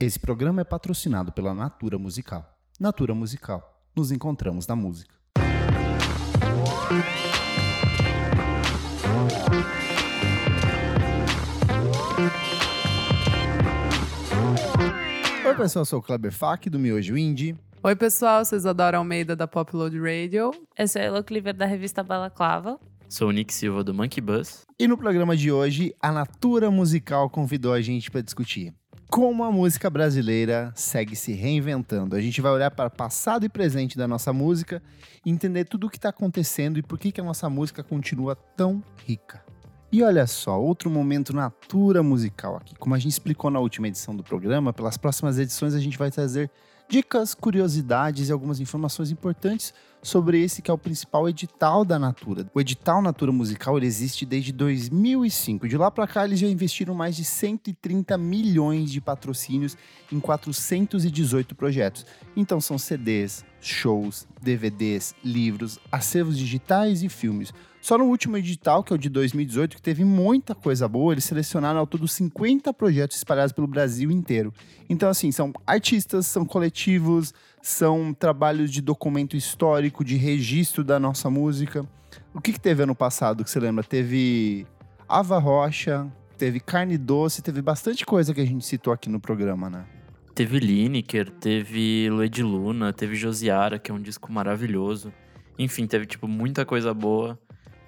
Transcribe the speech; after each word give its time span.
Esse 0.00 0.16
programa 0.16 0.60
é 0.60 0.64
patrocinado 0.64 1.32
pela 1.32 1.52
Natura 1.52 1.98
Musical. 1.98 2.56
Natura 2.78 3.16
Musical. 3.16 3.82
Nos 3.96 4.12
encontramos 4.12 4.64
na 4.64 4.76
música. 4.76 5.12
Oi, 15.44 15.54
pessoal, 15.56 15.80
eu 15.80 15.84
sou 15.84 15.98
o 15.98 16.02
Kleber 16.02 16.30
Fak, 16.30 16.70
do 16.70 16.78
Miojo 16.78 17.18
Indie. 17.18 17.58
Oi, 17.82 17.96
pessoal, 17.96 18.44
vocês 18.44 18.66
adoram 18.66 19.00
Almeida 19.00 19.34
da 19.34 19.48
Popload 19.48 19.98
Radio. 19.98 20.52
Eu 20.78 20.86
sou 20.86 21.02
a 21.02 21.04
Elo 21.06 21.24
Cleaver 21.24 21.56
da 21.56 21.66
revista 21.66 22.04
Balaclava. 22.04 22.78
Sou 23.08 23.30
o 23.30 23.32
Nick 23.32 23.52
Silva 23.52 23.82
do 23.82 23.92
Monkey 23.92 24.20
Bus. 24.20 24.64
E 24.78 24.86
no 24.86 24.96
programa 24.96 25.36
de 25.36 25.50
hoje, 25.50 25.92
a 26.00 26.12
Natura 26.12 26.70
Musical 26.70 27.28
convidou 27.28 27.72
a 27.72 27.80
gente 27.80 28.12
para 28.12 28.20
discutir 28.20 28.72
como 29.08 29.42
a 29.42 29.50
música 29.50 29.88
brasileira 29.88 30.70
segue 30.74 31.16
se 31.16 31.32
reinventando. 31.32 32.14
A 32.14 32.20
gente 32.20 32.40
vai 32.40 32.52
olhar 32.52 32.70
para 32.70 32.90
passado 32.90 33.44
e 33.44 33.48
presente 33.48 33.96
da 33.96 34.06
nossa 34.06 34.32
música, 34.32 34.82
entender 35.24 35.64
tudo 35.64 35.86
o 35.86 35.90
que 35.90 35.96
está 35.96 36.10
acontecendo 36.10 36.78
e 36.78 36.82
por 36.82 36.98
que, 36.98 37.10
que 37.10 37.20
a 37.20 37.24
nossa 37.24 37.48
música 37.48 37.82
continua 37.82 38.36
tão 38.36 38.82
rica. 39.06 39.42
E 39.90 40.02
olha 40.02 40.26
só, 40.26 40.60
outro 40.60 40.90
momento 40.90 41.34
natura 41.34 42.02
musical 42.02 42.56
aqui. 42.56 42.74
Como 42.76 42.94
a 42.94 42.98
gente 42.98 43.12
explicou 43.12 43.50
na 43.50 43.58
última 43.58 43.88
edição 43.88 44.14
do 44.14 44.22
programa, 44.22 44.72
pelas 44.72 44.98
próximas 44.98 45.38
edições 45.38 45.74
a 45.74 45.80
gente 45.80 45.96
vai 45.96 46.10
trazer 46.10 46.50
dicas, 46.88 47.34
curiosidades 47.34 48.28
e 48.28 48.32
algumas 48.32 48.60
informações 48.60 49.10
importantes 49.10 49.74
sobre 50.02 50.42
esse 50.42 50.62
que 50.62 50.70
é 50.70 50.74
o 50.74 50.78
principal 50.78 51.28
edital 51.28 51.84
da 51.84 51.98
Natura. 51.98 52.48
O 52.54 52.60
edital 52.60 53.02
Natura 53.02 53.30
Musical 53.30 53.76
ele 53.76 53.86
existe 53.86 54.24
desde 54.24 54.52
2005. 54.52 55.68
De 55.68 55.76
lá 55.76 55.90
para 55.90 56.06
cá 56.06 56.24
eles 56.24 56.38
já 56.38 56.46
investiram 56.46 56.94
mais 56.94 57.16
de 57.16 57.24
130 57.24 58.16
milhões 58.16 58.90
de 58.90 59.00
patrocínios 59.00 59.76
em 60.10 60.18
418 60.18 61.54
projetos. 61.54 62.06
Então 62.36 62.60
são 62.60 62.78
CDs, 62.78 63.44
shows, 63.60 64.26
DVDs, 64.40 65.14
livros, 65.24 65.78
acervos 65.90 66.38
digitais 66.38 67.02
e 67.02 67.08
filmes. 67.08 67.52
Só 67.80 67.96
no 67.96 68.04
último 68.04 68.36
edital, 68.36 68.82
que 68.82 68.92
é 68.92 68.96
o 68.96 68.98
de 68.98 69.08
2018, 69.08 69.76
que 69.76 69.82
teve 69.82 70.04
muita 70.04 70.54
coisa 70.54 70.88
boa, 70.88 71.14
eles 71.14 71.24
selecionaram 71.24 71.80
ao 71.80 71.86
todo 71.86 72.06
50 72.08 72.72
projetos 72.74 73.16
espalhados 73.16 73.52
pelo 73.52 73.66
Brasil 73.66 74.10
inteiro. 74.10 74.52
Então, 74.88 75.08
assim, 75.08 75.30
são 75.30 75.52
artistas, 75.66 76.26
são 76.26 76.44
coletivos, 76.44 77.32
são 77.62 78.12
trabalhos 78.12 78.70
de 78.70 78.80
documento 78.80 79.36
histórico, 79.36 80.04
de 80.04 80.16
registro 80.16 80.82
da 80.82 80.98
nossa 80.98 81.30
música. 81.30 81.86
O 82.34 82.40
que, 82.40 82.52
que 82.52 82.60
teve 82.60 82.82
ano 82.82 82.94
passado 82.94 83.44
que 83.44 83.50
você 83.50 83.60
lembra? 83.60 83.84
Teve 83.84 84.66
Ava 85.08 85.38
Rocha, 85.38 86.06
teve 86.36 86.60
Carne 86.60 86.98
Doce, 86.98 87.42
teve 87.42 87.62
bastante 87.62 88.04
coisa 88.04 88.34
que 88.34 88.40
a 88.40 88.46
gente 88.46 88.66
citou 88.66 88.92
aqui 88.92 89.08
no 89.08 89.20
programa, 89.20 89.70
né? 89.70 89.84
Teve 90.38 90.60
Lineker, 90.60 91.28
teve 91.30 92.08
Lued 92.08 92.44
Luna, 92.44 92.92
teve 92.92 93.16
Josiara, 93.16 93.76
que 93.76 93.90
é 93.90 93.94
um 93.94 94.00
disco 94.00 94.30
maravilhoso. 94.32 95.12
Enfim, 95.58 95.84
teve, 95.84 96.06
tipo, 96.06 96.28
muita 96.28 96.64
coisa 96.64 96.94
boa. 96.94 97.36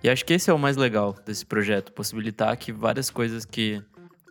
E 0.02 0.10
acho 0.10 0.24
que 0.24 0.32
esse 0.32 0.50
é 0.50 0.52
o 0.52 0.58
mais 0.58 0.76
legal 0.76 1.14
desse 1.24 1.46
projeto, 1.46 1.92
possibilitar 1.92 2.56
que 2.56 2.72
várias 2.72 3.08
coisas 3.08 3.44
que 3.44 3.80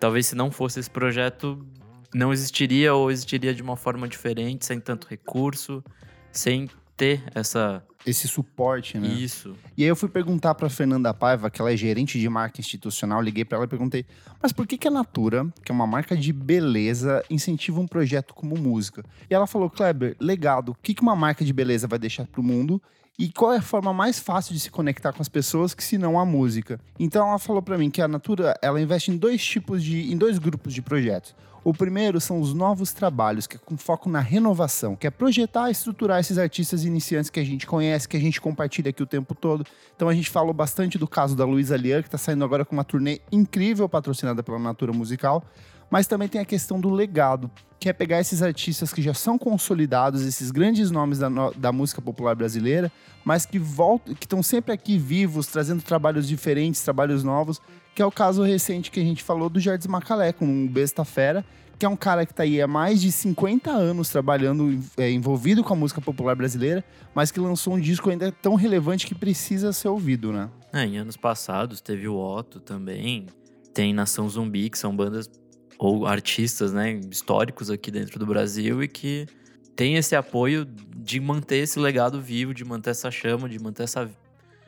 talvez 0.02 0.26
se 0.28 0.36
não 0.36 0.52
fosse 0.52 0.82
esse 0.82 0.90
projeto 0.90 1.66
não 2.14 2.34
existiria 2.34 2.94
ou 2.94 3.10
existiria 3.10 3.54
de 3.54 3.64
uma 3.64 3.78
forma 3.78 4.06
diferente, 4.06 4.66
sem 4.66 4.82
tanto 4.82 5.08
recurso, 5.08 5.82
sem 6.30 6.70
ter 6.98 7.24
essa 7.34 7.82
esse 8.06 8.28
suporte, 8.28 8.98
né? 8.98 9.08
Isso. 9.08 9.56
E 9.78 9.84
aí 9.84 9.90
eu 9.90 9.96
fui 9.96 10.10
perguntar 10.10 10.56
para 10.56 10.70
Fernanda 10.70 11.14
Paiva, 11.14 11.50
que 11.50 11.62
ela 11.62 11.72
é 11.72 11.78
gerente 11.78 12.20
de 12.20 12.30
marca 12.30 12.62
institucional, 12.62 13.22
liguei 13.22 13.44
para 13.44 13.58
ela 13.58 13.66
e 13.66 13.70
perguntei: 13.70 14.06
"Mas 14.42 14.52
por 14.52 14.66
que 14.66 14.78
que 14.78 14.88
a 14.88 14.92
Natura, 14.92 15.48
que 15.64 15.72
é 15.72 15.76
uma 15.76 15.88
marca 15.88 16.16
de 16.16 16.32
beleza, 16.32 17.24
incentiva 17.30 17.80
um 17.80 17.88
projeto 17.88 18.34
como 18.34 18.58
música?" 18.58 19.04
E 19.30 19.34
ela 19.34 19.46
falou: 19.46 19.70
"Kleber, 19.70 20.16
legado, 20.20 20.70
o 20.70 20.76
que 20.76 20.94
que 20.94 21.02
uma 21.02 21.16
marca 21.16 21.44
de 21.44 21.54
beleza 21.54 21.88
vai 21.88 22.00
deixar 22.00 22.26
pro 22.26 22.42
mundo 22.42 22.82
e 23.20 23.30
qual 23.30 23.52
é 23.52 23.58
a 23.58 23.62
forma 23.62 23.94
mais 23.94 24.18
fácil 24.18 24.54
de 24.54 24.62
se 24.62 24.72
conectar 24.72 25.12
com 25.12 25.22
as 25.22 25.28
pessoas 25.28 25.74
que 25.74 25.84
se 25.84 25.98
não 25.98 26.18
a 26.18 26.26
música. 26.26 26.80
Então 26.98 27.28
ela 27.28 27.38
falou 27.38 27.62
para 27.62 27.78
mim 27.78 27.90
que 27.92 28.02
a 28.02 28.08
Natura, 28.08 28.58
ela 28.62 28.80
investe 28.80 29.12
em 29.12 29.18
dois 29.18 29.46
tipos 29.46 29.84
de 29.84 30.10
em 30.10 30.18
dois 30.18 30.40
grupos 30.40 30.74
de 30.74 30.82
projetos. 30.82 31.36
O 31.70 31.74
primeiro 31.74 32.20
são 32.20 32.42
os 32.42 32.52
novos 32.52 32.94
trabalhos, 32.94 33.46
que 33.46 33.56
é 33.56 33.60
com 33.64 33.78
foco 33.78 34.10
na 34.10 34.20
renovação, 34.20 34.96
que 34.96 35.06
é 35.06 35.12
projetar 35.12 35.70
e 35.70 35.72
estruturar 35.72 36.20
esses 36.20 36.40
artistas 36.40 36.84
iniciantes 36.84 37.30
que 37.30 37.40
a 37.40 37.44
gente 37.44 37.68
conhece, 37.68 38.10
que 38.10 38.18
a 38.18 38.20
gente 38.20 38.42
compartilha 38.42 38.90
aqui 38.90 39.04
o 39.04 39.06
tempo 39.06 39.36
todo. 39.36 39.64
Então 39.96 40.10
a 40.10 40.14
gente 40.16 40.32
falou 40.32 40.52
bastante 40.52 40.98
do 40.98 41.08
caso 41.08 41.36
da 41.36 41.46
Luísa 41.46 41.78
Lian, 41.78 42.02
que 42.02 42.08
está 42.08 42.18
saindo 42.18 42.44
agora 42.44 42.66
com 42.66 42.76
uma 42.76 42.84
turnê 42.84 43.22
incrível 43.32 43.88
patrocinada 43.88 44.42
pela 44.42 44.58
Natura 44.58 44.92
Musical 44.92 45.46
mas 45.90 46.08
também 46.08 46.28
tem 46.28 46.40
a 46.40 46.46
questão 46.46 46.80
do 46.80 46.90
legado, 46.90 47.50
que 47.80 47.90
é 47.90 47.94
pegar 47.94 48.20
esses 48.20 48.44
artistas 48.44 48.94
que 48.94 49.02
já 49.02 49.14
são 49.14 49.38
consolidados, 49.38 50.22
esses 50.26 50.52
grandes 50.52 50.92
nomes 50.92 51.18
da, 51.18 51.30
da 51.56 51.72
música 51.72 52.02
popular 52.02 52.36
brasileira, 52.36 52.92
mas 53.24 53.46
que 53.46 53.58
voltam, 53.58 54.14
que 54.14 54.26
estão 54.26 54.44
sempre 54.44 54.74
aqui 54.74 54.98
vivos, 54.98 55.48
trazendo 55.48 55.82
trabalhos 55.82 56.28
diferentes, 56.28 56.84
trabalhos 56.84 57.24
novos, 57.24 57.60
que 58.00 58.04
é 58.04 58.06
o 58.06 58.12
caso 58.12 58.44
recente 58.44 58.92
que 58.92 59.00
a 59.02 59.04
gente 59.04 59.22
falou 59.22 59.50
do 59.50 59.60
Jardim 59.60 59.90
Macalé, 59.90 60.32
com 60.32 60.46
o 60.46 60.70
Besta 60.70 61.04
Fera, 61.04 61.44
que 61.78 61.86
é 61.86 61.90
um 61.90 61.98
cara 61.98 62.26
que 62.26 62.32
está 62.32 62.44
aí 62.44 62.62
há 62.62 62.66
mais 62.66 63.02
de 63.02 63.12
50 63.12 63.70
anos 63.70 64.08
trabalhando, 64.08 64.80
é, 64.96 65.12
envolvido 65.12 65.66
com 65.66 65.74
a 65.74 65.76
música 65.76 66.00
popular 66.00 66.34
brasileira, 66.34 66.82
mas 67.14 67.30
que 67.30 67.42
lançou 67.42 67.74
um 67.74 67.80
disco 67.80 68.10
ainda 68.10 68.32
tão 68.32 68.56
relevante 68.56 69.06
que 69.06 69.14
precisa 69.14 69.74
ser 69.74 69.90
ouvido, 69.90 70.32
né? 70.32 70.50
É, 70.72 70.86
em 70.86 70.98
anos 70.98 71.18
passados 71.18 71.82
teve 71.82 72.08
o 72.08 72.16
Otto 72.16 72.62
também, 72.62 73.26
tem 73.74 73.94
Nação 73.94 74.30
Zumbi, 74.30 74.70
que 74.70 74.80
são 74.80 74.96
bandas 74.96 75.30
ou 75.78 76.08
artistas, 76.08 76.72
né, 76.72 77.02
históricos 77.12 77.70
aqui 77.70 77.92
dentro 77.92 78.18
do 78.18 78.26
Brasil 78.26 78.82
e 78.82 78.88
que 78.88 79.28
tem 79.76 79.98
esse 79.98 80.16
apoio 80.16 80.64
de 80.64 81.20
manter 81.20 81.58
esse 81.58 81.78
legado 81.78 82.22
vivo, 82.22 82.54
de 82.54 82.64
manter 82.64 82.92
essa 82.92 83.12
chama, 83.12 83.50
de 83.50 83.60
manter 83.62 83.84
essa, 83.84 84.10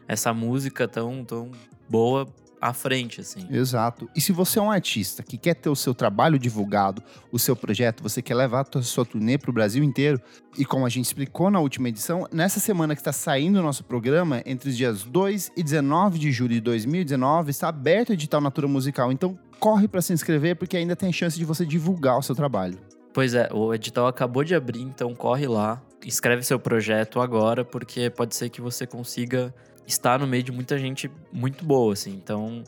essa 0.06 0.34
música 0.34 0.86
tão, 0.86 1.24
tão 1.24 1.50
boa 1.90 2.28
à 2.62 2.74
frente, 2.74 3.20
assim. 3.20 3.48
Exato. 3.50 4.08
E 4.16 4.22
se 4.22 4.32
você 4.32 4.60
é 4.60 4.62
um 4.62 4.70
artista 4.70 5.24
que 5.24 5.38
quer 5.38 5.56
ter 5.56 5.70
o 5.70 5.76
seu 5.76 5.96
trabalho 5.96 6.38
divulgado, 6.38 7.02
o 7.32 7.40
seu 7.40 7.56
projeto, 7.56 8.04
você 8.04 8.22
quer 8.22 8.36
levar 8.36 8.68
a 8.76 8.82
sua 8.84 9.04
turnê 9.04 9.38
para 9.38 9.50
o 9.50 9.54
Brasil 9.54 9.84
inteiro, 9.84 10.22
e 10.58 10.64
como 10.64 10.86
a 10.86 10.90
gente 10.90 11.06
explicou 11.06 11.50
na 11.50 11.60
última 11.60 11.90
edição, 11.90 12.28
nessa 12.32 12.60
semana 12.60 12.94
que 12.94 13.02
está 13.02 13.12
saindo 13.12 13.60
o 13.60 13.64
nosso 13.64 13.84
programa, 13.84 14.44
entre 14.46 14.70
os 14.70 14.78
dias 14.78 15.04
2 15.04 15.54
e 15.58 15.64
19 15.64 16.20
de 16.20 16.32
julho 16.32 16.54
de 16.54 16.62
2019, 16.62 17.50
está 17.50 17.70
aberto 17.70 18.10
o 18.10 18.14
edital 18.14 18.40
Natura 18.40 18.68
Musical. 18.68 19.12
Então, 19.12 19.38
corre 19.60 19.88
para 19.88 20.02
se 20.02 20.14
inscrever 20.14 20.56
porque 20.56 20.78
ainda 20.78 20.96
tem 20.96 21.12
chance 21.12 21.38
de 21.38 21.46
você 21.46 21.66
divulgar 21.66 22.18
o 22.20 22.22
seu 22.22 22.36
trabalho. 22.36 22.78
Pois 23.14 23.34
é, 23.34 23.50
o 23.52 23.74
edital 23.74 24.08
acabou 24.08 24.44
de 24.44 24.56
abrir, 24.56 24.82
então 24.82 25.14
corre 25.14 25.48
lá, 25.48 25.82
escreve 26.06 26.44
seu 26.44 26.58
projeto 26.58 27.20
agora, 27.20 27.66
porque 27.66 28.10
pode 28.10 28.36
ser 28.36 28.50
que 28.50 28.62
você 28.62 28.88
consiga 28.88 29.54
estar 29.92 30.20
no 30.20 30.28
meio 30.28 30.44
de 30.44 30.52
muita 30.52 30.78
gente 30.78 31.12
muito 31.32 31.66
boa, 31.66 31.94
assim. 31.94 32.12
Então, 32.12 32.64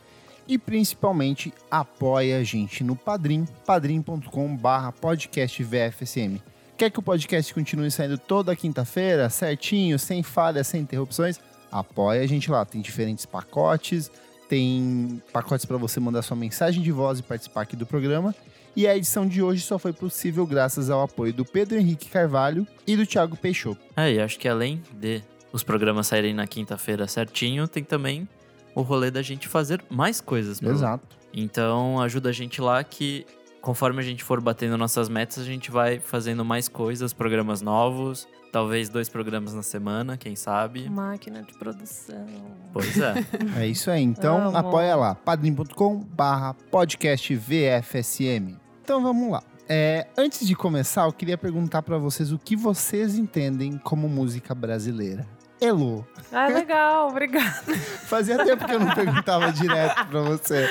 e 0.48 0.58
principalmente 0.58 1.52
apoia 1.70 2.38
a 2.38 2.42
gente 2.42 2.84
no 2.84 2.94
Padrim, 2.96 3.46
padrim.com 3.64 4.56
barra 4.56 4.92
podcast 4.92 5.62
VFSM. 5.62 6.40
Quer 6.76 6.90
que 6.90 6.98
o 6.98 7.02
podcast 7.02 7.54
continue 7.54 7.90
saindo 7.90 8.18
toda 8.18 8.54
quinta-feira, 8.54 9.30
certinho, 9.30 9.98
sem 9.98 10.22
falhas, 10.22 10.66
sem 10.66 10.82
interrupções? 10.82 11.40
Apoia 11.72 12.22
a 12.22 12.26
gente 12.26 12.50
lá, 12.50 12.64
tem 12.64 12.80
diferentes 12.80 13.24
pacotes, 13.24 14.10
tem 14.48 15.22
pacotes 15.32 15.64
para 15.64 15.76
você 15.76 15.98
mandar 15.98 16.22
sua 16.22 16.36
mensagem 16.36 16.82
de 16.82 16.92
voz 16.92 17.18
e 17.18 17.22
participar 17.22 17.62
aqui 17.62 17.76
do 17.76 17.86
programa. 17.86 18.34
E 18.76 18.86
a 18.86 18.94
edição 18.94 19.26
de 19.26 19.42
hoje 19.42 19.62
só 19.62 19.78
foi 19.78 19.92
possível 19.92 20.46
graças 20.46 20.90
ao 20.90 21.02
apoio 21.02 21.32
do 21.32 21.46
Pedro 21.46 21.78
Henrique 21.78 22.10
Carvalho 22.10 22.66
e 22.86 22.94
do 22.94 23.06
Thiago 23.06 23.36
Peixoto. 23.36 23.80
É, 23.96 24.12
e 24.12 24.20
acho 24.20 24.38
que 24.38 24.46
além 24.46 24.82
de 24.92 25.22
os 25.50 25.62
programas 25.62 26.08
saírem 26.08 26.34
na 26.34 26.46
quinta-feira 26.46 27.08
certinho, 27.08 27.66
tem 27.66 27.82
também 27.82 28.28
o 28.76 28.82
rolê 28.82 29.10
da 29.10 29.22
gente 29.22 29.48
fazer 29.48 29.82
mais 29.90 30.20
coisas. 30.20 30.60
pro- 30.60 30.70
Exato. 30.70 31.16
Então 31.34 32.00
ajuda 32.00 32.28
a 32.28 32.32
gente 32.32 32.60
lá 32.60 32.84
que 32.84 33.26
conforme 33.60 33.98
a 33.98 34.02
gente 34.04 34.22
for 34.22 34.40
batendo 34.40 34.78
nossas 34.78 35.08
metas, 35.08 35.38
a 35.40 35.44
gente 35.44 35.72
vai 35.72 35.98
fazendo 35.98 36.44
mais 36.44 36.68
coisas, 36.68 37.12
programas 37.12 37.60
novos, 37.60 38.28
talvez 38.52 38.88
dois 38.88 39.08
programas 39.08 39.52
na 39.52 39.62
semana, 39.62 40.16
quem 40.16 40.36
sabe. 40.36 40.88
Máquina 40.88 41.42
de 41.42 41.52
produção. 41.58 42.24
Pois 42.72 42.96
é. 42.96 43.14
É 43.58 43.66
isso 43.66 43.90
aí. 43.90 44.02
Então 44.02 44.48
Amo. 44.48 44.56
apoia 44.56 44.94
lá, 44.94 45.14
padrim.com 45.16 45.98
barra 45.98 46.54
podcast 46.70 47.34
VFSM. 47.34 48.56
Então 48.82 49.02
vamos 49.02 49.30
lá. 49.32 49.42
É, 49.68 50.06
antes 50.16 50.46
de 50.46 50.54
começar, 50.54 51.06
eu 51.06 51.12
queria 51.12 51.36
perguntar 51.36 51.82
para 51.82 51.98
vocês 51.98 52.30
o 52.30 52.38
que 52.38 52.54
vocês 52.54 53.18
entendem 53.18 53.78
como 53.78 54.08
música 54.08 54.54
brasileira. 54.54 55.26
Elo, 55.60 56.06
Ah, 56.32 56.48
legal, 56.48 57.08
obrigada. 57.08 57.62
fazia 58.04 58.44
tempo 58.44 58.66
que 58.66 58.74
eu 58.74 58.80
não 58.80 58.94
perguntava 58.94 59.50
direto 59.52 60.06
pra 60.06 60.20
você. 60.20 60.68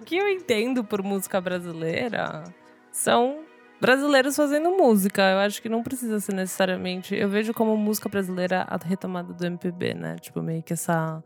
O 0.00 0.04
que 0.04 0.16
eu 0.16 0.28
entendo 0.28 0.84
por 0.84 1.02
música 1.02 1.40
brasileira 1.40 2.44
são 2.92 3.40
brasileiros 3.80 4.36
fazendo 4.36 4.70
música. 4.70 5.22
Eu 5.22 5.38
acho 5.38 5.60
que 5.62 5.68
não 5.68 5.82
precisa 5.82 6.20
ser 6.20 6.34
necessariamente. 6.34 7.14
Eu 7.14 7.28
vejo 7.28 7.54
como 7.54 7.76
música 7.76 8.08
brasileira 8.08 8.66
a 8.68 8.76
retomada 8.76 9.32
do 9.32 9.46
MPB, 9.46 9.94
né? 9.94 10.16
Tipo, 10.20 10.42
meio 10.42 10.62
que 10.62 10.72
essa 10.72 11.22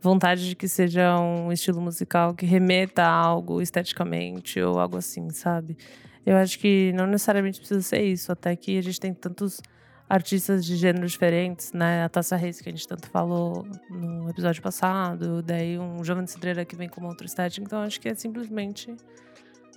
vontade 0.00 0.48
de 0.48 0.54
que 0.56 0.68
seja 0.68 1.18
um 1.18 1.50
estilo 1.52 1.80
musical 1.80 2.34
que 2.34 2.46
remeta 2.46 3.02
a 3.02 3.10
algo 3.10 3.60
esteticamente 3.62 4.60
ou 4.60 4.78
algo 4.78 4.96
assim, 4.96 5.30
sabe? 5.30 5.76
Eu 6.24 6.36
acho 6.36 6.58
que 6.58 6.92
não 6.92 7.06
necessariamente 7.06 7.58
precisa 7.58 7.80
ser 7.82 8.02
isso, 8.02 8.30
até 8.30 8.54
que 8.54 8.76
a 8.78 8.82
gente 8.82 9.00
tem 9.00 9.14
tantos 9.14 9.60
artistas 10.08 10.64
de 10.64 10.76
gêneros 10.76 11.12
diferentes, 11.12 11.72
né? 11.72 12.04
A 12.04 12.08
Tassa 12.08 12.36
Reis, 12.36 12.60
que 12.60 12.68
a 12.68 12.72
gente 12.72 12.88
tanto 12.88 13.08
falou 13.08 13.66
no 13.90 14.28
episódio 14.30 14.62
passado, 14.62 15.42
daí 15.42 15.78
um 15.78 16.02
Jovem 16.02 16.26
Cidreira 16.26 16.64
que 16.64 16.74
vem 16.74 16.88
com 16.88 17.00
uma 17.00 17.10
outra 17.10 17.26
estética. 17.26 17.64
Então, 17.64 17.82
acho 17.82 18.00
que 18.00 18.08
é 18.08 18.14
simplesmente 18.14 18.96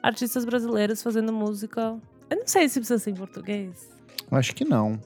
artistas 0.01 0.45
brasileiros 0.45 1.03
fazendo 1.03 1.33
música. 1.33 1.97
Eu 2.29 2.37
não 2.37 2.47
sei 2.47 2.69
se 2.69 2.79
precisa 2.79 2.99
ser 2.99 3.11
em 3.11 3.15
português. 3.15 3.89
Acho 4.31 4.55
que 4.55 4.63
não. 4.63 4.99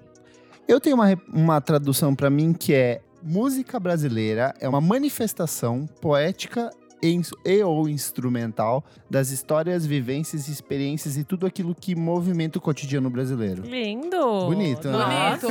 Eu 0.67 0.79
tenho 0.79 0.95
uma, 0.95 1.07
uma 1.27 1.61
tradução 1.61 2.15
pra 2.15 2.29
mim 2.29 2.53
que 2.53 2.73
é 2.73 3.01
música 3.21 3.79
brasileira 3.79 4.53
é 4.59 4.69
uma 4.69 4.79
manifestação 4.79 5.87
poética 5.99 6.69
e, 7.01 7.21
e 7.45 7.63
ou 7.63 7.87
instrumental 7.89 8.83
das 9.09 9.29
histórias, 9.29 9.85
vivências, 9.85 10.47
experiências 10.47 11.17
e 11.17 11.23
tudo 11.23 11.45
aquilo 11.45 11.75
que 11.75 11.95
movimenta 11.95 12.57
o 12.57 12.61
cotidiano 12.61 13.09
brasileiro. 13.09 13.63
Lindo! 13.63 14.45
Bonito, 14.47 14.87
né? 14.89 15.37
Bonito. 15.37 15.49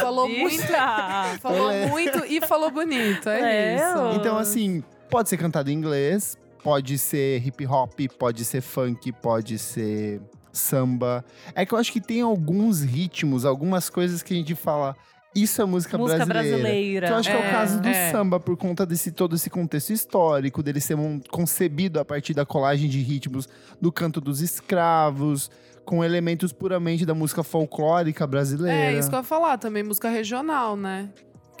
Falou 0.00 0.28
muito. 0.28 0.62
Falou 1.40 1.70
É. 1.70 1.86
muito 1.86 2.24
e 2.26 2.40
falou 2.46 2.70
bonito. 2.70 3.28
É, 3.28 3.40
É, 3.40 3.76
isso. 3.76 4.20
Então, 4.20 4.36
assim, 4.38 4.82
pode 5.10 5.28
ser 5.28 5.36
cantado 5.36 5.70
em 5.70 5.74
inglês, 5.74 6.36
pode 6.62 6.98
ser 6.98 7.44
hip 7.46 7.66
hop, 7.66 7.98
pode 8.18 8.44
ser 8.44 8.60
funk, 8.60 9.10
pode 9.12 9.58
ser 9.58 10.20
samba. 10.52 11.24
É 11.54 11.64
que 11.64 11.72
eu 11.74 11.78
acho 11.78 11.92
que 11.92 12.00
tem 12.00 12.20
alguns 12.20 12.82
ritmos, 12.82 13.44
algumas 13.44 13.88
coisas 13.90 14.22
que 14.22 14.34
a 14.34 14.36
gente 14.36 14.54
fala. 14.54 14.96
Isso 15.34 15.62
é 15.62 15.64
música, 15.64 15.96
Música 15.96 16.26
brasileira. 16.26 16.58
brasileira. 16.58 17.06
Que 17.06 17.12
eu 17.12 17.16
acho 17.16 17.30
que 17.30 17.36
é 17.36 17.40
o 17.40 17.42
É, 17.44 17.50
caso 17.50 17.80
do 17.80 17.88
é. 17.88 18.10
samba, 18.10 18.38
por 18.38 18.56
conta 18.56 18.84
desse 18.84 19.10
todo 19.10 19.34
esse 19.34 19.48
contexto 19.48 19.90
histórico, 19.90 20.62
dele 20.62 20.80
ser 20.80 20.94
um, 20.94 21.18
concebido 21.30 21.98
a 21.98 22.04
partir 22.04 22.34
da 22.34 22.44
colagem 22.44 22.88
de 22.88 23.00
ritmos 23.00 23.48
do 23.80 23.90
canto 23.90 24.20
dos 24.20 24.40
escravos, 24.42 25.50
com 25.84 26.04
elementos 26.04 26.52
puramente 26.52 27.06
da 27.06 27.14
música 27.14 27.42
folclórica 27.42 28.26
brasileira. 28.26 28.76
É, 28.92 28.98
isso 28.98 29.08
que 29.08 29.14
eu 29.14 29.20
ia 29.20 29.24
falar 29.24 29.56
também, 29.58 29.82
música 29.82 30.08
regional, 30.10 30.76
né? 30.76 31.08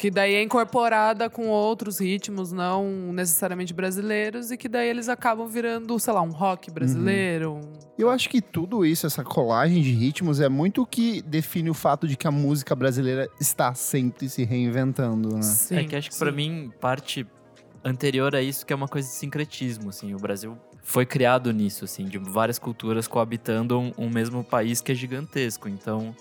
Que 0.02 0.10
daí 0.10 0.34
é 0.34 0.42
incorporada 0.42 1.30
com 1.30 1.46
outros 1.46 2.00
ritmos, 2.00 2.50
não 2.50 3.12
necessariamente 3.12 3.72
brasileiros, 3.72 4.50
e 4.50 4.56
que 4.56 4.68
daí 4.68 4.88
eles 4.88 5.08
acabam 5.08 5.46
virando, 5.46 5.96
sei 6.00 6.12
lá, 6.12 6.20
um 6.22 6.32
rock 6.32 6.72
brasileiro. 6.72 7.52
um- 7.52 7.72
Eu 7.96 8.10
acho 8.10 8.28
que 8.28 8.42
tudo 8.42 8.84
isso, 8.84 9.06
essa 9.06 9.22
colagem 9.22 9.80
de 9.80 9.92
ritmos, 9.92 10.40
é 10.40 10.48
muito 10.48 10.82
o 10.82 10.86
que 10.86 11.22
define 11.22 11.70
o 11.70 11.74
fato 11.74 12.08
de 12.08 12.16
que 12.16 12.26
a 12.26 12.32
música 12.32 12.74
brasileira 12.74 13.28
está 13.40 13.74
sempre 13.74 14.28
se 14.28 14.42
reinventando, 14.42 15.36
né? 15.36 15.42
Sim, 15.42 15.76
é 15.76 15.84
que 15.84 15.94
acho 15.94 16.10
que 16.10 16.18
pra 16.18 16.30
sim. 16.30 16.36
mim, 16.36 16.72
parte 16.80 17.24
anterior 17.84 18.34
a 18.34 18.42
isso 18.42 18.66
que 18.66 18.72
é 18.72 18.76
uma 18.76 18.88
coisa 18.88 19.06
de 19.06 19.14
sincretismo, 19.14 19.90
assim. 19.90 20.12
O 20.14 20.18
Brasil 20.18 20.58
foi 20.82 21.06
criado 21.06 21.52
nisso, 21.52 21.84
assim, 21.84 22.06
de 22.06 22.18
várias 22.18 22.58
culturas 22.58 23.06
coabitando 23.06 23.78
um, 23.78 23.92
um 23.96 24.10
mesmo 24.10 24.42
país 24.42 24.80
que 24.80 24.90
é 24.90 24.96
gigantesco. 24.96 25.68
Então, 25.68 26.12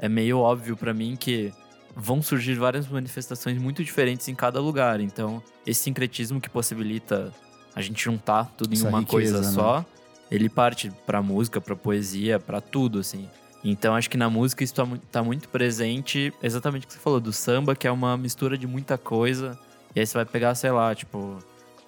é 0.00 0.08
meio 0.08 0.38
óbvio 0.40 0.76
pra 0.76 0.92
mim 0.92 1.14
que 1.14 1.52
vão 1.94 2.22
surgir 2.22 2.54
várias 2.54 2.86
manifestações 2.88 3.58
muito 3.60 3.82
diferentes 3.84 4.28
em 4.28 4.34
cada 4.34 4.60
lugar. 4.60 5.00
Então, 5.00 5.42
esse 5.66 5.82
sincretismo 5.82 6.40
que 6.40 6.48
possibilita 6.48 7.32
a 7.74 7.80
gente 7.82 8.02
juntar 8.02 8.46
tudo 8.56 8.72
em 8.72 8.76
Essa 8.76 8.88
uma 8.88 9.00
riqueza, 9.00 9.38
coisa 9.38 9.40
né? 9.48 9.52
só, 9.54 9.84
ele 10.30 10.48
parte 10.48 10.90
pra 11.06 11.20
música, 11.22 11.60
pra 11.60 11.74
poesia, 11.76 12.38
pra 12.38 12.60
tudo, 12.60 12.98
assim. 13.00 13.28
Então 13.62 13.94
acho 13.94 14.08
que 14.08 14.16
na 14.16 14.30
música 14.30 14.64
isso 14.64 14.74
tá, 14.74 14.84
mu- 14.86 14.98
tá 14.98 15.22
muito 15.22 15.48
presente, 15.48 16.32
exatamente 16.42 16.84
o 16.84 16.86
que 16.86 16.94
você 16.94 16.98
falou, 16.98 17.20
do 17.20 17.32
samba, 17.32 17.76
que 17.76 17.86
é 17.86 17.90
uma 17.90 18.16
mistura 18.16 18.56
de 18.56 18.66
muita 18.66 18.96
coisa. 18.96 19.58
E 19.94 20.00
aí 20.00 20.06
você 20.06 20.14
vai 20.14 20.24
pegar, 20.24 20.54
sei 20.54 20.70
lá, 20.70 20.94
tipo, 20.94 21.36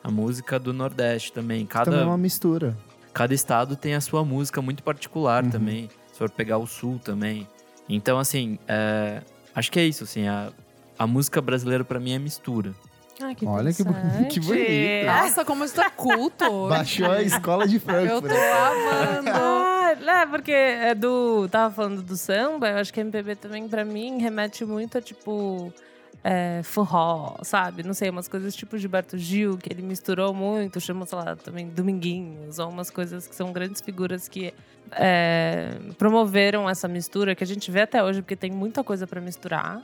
a 0.04 0.10
música 0.10 0.58
do 0.58 0.72
Nordeste 0.72 1.32
também. 1.32 1.64
Cada, 1.64 1.86
Também 1.86 2.02
é 2.02 2.06
uma 2.06 2.18
mistura. 2.18 2.76
cada 3.14 3.32
estado 3.32 3.74
tem 3.74 3.94
a 3.94 4.00
sua 4.00 4.22
música 4.24 4.60
muito 4.60 4.82
particular 4.82 5.44
Uhum. 5.44 5.50
também. 5.50 5.88
Se 6.12 6.18
for 6.18 6.28
pegar 6.28 6.58
o 6.58 6.66
sul 6.66 6.98
também. 7.02 7.46
Então, 7.88 8.18
assim, 8.18 8.58
é, 8.68 9.22
acho 9.54 9.70
que 9.70 9.78
é 9.80 9.84
isso, 9.84 10.04
assim, 10.04 10.26
a, 10.28 10.50
a 10.98 11.06
música 11.06 11.40
brasileira 11.40 11.84
pra 11.84 11.98
mim 12.00 12.12
é 12.12 12.18
mistura. 12.18 12.74
Ai, 13.20 13.34
que 13.34 13.46
Olha 13.46 13.72
que 13.72 13.84
bo- 13.84 13.90
interessante. 13.90 14.40
que 14.40 14.40
bonito. 14.40 15.06
Nossa, 15.06 15.44
como 15.44 15.62
está 15.64 15.88
culto 15.90 16.44
hoje. 16.44 16.74
Baixou 16.76 17.10
a 17.12 17.22
escola 17.22 17.68
de 17.68 17.76
Eu 17.76 17.80
Frankfurt. 17.80 18.32
tô 18.32 18.34
amando. 18.34 19.30
Ah, 19.30 20.22
é, 20.22 20.26
porque 20.26 20.50
é 20.52 20.94
do. 20.94 21.46
Tava 21.48 21.72
falando 21.72 22.02
do 22.02 22.16
samba, 22.16 22.68
eu 22.70 22.78
acho 22.78 22.92
que 22.92 22.98
MPB 23.00 23.36
também, 23.36 23.68
pra 23.68 23.84
mim, 23.84 24.18
remete 24.20 24.64
muito 24.64 24.98
a 24.98 25.00
tipo. 25.02 25.72
É, 26.24 26.60
forró, 26.62 27.36
sabe? 27.42 27.82
Não 27.82 27.92
sei, 27.94 28.08
umas 28.08 28.28
coisas 28.28 28.54
tipo 28.54 28.78
Gilberto 28.78 29.18
Gil, 29.18 29.58
que 29.58 29.72
ele 29.72 29.82
misturou 29.82 30.32
muito, 30.32 30.80
chamou, 30.80 31.04
sei 31.04 31.18
lá, 31.18 31.34
também 31.34 31.68
Dominguinhos, 31.68 32.60
ou 32.60 32.68
umas 32.68 32.90
coisas 32.90 33.26
que 33.26 33.34
são 33.34 33.52
grandes 33.52 33.80
figuras 33.80 34.28
que 34.28 34.54
é, 34.92 35.78
promoveram 35.98 36.70
essa 36.70 36.86
mistura, 36.86 37.34
que 37.34 37.42
a 37.42 37.46
gente 37.46 37.70
vê 37.72 37.80
até 37.80 38.02
hoje, 38.04 38.22
porque 38.22 38.36
tem 38.36 38.50
muita 38.52 38.84
coisa 38.84 39.04
pra 39.06 39.20
misturar. 39.20 39.82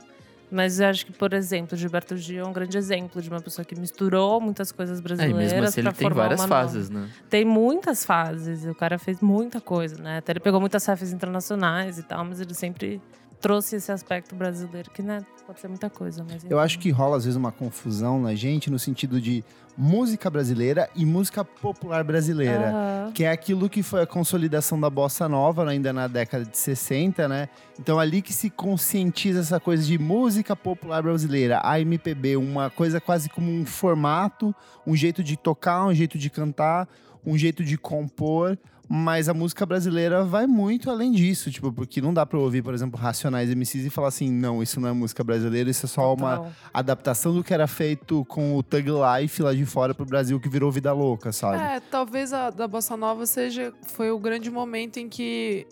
Mas 0.51 0.79
eu 0.79 0.87
acho 0.87 1.05
que, 1.05 1.11
por 1.11 1.31
exemplo, 1.33 1.77
Gilberto 1.77 2.17
Gil 2.17 2.43
é 2.43 2.47
um 2.47 2.51
grande 2.53 2.75
exemplo 2.75 3.21
de 3.21 3.29
uma 3.29 3.39
pessoa 3.39 3.63
que 3.63 3.79
misturou 3.79 4.41
muitas 4.41 4.71
coisas 4.71 4.97
É, 4.97 5.01
brasileiras 5.01 5.37
mesmo 5.53 5.63
assim 5.67 5.81
ele 5.81 5.91
tem 5.91 6.09
várias 6.09 6.39
uma 6.39 6.47
nova. 6.47 6.61
fases, 6.63 6.89
né? 6.89 7.07
Tem 7.29 7.45
muitas 7.45 8.03
fases, 8.03 8.65
o 8.65 8.73
cara 8.73 8.97
fez 8.97 9.19
muita 9.21 9.61
coisa, 9.61 10.01
né? 10.01 10.17
Até 10.17 10.31
ele 10.31 10.39
pegou 10.39 10.59
muitas 10.59 10.83
refs 10.87 11.11
internacionais 11.13 11.99
e 11.99 12.03
tal, 12.03 12.25
mas 12.25 12.41
ele 12.41 12.55
sempre 12.55 12.99
trouxe 13.39 13.77
esse 13.77 13.91
aspecto 13.91 14.35
brasileiro, 14.35 14.91
que, 14.91 15.01
né, 15.01 15.21
pode 15.45 15.59
ser 15.59 15.67
muita 15.67 15.89
coisa, 15.89 16.25
mas... 16.29 16.43
Eu 16.49 16.59
acho 16.59 16.77
que 16.79 16.91
rola 16.91 17.17
às 17.17 17.25
vezes 17.25 17.37
uma 17.37 17.51
confusão 17.51 18.21
na 18.21 18.35
gente 18.35 18.69
no 18.69 18.77
sentido 18.77 19.19
de 19.19 19.43
música 19.77 20.29
brasileira 20.29 20.89
e 20.93 21.05
música 21.05 21.43
popular 21.45 22.03
brasileira. 22.03 22.69
Aham. 22.69 23.11
Que 23.13 23.23
é 23.23 23.31
aquilo 23.31 23.69
que 23.69 23.81
foi 23.81 24.01
a 24.01 24.05
consolidação 24.05 24.79
da 24.79 24.89
bossa 24.89 25.29
nova, 25.29 25.63
né, 25.63 25.71
ainda 25.71 25.93
na 25.93 26.07
década 26.07 26.43
de 26.43 26.57
60, 26.57 27.27
né? 27.29 27.47
Então 27.79 27.97
ali 27.97 28.21
que 28.21 28.33
se 28.33 28.49
conscientiza 28.49 29.39
essa 29.39 29.59
coisa 29.59 29.83
de 29.83 29.97
música 29.97 30.53
popular 30.55 31.01
brasileira, 31.01 31.61
a 31.63 31.79
MPB, 31.79 32.35
uma 32.35 32.69
coisa 32.69 32.99
quase 32.99 33.29
como 33.29 33.49
um 33.49 33.65
formato, 33.65 34.53
um 34.85 34.95
jeito 34.95 35.23
de 35.23 35.37
tocar, 35.37 35.85
um 35.85 35.93
jeito 35.93 36.17
de 36.17 36.29
cantar, 36.29 36.87
um 37.25 37.37
jeito 37.37 37.63
de 37.63 37.77
compor. 37.77 38.57
Mas 38.91 39.29
a 39.29 39.35
música 39.35 39.67
brasileira 39.67 40.23
vai 40.23 40.47
muito 40.47 40.89
além 40.89 41.11
disso, 41.11 41.51
tipo, 41.51 41.71
porque 41.71 42.01
não 42.01 42.11
dá 42.11 42.25
pra 42.25 42.39
ouvir, 42.39 42.63
por 42.63 42.73
exemplo, 42.73 42.99
Racionais 42.99 43.47
MCs 43.53 43.85
e 43.85 43.89
falar 43.91 44.07
assim, 44.07 44.31
não, 44.31 44.63
isso 44.63 44.79
não 44.79 44.89
é 44.89 44.91
música 44.91 45.23
brasileira, 45.23 45.69
isso 45.69 45.85
é 45.85 45.89
só 45.89 46.11
uma 46.11 46.37
Total. 46.37 46.51
adaptação 46.73 47.35
do 47.35 47.43
que 47.43 47.53
era 47.53 47.67
feito 47.67 48.25
com 48.25 48.57
o 48.57 48.63
Thug 48.63 48.89
Life 48.89 49.43
lá 49.43 49.53
de 49.53 49.63
fora 49.63 49.93
pro 49.93 50.07
Brasil, 50.07 50.39
que 50.39 50.49
virou 50.49 50.71
Vida 50.71 50.91
Louca, 50.91 51.31
sabe? 51.31 51.61
É, 51.61 51.79
talvez 51.79 52.33
a 52.33 52.49
da 52.49 52.67
Bossa 52.67 52.97
Nova 52.97 53.27
seja 53.27 53.71
foi 53.83 54.09
o 54.09 54.17
grande 54.17 54.49
momento 54.49 54.97
em 54.97 55.07
que 55.07 55.67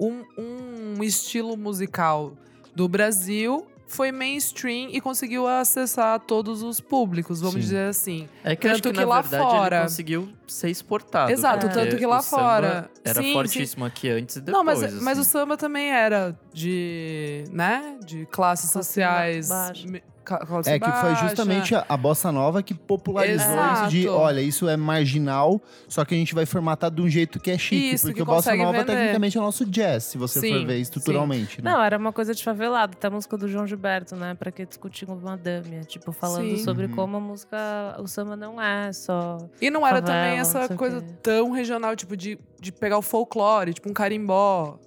um, 0.00 0.22
um 0.38 1.04
estilo 1.04 1.58
musical 1.58 2.32
do 2.74 2.88
Brasil 2.88 3.66
foi 3.86 4.10
mainstream 4.10 4.88
e 4.90 5.00
conseguiu 5.00 5.46
acessar 5.46 6.18
todos 6.20 6.62
os 6.62 6.80
públicos, 6.80 7.40
vamos 7.40 7.54
Sim. 7.56 7.60
dizer 7.60 7.88
assim. 7.88 8.28
É 8.42 8.56
que 8.56 8.68
Tanto 8.68 8.82
que, 8.82 8.92
que 8.94 9.00
na 9.00 9.06
lá 9.06 9.20
verdade 9.20 9.42
fora- 9.50 9.76
ele 9.76 9.82
conseguiu 9.84 10.28
ser 10.46 10.70
exportado. 10.70 11.30
Exato, 11.30 11.68
tanto 11.68 11.96
que 11.96 12.06
lá 12.06 12.18
o 12.18 12.22
samba 12.22 12.42
fora- 12.42 12.90
Era 13.04 13.22
Sim, 13.22 13.32
fortíssimo 13.32 13.84
aqui 13.84 14.08
antes 14.08 14.36
e 14.36 14.40
depois. 14.40 14.56
Não, 14.56 14.64
mas, 14.64 14.92
mas 15.02 15.18
o 15.18 15.20
assim. 15.20 15.30
samba 15.30 15.56
também 15.56 15.90
era 15.90 16.36
de, 16.52 17.44
né, 17.52 17.98
de 18.04 18.26
classes 18.26 18.70
Classe 18.70 18.88
sociais. 18.88 19.48
baixa. 19.48 19.86
Me- 20.24 20.38
ca- 20.38 20.46
classe 20.46 20.70
É 20.70 20.78
que 20.78 20.90
foi 20.90 21.10
baixa. 21.10 21.28
justamente 21.28 21.74
a, 21.74 21.84
a 21.88 21.96
bossa 21.96 22.32
nova 22.32 22.62
que 22.62 22.74
popularizou 22.74 23.54
isso 23.74 23.88
de, 23.88 24.00
Exato. 24.04 24.16
olha, 24.16 24.40
isso 24.40 24.68
é 24.68 24.76
marginal, 24.76 25.60
só 25.88 26.04
que 26.04 26.14
a 26.14 26.18
gente 26.18 26.34
vai 26.34 26.46
formatar 26.46 26.90
de 26.90 27.00
um 27.02 27.08
jeito 27.08 27.38
que 27.38 27.50
é 27.50 27.58
chique, 27.58 27.94
Isso, 27.94 28.06
porque 28.06 28.16
que 28.16 28.22
o 28.22 28.24
bossa 28.26 28.54
nova 28.56 28.72
vender. 28.72 28.86
tecnicamente 28.86 29.36
é 29.36 29.40
o 29.40 29.44
nosso 29.44 29.64
jazz, 29.66 30.04
se 30.04 30.18
você 30.18 30.40
for 30.40 30.46
Sim, 30.46 30.66
ver 30.66 30.78
estruturalmente, 30.78 31.62
né? 31.62 31.70
Não, 31.70 31.82
era 31.82 31.96
uma 31.98 32.12
coisa 32.12 32.34
de 32.34 32.42
favelado. 32.42 32.94
Até 32.96 33.06
a 33.06 33.10
música 33.10 33.36
do 33.36 33.48
João 33.48 33.66
Gilberto, 33.66 34.16
né? 34.16 34.34
Pra 34.34 34.50
que 34.50 34.64
discutir 34.64 35.06
com 35.06 35.14
Madame. 35.16 35.76
é, 35.76 35.80
Tipo, 35.80 36.12
falando 36.12 36.56
Sim. 36.56 36.64
sobre 36.64 36.86
Uhum. 36.86 36.94
como 36.94 37.16
a 37.16 37.20
música, 37.20 37.56
o 37.98 38.06
samba 38.08 38.36
não 38.36 38.60
é 38.60 38.92
só. 38.92 39.38
E 39.60 39.70
não 39.70 39.86
era 39.86 39.96
favela, 40.00 40.18
também 40.24 40.38
essa 40.38 40.68
coisa 40.74 41.02
tão 41.22 41.50
regional, 41.50 41.94
tipo, 41.96 42.16
de, 42.16 42.38
de 42.60 42.72
pegar 42.72 42.98
o 42.98 43.02
folclore, 43.02 43.74
tipo 43.74 43.88
um 43.88 43.92
carimbó. 43.92 44.78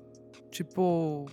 Tipo, 0.51 1.25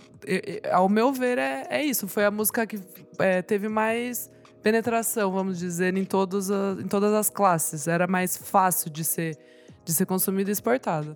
ao 0.71 0.89
meu 0.89 1.11
ver, 1.13 1.37
é, 1.37 1.65
é 1.69 1.83
isso. 1.83 2.07
Foi 2.07 2.25
a 2.25 2.31
música 2.31 2.65
que 2.67 2.79
é, 3.19 3.41
teve 3.41 3.67
mais 3.69 4.29
penetração, 4.61 5.31
vamos 5.31 5.57
dizer, 5.59 5.95
em, 5.95 6.03
todos 6.03 6.49
a- 6.51 6.75
em 6.79 6.87
todas 6.87 7.13
as 7.13 7.29
classes. 7.29 7.87
Era 7.87 8.07
mais 8.07 8.35
fácil 8.35 8.89
de 8.89 9.03
ser, 9.03 9.37
de 9.83 9.93
ser 9.93 10.05
consumida 10.05 10.49
e 10.49 10.53
exportada. 10.53 11.15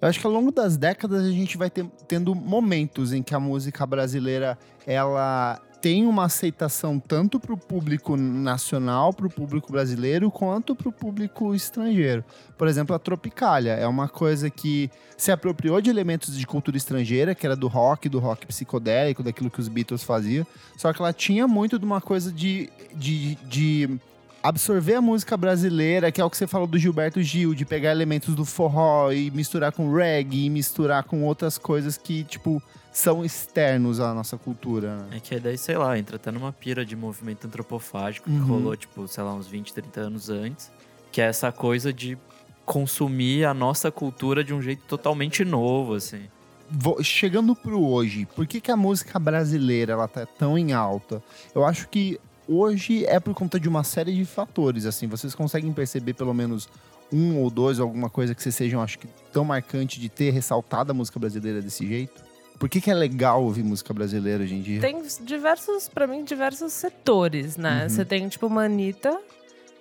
Eu 0.00 0.08
acho 0.08 0.18
que 0.20 0.26
ao 0.26 0.32
longo 0.32 0.50
das 0.50 0.76
décadas 0.76 1.24
a 1.24 1.30
gente 1.30 1.56
vai 1.58 1.68
ter- 1.68 1.86
tendo 2.08 2.34
momentos 2.34 3.12
em 3.12 3.22
que 3.22 3.34
a 3.34 3.40
música 3.40 3.84
brasileira 3.84 4.58
ela 4.86 5.60
tem 5.80 6.06
uma 6.06 6.24
aceitação 6.24 6.98
tanto 6.98 7.40
para 7.40 7.54
o 7.54 7.56
público 7.56 8.16
nacional, 8.16 9.12
para 9.12 9.26
o 9.26 9.30
público 9.30 9.72
brasileiro, 9.72 10.30
quanto 10.30 10.74
para 10.74 10.88
o 10.88 10.92
público 10.92 11.54
estrangeiro. 11.54 12.24
Por 12.58 12.68
exemplo, 12.68 12.94
a 12.94 12.98
Tropicália 12.98 13.72
é 13.72 13.86
uma 13.86 14.08
coisa 14.08 14.50
que 14.50 14.90
se 15.16 15.32
apropriou 15.32 15.80
de 15.80 15.88
elementos 15.88 16.36
de 16.36 16.46
cultura 16.46 16.76
estrangeira, 16.76 17.34
que 17.34 17.46
era 17.46 17.56
do 17.56 17.68
rock, 17.68 18.08
do 18.08 18.18
rock 18.18 18.46
psicodélico, 18.46 19.22
daquilo 19.22 19.50
que 19.50 19.60
os 19.60 19.68
Beatles 19.68 20.02
faziam, 20.02 20.46
só 20.76 20.92
que 20.92 21.00
ela 21.00 21.12
tinha 21.12 21.48
muito 21.48 21.78
de 21.78 21.84
uma 21.84 22.00
coisa 22.00 22.30
de, 22.30 22.70
de, 22.94 23.36
de 23.46 23.98
absorver 24.42 24.94
a 24.94 25.02
música 25.02 25.36
brasileira, 25.36 26.12
que 26.12 26.20
é 26.20 26.24
o 26.24 26.30
que 26.30 26.36
você 26.36 26.46
falou 26.46 26.66
do 26.66 26.78
Gilberto 26.78 27.22
Gil, 27.22 27.54
de 27.54 27.64
pegar 27.64 27.90
elementos 27.90 28.34
do 28.34 28.44
forró 28.44 29.12
e 29.12 29.30
misturar 29.30 29.72
com 29.72 29.92
reggae, 29.92 30.46
e 30.46 30.50
misturar 30.50 31.04
com 31.04 31.22
outras 31.24 31.56
coisas 31.58 31.96
que, 31.96 32.24
tipo, 32.24 32.62
são 32.92 33.24
externos 33.24 34.00
à 34.00 34.12
nossa 34.14 34.36
cultura. 34.36 34.96
né? 34.96 35.16
É 35.16 35.20
que 35.20 35.38
daí, 35.38 35.56
sei 35.56 35.76
lá, 35.76 35.96
entra 35.98 36.16
até 36.16 36.30
numa 36.30 36.52
pira 36.52 36.84
de 36.84 36.96
movimento 36.96 37.46
antropofágico 37.46 38.28
que 38.28 38.36
Uhum. 38.36 38.44
rolou, 38.46 38.76
tipo, 38.76 39.06
sei 39.06 39.22
lá, 39.22 39.32
uns 39.34 39.46
20, 39.46 39.72
30 39.72 40.00
anos 40.00 40.28
antes. 40.28 40.70
Que 41.12 41.20
é 41.20 41.24
essa 41.26 41.50
coisa 41.52 41.92
de 41.92 42.16
consumir 42.64 43.44
a 43.44 43.52
nossa 43.54 43.90
cultura 43.90 44.44
de 44.44 44.54
um 44.54 44.62
jeito 44.62 44.82
totalmente 44.86 45.44
novo, 45.44 45.94
assim. 45.94 46.22
Vou- 46.70 47.02
chegando 47.02 47.56
pro 47.56 47.84
hoje, 47.84 48.26
por 48.36 48.46
que, 48.46 48.60
que 48.60 48.70
a 48.70 48.76
música 48.76 49.18
brasileira 49.18 49.92
ela 49.94 50.06
tá 50.06 50.24
tão 50.24 50.56
em 50.56 50.72
alta? 50.72 51.20
Eu 51.52 51.64
acho 51.64 51.88
que 51.88 52.20
hoje 52.46 53.04
é 53.06 53.18
por 53.18 53.34
conta 53.34 53.58
de 53.58 53.68
uma 53.68 53.82
série 53.82 54.14
de 54.14 54.24
fatores, 54.24 54.86
assim, 54.86 55.08
vocês 55.08 55.34
conseguem 55.34 55.72
perceber 55.72 56.14
pelo 56.14 56.32
menos 56.32 56.68
um 57.12 57.38
ou 57.38 57.50
dois, 57.50 57.80
alguma 57.80 58.08
coisa 58.08 58.36
que 58.36 58.40
vocês 58.42 58.54
sejam, 58.54 58.80
acho 58.80 59.00
que, 59.00 59.08
tão 59.32 59.44
marcante 59.44 59.98
de 59.98 60.08
ter 60.08 60.30
ressaltado 60.30 60.92
a 60.92 60.94
música 60.94 61.18
brasileira 61.18 61.60
desse 61.60 61.84
jeito? 61.84 62.22
Por 62.60 62.68
que, 62.68 62.78
que 62.78 62.90
é 62.90 62.94
legal 62.94 63.42
ouvir 63.42 63.64
música 63.64 63.94
brasileira 63.94 64.44
hoje 64.44 64.54
em 64.54 64.60
dia? 64.60 64.82
Tem 64.82 65.02
diversos, 65.22 65.88
pra 65.88 66.06
mim, 66.06 66.22
diversos 66.22 66.74
setores, 66.74 67.56
né? 67.56 67.84
Uhum. 67.84 67.88
Você 67.88 68.04
tem, 68.04 68.28
tipo, 68.28 68.48
uma 68.48 68.64
Anitta, 68.64 69.18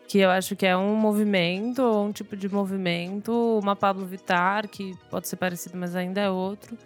que 0.07 0.19
eu 0.19 0.29
acho 0.29 0.55
que 0.55 0.65
é 0.65 0.77
um 0.77 0.95
movimento, 0.95 1.81
ou 1.81 2.05
um 2.05 2.11
tipo 2.13 2.37
de 2.37 2.47
movimento. 2.47 3.59
Uma 3.61 3.75
Pablo 3.75 4.05
Vittar, 4.05 4.69
que 4.69 4.95
pode 5.11 5.27
ser 5.27 5.35
parecido, 5.35 5.77
mas 5.77 5.93
ainda 5.93 6.21
é 6.21 6.29
outro. 6.29 6.77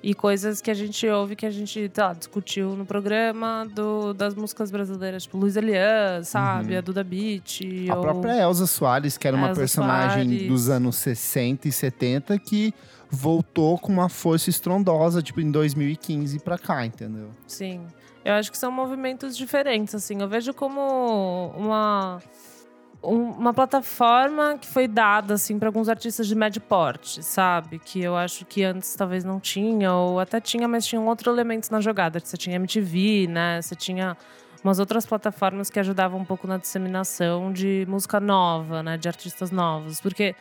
E 0.00 0.14
coisas 0.14 0.60
que 0.60 0.70
a 0.70 0.74
gente 0.74 1.04
ouve, 1.08 1.34
que 1.34 1.44
a 1.44 1.50
gente, 1.50 1.72
sei 1.72 1.90
lá, 1.98 2.12
discutiu 2.12 2.76
no 2.76 2.86
programa 2.86 3.66
do, 3.74 4.14
das 4.14 4.36
músicas 4.36 4.70
brasileiras. 4.70 5.24
Tipo, 5.24 5.36
Luiz 5.36 5.56
Elian, 5.56 6.22
sabe? 6.22 6.74
Uhum. 6.74 6.78
A 6.78 6.80
Duda 6.80 7.02
Beat. 7.02 7.62
A 7.90 7.96
ou... 7.96 8.02
própria 8.02 8.40
Elza 8.40 8.68
Soares, 8.68 9.18
que 9.18 9.26
era 9.26 9.36
uma 9.36 9.48
Elza 9.48 9.60
personagem 9.60 10.28
Soares. 10.28 10.46
dos 10.46 10.68
anos 10.68 10.94
60 10.94 11.66
e 11.66 11.72
70, 11.72 12.38
que 12.38 12.72
voltou 13.10 13.78
com 13.78 13.92
uma 13.92 14.08
força 14.08 14.48
estrondosa, 14.50 15.20
tipo, 15.22 15.40
em 15.40 15.50
2015 15.50 16.38
pra 16.40 16.56
cá, 16.58 16.84
entendeu? 16.86 17.30
Sim. 17.46 17.86
Eu 18.24 18.34
acho 18.34 18.50
que 18.52 18.58
são 18.58 18.70
movimentos 18.70 19.36
diferentes, 19.36 19.94
assim. 19.94 20.20
Eu 20.20 20.28
vejo 20.28 20.52
como 20.54 21.52
uma, 21.56 22.20
um- 23.02 23.30
uma 23.30 23.54
plataforma 23.54 24.58
que 24.60 24.66
foi 24.68 24.86
dada, 24.86 25.34
assim, 25.34 25.58
para 25.58 25.68
alguns 25.68 25.88
artistas 25.88 26.26
de 26.26 26.34
médio 26.34 26.60
porte, 26.60 27.22
sabe? 27.22 27.78
Que 27.78 28.00
eu 28.02 28.16
acho 28.16 28.44
que 28.44 28.62
antes 28.62 28.94
talvez 28.94 29.24
não 29.24 29.40
tinha, 29.40 29.92
ou 29.94 30.20
até 30.20 30.38
tinha, 30.40 30.68
mas 30.68 30.86
tinham 30.86 31.06
outros 31.06 31.32
elementos 31.32 31.70
na 31.70 31.80
jogada. 31.80 32.20
Você 32.20 32.36
tinha 32.36 32.56
MTV, 32.56 33.26
né? 33.28 33.60
Você 33.62 33.74
tinha 33.74 34.16
umas 34.62 34.78
outras 34.78 35.06
plataformas 35.06 35.70
que 35.70 35.80
ajudavam 35.80 36.20
um 36.20 36.24
pouco 36.24 36.46
na 36.46 36.58
disseminação 36.58 37.50
de 37.50 37.86
música 37.88 38.20
nova, 38.20 38.82
né? 38.82 38.98
De 38.98 39.08
artistas 39.08 39.50
novos. 39.50 39.98
Porque 40.00 40.34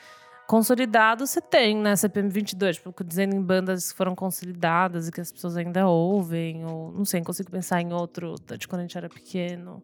consolidado 0.50 1.27
você 1.27 1.39
tem, 1.39 1.77
né? 1.77 1.96
CPM 1.96 2.27
22, 2.27 2.77
tipo, 2.77 3.03
dizendo 3.03 3.36
em 3.36 3.41
bandas 3.41 3.91
que 3.91 3.98
foram 3.98 4.15
consolidadas 4.15 5.08
e 5.08 5.12
que 5.12 5.22
as 5.22 5.32
pessoas 5.32 5.56
ainda 5.56 5.88
ouvem, 5.88 6.65
ou 6.65 6.91
não 6.91 7.06
sei, 7.06 7.20
não 7.20 7.25
consigo 7.25 7.51
pensar 7.51 7.79
em 7.82 7.94
outro 7.94 8.34
de 8.58 8.68
quando 8.68 8.79
a 8.79 8.82
gente 8.84 8.98
era 8.98 9.08
pequeno. 9.08 9.79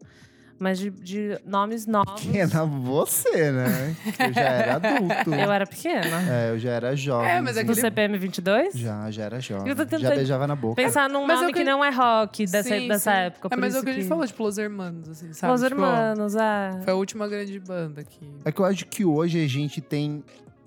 Mas 0.58 0.78
de, 0.78 0.90
de 0.90 1.38
nomes 1.44 1.86
novos. 1.86 2.24
Pequena 2.24 2.64
você, 2.64 3.52
né? 3.52 3.94
Eu 4.18 4.32
já 4.32 4.40
era 4.40 4.74
adulto. 4.76 5.34
Eu 5.34 5.52
era 5.52 5.66
pequena. 5.66 6.22
É, 6.32 6.50
eu 6.50 6.58
já 6.58 6.70
era 6.70 6.96
jovem. 6.96 7.28
É, 7.30 7.40
mas 7.42 7.58
é 7.58 7.60
Do 7.62 7.66
que 7.66 7.72
ele- 7.72 7.80
CPM 7.82 8.16
22? 8.18 8.72
Já, 8.74 9.10
já 9.10 9.24
era 9.24 9.38
jovem. 9.38 9.68
Eu 9.68 9.76
tô 9.76 9.82
Já 9.82 9.88
tentando 9.90 10.14
beijava 10.16 10.46
na 10.46 10.56
boca. 10.56 10.74
Pensar 10.74 11.10
num 11.10 11.26
Mas 11.26 11.36
é 11.36 11.40
nome 11.42 11.52
que... 11.52 11.58
que- 11.58 11.64
não 11.64 11.84
é 11.84 11.90
rock 11.90 12.46
dessa, 12.46 12.70
Sim, 12.70 12.88
dessa 12.88 13.12
sim. 13.12 13.18
época. 13.18 13.48
É, 13.52 13.56
mas 13.56 13.74
é 13.74 13.80
o 13.80 13.82
que 13.84 13.90
a 13.90 13.92
gente 13.92 14.08
falou, 14.08 14.26
tipo, 14.26 14.42
Los 14.42 14.56
Hermanos, 14.56 15.08
assim, 15.10 15.30
sabe? 15.34 15.52
Os 15.52 15.60
Tipo, 15.60 15.74
Hermanos, 15.74 16.34
é. 16.34 16.80
Foi 16.84 16.92
a 16.94 16.96
última 16.96 17.28
grande 17.28 17.60
banda 17.60 18.02
que... 18.02 18.26
É 18.42 18.50
que 18.50 18.58
eu 18.58 18.64
acho 18.64 18.86
que 18.86 19.04
hoje 19.04 19.44
a 19.44 19.46
gente 19.46 19.82
tem 19.82 20.24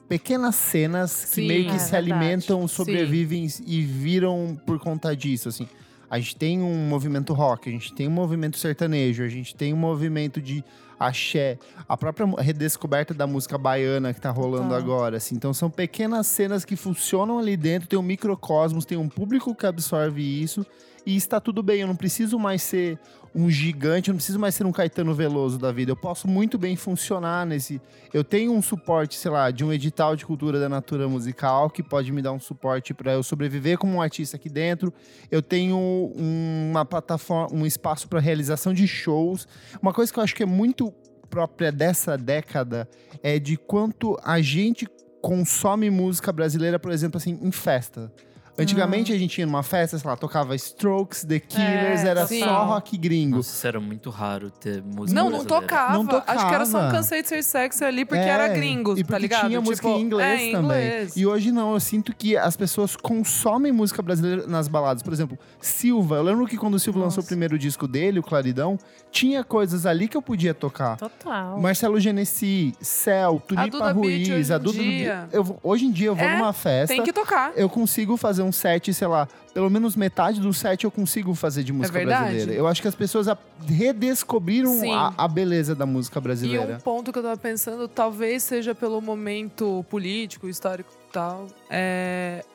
pequenas 0.09 0.55
cenas 0.55 1.23
que 1.25 1.35
Sim, 1.35 1.47
meio 1.47 1.65
que 1.69 1.75
é 1.75 1.77
se 1.77 1.91
verdade. 1.91 2.11
alimentam, 2.11 2.67
Sim. 2.67 2.75
sobrevivem 2.75 3.47
e 3.65 3.81
viram 3.83 4.59
por 4.65 4.79
conta 4.79 5.15
disso, 5.15 5.47
assim. 5.47 5.67
A 6.09 6.17
gente 6.17 6.35
tem 6.35 6.59
um 6.61 6.89
movimento 6.89 7.33
rock, 7.33 7.69
a 7.69 7.71
gente 7.71 7.93
tem 7.93 8.07
um 8.07 8.11
movimento 8.11 8.57
sertanejo, 8.57 9.23
a 9.23 9.27
gente 9.27 9.55
tem 9.55 9.71
um 9.71 9.77
movimento 9.77 10.41
de 10.41 10.63
axé, 10.99 11.59
a 11.87 11.95
própria 11.95 12.27
redescoberta 12.39 13.13
da 13.13 13.27
música 13.27 13.57
baiana 13.57 14.11
que 14.11 14.19
tá 14.19 14.31
rolando 14.31 14.73
agora, 14.73 15.17
assim. 15.17 15.35
Então 15.35 15.53
são 15.53 15.69
pequenas 15.69 16.25
cenas 16.25 16.65
que 16.65 16.75
funcionam 16.75 17.37
ali 17.37 17.55
dentro, 17.55 17.87
tem 17.87 17.97
um 17.99 18.03
microcosmos, 18.03 18.85
tem 18.85 18.97
um 18.97 19.07
público 19.07 19.53
que 19.53 19.67
absorve 19.67 20.21
isso 20.21 20.65
e 21.05 21.15
está 21.15 21.39
tudo 21.39 21.61
bem. 21.63 21.81
Eu 21.81 21.87
não 21.87 21.95
preciso 21.95 22.37
mais 22.39 22.61
ser 22.61 22.99
um 23.35 23.49
gigante, 23.49 24.09
eu 24.09 24.13
não 24.13 24.17
preciso 24.17 24.39
mais 24.39 24.55
ser 24.55 24.65
um 24.65 24.71
Caetano 24.71 25.13
Veloso 25.13 25.57
da 25.59 25.71
vida. 25.71 25.91
Eu 25.91 25.95
posso 25.95 26.27
muito 26.27 26.57
bem 26.57 26.75
funcionar 26.75 27.45
nesse. 27.45 27.79
Eu 28.13 28.23
tenho 28.23 28.51
um 28.53 28.61
suporte, 28.61 29.15
sei 29.15 29.29
lá, 29.29 29.51
de 29.51 29.63
um 29.63 29.71
edital 29.71 30.15
de 30.15 30.25
cultura 30.25 30.59
da 30.59 30.67
Natura 30.67 31.07
Musical 31.07 31.69
que 31.69 31.83
pode 31.83 32.11
me 32.11 32.21
dar 32.21 32.31
um 32.31 32.39
suporte 32.39 32.93
para 32.93 33.13
eu 33.13 33.21
sobreviver 33.23 33.77
como 33.77 33.93
um 33.93 34.01
artista 34.01 34.35
aqui 34.35 34.49
dentro. 34.49 34.91
Eu 35.29 35.41
tenho 35.41 35.77
um- 35.77 36.69
uma 36.71 36.83
plataforma, 36.85 37.55
um 37.55 37.65
espaço 37.65 38.07
para 38.07 38.19
realização 38.19 38.73
de 38.73 38.87
shows. 38.87 39.47
Uma 39.81 39.93
coisa 39.93 40.11
que 40.11 40.17
eu 40.19 40.23
acho 40.23 40.35
que 40.35 40.43
é 40.43 40.47
muito 40.47 40.91
própria 41.29 41.71
dessa 41.71 42.17
década 42.17 42.89
é 43.21 43.37
de 43.37 43.55
quanto 43.55 44.17
a 44.23 44.41
gente 44.41 44.87
consome 45.21 45.89
música 45.91 46.31
brasileira, 46.31 46.79
por 46.79 46.91
exemplo, 46.91 47.17
assim, 47.17 47.37
em 47.43 47.51
festa. 47.51 48.11
Antigamente 48.61 49.11
a 49.13 49.17
gente 49.17 49.37
ia 49.39 49.45
numa 49.45 49.63
festa, 49.63 49.97
sei 49.97 50.09
lá, 50.09 50.15
tocava 50.15 50.55
Strokes, 50.55 51.23
The 51.23 51.39
Killers, 51.39 52.03
É, 52.03 52.07
era 52.07 52.27
sim. 52.27 52.39
só 52.43 52.65
rock 52.65 52.97
gringo. 52.97 53.37
Nossa, 53.37 53.49
isso 53.55 53.67
era 53.67 53.79
muito 53.79 54.09
raro 54.09 54.49
ter 54.51 54.81
música 54.83 55.13
Não, 55.19 55.29
não 55.29 55.39
brasileira. 55.39 55.61
tocava. 55.67 55.93
Não 56.03 56.23
Acho 56.27 56.47
que 56.47 56.53
era 56.55 56.65
só 56.65 56.77
um 56.77 56.81
tocava. 56.81 56.91
Cansei 56.97 57.21
de 57.21 57.27
Ser 57.27 57.43
Sexy 57.43 57.83
ali, 57.83 58.05
porque 58.05 58.23
É, 58.23 58.27
era 58.29 58.47
gringo, 58.49 58.91
e 58.93 58.95
porque 58.97 59.11
tá 59.11 59.17
ligado? 59.17 59.47
tinha 59.47 59.61
música 59.61 59.87
Tipo, 59.87 59.99
em 59.99 60.01
inglês 60.03 60.39
é, 60.41 60.43
em 60.43 60.51
também. 60.51 60.65
inglês. 60.87 61.15
E 61.17 61.25
hoje 61.25 61.51
não, 61.51 61.73
eu 61.73 61.79
sinto 61.79 62.13
que 62.15 62.35
as 62.37 62.55
pessoas 62.57 62.95
consomem 62.95 63.71
música 63.71 64.01
brasileira 64.01 64.45
nas 64.47 64.67
baladas. 64.67 65.01
Por 65.03 65.13
exemplo, 65.13 65.37
Silva. 65.61 66.15
Eu 66.17 66.23
lembro 66.23 66.45
que 66.47 66.57
quando 66.57 66.73
o 66.75 66.79
Silva 66.79 66.99
lançou 66.99 67.23
o 67.23 67.27
primeiro 67.27 67.57
disco 67.57 67.87
dele, 67.87 68.19
o 68.19 68.23
Claridão, 68.23 68.77
tinha 69.11 69.43
coisas 69.43 69.85
ali 69.85 70.07
que 70.07 70.15
eu 70.15 70.21
podia 70.21 70.53
tocar. 70.53 70.95
Total. 70.97 71.59
Marcelo 71.59 71.99
Genesi, 71.99 72.73
Cel, 72.79 73.41
Tulipa 73.45 73.91
Ruiz, 73.91 74.29
hoje 74.29 74.53
a 74.53 74.57
Duda 74.57 74.77
dia. 74.79 75.27
eu, 75.31 75.59
Hoje 75.63 75.85
em 75.85 75.91
dia 75.91 76.07
eu 76.07 76.15
vou 76.15 76.23
É, 76.25 76.37
numa 76.37 76.53
festa, 76.53 76.93
Tem 76.95 77.03
que 77.03 77.11
tocar. 77.11 77.51
eu 77.55 77.67
consigo 77.67 78.15
fazer 78.17 78.43
um 78.43 78.51
set, 78.51 78.93
sei 78.93 79.07
lá, 79.07 79.27
pelo 79.53 79.67
menos 79.69 79.95
metade 79.95 80.39
do 80.39 80.53
set 80.53 80.83
eu 80.83 80.91
consigo 80.91 81.33
fazer 81.33 81.63
de 81.63 81.73
música 81.73 81.97
verdade. 81.97 82.29
brasileira. 82.31 82.53
Eu 82.53 82.67
acho 82.67 82.81
que 82.83 82.87
as 82.87 82.93
pessoas 82.95 83.27
redescobriram 83.65 84.79
a, 84.93 85.13
a 85.17 85.27
beleza 85.27 85.73
da 85.73 85.85
música 85.85 86.19
E 86.19 86.21
brasileira. 86.21 86.75
um 86.75 86.79
ponto 86.79 87.11
que 87.11 87.19
eu 87.19 87.23
tava 87.23 87.37
pensando, 87.37 87.87
talvez 87.87 88.43
seja 88.43 88.75
pelo 88.75 89.01
momento 89.01 89.83
político, 89.89 90.47
histórico 90.47 90.91
e 91.09 91.11
tal, 91.11 91.47
é 91.69 92.45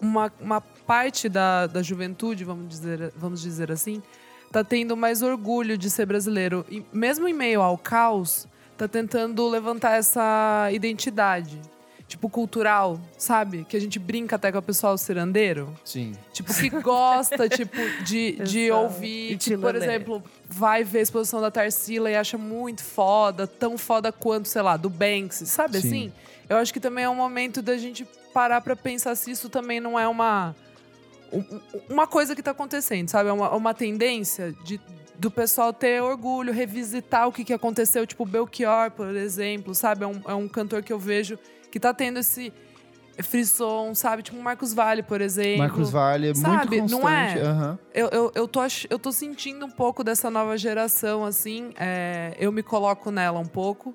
uma, 0.00 0.32
uma 0.40 0.60
parte 0.60 1.28
da, 1.28 1.66
da 1.66 1.82
juventude, 1.82 2.44
vamos 2.44 2.68
dizer, 2.68 3.12
vamos 3.16 3.40
dizer 3.42 3.72
assim, 3.72 4.02
tá 4.54 4.62
tendo 4.62 4.96
mais 4.96 5.20
orgulho 5.20 5.76
de 5.76 5.90
ser 5.90 6.06
brasileiro. 6.06 6.64
E 6.70 6.84
mesmo 6.92 7.26
em 7.26 7.32
meio 7.32 7.60
ao 7.60 7.76
caos, 7.76 8.46
tá 8.78 8.86
tentando 8.86 9.48
levantar 9.48 9.98
essa 9.98 10.68
identidade. 10.70 11.60
Tipo, 12.06 12.28
cultural, 12.28 13.00
sabe? 13.18 13.64
Que 13.64 13.76
a 13.76 13.80
gente 13.80 13.98
brinca 13.98 14.36
até 14.36 14.52
com 14.52 14.58
o 14.58 14.62
pessoal 14.62 14.96
cirandeiro. 14.96 15.74
Sim. 15.84 16.12
Tipo, 16.32 16.54
que 16.54 16.70
gosta, 16.70 17.48
tipo, 17.48 17.76
de, 18.04 18.32
de 18.46 18.70
ouvir. 18.70 19.36
Tipo, 19.38 19.62
por 19.62 19.74
exemplo, 19.74 20.22
vai 20.48 20.84
ver 20.84 21.00
a 21.00 21.02
exposição 21.02 21.40
da 21.40 21.50
Tarsila 21.50 22.08
e 22.08 22.14
acha 22.14 22.38
muito 22.38 22.84
foda, 22.84 23.48
tão 23.48 23.76
foda 23.76 24.12
quanto, 24.12 24.46
sei 24.46 24.62
lá, 24.62 24.76
do 24.76 24.88
Banksy, 24.88 25.46
sabe 25.46 25.80
Sim. 25.80 25.88
assim? 25.88 26.12
Eu 26.48 26.58
acho 26.58 26.72
que 26.72 26.78
também 26.78 27.02
é 27.02 27.10
um 27.10 27.16
momento 27.16 27.60
da 27.60 27.76
gente 27.76 28.06
parar 28.32 28.60
pra 28.60 28.76
pensar 28.76 29.16
se 29.16 29.32
isso 29.32 29.48
também 29.48 29.80
não 29.80 29.98
é 29.98 30.06
uma. 30.06 30.54
Um- 31.38 31.60
Uma 31.88 32.06
coisa 32.06 32.34
que 32.34 32.42
tá 32.42 32.50
acontecendo, 32.52 33.08
sabe? 33.08 33.28
É 33.28 33.32
uma, 33.32 33.50
uma 33.54 33.74
tendência 33.74 34.52
de, 34.64 34.80
do 35.18 35.30
pessoal 35.30 35.72
ter 35.72 36.02
orgulho, 36.02 36.52
revisitar 36.52 37.28
o 37.28 37.32
que, 37.32 37.44
que 37.44 37.52
aconteceu, 37.52 38.06
tipo 38.06 38.24
Belchior, 38.26 38.90
por 38.90 39.14
exemplo, 39.14 39.74
sabe? 39.74 40.04
É 40.04 40.06
um, 40.06 40.20
é 40.28 40.34
um 40.34 40.48
cantor 40.48 40.82
que 40.82 40.92
eu 40.92 40.98
vejo 40.98 41.38
que 41.70 41.78
tá 41.80 41.92
tendo 41.94 42.18
esse 42.18 42.52
frisson, 43.22 43.94
sabe? 43.94 44.22
Tipo 44.22 44.40
Marcos 44.42 44.72
Vale, 44.72 45.02
por 45.02 45.20
exemplo. 45.20 45.58
Marcos 45.58 45.90
Vale 45.90 46.30
é 46.30 46.34
Sabe, 46.34 46.78
muito 46.80 46.90
não 46.90 47.00
constante. 47.02 47.38
é? 47.38 47.42
aham. 47.42 47.78
Eu, 47.94 48.08
eu, 48.08 48.32
eu, 48.34 48.48
tô, 48.48 48.60
eu 48.90 48.98
tô 48.98 49.12
sentindo 49.12 49.64
um 49.66 49.70
pouco 49.70 50.02
dessa 50.02 50.30
nova 50.30 50.56
geração, 50.58 51.24
assim. 51.24 51.70
é, 51.78 52.34
eu 52.38 52.50
me 52.50 52.62
coloco 52.62 53.10
nela 53.10 53.38
um 53.38 53.46
pouco. 53.46 53.94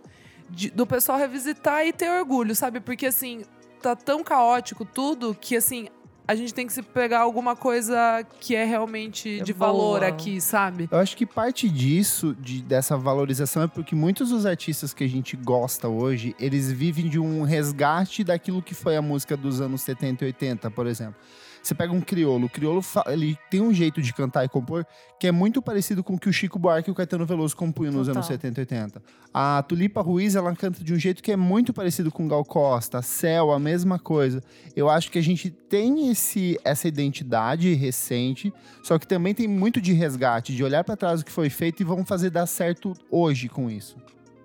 de- 0.50 0.70
do 0.72 0.88
pessoal 0.88 1.18
revisitar 1.20 1.86
e 1.86 1.94
ter 1.94 2.10
orgulho, 2.10 2.56
sabe? 2.56 2.80
Porque, 2.80 3.06
assim, 3.06 3.44
tá 3.82 3.96
tão 3.96 4.24
caótico 4.24 4.84
tudo 4.86 5.36
que, 5.40 5.56
assim, 5.56 5.90
a 6.32 6.36
gente 6.36 6.54
tem 6.54 6.68
que 6.68 6.74
se 6.74 6.84
pegar 6.84 7.22
alguma 7.22 7.56
coisa 7.56 8.24
que 8.40 8.56
é 8.56 8.64
realmente 8.64 9.40
É 9.40 9.44
de 9.44 9.52
valor 9.52 10.00
boa. 10.02 10.08
aqui, 10.08 10.40
sabe? 10.40 10.88
Eu 10.92 11.00
acho 11.00 11.18
que 11.18 11.26
parte 11.26 11.68
disso, 11.68 12.36
de- 12.40 12.62
dessa 12.62 12.96
valorização, 12.96 13.64
é 13.64 13.68
porque 13.68 13.96
muitos 13.96 14.30
dos 14.30 14.46
artistas 14.46 14.94
que 14.94 15.04
a 15.04 15.08
gente 15.10 15.36
gosta 15.36 15.88
hoje, 15.88 16.36
eles 16.40 16.72
vivem 16.72 17.10
de 17.10 17.18
um 17.20 17.42
resgate 17.42 18.24
daquilo 18.24 18.62
que 18.62 18.76
foi 18.76 18.96
a 18.96 19.02
música 19.02 19.36
dos 19.36 19.60
anos 19.60 19.82
70 19.82 20.24
e 20.24 20.28
80, 20.28 20.70
por 20.70 20.86
exemplo. 20.86 21.16
Você 21.62 21.76
pega 21.76 21.94
um 21.94 22.02
criolo, 22.02 22.48
o 22.48 22.50
criolo 22.50 22.82
ele 23.08 23.38
tem 23.50 23.62
um 23.62 23.74
jeito 23.74 24.02
de 24.02 24.14
cantar 24.14 24.46
e 24.46 24.50
compor 24.50 24.86
que 25.20 25.28
é 25.28 25.32
muito 25.32 25.62
parecido 25.62 26.04
com 26.04 26.14
o 26.14 26.20
que 26.20 26.30
o 26.30 26.34
Chico 26.34 26.58
Buarque 26.58 26.90
e 26.90 26.92
o 26.92 26.96
Caetano 26.96 27.26
Veloso 27.26 27.56
compunham 27.56 27.92
nos 27.92 28.08
Total. 28.08 28.20
anos 28.20 28.28
70 28.28 28.60
e 28.60 28.62
80. 28.62 29.02
A 29.34 29.62
Tulipa 29.64 30.02
Ruiz, 30.02 30.36
ela 30.36 30.56
canta 30.56 30.84
de 30.84 30.94
um 30.94 30.98
jeito 30.98 31.22
que 31.22 31.32
é 31.32 31.36
muito 31.36 31.74
parecido 31.74 32.10
com 32.10 32.28
Gal 32.28 32.46
Costa, 32.46 33.02
Céu, 33.02 33.52
a 33.52 33.60
mesma 33.60 34.00
coisa. 34.00 34.42
Eu 34.76 34.90
acho 34.90 35.12
que 35.12 35.20
a 35.20 35.22
gente 35.22 35.50
tem 35.50 36.10
esse, 36.10 36.58
essa 36.64 36.88
identidade 36.88 37.74
recente, 37.74 38.54
só 38.82 38.98
que 38.98 39.06
também 39.06 39.36
tem 39.36 39.48
muito 39.48 39.82
de 39.82 39.92
resgate, 39.92 40.56
de 40.56 40.64
olhar 40.64 40.84
para 40.84 40.96
trás 40.96 41.22
o 41.22 41.26
que 41.26 41.32
foi 41.32 41.50
feito 41.50 41.82
e 41.82 41.84
vamos 41.84 42.08
fazer 42.08 42.30
dar 42.30 42.48
certo 42.48 42.94
hoje 43.12 43.50
com 43.50 43.70
isso. 43.70 43.98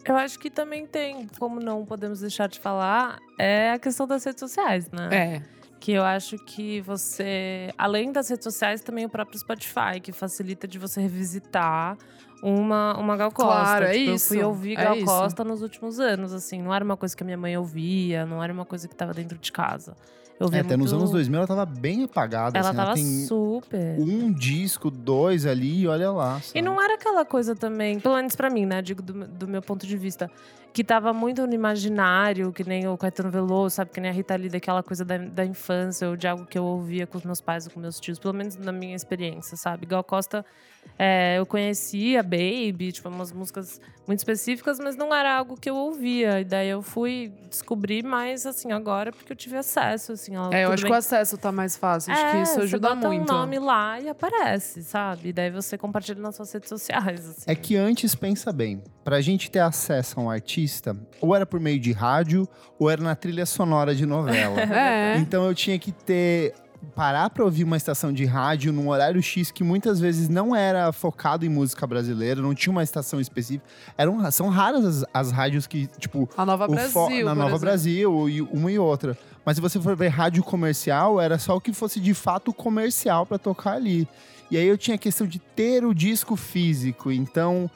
Eu 0.04 0.16
acho 0.16 0.38
que 0.38 0.50
também 0.50 0.86
tem, 0.86 1.26
como 1.38 1.60
não 1.60 1.86
podemos 1.86 2.20
deixar 2.20 2.46
de 2.46 2.60
falar, 2.60 3.18
é 3.38 3.70
a 3.70 3.78
questão 3.78 4.06
das 4.06 4.22
redes 4.22 4.40
sociais, 4.40 4.90
né? 4.90 5.08
É. 5.10 5.42
Que 5.84 5.92
eu 5.92 6.02
acho 6.02 6.38
que 6.38 6.80
você, 6.80 7.70
além 7.76 8.10
das 8.10 8.30
redes 8.30 8.44
sociais, 8.44 8.80
também 8.80 9.04
o 9.04 9.08
próprio 9.10 9.38
Spotify, 9.38 10.00
que 10.02 10.12
facilita 10.12 10.66
de 10.66 10.78
você 10.78 10.98
revisitar 10.98 11.98
uma, 12.42 12.98
uma 12.98 13.14
Gal 13.18 13.30
Costa. 13.30 13.52
Claro, 13.52 13.84
é 13.84 13.92
Tipo, 13.92 14.10
Eu 14.10 14.14
isso, 14.14 14.28
fui 14.28 14.42
ouvir 14.42 14.78
é 14.78 14.82
Gal 14.82 14.96
isso. 14.96 15.04
Costa 15.04 15.44
nos 15.44 15.60
últimos 15.60 16.00
anos, 16.00 16.32
assim. 16.32 16.62
Não 16.62 16.74
era 16.74 16.82
uma 16.82 16.96
coisa 16.96 17.14
que 17.14 17.22
a 17.22 17.26
minha 17.26 17.36
mãe 17.36 17.54
ouvia, 17.58 18.24
não 18.24 18.42
era 18.42 18.50
uma 18.50 18.64
coisa 18.64 18.88
que 18.88 18.94
estava 18.94 19.12
dentro 19.12 19.36
de 19.36 19.52
casa. 19.52 19.94
Eu 20.40 20.44
É, 20.44 20.44
ouvia 20.44 20.60
até 20.62 20.74
nos 20.74 20.90
anos 20.90 21.10
2000 21.10 21.36
ela 21.36 21.46
tava 21.46 21.66
bem 21.66 22.04
apagada. 22.04 22.58
Ela 22.58 22.68
assim, 22.70 22.76
tava 22.78 22.94
tem 22.94 23.26
super. 23.26 24.00
um 24.00 24.32
disco, 24.32 24.90
dois 24.90 25.44
ali 25.44 25.82
e 25.82 25.86
olha 25.86 26.10
lá. 26.10 26.38
E 26.38 26.42
sabe? 26.46 26.62
não 26.62 26.82
era 26.82 26.94
aquela 26.94 27.26
coisa 27.26 27.54
também, 27.54 28.00
pelo 28.00 28.16
menos 28.16 28.34
pra 28.34 28.48
mim, 28.48 28.64
né? 28.64 28.80
Digo 28.80 29.02
do, 29.02 29.12
do 29.28 29.46
meu 29.46 29.60
ponto 29.60 29.86
de 29.86 29.98
vista, 29.98 30.30
que 30.74 30.82
tava 30.82 31.12
muito 31.12 31.46
no 31.46 31.54
imaginário, 31.54 32.52
que 32.52 32.64
nem 32.64 32.88
o 32.88 32.98
Caetano 32.98 33.30
Veloso, 33.30 33.76
sabe? 33.76 33.92
Que 33.92 34.00
nem 34.00 34.10
a 34.10 34.12
Rita 34.12 34.34
Lee, 34.34 34.48
daquela 34.48 34.82
coisa 34.82 35.04
da, 35.04 35.16
da 35.16 35.44
infância, 35.44 36.08
ou 36.08 36.16
de 36.16 36.26
algo 36.26 36.44
que 36.44 36.58
eu 36.58 36.64
ouvia 36.64 37.06
com 37.06 37.16
os 37.16 37.22
meus 37.22 37.40
pais 37.40 37.64
ou 37.66 37.72
com 37.72 37.78
meus 37.78 38.00
tios, 38.00 38.18
pelo 38.18 38.34
menos 38.34 38.56
na 38.56 38.72
minha 38.72 38.96
experiência, 38.96 39.56
sabe? 39.56 39.86
Gal 39.86 40.02
Costa, 40.02 40.44
é, 40.98 41.38
eu 41.38 41.46
conhecia 41.46 42.22
Baby, 42.22 42.92
tipo, 42.92 43.08
umas 43.08 43.32
músicas 43.32 43.80
muito 44.06 44.18
específicas, 44.18 44.78
mas 44.78 44.96
não 44.96 45.14
era 45.14 45.38
algo 45.38 45.56
que 45.58 45.68
eu 45.68 45.74
ouvia. 45.76 46.40
E 46.40 46.44
daí 46.44 46.68
eu 46.68 46.82
fui 46.82 47.32
descobrir 47.48 48.04
mais, 48.04 48.44
assim, 48.46 48.70
agora, 48.70 49.10
porque 49.10 49.32
eu 49.32 49.36
tive 49.36 49.56
acesso, 49.56 50.12
assim. 50.12 50.36
ó, 50.36 50.50
É, 50.52 50.64
eu 50.64 50.72
acho 50.72 50.82
bem 50.82 50.90
que 50.90 50.94
o 50.94 50.98
acesso 50.98 51.38
tá 51.38 51.50
mais 51.50 51.76
fácil. 51.76 52.12
Acho 52.12 52.30
que 52.30 52.36
é, 52.36 52.42
isso 52.42 52.54
você 52.54 52.60
ajuda 52.60 52.94
bota 52.94 53.08
muito. 53.08 53.32
um 53.32 53.36
nome 53.36 53.58
lá 53.58 53.98
e 53.98 54.08
aparece, 54.08 54.82
sabe? 54.84 55.30
E 55.30 55.32
daí 55.32 55.50
você 55.50 55.78
compartilha 55.78 56.20
nas 56.20 56.36
suas 56.36 56.52
redes 56.52 56.68
sociais, 56.68 57.28
assim. 57.28 57.44
É 57.46 57.54
que 57.54 57.76
antes, 57.76 58.14
pensa 58.14 58.52
bem, 58.52 58.82
pra 59.02 59.20
gente 59.20 59.50
ter 59.50 59.60
acesso 59.60 60.20
a 60.20 60.22
um 60.22 60.30
artista, 60.30 60.94
ou 61.20 61.34
era 61.34 61.46
por 61.46 61.58
meio 61.58 61.80
de 61.80 61.92
rádio, 61.92 62.46
ou 62.78 62.90
era 62.90 63.02
na 63.02 63.14
trilha 63.16 63.46
sonora 63.46 63.94
de 63.94 64.04
novela. 64.06 64.54
É. 64.74 65.16
Então 65.18 65.46
eu 65.46 65.54
tinha 65.54 65.78
que 65.78 65.92
ter. 65.92 66.52
Parar 66.94 67.30
pra 67.30 67.44
ouvir 67.44 67.64
uma 67.64 67.76
estação 67.76 68.12
de 68.12 68.24
rádio 68.24 68.72
num 68.72 68.88
horário 68.88 69.22
X 69.22 69.50
que 69.50 69.64
muitas 69.64 69.98
vezes 70.00 70.28
não 70.28 70.54
era 70.54 70.92
focado 70.92 71.44
em 71.44 71.48
música 71.48 71.86
brasileira, 71.86 72.40
não 72.40 72.54
tinha 72.54 72.70
uma 72.70 72.82
estação 72.82 73.20
específica. 73.20 73.64
Eram, 73.96 74.30
são 74.30 74.48
raras 74.48 74.84
as, 74.84 75.04
as 75.12 75.32
rádios 75.32 75.66
que, 75.66 75.86
tipo, 75.98 76.28
A 76.36 76.44
Nova 76.44 76.68
Brasil. 76.68 77.24
na 77.24 77.34
Nova. 77.34 77.58
Brasil, 77.58 78.28
e 78.28 78.42
uma 78.42 78.70
e 78.70 78.78
outra. 78.78 79.16
Mas 79.44 79.56
se 79.56 79.60
você 79.60 79.80
for 79.80 79.96
ver 79.96 80.08
rádio 80.08 80.42
comercial, 80.42 81.20
era 81.20 81.38
só 81.38 81.56
o 81.56 81.60
que 81.60 81.72
fosse 81.72 82.00
de 82.00 82.14
fato 82.14 82.52
comercial 82.52 83.26
pra 83.26 83.38
tocar 83.38 83.74
ali. 83.74 84.08
E 84.50 84.56
aí 84.56 84.66
eu 84.66 84.78
tinha 84.78 84.94
a 84.94 84.98
questão 84.98 85.26
de 85.26 85.38
ter 85.38 85.84
o 85.84 85.94
disco 85.94 86.36
físico. 86.36 87.10
Então, 87.10 87.70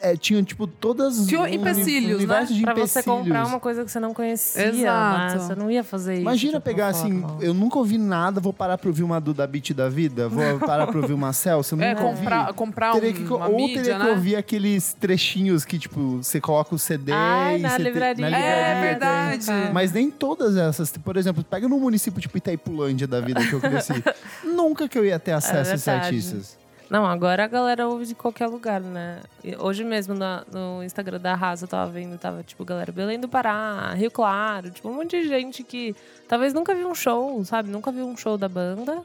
é, 0.00 0.16
tinha, 0.16 0.42
tipo, 0.42 0.66
todas. 0.66 1.26
Tinha 1.26 1.40
um 1.40 1.46
empecilhos, 1.46 2.04
uni- 2.06 2.14
universo 2.16 2.54
de 2.54 2.62
Pra 2.62 2.74
você 2.74 3.02
comprar 3.02 3.20
empecilhos. 3.20 3.48
uma 3.48 3.60
coisa 3.60 3.84
que 3.84 3.90
você 3.90 4.00
não 4.00 4.14
conhecia, 4.14 4.66
Exato. 4.68 5.18
né? 5.34 5.38
Você 5.38 5.54
não 5.54 5.70
ia 5.70 5.84
fazer 5.84 6.14
isso. 6.14 6.22
Imagina 6.22 6.58
de 6.58 6.64
pegar 6.64 6.88
assim, 6.88 7.20
forma. 7.20 7.38
eu 7.42 7.52
nunca 7.54 7.78
ouvi 7.78 7.98
nada, 7.98 8.40
vou 8.40 8.52
parar 8.52 8.78
pra 8.78 8.88
ouvir 8.88 9.02
uma 9.02 9.20
Duda 9.20 9.46
Beat 9.46 9.72
da 9.72 9.88
vida, 9.88 10.28
vou 10.28 10.58
parar 10.60 10.86
pra 10.86 10.98
ouvir 11.00 11.12
uma 11.12 11.32
Celso, 11.32 11.74
eu 11.74 11.80
É, 11.82 11.90
nunca 11.94 12.04
ouvi. 12.06 12.16
comprar, 12.18 12.52
comprar 12.54 12.92
Teria 12.92 13.10
um, 13.10 13.12
que, 13.14 13.32
uma 13.32 13.48
ou 13.48 13.56
mídia, 13.56 13.82
teria 13.82 13.98
que 13.98 14.04
né? 14.04 14.10
ouvir 14.10 14.36
aqueles 14.36 14.92
trechinhos 14.94 15.64
que, 15.64 15.78
tipo, 15.78 16.16
você 16.22 16.40
coloca 16.40 16.74
o 16.74 16.78
CD 16.78 17.12
Ai, 17.12 17.56
e 17.56 17.58
na 17.60 17.78
livraria. 17.78 18.22
na 18.22 18.28
livraria 18.28 18.46
É 18.56 18.72
tem. 18.72 18.82
verdade. 18.82 19.46
Mas 19.72 19.92
nem 19.92 20.10
todas 20.10 20.56
essas. 20.56 20.90
Por 20.96 21.16
exemplo, 21.16 21.42
pega 21.44 21.68
no 21.68 21.78
município 21.78 22.20
tipo 22.20 22.36
Itaipulândia 22.36 23.06
da 23.06 23.20
vida 23.20 23.40
que 23.44 23.52
eu 23.52 23.60
cresci. 23.60 23.92
Nunca 24.44 24.88
que 24.88 24.98
eu 24.98 25.04
ia 25.04 25.18
ter 25.18 25.32
acesso 25.32 25.70
a 25.70 25.74
esses 25.74 25.84
verdade. 25.86 26.06
artistas. 26.06 26.59
Não, 26.90 27.06
agora 27.06 27.44
a 27.44 27.46
galera 27.46 27.86
ouve 27.86 28.04
de 28.04 28.14
qualquer 28.16 28.48
lugar, 28.48 28.80
né? 28.80 29.20
Hoje 29.60 29.84
mesmo 29.84 30.12
na- 30.12 30.42
no 30.52 30.82
Instagram 30.82 31.20
da 31.20 31.32
Arrasa 31.32 31.64
eu 31.64 31.68
tava 31.68 31.90
vendo, 31.90 32.18
tava 32.18 32.42
tipo, 32.42 32.64
galera, 32.64 32.90
Belém 32.90 33.18
do 33.20 33.28
Pará, 33.28 33.94
Rio 33.94 34.10
Claro, 34.10 34.70
tipo, 34.70 34.88
um 34.88 34.94
monte 34.94 35.10
de 35.22 35.28
gente 35.28 35.62
que 35.62 35.94
talvez 36.26 36.52
nunca 36.52 36.74
viu 36.74 36.88
um 36.88 36.94
show, 36.94 37.44
sabe? 37.44 37.70
Nunca 37.70 37.92
viu 37.92 38.06
um 38.08 38.16
show 38.16 38.36
da 38.36 38.48
banda 38.48 39.02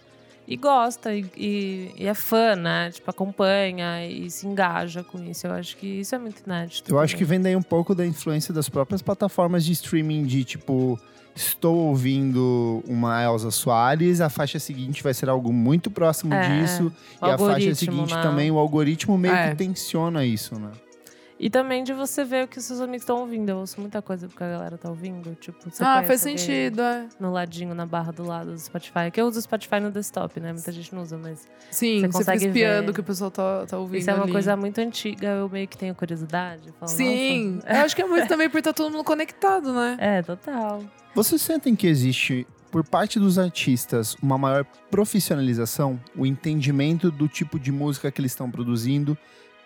e 0.47 0.57
gosta 0.57 1.13
e, 1.13 1.25
e- 1.37 1.91
e 1.95 2.07
é 2.07 2.13
fã, 2.15 2.55
né? 2.55 2.89
Tipo, 2.91 3.11
acompanha 3.11 4.03
e 4.07 4.31
se 4.31 4.47
engaja 4.47 5.03
com 5.03 5.23
isso. 5.23 5.45
Eu 5.45 5.53
acho 5.53 5.77
que 5.77 5.85
isso 5.85 6.15
é 6.15 6.17
muito 6.17 6.39
inédito. 6.43 6.91
Eu 6.91 6.97
acho 6.99 7.15
que 7.15 7.23
também. 7.23 7.37
vem 7.41 7.43
daí 7.43 7.55
um 7.55 7.61
pouco 7.61 7.93
da 7.93 8.03
influência 8.05 8.51
das 8.51 8.67
próprias 8.67 9.03
plataformas 9.03 9.63
de 9.63 9.71
streaming 9.73 10.23
de 10.25 10.43
tipo. 10.43 10.99
Estou 11.35 11.75
ouvindo 11.75 12.81
uma 12.87 13.21
Elza 13.21 13.51
Soares, 13.51 14.21
a 14.21 14.29
faixa 14.29 14.57
seguinte 14.57 15.03
vai 15.03 15.13
ser 15.13 15.27
algo 15.27 15.51
muito 15.51 15.91
próximo 15.91 16.33
É, 16.33 16.61
disso. 16.61 16.91
E 17.21 17.25
a 17.29 17.37
faixa 17.37 17.75
seguinte 17.75 18.15
né? 18.15 18.21
também, 18.21 18.49
o 18.49 18.57
algoritmo 18.57 19.17
meio 19.17 19.33
É. 19.33 19.49
que 19.49 19.55
tensiona 19.57 20.23
isso, 20.25 20.55
né? 20.57 20.71
E 21.37 21.49
também 21.49 21.83
de 21.83 21.91
você 21.91 22.23
ver 22.23 22.45
o 22.45 22.47
que 22.47 22.57
os 22.59 22.63
seus 22.63 22.79
amigos 22.79 23.01
estão 23.01 23.17
ouvindo. 23.19 23.49
Eu 23.49 23.57
ouço 23.57 23.81
muita 23.81 24.01
coisa 24.01 24.25
porque 24.27 24.41
a 24.43 24.49
galera 24.49 24.77
tá 24.77 24.89
ouvindo. 24.89 25.35
Tipo, 25.35 25.69
você 25.69 25.83
Ah, 25.83 26.01
faz 26.03 26.21
sentido, 26.21 26.81
é. 26.81 27.07
No 27.19 27.29
ladinho, 27.29 27.75
na 27.75 27.85
barra 27.85 28.13
do 28.13 28.23
lado 28.23 28.51
do 28.53 28.57
Spotify. 28.59 29.11
Que 29.11 29.19
eu 29.19 29.25
uso 29.27 29.39
o 29.39 29.41
Spotify 29.41 29.81
no 29.81 29.91
desktop, 29.91 30.39
né? 30.39 30.53
Muita 30.53 30.71
gente 30.71 30.95
não 30.95 31.01
usa, 31.01 31.17
mas 31.17 31.45
Sim, 31.69 31.99
Você 31.99 32.07
você, 32.07 32.17
consegue 32.19 32.39
fica 32.39 32.51
espiando 32.51 32.91
o 32.91 32.93
que 32.93 33.01
o 33.01 33.03
pessoal 33.03 33.29
tá, 33.29 33.65
tá 33.65 33.77
ouvindo 33.77 33.99
isso 33.99 34.09
é 34.09 34.13
uma 34.13 34.23
ali. 34.23 34.31
coisa 34.31 34.55
muito 34.55 34.79
antiga. 34.79 35.27
Eu 35.27 35.49
meio 35.49 35.67
que 35.67 35.77
tenho 35.77 35.93
curiosidade. 35.93 36.73
falo, 36.79 36.89
Sim, 36.89 37.59
eu 37.67 37.75
acho 37.81 37.93
que 37.95 38.01
é 38.01 38.05
muito 38.07 38.29
também 38.29 38.49
por 38.49 38.59
estar 38.59 38.71
todo 38.71 38.89
mundo 38.89 39.03
conectado, 39.03 39.73
né? 39.73 39.97
É, 40.05 40.21
total. 40.21 40.81
Vocês 41.13 41.41
sentem 41.41 41.75
que 41.75 41.85
existe, 41.87 42.47
por 42.71 42.83
parte 42.87 43.19
dos 43.19 43.37
artistas, 43.37 44.15
uma 44.21 44.37
maior 44.37 44.65
profissionalização? 44.89 45.99
O 46.15 46.25
entendimento 46.25 47.11
do 47.11 47.27
tipo 47.27 47.59
de 47.59 47.71
música 47.71 48.11
que 48.11 48.21
eles 48.21 48.31
estão 48.31 48.49
produzindo? 48.49 49.17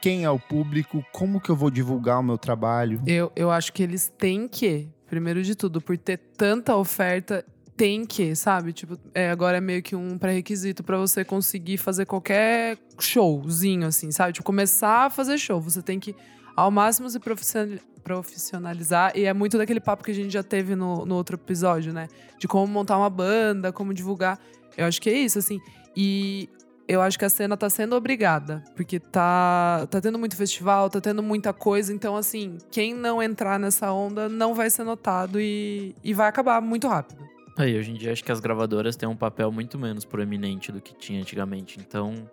Quem 0.02 0.24
é 0.24 0.30
o 0.30 0.40
público? 0.40 1.04
Como 1.12 1.42
que 1.42 1.50
eu 1.50 1.56
vou 1.56 1.70
divulgar 1.70 2.20
o 2.20 2.24
meu 2.24 2.38
trabalho? 2.38 3.02
Eu, 3.06 3.32
eu 3.36 3.52
acho 3.52 3.74
que 3.74 3.84
eles 3.84 4.12
têm 4.18 4.48
que, 4.48 4.88
primeiro 5.08 5.42
de 5.44 5.56
tudo, 5.56 5.82
por 5.82 5.98
ter 5.98 6.18
tanta 6.38 6.76
oferta, 6.76 7.46
tem 7.76 8.06
que, 8.06 8.36
sabe? 8.36 8.72
Tipo, 8.74 8.98
é, 9.14 9.30
agora 9.30 9.58
é 9.58 9.62
meio 9.62 9.82
que 9.84 9.96
um 9.96 10.18
pré-requisito 10.18 10.84
pra 10.84 10.98
você 10.98 11.24
conseguir 11.26 11.78
fazer 11.78 12.06
qualquer 12.06 12.78
showzinho, 13.00 13.88
assim, 13.88 14.12
sabe? 14.12 14.34
Tipo, 14.34 14.46
começar 14.46 15.06
a 15.06 15.10
fazer 15.10 15.38
show. 15.38 15.60
Você 15.62 15.82
tem 15.82 16.00
que, 16.00 16.16
ao 16.56 16.70
máximo, 16.72 17.10
se 17.10 17.20
profissional- 17.20 17.80
profissionalizar. 18.04 19.12
E 19.16 19.26
é 19.26 19.34
muito 19.34 19.58
daquele 19.58 19.80
papo 19.80 20.04
que 20.04 20.12
a 20.12 20.16
gente 20.16 20.32
já 20.32 20.44
teve 20.44 20.76
no, 20.76 21.06
no 21.06 21.16
outro 21.16 21.36
episódio, 21.36 21.94
né? 21.94 22.08
De 22.38 22.48
como 22.48 22.68
montar 22.68 22.98
uma 22.98 23.10
banda, 23.10 23.72
como 23.72 23.94
divulgar. 23.94 24.40
Eu 24.78 24.86
acho 24.86 25.02
que 25.02 25.10
é 25.10 25.18
isso, 25.18 25.40
assim. 25.40 25.60
E 25.96 26.50
eu 26.90 27.04
acho 27.04 27.20
que 27.20 27.24
a 27.24 27.30
cena 27.30 27.56
tá 27.56 27.70
sendo 27.70 27.96
obrigada. 27.96 28.64
Porque 28.76 29.00
tá, 29.00 29.86
tá 29.92 30.02
tendo 30.02 30.18
muito 30.18 30.36
festival, 30.36 30.90
tá 30.90 31.00
tendo 31.00 31.22
muita 31.22 31.54
coisa. 31.54 31.94
Então, 31.94 32.18
assim, 32.18 32.58
quem 32.72 32.96
não 32.96 33.22
entrar 33.22 33.60
nessa 33.60 33.94
onda 33.94 34.28
não 34.28 34.56
vai 34.56 34.72
ser 34.72 34.84
notado 34.84 35.40
e, 35.40 35.96
e 36.04 36.16
vai 36.16 36.28
acabar 36.28 36.60
muito 36.60 36.88
rápido. 36.88 37.24
Aí, 37.56 37.78
hoje 37.78 37.92
em 37.92 37.94
dia, 37.94 38.12
acho 38.12 38.24
que 38.24 38.32
as 38.32 38.40
gravadoras 38.40 38.96
têm 38.96 39.08
um 39.08 39.16
papel 39.16 39.52
muito 39.52 39.78
menos 39.78 40.04
proeminente 40.04 40.72
do 40.72 40.82
que 40.82 40.96
tinha 40.96 41.22
antigamente. 41.22 41.78
Então, 41.80 42.28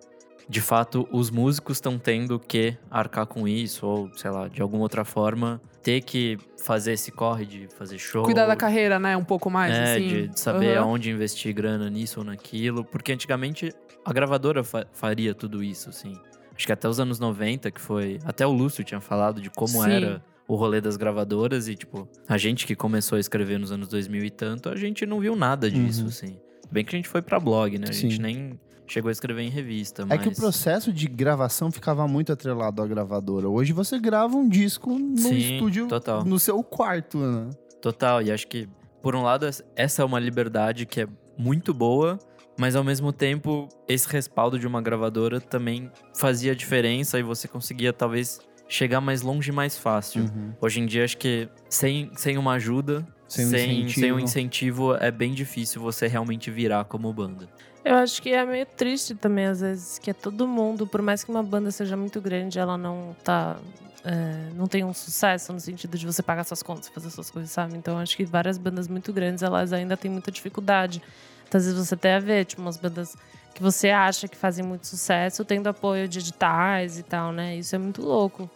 de 0.48 0.62
fato, 0.62 1.06
os 1.12 1.30
músicos 1.30 1.76
estão 1.76 1.98
tendo 1.98 2.38
que 2.38 2.78
arcar 2.90 3.26
com 3.26 3.46
isso, 3.46 3.86
ou, 3.86 4.10
sei 4.16 4.30
lá, 4.30 4.48
de 4.48 4.62
alguma 4.62 4.84
outra 4.84 5.04
forma, 5.04 5.60
ter 5.82 6.00
que 6.00 6.38
fazer 6.64 6.94
esse 6.94 7.12
corre 7.12 7.44
de 7.44 7.68
fazer 7.76 7.98
show. 7.98 8.24
Cuidar 8.24 8.46
da 8.46 8.56
carreira, 8.56 8.98
né? 8.98 9.16
Um 9.18 9.24
pouco 9.24 9.50
mais, 9.50 9.76
é, 9.76 9.96
assim. 9.96 10.08
de, 10.08 10.28
de 10.28 10.40
saber 10.40 10.78
Aham. 10.78 10.86
aonde 10.86 11.10
investir 11.10 11.52
grana 11.52 11.90
nisso 11.90 12.20
ou 12.20 12.24
naquilo. 12.24 12.84
Porque 12.84 13.12
antigamente 13.12 13.74
a 14.06 14.12
gravadora 14.12 14.62
fa- 14.64 14.86
faria 14.92 15.34
tudo 15.34 15.62
isso, 15.62 15.88
assim. 15.90 16.14
Acho 16.56 16.66
que 16.66 16.72
até 16.72 16.88
os 16.88 16.98
anos 17.00 17.18
90, 17.18 17.70
que 17.70 17.80
foi. 17.80 18.18
Até 18.24 18.46
o 18.46 18.52
Lúcio 18.52 18.82
tinha 18.82 19.00
falado 19.00 19.40
de 19.42 19.50
como 19.50 19.68
Sim. 19.82 19.90
era 19.90 20.24
o 20.48 20.54
rolê 20.54 20.80
das 20.80 20.96
gravadoras. 20.96 21.68
E, 21.68 21.74
tipo, 21.74 22.08
a 22.28 22.38
gente 22.38 22.66
que 22.66 22.74
começou 22.74 23.16
a 23.16 23.20
escrever 23.20 23.58
nos 23.58 23.70
anos 23.72 23.88
2000 23.88 24.24
e 24.24 24.30
tanto, 24.30 24.68
a 24.70 24.76
gente 24.76 25.04
não 25.04 25.20
viu 25.20 25.36
nada 25.36 25.70
disso, 25.70 26.02
Uhum. 26.02 26.08
assim. 26.08 26.38
Bem 26.70 26.84
que 26.84 26.94
a 26.94 26.98
gente 26.98 27.08
foi 27.08 27.20
pra 27.20 27.38
blog, 27.38 27.76
né? 27.78 27.86
A 27.88 27.92
gente 27.92 28.16
Sim. 28.16 28.22
nem 28.22 28.60
chegou 28.86 29.08
a 29.08 29.12
escrever 29.12 29.42
em 29.42 29.50
revista. 29.50 30.02
É 30.02 30.04
Mas... 30.06 30.22
que 30.22 30.28
o 30.28 30.34
processo 30.34 30.92
de 30.92 31.06
gravação 31.08 31.70
ficava 31.70 32.06
muito 32.08 32.32
atrelado 32.32 32.80
à 32.80 32.86
gravadora. 32.86 33.48
Hoje 33.48 33.72
você 33.72 33.98
grava 33.98 34.36
um 34.36 34.48
disco 34.48 34.96
no 34.98 35.18
Sim, 35.18 35.36
estúdio, 35.56 35.88
total. 35.88 36.24
no 36.24 36.38
seu 36.38 36.62
quarto, 36.62 37.18
né? 37.18 37.50
Total, 37.82 38.22
e 38.22 38.30
acho 38.32 38.46
que, 38.46 38.68
por 39.02 39.14
um 39.14 39.22
lado, 39.22 39.46
es- 39.46 39.62
essa 39.76 40.02
é 40.02 40.04
uma 40.04 40.18
liberdade 40.18 40.86
que 40.86 41.02
é 41.02 41.08
muito 41.36 41.74
boa, 41.74 42.18
mas 42.58 42.74
ao 42.76 42.84
mesmo 42.84 43.12
tempo, 43.12 43.68
esse 43.88 44.08
respaldo 44.08 44.58
de 44.58 44.66
uma 44.66 44.80
gravadora 44.80 45.40
também 45.40 45.90
fazia 46.14 46.54
diferença 46.54 47.18
e 47.18 47.22
você 47.22 47.46
conseguia, 47.48 47.92
talvez, 47.92 48.40
chegar 48.68 49.00
mais 49.00 49.22
longe 49.22 49.52
mais 49.52 49.76
fácil. 49.78 50.22
Uhum. 50.22 50.52
Hoje 50.60 50.80
em 50.80 50.86
dia, 50.86 51.04
acho 51.04 51.16
que 51.16 51.48
sem, 51.68 52.10
sem 52.16 52.36
uma 52.38 52.54
ajuda, 52.54 53.06
Sem 53.28 53.46
um 53.46 53.50
sem, 53.50 53.70
incentivo. 53.80 54.00
sem 54.00 54.12
um 54.12 54.20
incentivo, 54.20 54.94
é 54.96 55.10
bem 55.10 55.32
difícil 55.34 55.80
você 55.80 56.06
realmente 56.06 56.50
virar 56.50 56.84
como 56.84 57.12
banda. 57.12 57.48
Eu 57.84 57.94
acho 57.96 58.20
que 58.20 58.30
é 58.30 58.44
meio 58.44 58.66
triste 58.66 59.14
também, 59.14 59.44
às 59.46 59.60
vezes, 59.60 59.98
que 59.98 60.10
é 60.10 60.14
todo 60.14 60.48
mundo, 60.48 60.86
por 60.88 61.00
mais 61.00 61.22
que 61.22 61.30
uma 61.30 61.42
banda 61.42 61.70
seja 61.70 61.96
muito 61.96 62.20
grande, 62.20 62.58
ela 62.58 62.76
não 62.76 63.14
tá. 63.22 63.56
é, 64.04 64.50
não 64.56 64.66
tem 64.66 64.82
um 64.84 64.92
sucesso 64.92 65.52
no 65.52 65.60
sentido 65.60 65.96
de 65.96 66.04
você 66.04 66.20
pagar 66.20 66.42
suas 66.42 66.64
contas, 66.64 66.88
fazer 66.88 67.10
suas 67.10 67.30
coisas, 67.30 67.50
sabe? 67.52 67.76
Então 67.76 67.96
acho 67.98 68.16
que 68.16 68.24
várias 68.24 68.58
bandas 68.58 68.88
muito 68.88 69.12
grandes, 69.12 69.44
elas 69.44 69.72
ainda 69.72 69.96
têm 69.96 70.10
muita 70.10 70.32
dificuldade. 70.32 71.00
Então, 71.46 71.58
às 71.58 71.64
vezes 71.64 71.86
você 71.86 71.94
até 71.94 72.18
vê, 72.18 72.44
tipo, 72.44 72.62
umas 72.62 72.76
bandas 72.76 73.16
que 73.54 73.62
você 73.62 73.90
acha 73.90 74.28
que 74.28 74.36
fazem 74.36 74.64
muito 74.64 74.86
sucesso, 74.86 75.44
tendo 75.44 75.66
apoio 75.68 76.06
de 76.06 76.18
editais 76.18 76.98
e 76.98 77.02
tal, 77.02 77.32
né? 77.32 77.56
Isso 77.56 77.74
é 77.74 77.78
muito 77.78 78.02
louco. 78.02 78.50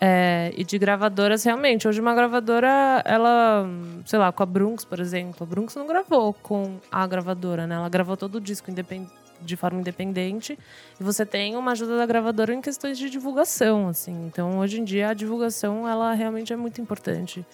É, 0.00 0.50
e 0.56 0.64
de 0.64 0.78
gravadoras, 0.78 1.44
realmente. 1.44 1.86
Hoje 1.86 2.00
uma 2.00 2.14
gravadora, 2.14 3.02
ela, 3.04 3.66
sei 4.06 4.18
lá, 4.18 4.32
com 4.32 4.42
a 4.42 4.46
Brunx, 4.46 4.84
por 4.84 4.98
exemplo. 4.98 5.44
A 5.44 5.46
Brunx 5.46 5.76
não 5.76 5.86
gravou 5.86 6.32
com 6.32 6.78
a 6.90 7.06
gravadora, 7.06 7.66
né? 7.66 7.74
Ela 7.74 7.88
gravou 7.88 8.16
todo 8.16 8.36
o 8.36 8.40
disco 8.40 8.72
de 9.42 9.56
forma 9.56 9.78
independente. 9.78 10.58
E 10.98 11.04
você 11.04 11.26
tem 11.26 11.54
uma 11.54 11.72
ajuda 11.72 11.98
da 11.98 12.06
gravadora 12.06 12.54
em 12.54 12.62
questões 12.62 12.98
de 12.98 13.10
divulgação, 13.10 13.88
assim. 13.88 14.26
Então, 14.26 14.58
hoje 14.58 14.80
em 14.80 14.84
dia, 14.84 15.10
a 15.10 15.14
divulgação, 15.14 15.86
ela 15.86 16.14
realmente 16.14 16.52
é 16.52 16.56
muito 16.56 16.80
importante. 16.80 17.46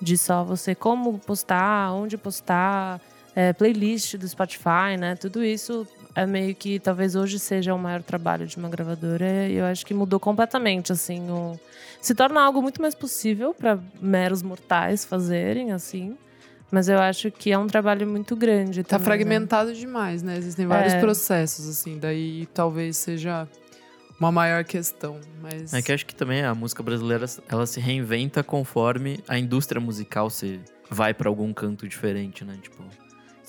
De 0.00 0.18
só 0.18 0.42
você 0.42 0.74
como 0.74 1.18
postar, 1.20 1.92
onde 1.94 2.18
postar, 2.18 3.00
é, 3.34 3.52
playlist 3.52 4.16
do 4.16 4.28
Spotify, 4.28 4.96
né? 4.98 5.16
Tudo 5.16 5.42
isso 5.44 5.86
é 6.14 6.26
meio 6.26 6.54
que 6.54 6.78
talvez 6.78 7.14
hoje 7.16 7.38
seja 7.38 7.74
o 7.74 7.78
maior 7.78 8.02
trabalho 8.02 8.46
de 8.46 8.56
uma 8.56 8.68
gravadora. 8.68 9.48
E 9.48 9.54
eu 9.54 9.64
acho 9.64 9.84
que 9.86 9.94
mudou 9.94 10.20
completamente, 10.20 10.92
assim, 10.92 11.30
o 11.30 11.58
se 12.00 12.14
torna 12.16 12.42
algo 12.42 12.60
muito 12.60 12.82
mais 12.82 12.94
possível 12.96 13.54
para 13.54 13.78
meros 14.00 14.42
mortais 14.42 15.04
fazerem, 15.04 15.70
assim. 15.70 16.16
Mas 16.70 16.88
eu 16.88 16.98
acho 16.98 17.30
que 17.30 17.52
é 17.52 17.58
um 17.58 17.66
trabalho 17.66 18.06
muito 18.06 18.34
grande. 18.34 18.82
Tá 18.82 18.98
também, 18.98 19.02
né? 19.02 19.04
fragmentado 19.04 19.72
demais, 19.74 20.22
né? 20.22 20.36
Existem 20.36 20.66
vários 20.66 20.94
É. 20.94 21.00
processos, 21.00 21.68
assim. 21.68 21.98
Daí 21.98 22.46
talvez 22.52 22.96
seja 22.96 23.46
uma 24.18 24.32
maior 24.32 24.64
questão. 24.64 25.20
Mas. 25.40 25.72
É 25.74 25.80
que 25.82 25.92
acho 25.92 26.04
que 26.06 26.14
também 26.14 26.42
a 26.42 26.54
música 26.54 26.82
brasileira 26.82 27.26
ela 27.48 27.66
se 27.66 27.78
reinventa 27.78 28.42
conforme 28.42 29.20
a 29.28 29.38
indústria 29.38 29.80
musical 29.80 30.28
se 30.30 30.60
vai 30.90 31.14
pra 31.14 31.28
algum 31.28 31.52
canto 31.52 31.86
diferente, 31.86 32.44
né? 32.44 32.58
Tipo, 32.60 32.82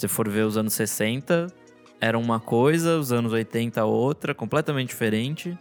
se 0.03 0.07
for 0.09 0.27
ver 0.27 0.45
os 0.45 0.57
anos 0.57 0.73
60, 0.73 1.47
era 2.01 2.19
uma 2.19 2.37
coisa, 2.37 2.97
os 2.97 3.13
anos 3.13 3.31
80 3.31 3.85
outra, 3.85 4.35
completamente 4.35 4.89
diferente. 4.89 5.57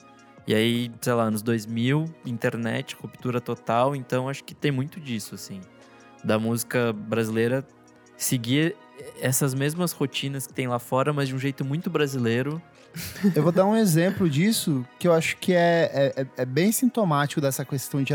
E 0.49 0.53
aí, 0.53 0.91
sei 1.01 1.13
lá, 1.13 1.23
anos 1.23 1.43
2000, 1.43 2.07
internet, 2.27 2.97
ruptura 3.01 3.41
total. 3.41 3.95
Então 3.95 4.29
acho 4.29 4.43
que 4.43 4.53
tem 4.53 4.73
muito 4.73 4.99
disso, 4.99 5.37
assim. 5.37 5.61
Da 6.25 6.41
música 6.41 6.93
brasileira 6.93 7.65
seguir 8.17 8.75
essas 9.21 9.55
mesmas 9.55 9.93
rotinas 9.93 10.45
que 10.45 10.53
tem 10.53 10.67
lá 10.67 10.81
fora, 10.81 11.13
mas 11.13 11.29
de 11.29 11.37
um 11.37 11.39
jeito 11.39 11.65
muito 11.65 11.89
brasileiro. 11.89 12.61
Eu 13.37 13.43
vou 13.45 13.53
dar 13.53 13.65
um 13.65 13.77
exemplo 13.77 14.29
disso 14.29 14.85
que 14.99 15.07
eu 15.07 15.13
acho 15.13 15.37
que 15.37 15.53
é, 15.55 16.13
é, 16.17 16.23
é- 16.23 16.27
é 16.39 16.45
bem 16.45 16.73
sintomático 16.73 17.41
dessa 17.41 17.65
questão 17.65 18.03
de, 18.03 18.13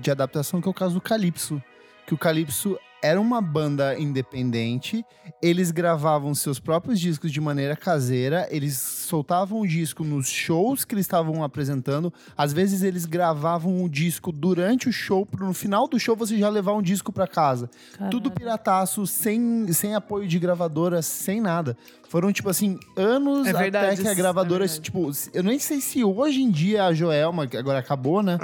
de 0.00 0.10
adaptação, 0.10 0.60
que 0.60 0.68
é 0.68 0.70
o 0.70 0.74
caso 0.74 0.94
do 0.94 1.00
Calypso. 1.00 1.60
Que 2.06 2.12
o 2.12 2.18
Calypso 2.18 2.78
era 3.02 3.20
uma 3.20 3.40
banda 3.40 3.98
independente, 3.98 5.04
eles 5.42 5.70
gravavam 5.70 6.34
seus 6.34 6.60
próprios 6.60 7.00
discos 7.00 7.32
de 7.32 7.40
maneira 7.40 7.74
caseira, 7.74 8.46
eles 8.50 8.76
soltavam 8.76 9.60
o 9.60 9.66
disco 9.66 10.04
nos 10.04 10.28
shows 10.28 10.84
que 10.84 10.94
eles 10.94 11.06
estavam 11.06 11.42
apresentando, 11.42 12.12
às 12.36 12.52
vezes 12.52 12.82
eles 12.82 13.06
gravavam 13.06 13.82
o 13.82 13.88
disco 13.88 14.30
durante 14.30 14.88
o 14.88 14.92
show, 14.92 15.26
no 15.38 15.54
final 15.54 15.88
do 15.88 15.98
show 15.98 16.14
você 16.14 16.36
já 16.38 16.48
levar 16.48 16.74
um 16.74 16.82
disco 16.82 17.12
pra 17.12 17.26
casa. 17.26 17.70
Caralho. 17.92 18.10
Tudo 18.10 18.30
pirataço, 18.30 19.06
sem, 19.06 19.72
sem 19.72 19.94
apoio 19.94 20.28
de 20.28 20.38
gravadora, 20.38 21.00
sem 21.00 21.40
nada. 21.40 21.76
Foram, 22.10 22.32
tipo 22.32 22.50
assim, 22.50 22.76
anos 22.96 23.46
É 23.46 23.52
verdade, 23.52 23.86
até 23.86 24.02
que 24.02 24.08
a 24.08 24.10
é 24.10 24.14
gravadora, 24.16 24.66
verdade. 24.66 24.80
tipo, 24.80 25.08
eu 25.32 25.44
nem 25.44 25.60
sei 25.60 25.80
se 25.80 26.02
hoje 26.02 26.42
em 26.42 26.50
dia 26.50 26.86
a 26.86 26.92
Joelma, 26.92 27.46
que 27.46 27.56
agora 27.56 27.78
acabou, 27.78 28.20
né? 28.20 28.36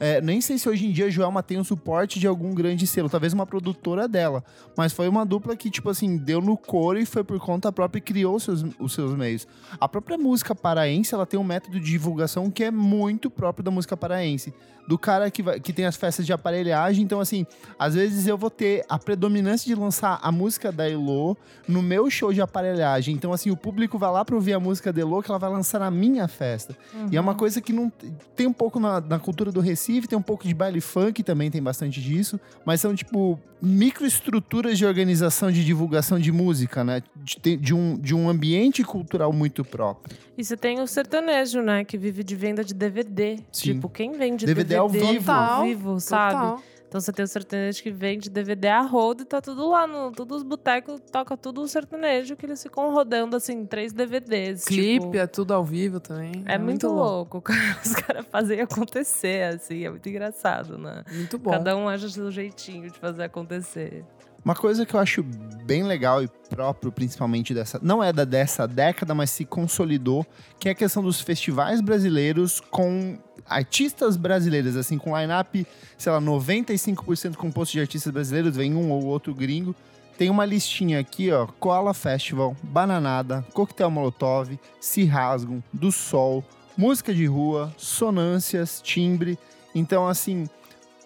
É. 0.00 0.16
É, 0.16 0.20
nem 0.22 0.40
sei 0.40 0.56
se 0.56 0.66
hoje 0.66 0.86
em 0.86 0.90
dia 0.90 1.04
a 1.04 1.10
Joelma 1.10 1.42
tem 1.42 1.58
o 1.58 1.64
suporte 1.64 2.18
de 2.18 2.26
algum 2.26 2.54
grande 2.54 2.86
selo, 2.86 3.10
talvez 3.10 3.34
uma 3.34 3.44
produtora 3.44 4.08
dela. 4.08 4.42
Mas 4.74 4.94
foi 4.94 5.06
uma 5.06 5.26
dupla 5.26 5.54
que, 5.54 5.68
tipo 5.68 5.90
assim, 5.90 6.16
deu 6.16 6.40
no 6.40 6.56
couro 6.56 6.98
e 6.98 7.04
foi 7.04 7.22
por 7.22 7.38
conta 7.38 7.70
própria 7.70 7.98
e 7.98 8.02
criou 8.02 8.36
os 8.36 8.42
seus, 8.42 8.64
os 8.78 8.94
seus 8.94 9.14
meios. 9.14 9.46
A 9.78 9.86
própria 9.86 10.16
música 10.16 10.54
paraense, 10.54 11.14
ela 11.14 11.26
tem 11.26 11.38
um 11.38 11.44
método 11.44 11.78
de 11.78 11.90
divulgação 11.90 12.50
que 12.50 12.64
é 12.64 12.70
muito 12.70 13.28
próprio 13.28 13.62
da 13.62 13.70
música 13.70 13.98
paraense. 13.98 14.54
Do 14.90 14.98
cara 14.98 15.30
que, 15.30 15.40
vai- 15.40 15.60
que 15.60 15.72
tem 15.72 15.84
as 15.86 15.94
festas 15.94 16.26
de 16.26 16.32
aparelhagem. 16.32 17.04
Então, 17.04 17.20
assim, 17.20 17.46
às 17.78 17.94
vezes 17.94 18.26
eu 18.26 18.36
vou 18.36 18.50
ter 18.50 18.84
a 18.88 18.98
predominância 18.98 19.64
de 19.72 19.80
lançar 19.80 20.18
a 20.20 20.32
música 20.32 20.72
da 20.72 20.90
Elo 20.90 21.36
no 21.68 21.80
meu 21.80 22.10
show 22.10 22.32
de 22.32 22.40
aparelhagem. 22.42 23.14
Então, 23.14 23.32
assim, 23.32 23.52
o 23.52 23.56
público 23.56 23.96
vai 23.98 24.10
lá 24.10 24.24
pra 24.24 24.34
ouvir 24.34 24.52
a 24.52 24.58
música 24.58 24.92
da 24.92 25.00
Elo 25.00 25.22
que 25.22 25.30
ela 25.30 25.38
vai 25.38 25.48
lançar 25.48 25.78
na 25.78 25.92
minha 25.92 26.26
festa. 26.26 26.76
E 27.12 27.16
é 27.16 27.20
uma 27.20 27.36
coisa 27.36 27.60
que 27.60 27.72
não 27.72 27.88
tem 28.34 28.48
um 28.48 28.52
pouco 28.52 28.80
na, 28.80 29.00
na 29.00 29.20
cultura 29.20 29.52
do 29.52 29.60
Recife, 29.60 30.08
tem 30.08 30.18
um 30.18 30.22
pouco 30.22 30.42
de 30.48 30.52
baile 30.54 30.80
funk 30.80 31.22
também, 31.22 31.52
tem 31.52 31.62
bastante 31.62 32.00
disso, 32.02 32.40
mas 32.64 32.80
são 32.80 32.92
tipo 32.92 33.38
microestruturas 33.62 34.78
de 34.78 34.86
organização 34.86 35.50
de 35.50 35.64
divulgação 35.64 36.18
de 36.18 36.32
música, 36.32 36.82
né? 36.84 37.02
De, 37.42 37.56
de 37.56 37.74
um, 37.74 37.96
de 37.98 38.14
um 38.14 38.28
ambiente 38.28 38.82
cultural 38.82 39.32
muito 39.32 39.64
próprio. 39.64 40.16
E 40.36 40.44
você 40.44 40.56
tem 40.56 40.80
o 40.80 40.86
sertanejo, 40.86 41.60
né? 41.60 41.84
Que 41.84 41.98
vive 41.98 42.24
de 42.24 42.34
venda 42.34 42.64
de 42.64 42.74
DVD. 42.74 43.36
Sim. 43.52 43.74
Tipo, 43.74 43.88
quem 43.88 44.12
vende 44.12 44.46
DVD 44.46 44.60
DVD, 44.60 44.76
ao 44.76 44.88
vivo. 44.88 45.30
ao 45.32 45.62
vivo, 45.64 46.00
sabe? 46.00 46.34
Total. 46.34 46.62
Então 46.90 47.00
você 47.00 47.12
tem 47.12 47.24
o 47.24 47.28
sertanejo 47.28 47.84
que 47.84 47.90
vende 47.92 48.28
DVD 48.28 48.66
a 48.66 48.80
rodo 48.80 49.22
e 49.22 49.24
tá 49.24 49.40
tudo 49.40 49.70
lá 49.70 49.86
no. 49.86 50.10
Todos 50.10 50.38
os 50.38 50.42
botecos 50.42 51.00
toca 51.12 51.36
tudo 51.36 51.62
o 51.62 51.68
sertanejo 51.68 52.34
que 52.34 52.44
eles 52.44 52.60
ficam 52.60 52.92
rodando 52.92 53.36
assim, 53.36 53.64
três 53.64 53.92
DVDs. 53.92 54.64
Clipe, 54.64 55.04
tipo, 55.04 55.16
é 55.16 55.24
tudo 55.28 55.54
ao 55.54 55.64
vivo 55.64 56.00
também. 56.00 56.42
é, 56.46 56.58
muito 56.58 56.88
louco. 56.88 57.40
cara. 57.46 57.78
Os 57.84 57.94
caras 57.94 58.26
fazem 58.26 58.60
acontecer, 58.60 59.54
assim, 59.54 59.84
é 59.84 59.90
muito 59.90 60.08
engraçado, 60.08 60.76
né? 60.76 61.04
Muito 61.12 61.38
bom. 61.38 61.52
Cada 61.52 61.76
um 61.76 61.88
acha 61.88 62.06
o 62.06 62.10
seu 62.10 62.28
jeitinho 62.28 62.90
de 62.90 62.98
fazer 62.98 63.22
acontecer. 63.22 64.04
Uma 64.44 64.56
coisa 64.56 64.84
que 64.84 64.94
eu 64.94 64.98
acho 64.98 65.22
bem 65.64 65.84
legal 65.84 66.24
e 66.24 66.28
próprio, 66.48 66.90
principalmente 66.90 67.54
dessa. 67.54 67.78
Não 67.80 68.02
é 68.02 68.12
da 68.12 68.24
dessa 68.24 68.66
década, 68.66 69.14
mas 69.14 69.30
se 69.30 69.44
consolidou, 69.44 70.26
que 70.58 70.68
é 70.68 70.72
a 70.72 70.74
questão 70.74 71.02
dos 71.04 71.20
festivais 71.20 71.80
brasileiros 71.80 72.58
com 72.58 73.16
artistas 73.50 74.16
brasileiros, 74.16 74.76
assim, 74.76 74.96
com 74.96 75.18
line-up, 75.18 75.66
sei 75.98 76.12
lá, 76.12 76.20
95% 76.20 77.34
composto 77.34 77.72
de 77.72 77.80
artistas 77.80 78.12
brasileiros, 78.12 78.56
vem 78.56 78.74
um 78.74 78.90
ou 78.92 79.04
outro 79.04 79.34
gringo. 79.34 79.74
Tem 80.16 80.30
uma 80.30 80.44
listinha 80.44 81.00
aqui, 81.00 81.32
ó: 81.32 81.46
Koala 81.46 81.92
Festival, 81.92 82.56
Bananada, 82.62 83.44
Coquetel 83.52 83.90
Molotov, 83.90 84.58
Se 84.80 85.04
Rasgam, 85.04 85.62
Do 85.72 85.90
Sol, 85.90 86.44
Música 86.76 87.12
de 87.12 87.26
Rua, 87.26 87.74
Sonâncias, 87.76 88.80
Timbre. 88.82 89.38
Então, 89.74 90.06
assim, 90.06 90.48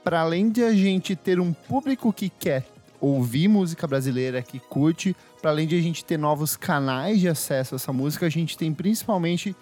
para 0.03 0.21
além 0.21 0.51
de 0.51 0.63
a 0.63 0.73
gente 0.73 1.17
ter 1.17 1.41
um 1.41 1.53
público 1.53 2.13
que 2.13 2.29
quer 2.29 2.67
ouvir 3.01 3.49
música 3.49 3.87
brasileira, 3.87 4.43
que 4.43 4.59
curte, 4.59 5.17
para 5.41 5.51
além 5.51 5.67
de 5.67 5.77
a 5.79 5.81
gente 5.81 6.05
ter 6.05 6.19
novos 6.19 6.57
canais 6.57 7.21
de 7.21 7.29
acesso 7.29 7.75
a 7.75 7.77
essa 7.77 7.93
música, 7.93 8.27
a 8.27 8.31
gente 8.31 8.57
tem 8.57 8.73
principalmente 8.73 9.55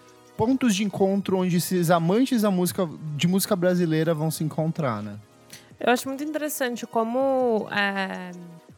pontos 0.44 0.74
de 0.74 0.82
encontro 0.82 1.38
onde 1.38 1.58
esses 1.58 1.88
amantes 1.88 2.42
da 2.42 2.50
música, 2.50 2.88
de 3.16 3.28
música 3.28 3.54
brasileira 3.54 4.12
vão 4.12 4.28
se 4.28 4.42
encontrar, 4.42 5.00
né? 5.00 5.16
Eu 5.78 5.92
acho 5.92 6.08
muito 6.08 6.24
interessante 6.24 6.84
como 6.84 7.68
é, 7.70 8.32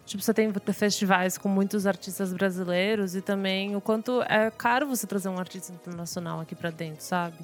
tipo, 0.04 0.22
você 0.22 0.34
tem 0.34 0.52
festivais 0.74 1.38
com 1.38 1.48
muitos 1.48 1.86
artistas 1.86 2.34
brasileiros 2.34 3.16
e 3.16 3.22
também 3.22 3.74
o 3.74 3.80
quanto 3.80 4.20
é 4.22 4.50
caro 4.50 4.86
você 4.86 5.06
trazer 5.06 5.30
um 5.30 5.38
artista 5.38 5.72
internacional 5.72 6.40
aqui 6.40 6.54
para 6.54 6.68
dentro, 6.68 7.02
sabe? 7.02 7.38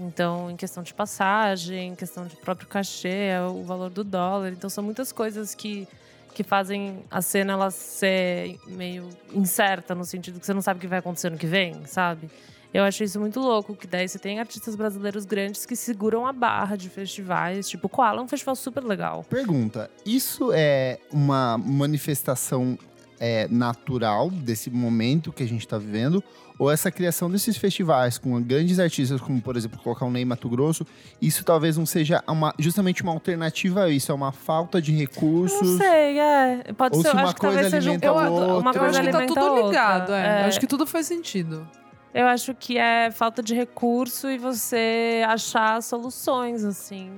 Então, 0.00 0.50
em 0.50 0.56
questão 0.56 0.82
de 0.82 0.94
passagem, 0.94 1.88
em 1.88 1.94
questão 1.94 2.26
de 2.26 2.34
próprio 2.36 2.68
cachê, 2.68 3.28
é 3.28 3.42
o 3.42 3.62
valor 3.62 3.90
do 3.90 4.02
dólar. 4.02 4.52
Então, 4.52 4.70
são 4.70 4.82
muitas 4.82 5.12
coisas 5.12 5.54
que, 5.54 5.86
que 6.34 6.42
fazem 6.42 7.04
a 7.10 7.20
cena 7.20 7.52
ela 7.52 7.70
ser 7.70 8.58
meio 8.66 9.06
incerta, 9.34 9.94
no 9.94 10.04
sentido 10.04 10.40
que 10.40 10.46
você 10.46 10.54
não 10.54 10.62
sabe 10.62 10.78
o 10.78 10.80
que 10.80 10.86
vai 10.86 10.98
acontecer 10.98 11.30
no 11.30 11.36
que 11.36 11.46
vem, 11.46 11.84
sabe? 11.84 12.30
Eu 12.76 12.84
acho 12.84 13.02
isso 13.02 13.18
muito 13.18 13.40
louco, 13.40 13.74
que 13.74 13.86
daí 13.86 14.06
você 14.06 14.18
tem 14.18 14.38
artistas 14.38 14.76
brasileiros 14.76 15.24
grandes 15.24 15.64
que 15.64 15.74
seguram 15.74 16.26
a 16.26 16.32
barra 16.32 16.76
de 16.76 16.90
festivais. 16.90 17.66
Tipo, 17.66 17.86
o 17.86 17.88
Koala 17.88 18.20
é 18.20 18.22
um 18.22 18.28
festival 18.28 18.54
super 18.54 18.84
legal. 18.84 19.24
Pergunta: 19.30 19.90
isso 20.04 20.50
é 20.52 20.98
uma 21.10 21.56
manifestação 21.56 22.78
é, 23.18 23.48
natural 23.48 24.28
desse 24.28 24.68
momento 24.68 25.32
que 25.32 25.42
a 25.42 25.48
gente 25.48 25.62
está 25.62 25.78
vivendo? 25.78 26.22
Ou 26.58 26.70
essa 26.70 26.90
criação 26.90 27.30
desses 27.30 27.56
festivais 27.56 28.18
com 28.18 28.42
grandes 28.42 28.78
artistas, 28.78 29.22
como 29.22 29.40
por 29.40 29.56
exemplo 29.56 29.78
colocar 29.78 30.04
o 30.04 30.10
Ney 30.10 30.26
Mato 30.26 30.46
Grosso, 30.46 30.86
isso 31.20 31.44
talvez 31.44 31.78
não 31.78 31.86
seja 31.86 32.22
uma, 32.28 32.54
justamente 32.58 33.02
uma 33.02 33.12
alternativa 33.12 33.84
a 33.84 33.88
isso, 33.88 34.12
é 34.12 34.14
uma 34.14 34.32
falta 34.32 34.82
de 34.82 34.92
recursos? 34.92 35.66
Não 35.66 35.78
sei, 35.78 36.18
é. 36.18 36.72
Pode 36.76 36.94
Ou 36.94 37.02
ser, 37.02 37.08
se 37.08 37.14
eu 37.14 37.18
uma 37.18 37.24
acho 37.24 37.34
que 37.36 37.40
coisa 37.40 37.60
talvez 37.62 37.70
seja 37.70 37.90
um 37.90 37.94
outra. 37.94 38.58
uma 38.58 38.70
Eu 38.70 38.80
coisa 38.80 39.00
acho 39.00 39.08
que 39.08 39.12
tá 39.12 39.26
tudo 39.26 39.66
ligado, 39.66 40.12
é. 40.12 40.40
É. 40.40 40.42
Eu 40.42 40.46
acho 40.48 40.60
que 40.60 40.66
tudo 40.66 40.86
faz 40.86 41.06
sentido. 41.06 41.66
Eu 42.18 42.26
acho 42.26 42.54
que 42.54 42.78
é 42.78 43.10
falta 43.10 43.42
de 43.42 43.54
recurso 43.54 44.30
e 44.30 44.38
você 44.38 45.22
achar 45.28 45.82
soluções, 45.82 46.64
assim. 46.64 47.10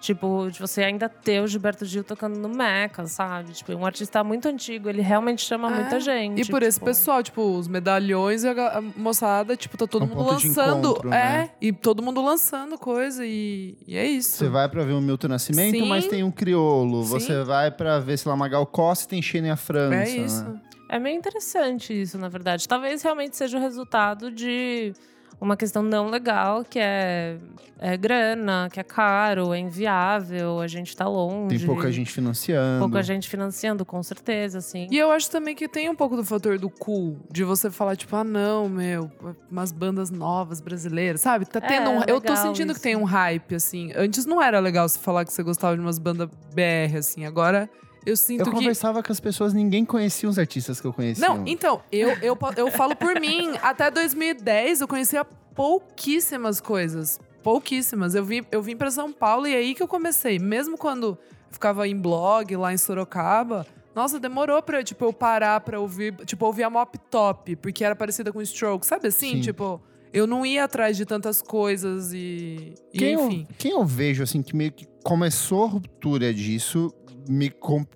Tipo, 0.00 0.50
de 0.50 0.58
você 0.58 0.82
ainda 0.82 1.08
ter 1.08 1.40
o 1.40 1.46
Gilberto 1.46 1.84
Gil 1.84 2.02
tocando 2.02 2.36
no 2.36 2.48
Meca, 2.48 3.06
sabe? 3.06 3.52
Tipo, 3.52 3.72
um 3.74 3.86
artista 3.86 4.24
muito 4.24 4.48
antigo, 4.48 4.88
ele 4.88 5.00
realmente 5.00 5.42
chama 5.42 5.70
É. 5.70 5.74
muita 5.80 6.00
gente. 6.00 6.40
E 6.42 6.44
por 6.44 6.60
esse 6.60 6.76
tipo. 6.78 6.86
pessoal, 6.86 7.22
tipo, 7.22 7.40
os 7.40 7.68
medalhões 7.68 8.42
e 8.42 8.48
a 8.48 8.82
moçada, 8.96 9.54
tipo, 9.56 9.76
tá 9.78 9.86
todo 9.86 10.02
É 10.02 10.06
um 10.06 10.08
mundo 10.08 10.32
lançando. 10.32 10.88
encontro, 10.90 11.08
é, 11.08 11.10
né? 11.12 11.50
e 11.60 11.72
todo 11.72 12.02
mundo 12.02 12.20
lançando 12.20 12.76
coisa 12.76 13.24
e, 13.24 13.76
e 13.86 13.96
é 13.96 14.04
isso. 14.04 14.36
Você 14.38 14.48
vai 14.48 14.68
pra 14.68 14.82
ver 14.82 14.92
o 14.94 15.00
Milton 15.00 15.28
Nascimento, 15.28 15.76
Sim. 15.78 15.88
mas 15.88 16.04
tem 16.08 16.24
um 16.24 16.32
criolo. 16.32 17.04
Sim. 17.04 17.08
Você 17.10 17.44
vai 17.44 17.70
pra 17.70 18.00
ver, 18.00 18.16
sei 18.18 18.28
lá, 18.28 18.36
Magal 18.36 18.66
Costa 18.66 19.04
e 19.04 19.08
tem 19.08 19.22
Xênia 19.22 19.54
França. 19.54 19.94
É 19.94 20.08
isso. 20.08 20.44
né? 20.44 20.60
É 20.92 20.98
meio 20.98 21.16
interessante 21.16 21.98
isso, 22.02 22.18
na 22.18 22.28
verdade. 22.28 22.68
Talvez 22.68 23.02
realmente 23.02 23.34
seja 23.36 23.56
o 23.56 23.60
resultado 23.60 24.30
de 24.30 24.92
uma 25.40 25.56
questão 25.56 25.82
não 25.82 26.08
legal, 26.08 26.62
que 26.64 26.78
é, 26.78 27.36
é 27.80 27.96
grana, 27.96 28.68
que 28.70 28.78
é 28.78 28.82
caro, 28.84 29.52
é 29.54 29.58
inviável, 29.58 30.60
a 30.60 30.68
gente 30.68 30.94
tá 30.96 31.08
longe. 31.08 31.56
Tem 31.58 31.66
pouca 31.66 31.90
gente 31.90 32.12
financiando. 32.12 32.78
Pouca 32.78 33.02
gente 33.02 33.28
financiando, 33.28 33.84
com 33.84 34.00
certeza, 34.02 34.58
assim. 34.58 34.86
E 34.90 34.96
eu 34.98 35.10
acho 35.10 35.30
também 35.30 35.54
que 35.56 35.66
tem 35.66 35.88
um 35.88 35.96
pouco 35.96 36.14
do 36.14 36.24
fator 36.24 36.58
do 36.58 36.68
cool, 36.70 37.18
de 37.30 37.42
você 37.42 37.70
falar, 37.70 37.96
tipo, 37.96 38.14
ah, 38.14 38.22
não, 38.22 38.68
meu, 38.68 39.10
umas 39.50 39.72
bandas 39.72 40.10
novas 40.10 40.60
brasileiras, 40.60 41.22
sabe? 41.22 41.46
Tá 41.46 41.58
É, 41.58 41.66
tendo 41.66 41.90
um, 41.90 42.02
Eu 42.06 42.20
tô 42.20 42.36
sentindo 42.36 42.70
isso. 42.70 42.80
que 42.80 42.82
tem 42.82 42.94
um 42.96 43.04
hype, 43.04 43.54
assim. 43.54 43.92
Antes 43.96 44.26
não 44.26 44.40
era 44.40 44.60
legal 44.60 44.88
você 44.88 44.98
falar 44.98 45.24
que 45.24 45.32
você 45.32 45.42
gostava 45.42 45.74
de 45.74 45.80
umas 45.80 45.98
bandas 45.98 46.28
BR, 46.54 46.98
assim. 46.98 47.24
Agora 47.24 47.68
eu 48.04 48.16
sinto 48.16 48.40
Eu 48.40 48.44
que. 48.46 48.50
conversava 48.52 49.02
com 49.02 49.12
as 49.12 49.20
pessoas, 49.20 49.52
ninguém 49.52 49.84
conhecia 49.84 50.28
os 50.28 50.38
artistas 50.38 50.80
que 50.80 50.86
eu 50.86 50.92
conhecia. 50.92 51.26
Não, 51.26 51.46
então, 51.46 51.82
eu, 51.90 52.10
eu, 52.22 52.36
eu 52.56 52.70
falo 52.70 52.96
por 52.96 53.20
mim. 53.20 53.52
Até 53.62 53.90
2010 53.90 54.80
eu 54.80 54.88
conhecia 54.88 55.24
pouquíssimas 55.54 56.60
coisas. 56.60 57.20
Pouquíssimas. 57.42 58.14
Eu 58.14 58.24
vim, 58.24 58.42
eu 58.50 58.62
vim 58.62 58.76
pra 58.76 58.90
São 58.90 59.12
Paulo 59.12 59.46
e 59.46 59.54
é 59.54 59.58
aí 59.58 59.74
que 59.74 59.82
eu 59.82 59.88
comecei. 59.88 60.38
Mesmo 60.38 60.76
quando 60.78 61.06
eu 61.08 61.18
ficava 61.50 61.86
em 61.88 61.96
blog 61.96 62.54
lá 62.56 62.72
em 62.72 62.78
Sorocaba, 62.78 63.66
nossa, 63.94 64.18
demorou 64.20 64.62
pra 64.62 64.82
tipo, 64.82 65.04
eu 65.04 65.12
parar 65.12 65.60
pra 65.60 65.78
ouvir, 65.80 66.14
tipo, 66.24 66.46
ouvir 66.46 66.62
a 66.62 66.70
Mop 66.70 66.96
Top, 67.10 67.54
porque 67.56 67.84
era 67.84 67.94
parecida 67.96 68.32
com 68.32 68.40
Stroke, 68.44 68.86
sabe 68.86 69.08
assim? 69.08 69.32
Sim. 69.34 69.40
Tipo, 69.40 69.80
eu 70.12 70.26
não 70.26 70.46
ia 70.46 70.64
atrás 70.64 70.96
de 70.96 71.04
tantas 71.04 71.42
coisas 71.42 72.12
e, 72.12 72.74
e 72.92 72.98
Quem 72.98 73.12
eu, 73.12 73.26
enfim. 73.26 73.46
quem 73.58 73.70
eu 73.72 73.84
vejo, 73.84 74.22
assim, 74.22 74.40
que 74.42 74.54
meio 74.54 74.72
que 74.72 74.86
começou 75.02 75.64
a 75.64 75.66
ruptura 75.68 76.32
disso, 76.32 76.92
me 77.28 77.50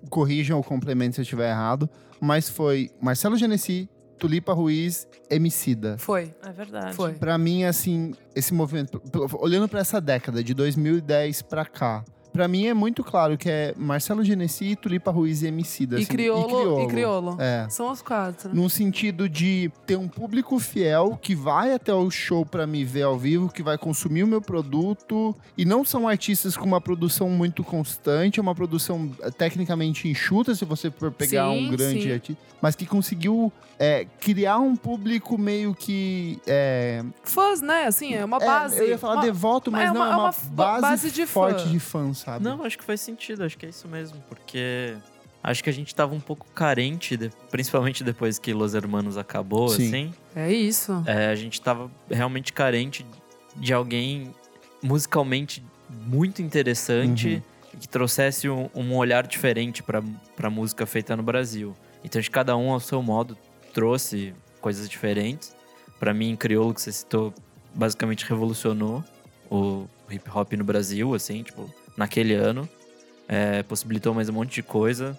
corrijam 0.09 0.57
ou 0.57 0.63
complementem 0.63 1.13
se 1.13 1.21
eu 1.21 1.23
estiver 1.23 1.49
errado, 1.49 1.89
mas 2.19 2.49
foi 2.49 2.89
Marcelo 3.01 3.35
Genesi, 3.37 3.89
Tulipa 4.17 4.53
Ruiz, 4.53 5.07
Emicida. 5.29 5.97
Foi, 5.99 6.33
É 6.43 6.51
verdade. 6.51 6.95
foi. 6.95 7.13
Pra 7.13 7.37
mim, 7.37 7.63
assim, 7.63 8.13
esse 8.35 8.53
movimento, 8.53 9.01
olhando 9.39 9.67
pra 9.69 9.79
essa 9.81 10.01
década, 10.01 10.43
de 10.43 10.53
2010 10.53 11.43
pra 11.43 11.65
cá, 11.65 12.03
pra 12.37 12.47
mim 12.47 12.67
é 12.67 12.73
muito 12.73 13.03
claro 13.03 13.35
que 13.35 13.49
é 13.49 13.73
Marcelo 13.75 14.23
Genesi, 14.23 14.75
Tulipa 14.75 15.09
Ruiz 15.09 15.41
e 15.41 15.47
Emicida. 15.47 15.95
E, 15.97 16.03
assim, 16.03 16.11
criolo, 16.11 16.81
e 16.83 16.87
criolo. 16.87 17.35
É. 17.39 17.65
São 17.67 17.91
os 17.91 17.99
quatro. 17.99 18.53
Num 18.53 18.69
sentido 18.69 19.27
de 19.27 19.71
ter 19.87 19.95
um 19.97 20.07
público 20.07 20.59
fiel 20.59 21.17
que 21.19 21.33
vai 21.33 21.73
até 21.73 21.91
o 21.91 22.11
show 22.11 22.45
pra 22.45 22.67
me 22.67 22.85
ver 22.85 23.01
ao 23.01 23.17
vivo, 23.17 23.49
que 23.49 23.63
vai 23.63 23.75
consumir 23.75 24.21
o 24.21 24.27
meu 24.27 24.39
produto. 24.39 25.35
E 25.57 25.65
não 25.65 25.83
são 25.83 26.07
artistas 26.07 26.55
com 26.55 26.65
uma 26.67 26.79
produção 26.79 27.27
muito 27.27 27.63
constante, 27.63 28.39
é 28.39 28.41
uma 28.43 28.53
produção 28.53 29.09
eh, 29.23 29.31
tecnicamente 29.31 30.07
enxuta, 30.07 30.53
se 30.53 30.63
você 30.63 30.91
for 30.91 31.11
pegar 31.11 31.49
Sim, 31.49 31.65
um 31.67 31.71
grande 31.71 32.03
sim. 32.03 32.11
artista. 32.11 32.43
Mas 32.61 32.75
que 32.75 32.85
conseguiu 32.85 33.51
é, 33.79 34.05
criar 34.19 34.57
um 34.57 34.75
público 34.75 35.37
meio 35.37 35.73
que. 35.73 36.39
É, 36.47 37.03
Fãs, 37.23 37.61
né? 37.61 37.85
Assim, 37.85 38.13
é 38.15 38.25
uma 38.25 38.37
é, 38.37 38.45
base. 38.45 38.79
eu 38.79 38.87
ia 38.89 38.97
falar 38.97 39.15
uma- 39.15 39.21
devoto, 39.23 39.71
mas 39.71 39.83
é 39.89 39.93
não, 39.93 39.95
uma- 39.95 40.05
é 40.05 40.09
é 40.09 40.15
uma, 40.15 40.23
uma 40.23 40.33
base, 40.51 40.81
base 40.81 41.11
de 41.11 41.25
forte 41.27 41.63
fã. 41.63 41.69
de 41.69 41.79
fãs, 41.79 42.23
sabe? 42.27 42.43
Não, 42.43 42.61
acho 42.63 42.77
que 42.77 42.83
faz 42.83 42.99
sentido, 42.99 43.43
acho 43.45 43.57
que 43.57 43.65
é 43.65 43.69
isso 43.69 43.87
mesmo, 43.87 44.21
porque 44.27 44.97
acho 45.41 45.63
que 45.63 45.69
a 45.69 45.73
gente 45.73 45.95
tava 45.95 46.13
um 46.13 46.19
pouco 46.19 46.45
carente, 46.53 47.15
de- 47.15 47.29
principalmente 47.49 48.03
depois 48.03 48.37
que 48.37 48.53
Los 48.53 48.73
Hermanos 48.73 49.17
acabou, 49.17 49.69
Sim. 49.69 49.87
assim. 49.87 50.13
É 50.35 50.51
isso. 50.51 51.01
É, 51.05 51.27
a 51.27 51.35
gente 51.35 51.61
tava 51.61 51.89
realmente 52.11 52.51
carente 52.51 53.05
de 53.55 53.73
alguém 53.73 54.35
musicalmente 54.83 55.63
muito 56.05 56.41
interessante 56.41 57.41
e 57.73 57.77
que 57.77 57.87
trouxesse 57.87 58.49
um, 58.49 58.69
um 58.75 58.93
olhar 58.95 59.25
diferente 59.25 59.81
pra, 59.81 60.03
pra 60.35 60.49
música 60.49 60.85
feita 60.85 61.15
no 61.15 61.23
Brasil. 61.23 61.73
Então, 62.03 62.19
de 62.21 62.29
cada 62.29 62.55
um 62.57 62.71
ao 62.71 62.79
seu 62.81 63.01
modo 63.01 63.37
trouxe 63.73 64.33
coisas 64.59 64.89
diferentes. 64.89 65.55
Pra 65.99 66.13
mim, 66.13 66.35
Criolo, 66.35 66.73
que 66.73 66.81
você 66.81 66.91
citou, 66.91 67.33
basicamente 67.73 68.25
revolucionou 68.25 69.03
o 69.49 69.87
hip 70.11 70.29
hop 70.29 70.53
no 70.53 70.63
Brasil, 70.63 71.13
assim, 71.15 71.41
tipo, 71.41 71.71
naquele 71.97 72.33
ano. 72.35 72.69
É, 73.27 73.61
possibilitou 73.63 74.13
mais 74.13 74.29
um 74.29 74.33
monte 74.33 74.53
de 74.55 74.63
coisa. 74.63 75.17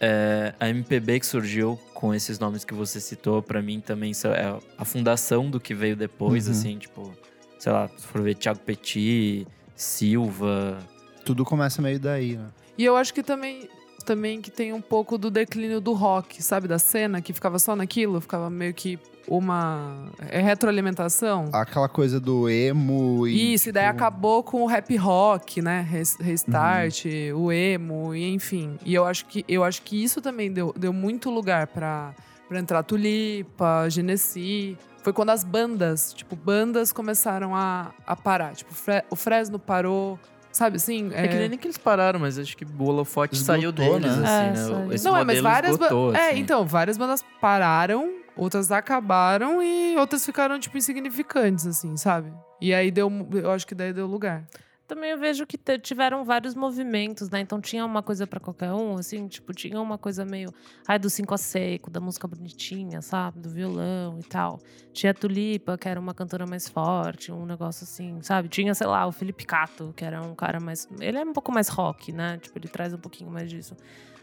É, 0.00 0.54
a 0.58 0.68
MPB 0.68 1.20
que 1.20 1.26
surgiu 1.26 1.78
com 1.94 2.14
esses 2.14 2.38
nomes 2.38 2.64
que 2.64 2.72
você 2.74 3.00
citou, 3.00 3.42
pra 3.42 3.60
mim 3.62 3.80
também 3.80 4.12
é 4.34 4.58
a 4.76 4.84
fundação 4.84 5.48
do 5.50 5.60
que 5.60 5.74
veio 5.74 5.94
depois, 5.96 6.46
Uhum. 6.46 6.52
assim, 6.52 6.78
tipo, 6.78 7.12
sei 7.58 7.70
lá, 7.72 7.88
se 7.96 8.06
for 8.06 8.22
ver 8.22 8.34
Thiago 8.36 8.60
Petit, 8.60 9.46
Silva. 9.76 10.78
Tudo 11.24 11.44
começa 11.44 11.82
meio 11.82 11.98
daí, 12.00 12.36
né? 12.36 12.46
E 12.76 12.84
eu 12.84 12.96
acho 12.96 13.12
que 13.12 13.22
também, 13.22 13.68
também 14.08 14.40
que 14.40 14.50
tem 14.50 14.72
um 14.72 14.80
pouco 14.80 15.18
do 15.18 15.30
declínio 15.30 15.80
do 15.80 15.92
rock, 15.92 16.42
sabe? 16.42 16.66
Da 16.66 16.78
cena, 16.78 17.20
que 17.20 17.32
ficava 17.34 17.58
só 17.58 17.76
naquilo, 17.76 18.20
ficava 18.20 18.48
meio 18.48 18.72
que 18.72 18.98
uma 19.28 20.06
é 20.30 20.40
retroalimentação. 20.40 21.50
Aquela 21.52 21.88
coisa 21.88 22.18
do 22.18 22.48
emo 22.48 23.26
e. 23.26 23.52
Isso, 23.54 23.68
e 23.68 23.72
daí 23.72 23.84
tipo, 23.86 23.96
acabou 23.96 24.42
com 24.42 24.62
o 24.62 24.66
rap 24.66 24.96
rock, 24.96 25.60
né? 25.60 25.86
Res- 25.88 26.16
Restart, 26.18 27.04
o 27.36 27.52
emo, 27.52 28.14
e 28.14 28.32
enfim. 28.32 28.78
E 28.84 28.94
eu 28.94 29.04
acho 29.04 29.26
que, 29.26 29.44
eu 29.46 29.62
acho 29.62 29.82
que 29.82 30.02
isso 30.02 30.22
também 30.22 30.50
deu, 30.50 30.72
deu 30.76 30.92
muito 30.92 31.28
lugar 31.30 31.66
pra, 31.66 32.14
pra 32.48 32.58
entrar 32.58 32.82
Tulipa, 32.82 33.86
Genesi. 33.90 34.78
Foi 35.02 35.12
quando 35.12 35.30
as 35.30 35.44
bandas, 35.44 36.12
tipo, 36.14 36.34
bandas 36.34 36.90
começaram 36.92 37.54
a, 37.54 37.92
a 38.06 38.16
parar. 38.16 38.54
Tipo, 38.54 38.72
o 39.10 39.16
Fresno 39.16 39.58
parou, 39.58 40.18
sabe 40.58 40.76
assim? 40.76 41.10
É, 41.14 41.28
que 41.28 41.36
nem 41.48 41.56
que 41.58 41.66
eles 41.66 41.78
pararam, 41.78 42.18
mas 42.20 42.38
acho 42.38 42.56
que 42.56 42.64
o 42.64 42.82
holofote 42.84 43.34
Esgotou, 43.36 43.54
saiu 43.60 43.72
deles, 43.72 44.16
né? 44.16 44.24
assim, 44.24 44.46
É, 44.48 44.50
né? 44.50 44.56
saiu. 44.56 44.92
Esse 44.92 45.04
Não, 45.04 45.16
é, 45.16 45.24
mas 45.24 45.40
várias 45.40 45.76
ba- 45.76 45.86
esgotou, 45.86 46.14
É, 46.14 46.30
assim. 46.30 46.40
então, 46.40 46.66
várias 46.66 46.98
bandas 46.98 47.24
pararam, 47.40 48.12
outras 48.36 48.70
acabaram 48.72 49.62
e 49.62 49.96
outras 49.96 50.24
ficaram, 50.26 50.58
tipo, 50.58 50.76
insignificantes, 50.76 51.66
assim, 51.66 51.96
sabe? 51.96 52.32
E 52.60 52.74
aí 52.74 52.90
deu. 52.90 53.10
Eu 53.32 53.50
acho 53.52 53.66
que 53.66 53.74
daí 53.74 53.92
deu 53.92 54.06
lugar. 54.06 54.44
Também 54.88 55.10
eu 55.10 55.18
vejo 55.18 55.46
que 55.46 55.58
tiveram 55.76 56.24
vários 56.24 56.54
movimentos, 56.54 57.28
né? 57.28 57.40
Então 57.40 57.60
tinha 57.60 57.84
uma 57.84 58.02
coisa 58.02 58.26
pra 58.26 58.40
qualquer 58.40 58.72
um, 58.72 58.96
assim, 58.96 59.28
tipo, 59.28 59.52
tinha 59.52 59.78
uma 59.78 59.98
coisa 59.98 60.24
meio. 60.24 60.50
Ai, 60.86 60.98
do 60.98 61.10
cinco 61.10 61.34
a 61.34 61.36
seco, 61.36 61.90
da 61.90 62.00
música 62.00 62.26
bonitinha, 62.26 63.02
sabe? 63.02 63.38
Do 63.38 63.50
violão 63.50 64.18
e 64.18 64.22
tal. 64.22 64.58
Tinha 64.94 65.10
a 65.10 65.14
Tulipa, 65.14 65.76
que 65.76 65.86
era 65.86 66.00
uma 66.00 66.14
cantora 66.14 66.46
mais 66.46 66.66
forte, 66.66 67.30
um 67.30 67.44
negócio 67.44 67.84
assim, 67.84 68.22
sabe? 68.22 68.48
Tinha, 68.48 68.74
sei 68.74 68.86
lá, 68.86 69.06
o 69.06 69.12
Felipe 69.12 69.44
Cato, 69.44 69.92
que 69.94 70.06
era 70.06 70.22
um 70.22 70.34
cara 70.34 70.58
mais. 70.58 70.88
Ele 70.98 71.18
é 71.18 71.22
um 71.22 71.34
pouco 71.34 71.52
mais 71.52 71.68
rock, 71.68 72.10
né? 72.10 72.38
Tipo, 72.38 72.58
ele 72.58 72.68
traz 72.68 72.94
um 72.94 72.98
pouquinho 72.98 73.30
mais 73.30 73.50
disso. 73.50 73.76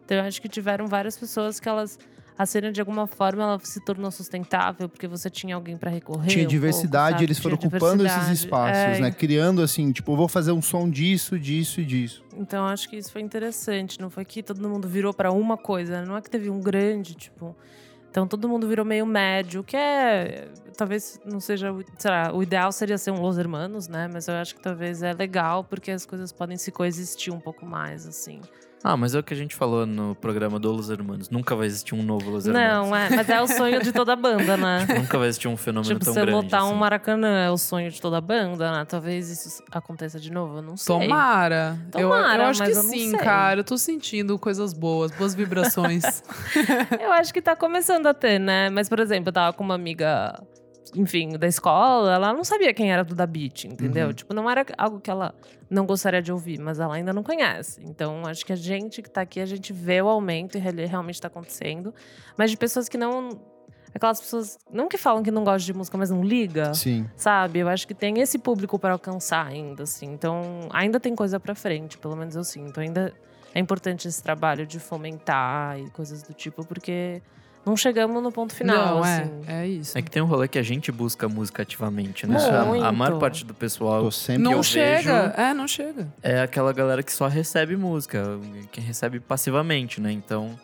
Então 0.04 0.18
eu 0.18 0.24
acho 0.24 0.42
que 0.42 0.50
tiveram 0.50 0.88
várias 0.88 1.16
pessoas 1.16 1.60
que 1.60 1.70
elas 1.70 2.00
a 2.38 2.46
cena 2.46 2.72
de 2.72 2.82
alguma 2.82 3.08
forma 3.08 3.44
ela 3.44 3.60
se 3.64 3.80
tornou 3.80 4.12
sustentável 4.12 4.90
porque 4.90 5.08
você 5.08 5.30
tinha 5.30 5.56
alguém 5.56 5.78
para 5.78 5.90
recorrer. 5.90 6.28
Tinha 6.28 6.46
um 6.46 6.48
diversidade, 6.48 7.16
pouco, 7.16 7.24
eles 7.24 7.40
foram 7.40 7.58
Tinha 7.58 7.70
ocupando 7.70 8.06
esses 8.06 8.28
espaços, 8.30 8.78
É, 8.78 9.00
né? 9.00 9.12
Criando 9.12 9.62
assim, 9.62 9.92
tipo, 9.92 10.16
vou 10.16 10.28
fazer 10.28 10.52
um 10.52 10.62
som 10.62 10.90
disso, 10.90 11.40
disso 11.40 11.80
e 11.80 11.86
disso. 11.86 12.24
Então 12.38 12.66
acho 12.66 12.90
que 12.90 12.98
isso 12.98 13.12
foi 13.12 13.22
interessante. 13.22 14.02
Não 14.02 14.10
foi 14.10 14.26
que 14.26 14.44
todo 14.44 14.68
mundo 14.68 14.88
virou 14.88 15.14
para 15.14 15.32
uma 15.32 15.58
coisa. 15.58 16.04
Não 16.06 16.18
é 16.18 16.22
que 16.22 16.30
teve 16.30 16.50
um 16.50 16.60
grande, 16.60 17.16
tipo. 17.16 17.56
Então 18.12 18.28
todo 18.28 18.48
mundo 18.48 18.68
virou 18.68 18.86
meio 18.86 19.06
médio, 19.06 19.64
que 19.64 19.76
é. 19.76 20.48
Talvez 20.78 21.20
não 21.26 21.40
seja. 21.40 21.74
lá, 22.06 22.34
o 22.34 22.44
ideal 22.44 22.72
seria 22.72 22.98
ser 22.98 23.12
um 23.12 23.22
Los 23.22 23.38
Hermanos, 23.38 23.88
né? 23.88 24.10
Mas 24.12 24.28
eu 24.28 24.36
acho 24.36 24.56
que 24.56 24.62
talvez 24.62 25.02
é 25.04 25.14
legal, 25.14 25.64
porque 25.64 25.92
as 25.92 26.06
coisas 26.06 26.32
podem 26.34 26.58
se 26.58 26.72
coexistir 26.72 27.34
um 27.34 27.40
pouco 27.40 27.66
mais, 27.66 28.06
assim. 28.06 28.42
Ah, 28.88 28.96
mas 28.96 29.16
é 29.16 29.20
o 29.20 29.24
que 29.24 29.34
a 29.34 29.38
gente 29.38 29.56
falou 29.56 29.84
no 29.84 30.14
programa 30.14 30.60
do 30.60 30.72
Los 30.72 30.92
Hermanos. 30.92 31.28
Nunca 31.32 31.56
vai 31.56 31.66
existir 31.66 31.96
um 31.96 32.04
novo 32.04 32.30
Los 32.30 32.46
Hermanos. 32.46 32.88
Não, 32.90 32.96
é. 32.96 33.10
Mas 33.10 33.28
é 33.30 33.42
o 33.42 33.48
sonho 33.48 33.82
de 33.82 33.92
toda 33.92 34.16
banda, 34.16 34.56
né? 34.56 34.86
Nunca 34.96 35.18
vai 35.18 35.28
existir 35.28 35.48
um 35.48 35.58
fenômeno 35.58 35.92
Tipo, 35.96 36.06
tão 36.06 36.14
você 36.14 36.22
grande. 36.22 36.44
lotar 36.44 36.64
um 36.66 36.70
assim. 36.70 36.78
Maracanã 36.78 37.46
é 37.46 37.50
o 37.50 37.58
sonho 37.58 37.90
de 37.90 38.00
toda 38.00 38.22
banda, 38.22 38.72
né? 38.72 38.86
Talvez 38.86 39.28
isso 39.32 39.64
aconteça 39.72 40.20
de 40.20 40.32
novo, 40.32 40.58
eu 40.58 40.62
não 40.62 40.78
sei. 40.78 41.00
Tomara. 41.00 41.80
Eu- 41.96 42.02
eu, 42.02 42.10
Tomara, 42.10 42.48
acho 42.50 42.64
que 42.64 42.70
eu 42.70 42.84
sim, 42.84 43.10
sei. 43.10 43.20
cara. 43.20 43.62
Eu 43.62 43.64
tô 43.64 43.76
sentindo 43.76 44.38
coisas 44.38 44.72
boas, 44.72 45.10
boas 45.12 45.34
vibrações. 45.34 46.04
Eu 47.02 47.12
acho 47.14 47.34
que 47.34 47.42
tá 47.42 47.56
começando 47.56 48.06
a 48.06 48.14
ter, 48.14 48.38
né? 48.40 48.70
Mas, 48.70 48.88
por 48.88 49.00
exemplo, 49.00 49.30
eu 49.30 49.34
tava 49.34 49.52
com 49.58 49.64
uma 49.64 49.74
amiga, 49.74 50.40
enfim, 50.94 51.30
da 51.38 51.48
escola, 51.48 52.14
ela 52.14 52.34
não 52.34 52.44
sabia 52.44 52.74
quem 52.74 52.92
era 52.92 53.04
Duda 53.04 53.26
Beat, 53.26 53.66
entendeu? 53.66 54.08
Uhum. 54.08 54.14
Tipo, 54.14 54.34
não 54.34 54.50
era 54.50 54.66
algo 54.78 55.00
que 55.00 55.10
ela 55.10 55.34
não 55.70 55.86
gostaria 55.86 56.22
de 56.22 56.32
ouvir, 56.32 56.60
mas 56.60 56.80
ela 56.80 56.96
ainda 56.96 57.14
não 57.14 57.24
conhece. 57.24 57.82
Então, 57.84 58.26
acho 58.26 58.46
que 58.46 58.54
a 58.54 58.56
gente 58.56 59.02
que 59.02 59.10
tá 59.10 59.22
aqui, 59.22 59.40
a 59.40 59.46
gente 59.46 59.74
vê 59.74 60.02
o 60.02 60.08
aumento 60.08 60.58
e 60.58 60.68
ele 60.68 60.86
realmente 60.86 61.20
tá 61.20 61.28
acontecendo. 61.28 61.94
Mas 62.38 62.52
de 62.52 62.58
pessoas 62.58 62.88
que 62.88 62.98
não. 62.98 63.30
Aquelas 63.94 64.20
pessoas, 64.20 64.58
não 64.70 64.90
que 64.90 64.98
falam 64.98 65.24
que 65.24 65.32
não 65.32 65.46
gostam 65.46 65.68
de 65.68 65.74
música, 65.74 65.98
mas 65.98 66.10
não 66.10 66.22
liga. 66.22 66.74
Sim. 66.74 67.10
Sabe? 67.16 67.60
Eu 67.60 67.70
acho 67.70 67.88
que 67.88 67.94
tem 67.94 68.20
esse 68.20 68.38
público 68.38 68.78
para 68.78 68.92
alcançar 68.92 69.48
ainda, 69.48 69.84
assim. 69.84 70.08
Então, 70.08 70.68
ainda 70.70 71.00
tem 71.00 71.16
coisa 71.16 71.40
para 71.40 71.56
frente, 71.56 71.98
pelo 71.98 72.14
menos 72.14 72.36
eu 72.36 72.44
sinto. 72.44 72.78
Ainda 72.82 73.14
é 73.54 73.60
importante 73.60 74.06
esse 74.06 74.22
trabalho 74.22 74.68
de 74.68 74.80
fomentar 74.82 75.80
e 75.80 75.90
coisas 75.92 76.22
do 76.22 76.34
tipo, 76.34 76.66
porque 76.66 77.22
não 77.66 77.76
chegamos 77.76 78.22
no 78.22 78.32
ponto 78.32 78.54
final, 78.54 78.96
não, 78.98 79.04
assim. 79.04 79.32
é. 79.48 79.64
É 79.64 79.68
isso. 79.68 79.98
É 79.98 80.02
que 80.02 80.12
tem 80.12 80.22
um 80.22 80.26
rolê 80.26 80.48
que 80.48 80.60
a 80.60 80.64
gente 80.64 80.92
busca 80.92 81.28
música 81.28 81.64
ativamente, 81.64 82.28
né? 82.28 82.38
Muito. 82.66 82.84
A, 82.84 82.88
a 82.90 82.92
maior 82.92 83.20
parte 83.20 83.44
do 83.46 83.54
pessoal 83.54 84.04
Tô 84.04 84.12
sempre 84.12 84.44
não 84.44 84.52
eu 84.54 84.64
chega. 84.64 85.30
vejo- 85.30 85.34
É, 85.42 85.54
não 85.54 85.68
chega. 85.68 86.08
é 86.22 86.42
aquela 86.42 86.72
galera 86.72 87.02
que 87.02 87.12
só 87.12 87.28
recebe 87.28 87.76
música, 87.76 88.24
que 88.72 88.80
recebe 88.80 89.20
passivamente, 89.20 90.00
né? 90.00 90.12
Então, 90.12 90.58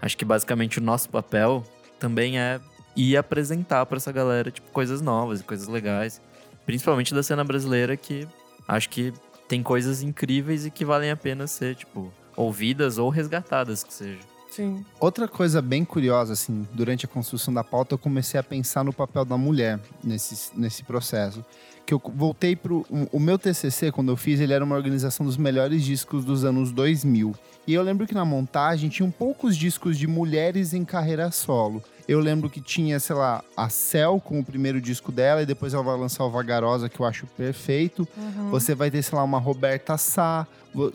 acho 0.00 0.16
que 0.16 0.24
basicamente 0.24 0.78
o 0.78 0.82
nosso 0.82 1.08
papel 1.08 1.62
também 1.98 2.38
é 2.38 2.60
ir 2.96 3.16
apresentar 3.16 3.84
pra 3.86 3.96
essa 3.98 4.10
galera, 4.10 4.50
tipo, 4.50 4.70
coisas 4.70 5.00
novas 5.02 5.40
e 5.40 5.44
coisas 5.44 5.68
legais. 5.68 6.20
Principalmente 6.64 7.12
da 7.14 7.22
cena 7.22 7.44
brasileira, 7.44 7.96
que 7.96 8.26
acho 8.66 8.88
que 8.88 9.12
tem 9.46 9.62
coisas 9.62 10.02
incríveis 10.02 10.66
e 10.66 10.70
que 10.70 10.84
valem 10.84 11.10
a 11.10 11.16
pena 11.16 11.46
ser, 11.46 11.74
tipo, 11.76 12.12
ouvidas 12.34 12.98
ou 12.98 13.08
resgatadas, 13.08 13.84
que 13.84 13.92
seja. 13.94 14.18
Sim. 14.56 14.84
Outra 14.98 15.28
coisa 15.28 15.60
bem 15.60 15.84
curiosa, 15.84 16.32
assim, 16.32 16.66
durante 16.72 17.04
a 17.04 17.08
construção 17.08 17.52
da 17.52 17.62
pauta, 17.62 17.94
eu 17.94 17.98
comecei 17.98 18.40
a 18.40 18.42
pensar 18.42 18.82
no 18.82 18.92
papel 18.92 19.24
da 19.24 19.36
mulher 19.36 19.78
nesse, 20.02 20.50
nesse 20.58 20.82
processo. 20.82 21.44
Que 21.84 21.94
eu 21.94 22.02
voltei 22.16 22.56
pro. 22.56 22.78
o- 22.90 23.06
O 23.12 23.20
meu 23.20 23.38
TCC, 23.38 23.92
quando 23.92 24.10
eu 24.10 24.16
fiz, 24.16 24.40
ele 24.40 24.52
era 24.52 24.64
uma 24.64 24.74
organização 24.74 25.24
dos 25.24 25.36
melhores 25.36 25.84
discos 25.84 26.24
dos 26.24 26.44
anos 26.44 26.72
2000. 26.72 27.34
E 27.66 27.74
eu 27.74 27.82
lembro 27.82 28.06
que 28.06 28.14
na 28.14 28.24
montagem 28.24 28.88
tinham 28.88 29.10
poucos 29.10 29.56
discos 29.56 29.96
de 29.98 30.06
mulheres 30.06 30.72
em 30.74 30.84
carreira 30.84 31.30
solo. 31.30 31.82
Eu 32.08 32.18
lembro 32.20 32.48
que 32.48 32.60
tinha, 32.60 32.98
sei 33.00 33.14
lá, 33.16 33.42
a 33.56 33.68
Cell 33.68 34.20
com 34.24 34.38
o 34.40 34.44
primeiro 34.44 34.80
disco 34.80 35.10
dela, 35.12 35.42
e 35.42 35.46
depois 35.46 35.74
ela 35.74 35.82
vai 35.82 35.96
lançar 35.98 36.24
o 36.24 36.30
Vagarosa, 36.30 36.88
que 36.88 36.98
eu 37.00 37.06
acho 37.06 37.26
perfeito. 37.36 38.06
Você 38.50 38.74
vai 38.74 38.90
ter, 38.90 39.02
sei 39.02 39.16
lá, 39.18 39.24
uma 39.24 39.38
Roberta 39.38 39.96
Sá. 39.98 40.46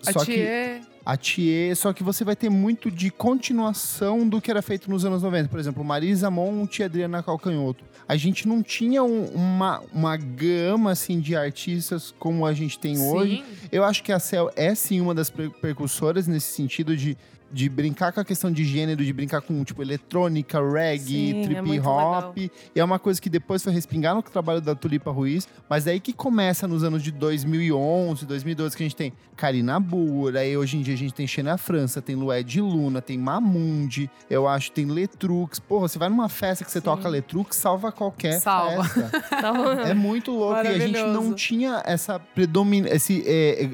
A 0.08 0.12
Só 0.14 0.20
que 0.26 0.34
Thier, 0.36 0.82
a 1.12 1.18
Thier, 1.18 1.76
só 1.76 1.92
que 1.94 2.04
você 2.04 2.24
vai 2.24 2.36
ter 2.36 2.50
muito 2.50 2.90
de 2.90 3.10
continuação 3.12 4.28
do 4.28 4.40
que 4.42 4.50
era 4.50 4.62
feito 4.62 4.90
nos 4.90 5.04
anos 5.06 5.22
90. 5.24 5.50
Por 5.50 5.60
exemplo, 5.60 5.84
Marisa 5.84 6.30
Monte 6.32 6.80
e 6.80 6.84
Adriana 6.84 7.22
Calcanhoto. 7.22 7.84
A 8.08 8.16
gente 8.16 8.48
não 8.48 8.64
tinha 8.64 9.04
um- 9.04 9.26
uma, 9.26 9.82
uma 9.94 10.16
gama, 10.18 10.92
assim, 10.92 11.20
de 11.20 11.36
artistas 11.36 12.14
como 12.18 12.46
a 12.46 12.54
gente 12.54 12.80
tem 12.80 12.98
hoje. 13.00 13.38
sim. 13.38 13.68
Eu 13.72 13.84
acho 13.84 14.04
que 14.04 14.12
a 14.12 14.20
Cell 14.20 14.50
é, 14.56 14.74
sim, 14.76 15.02
uma 15.02 15.14
das 15.14 15.30
pre- 15.30 15.50
percursoras 15.50 16.28
nesse 16.28 16.54
sentido 16.54 16.96
de, 16.96 17.18
de 17.52 17.70
brincar 17.70 18.12
com 18.12 18.20
a 18.20 18.26
questão 18.26 18.52
de 18.52 18.64
gênero, 18.64 19.04
de 19.04 19.14
brincar 19.14 19.42
com, 19.42 19.64
tipo, 19.64 19.82
eletrônica, 19.82 20.60
reggae, 20.62 21.02
Sim, 21.32 21.42
é 21.42 21.44
trip 21.46 21.62
muito 21.62 21.88
hop. 21.88 22.38
E 22.38 22.52
é 22.76 22.84
uma 22.84 23.00
coisa 23.00 23.22
que 23.22 23.30
depois 23.30 23.64
foi 23.64 23.74
respingar 23.74 24.16
no 24.16 24.22
trabalho 24.22 24.62
da 24.62 24.74
Tulipa 24.76 25.12
Ruiz, 25.12 25.48
mas 25.70 25.86
daí 25.86 26.00
que 26.00 26.14
começa 26.14 26.68
nos 26.68 26.84
anos 26.84 27.04
de 27.04 27.12
2011, 27.12 28.26
2012, 28.26 28.76
que 28.78 28.84
a 28.84 28.86
gente 28.86 28.96
tem 28.96 29.14
Karina 29.36 29.80
Burr, 29.80 30.36
aí 30.36 30.56
hoje 30.56 30.78
em 30.78 30.82
dia 30.82 30.94
a 30.94 30.98
gente 30.98 31.14
tem 31.14 31.26
Xena 31.28 31.58
França, 31.58 32.02
tem 32.02 32.16
Lued 32.16 32.62
Luna, 32.62 33.02
tem 33.02 33.18
Mamundi, 33.18 34.10
eu 34.30 34.48
acho 34.48 34.70
que 34.70 34.76
tem 34.76 34.86
Letrux. 34.86 35.60
Porra, 35.60 35.88
você 35.88 35.98
vai 35.98 36.10
numa 36.10 36.30
festa 36.30 36.64
que 36.64 36.72
você 36.72 36.80
Sim. 36.80 36.86
toca 36.86 37.08
Letrux, 37.10 37.56
salva 37.56 37.92
qualquer 37.92 38.40
Salva. 38.40 38.84
festa. 38.84 39.22
Então, 39.42 39.72
É 39.72 39.94
muito 39.94 40.32
louco 40.32 40.62
e 40.64 40.68
a 40.68 40.78
gente 40.78 41.02
não 41.02 41.34
tinha 41.34 41.82
essa 41.86 42.20
predominância, 42.20 43.16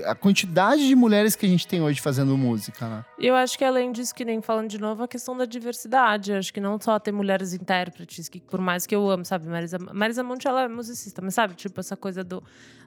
a 0.05 0.15
quantidade 0.15 0.87
de 0.87 0.95
mulheres 0.95 1.35
que 1.35 1.45
a 1.45 1.49
gente 1.49 1.67
tem 1.67 1.81
hoje 1.81 1.99
fazendo 1.99 2.37
música, 2.37 2.87
né? 2.87 3.05
Eu 3.19 3.35
acho 3.35 3.57
que 3.57 3.63
além 3.67 3.91
disso, 3.91 4.15
que 4.15 4.25
nem 4.25 4.41
falando 4.41 4.69
de 4.69 4.79
novo, 4.79 5.03
a 5.03 5.07
questão 5.07 5.37
da 5.37 5.45
diversidade. 5.45 6.31
Eu 6.31 6.37
acho 6.37 6.53
que 6.53 6.59
não 6.59 6.79
só 6.79 6.97
ter 6.97 7.11
mulheres 7.11 7.53
intérpretes, 7.53 8.27
que 8.27 8.39
por 8.39 8.59
mais 8.59 8.85
que 8.85 8.95
eu 8.95 9.09
amo, 9.09 9.23
sabe, 9.25 9.47
Marisa, 9.47 9.77
Marisa 9.77 10.23
Monte, 10.23 10.47
ela 10.47 10.63
é 10.63 10.67
musicista, 10.67 11.21
mas 11.21 11.35
sabe, 11.35 11.53
tipo, 11.53 11.79
essa 11.79 11.95
coisa 11.95 12.23
do, 12.23 12.43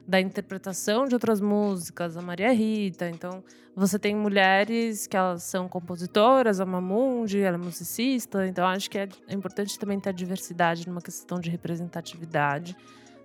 da 0.07 0.19
interpretação 0.19 1.05
de 1.05 1.13
outras 1.13 1.39
músicas, 1.39 2.17
a 2.17 2.21
Maria 2.21 2.51
Rita. 2.51 3.09
Então, 3.09 3.43
você 3.75 3.97
tem 3.97 4.15
mulheres 4.15 5.07
que 5.07 5.15
elas 5.15 5.43
são 5.43 5.69
compositoras, 5.69 6.59
a 6.59 6.65
Mamundi, 6.65 7.39
ela 7.39 7.55
é 7.55 7.59
musicista. 7.59 8.45
Então, 8.45 8.67
acho 8.67 8.89
que 8.89 8.97
é, 8.97 9.07
importante 9.29 9.79
também 9.79 9.99
ter 9.99 10.09
a 10.09 10.13
diversidade 10.13 10.87
numa 10.87 11.01
questão 11.01 11.39
de 11.39 11.49
representatividade, 11.49 12.75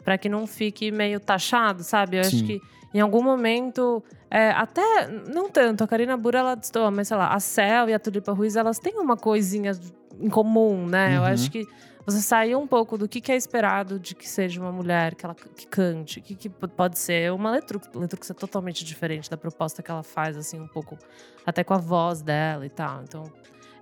para 0.05 0.17
que 0.17 0.29
não 0.29 0.47
fique 0.47 0.93
meio 0.93 1.19
taxado, 1.19 1.83
sabe? 1.83 2.19
Eu 2.19 2.25
Sim. 2.25 2.37
acho 2.37 2.47
que 2.47 2.63
em 2.97 3.01
algum 3.01 3.23
momento 3.23 4.03
é, 4.31 4.51
até, 4.51 5.09
não 5.09 5.49
tanto, 5.51 5.85
a 5.85 5.87
Karina 5.89 6.17
Bura, 6.17 6.39
ela 6.39 6.55
destoa, 6.55 6.91
mas 6.91 7.09
sei 7.09 7.17
lá, 7.17 7.29
a 7.35 7.41
Cel 7.41 7.89
e 7.89 7.95
a 7.95 7.99
Tulipa 7.99 8.33
Ruiz, 8.33 8.57
elas 8.57 8.79
têm 8.79 8.99
uma 8.99 9.17
coisinha 9.17 9.73
em 10.21 10.29
comum, 10.31 10.87
né? 10.87 11.17
Eu 11.17 11.21
Uhum. 11.21 11.27
acho 11.27 11.51
que 11.51 11.67
você 12.07 12.21
sair 12.21 12.55
um 12.55 12.67
pouco 12.69 12.97
do 12.97 13.09
que, 13.09 13.21
que 13.21 13.33
é 13.33 13.37
esperado 13.37 13.99
de 13.99 14.15
que 14.15 14.29
seja 14.29 14.61
uma 14.61 14.71
mulher 14.71 15.15
que 15.17 15.27
ela 15.27 15.35
que 15.35 15.67
cante, 15.67 16.21
o 16.21 16.23
que, 16.23 16.35
que 16.37 16.49
pode 16.49 16.99
ser 16.99 17.33
uma 17.33 17.51
Letrux. 17.51 17.89
Letrux 17.95 18.31
é 18.31 18.35
totalmente 18.35 18.85
diferente 18.85 19.29
da 19.29 19.37
proposta 19.37 19.83
que 19.83 19.91
ela 19.91 20.05
faz, 20.05 20.37
assim, 20.37 20.61
um 20.61 20.69
pouco, 20.69 20.97
até 21.45 21.65
com 21.65 21.75
a 21.75 21.79
voz 21.79 22.23
dela 22.23 22.65
e 22.65 22.71
tal. 22.71 23.03
Então, 23.03 23.25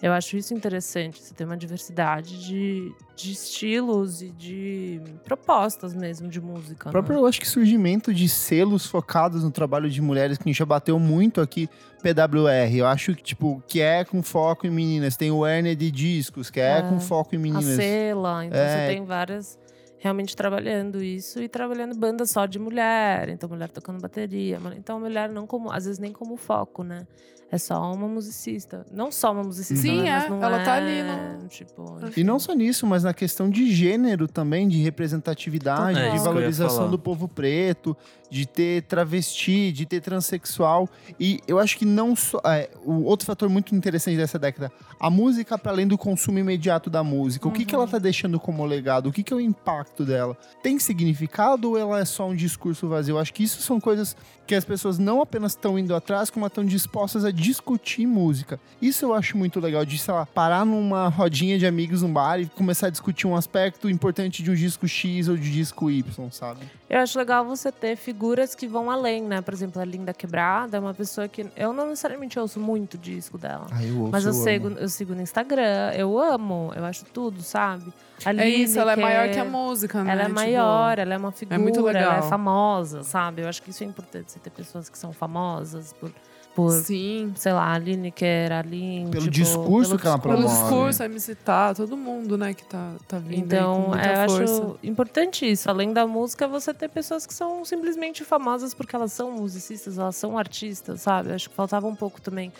eu 0.04 0.12
acho 0.12 0.36
isso 0.36 0.52
interessante, 0.52 1.18
você 1.22 1.32
ter 1.32 1.46
uma 1.46 1.56
diversidade 1.56 2.38
de, 2.46 2.92
de 3.16 3.32
estilos 3.32 4.20
e 4.20 4.28
de 4.28 5.00
propostas 5.24 5.94
mesmo 5.94 6.28
de 6.28 6.42
música. 6.42 6.84
O 6.84 6.88
né? 6.88 6.92
próprio, 6.92 7.20
eu 7.20 7.26
acho 7.26 7.40
que 7.40 7.48
surgimento 7.48 8.12
de 8.12 8.28
selos 8.28 8.84
focados 8.84 9.42
no 9.42 9.50
trabalho 9.50 9.88
de 9.88 10.02
mulheres, 10.02 10.36
que 10.36 10.44
a 10.44 10.48
gente 10.48 10.58
já 10.58 10.66
bateu 10.66 10.98
muito 10.98 11.40
aqui, 11.40 11.70
PWR. 12.02 12.76
Eu 12.76 12.86
acho 12.86 13.14
que, 13.14 13.22
tipo, 13.22 13.62
que 13.66 13.80
é 13.80 14.04
com 14.04 14.22
foco 14.22 14.66
em 14.66 14.70
meninas. 14.70 15.16
Tem 15.16 15.30
o 15.30 15.46
Ernie 15.46 15.74
de 15.74 15.90
discos, 15.90 16.50
que 16.50 16.60
é, 16.60 16.80
É. 16.80 16.82
com 16.82 17.00
foco 17.00 17.34
em 17.34 17.38
a 17.38 17.40
meninas. 17.40 17.64
Sela, 17.64 18.44
então 18.44 18.60
É. 18.60 18.68
você 18.68 18.94
tem 18.94 19.04
várias 19.06 19.58
realmente 19.96 20.36
trabalhando 20.36 21.02
isso 21.02 21.40
e 21.42 21.48
trabalhando 21.48 21.96
banda 21.96 22.26
só 22.26 22.44
de 22.44 22.58
mulher, 22.58 23.30
então 23.30 23.48
mulher 23.48 23.70
tocando 23.70 23.98
bateria, 24.02 24.60
então 24.76 25.00
mulher 25.00 25.30
não 25.30 25.46
como, 25.46 25.72
às 25.72 25.86
vezes 25.86 25.98
nem 25.98 26.12
como 26.12 26.36
foco, 26.36 26.84
né? 26.84 27.06
É 27.52 27.58
só 27.58 27.92
uma 27.92 28.08
musicista, 28.08 28.84
não 28.90 29.12
só 29.12 29.30
uma 29.32 29.44
musicista, 29.44 29.80
Sim, 29.82 30.02
né? 30.02 30.12
Mas 30.14 30.24
é, 30.24 30.28
não 30.28 30.42
ela 30.42 30.64
tá 30.64 30.76
é, 30.76 30.80
ali 30.80 31.02
no- 31.42 31.46
tipo, 31.48 31.98
E 32.16 32.24
não 32.24 32.38
só 32.38 32.52
nisso, 32.52 32.86
mas 32.86 33.04
na 33.04 33.14
questão 33.14 33.48
de 33.48 33.70
gênero 33.72 34.26
também, 34.26 34.66
de 34.66 34.82
representatividade, 34.82 35.94
Total. 35.94 36.02
É 36.08 36.10
de 36.10 36.16
ia 36.16 36.22
valorização 36.22 36.90
do 36.90 36.98
povo 36.98 37.28
preto, 37.28 37.96
de 38.34 38.46
ter 38.46 38.82
travesti, 38.82 39.70
de 39.70 39.86
ter 39.86 40.00
transexual. 40.00 40.88
E 41.20 41.38
eu 41.46 41.60
acho 41.60 41.78
que 41.78 41.84
não 41.84 42.16
só. 42.16 42.40
é, 42.44 42.68
o 42.84 43.04
outro 43.04 43.24
fator 43.24 43.48
muito 43.48 43.72
interessante 43.76 44.16
dessa 44.16 44.40
década, 44.40 44.72
a 44.98 45.08
música 45.08 45.56
para 45.56 45.70
além 45.70 45.86
do 45.86 45.96
consumo 45.96 46.40
imediato 46.40 46.90
da 46.90 47.04
música. 47.04 47.46
O 47.46 47.52
que, 47.52 47.64
que 47.64 47.72
ela 47.72 47.86
tá 47.86 47.96
deixando 47.96 48.40
como 48.40 48.66
legado? 48.66 49.08
O 49.08 49.12
que, 49.12 49.22
que 49.22 49.32
é 49.32 49.36
o 49.36 49.40
impacto 49.40 50.04
dela? 50.04 50.36
Tem 50.64 50.80
significado 50.80 51.70
ou 51.70 51.78
ela 51.78 52.00
é 52.00 52.04
só 52.04 52.28
um 52.28 52.34
discurso 52.34 52.88
vazio? 52.88 53.14
Eu 53.14 53.20
acho 53.20 53.32
que 53.32 53.44
isso 53.44 53.62
são 53.62 53.78
coisas 53.78 54.16
que 54.48 54.54
as 54.54 54.64
pessoas 54.64 54.98
não 54.98 55.22
apenas 55.22 55.52
estão 55.52 55.78
indo 55.78 55.94
atrás, 55.94 56.28
como 56.28 56.44
estão 56.44 56.64
dispostas 56.64 57.24
a 57.24 57.30
discutir 57.30 58.04
música. 58.04 58.58
Isso 58.82 59.04
eu 59.04 59.14
acho 59.14 59.38
muito 59.38 59.60
legal, 59.60 59.84
de, 59.84 59.96
sei 59.96 60.12
lá, 60.12 60.26
parar 60.26 60.66
numa 60.66 61.08
rodinha 61.08 61.56
de 61.56 61.66
amigos 61.66 62.02
num 62.02 62.12
bar 62.12 62.40
e 62.40 62.46
começar 62.46 62.88
a 62.88 62.90
discutir 62.90 63.28
um 63.28 63.36
aspecto 63.36 63.88
importante 63.88 64.42
de 64.42 64.50
um 64.50 64.54
disco 64.54 64.88
X 64.88 65.28
ou 65.28 65.36
de 65.36 65.52
disco 65.52 65.88
Y, 65.88 66.30
sabe? 66.30 66.60
Eu 66.88 67.00
acho 67.00 67.18
legal 67.18 67.44
você 67.46 67.72
ter 67.72 67.96
figuras 67.96 68.54
que 68.54 68.68
vão 68.68 68.90
além, 68.90 69.22
né? 69.22 69.40
Por 69.40 69.54
exemplo, 69.54 69.80
a 69.80 69.84
Linda 69.84 70.12
Quebrada 70.12 70.76
é 70.76 70.80
uma 70.80 70.92
pessoa 70.92 71.26
que. 71.26 71.46
Eu 71.56 71.72
não 71.72 71.86
necessariamente 71.88 72.38
ouço 72.38 72.60
muito 72.60 72.94
o 72.94 72.98
disco 72.98 73.38
dela. 73.38 73.66
Ah, 73.72 73.82
eu 73.82 74.00
ouço, 74.00 74.12
Mas 74.12 74.24
eu, 74.24 74.32
eu 74.32 74.34
sigo, 74.34 74.66
amo. 74.66 74.76
eu 74.78 74.88
sigo 74.88 75.14
no 75.14 75.22
Instagram, 75.22 75.92
eu 75.96 76.18
amo, 76.18 76.72
eu 76.76 76.84
acho 76.84 77.04
tudo, 77.06 77.42
sabe? 77.42 77.90
A 78.24 78.32
É 78.34 78.48
isso, 78.48 78.78
ela 78.78 78.92
é 78.92 78.96
maior 78.96 79.28
que 79.30 79.38
a 79.38 79.44
música, 79.44 80.04
né? 80.04 80.12
Ela 80.12 80.22
é 80.22 80.24
Tipo, 80.26 80.34
maior, 80.36 80.98
ela 80.98 81.14
é 81.14 81.16
uma 81.16 81.32
figura, 81.32 81.58
muito 81.58 81.88
ela 81.88 82.18
é 82.18 82.22
famosa, 82.22 83.02
sabe? 83.02 83.42
Eu 83.42 83.48
acho 83.48 83.62
que 83.62 83.70
isso 83.70 83.82
é 83.82 83.86
importante, 83.86 84.30
você 84.32 84.38
ter 84.38 84.50
pessoas 84.50 84.88
que 84.88 84.98
são 84.98 85.12
famosas 85.12 85.92
por, 85.94 86.12
por 86.54 86.70
Sim. 86.70 87.32
sei 87.36 87.52
lá, 87.52 87.72
a 87.72 87.78
Lineker, 87.78 88.52
a 88.52 88.62
Lin, 88.62 89.08
Pelo 89.10 89.22
tipo, 89.24 89.30
discurso 89.32 89.90
pelo 89.90 90.00
que 90.00 90.06
ela 90.06 90.18
Pelo 90.18 90.34
promove. 90.36 90.54
discurso, 90.60 91.02
a 91.02 91.06
MC 91.06 91.34
tá, 91.34 91.74
todo 91.74 91.96
mundo, 91.96 92.38
né, 92.38 92.54
que 92.54 92.64
tá, 92.64 92.92
tá 93.08 93.18
vindo 93.18 93.32
aí 93.32 93.40
com 93.40 93.44
Então, 93.46 93.80
muita 93.88 94.06
é, 94.06 94.24
eu 94.24 94.28
força. 94.30 94.44
acho 94.54 94.78
importante 94.82 95.50
isso. 95.50 95.68
Além 95.68 95.92
da 95.92 96.06
música, 96.06 96.46
você 96.46 96.72
ter 96.72 96.88
pessoas 96.88 97.26
que 97.26 97.34
são 97.34 97.64
simplesmente 97.64 98.24
famosas 98.24 98.72
porque 98.72 98.94
elas 98.94 99.12
são 99.12 99.32
musicistas, 99.32 99.98
elas 99.98 100.16
são 100.16 100.38
artistas, 100.38 101.00
sabe? 101.00 101.30
Eu 101.30 101.34
acho 101.34 101.50
que 101.50 101.56
faltava 101.56 101.86
um 101.86 101.94
pouco 101.96 102.20
também 102.20 102.52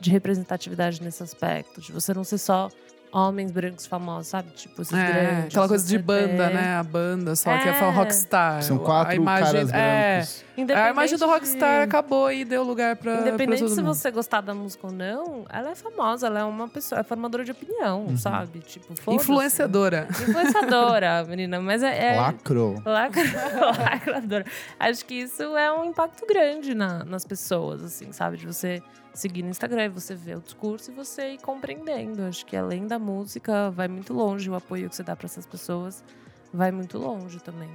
de 0.00 0.10
representatividade 0.10 1.02
nesse 1.02 1.22
aspecto, 1.22 1.80
de 1.80 1.92
você 1.92 2.14
não 2.14 2.24
ser 2.24 2.38
só 2.38 2.70
homens 3.12 3.50
brancos 3.50 3.86
famosos, 3.86 4.28
sabe? 4.28 4.50
Tipo, 4.50 4.82
esses 4.82 4.92
É, 4.94 5.06
grandes. 5.12 5.46
aquela 5.46 5.68
coisa 5.68 5.86
de 5.86 5.98
banda, 5.98 6.48
ter- 6.48 6.54
né? 6.54 6.76
A 6.76 6.82
banda 6.82 7.34
só, 7.36 7.56
que 7.58 7.68
é 7.68 7.72
É. 7.72 7.90
rockstar. 7.90 8.62
São 8.62 8.76
a 8.76 8.80
quatro 8.80 9.14
imagem, 9.14 9.44
caras 9.66 9.70
é, 9.72 10.16
brancos. 10.16 10.44
A 10.76 10.90
imagem 10.90 11.18
do 11.18 11.26
rockstar 11.26 11.78
de- 11.78 11.84
acabou 11.84 12.30
e 12.30 12.44
deu 12.44 12.62
lugar 12.62 12.94
pra, 12.96 13.12
pra 13.16 13.20
Independente 13.28 13.60
todo 13.60 13.70
se 13.74 13.80
mundo. 13.80 13.94
você 13.94 14.10
gostar 14.10 14.42
da 14.42 14.54
música 14.54 14.86
ou 14.86 14.92
não, 14.92 15.44
ela 15.48 15.70
é 15.70 15.74
famosa, 15.74 16.26
ela 16.26 16.40
é 16.40 16.44
uma 16.44 16.68
pessoa, 16.68 17.00
é 17.00 17.02
formadora 17.02 17.44
de 17.44 17.50
opinião, 17.50 18.04
Uhum. 18.06 18.16
sabe? 18.18 18.58
Tipo, 18.60 18.94
foda-se. 18.94 19.14
Influenciadora. 19.24 20.06
Influenciadora, 20.10 21.24
menina, 21.28 21.60
mas 21.60 21.82
é. 21.82 22.14
é 22.14 22.20
Lacrou. 22.20 22.80
Lacra- 22.84 23.22
Lacradora. 23.78 24.44
Acho 24.78 25.04
que 25.04 25.14
isso 25.14 25.42
é 25.56 25.72
um 25.72 25.84
impacto 25.86 26.26
grande 26.26 26.74
na- 26.74 27.04
nas 27.04 27.24
pessoas, 27.24 27.82
assim, 27.82 28.12
sabe? 28.12 28.36
De 28.36 28.46
você 28.46 28.82
seguir 29.14 29.42
no 29.42 29.50
Instagram 29.50 29.90
você 29.90 30.14
ver 30.14 30.36
o 30.36 30.40
discurso 30.40 30.90
e 30.90 30.94
você 30.94 31.34
ir 31.34 31.38
compreendendo. 31.40 32.22
Acho 32.22 32.44
que 32.46 32.56
além 32.56 32.86
da 32.86 32.98
música, 32.98 33.70
vai 33.70 33.88
muito 33.88 34.12
longe 34.12 34.48
o 34.48 34.54
apoio 34.54 34.88
que 34.88 34.96
você 34.96 35.02
dá 35.02 35.16
para 35.16 35.26
essas 35.26 35.46
pessoas. 35.46 36.04
Vai 36.52 36.70
muito 36.70 36.98
longe 36.98 37.38
também. 37.40 37.70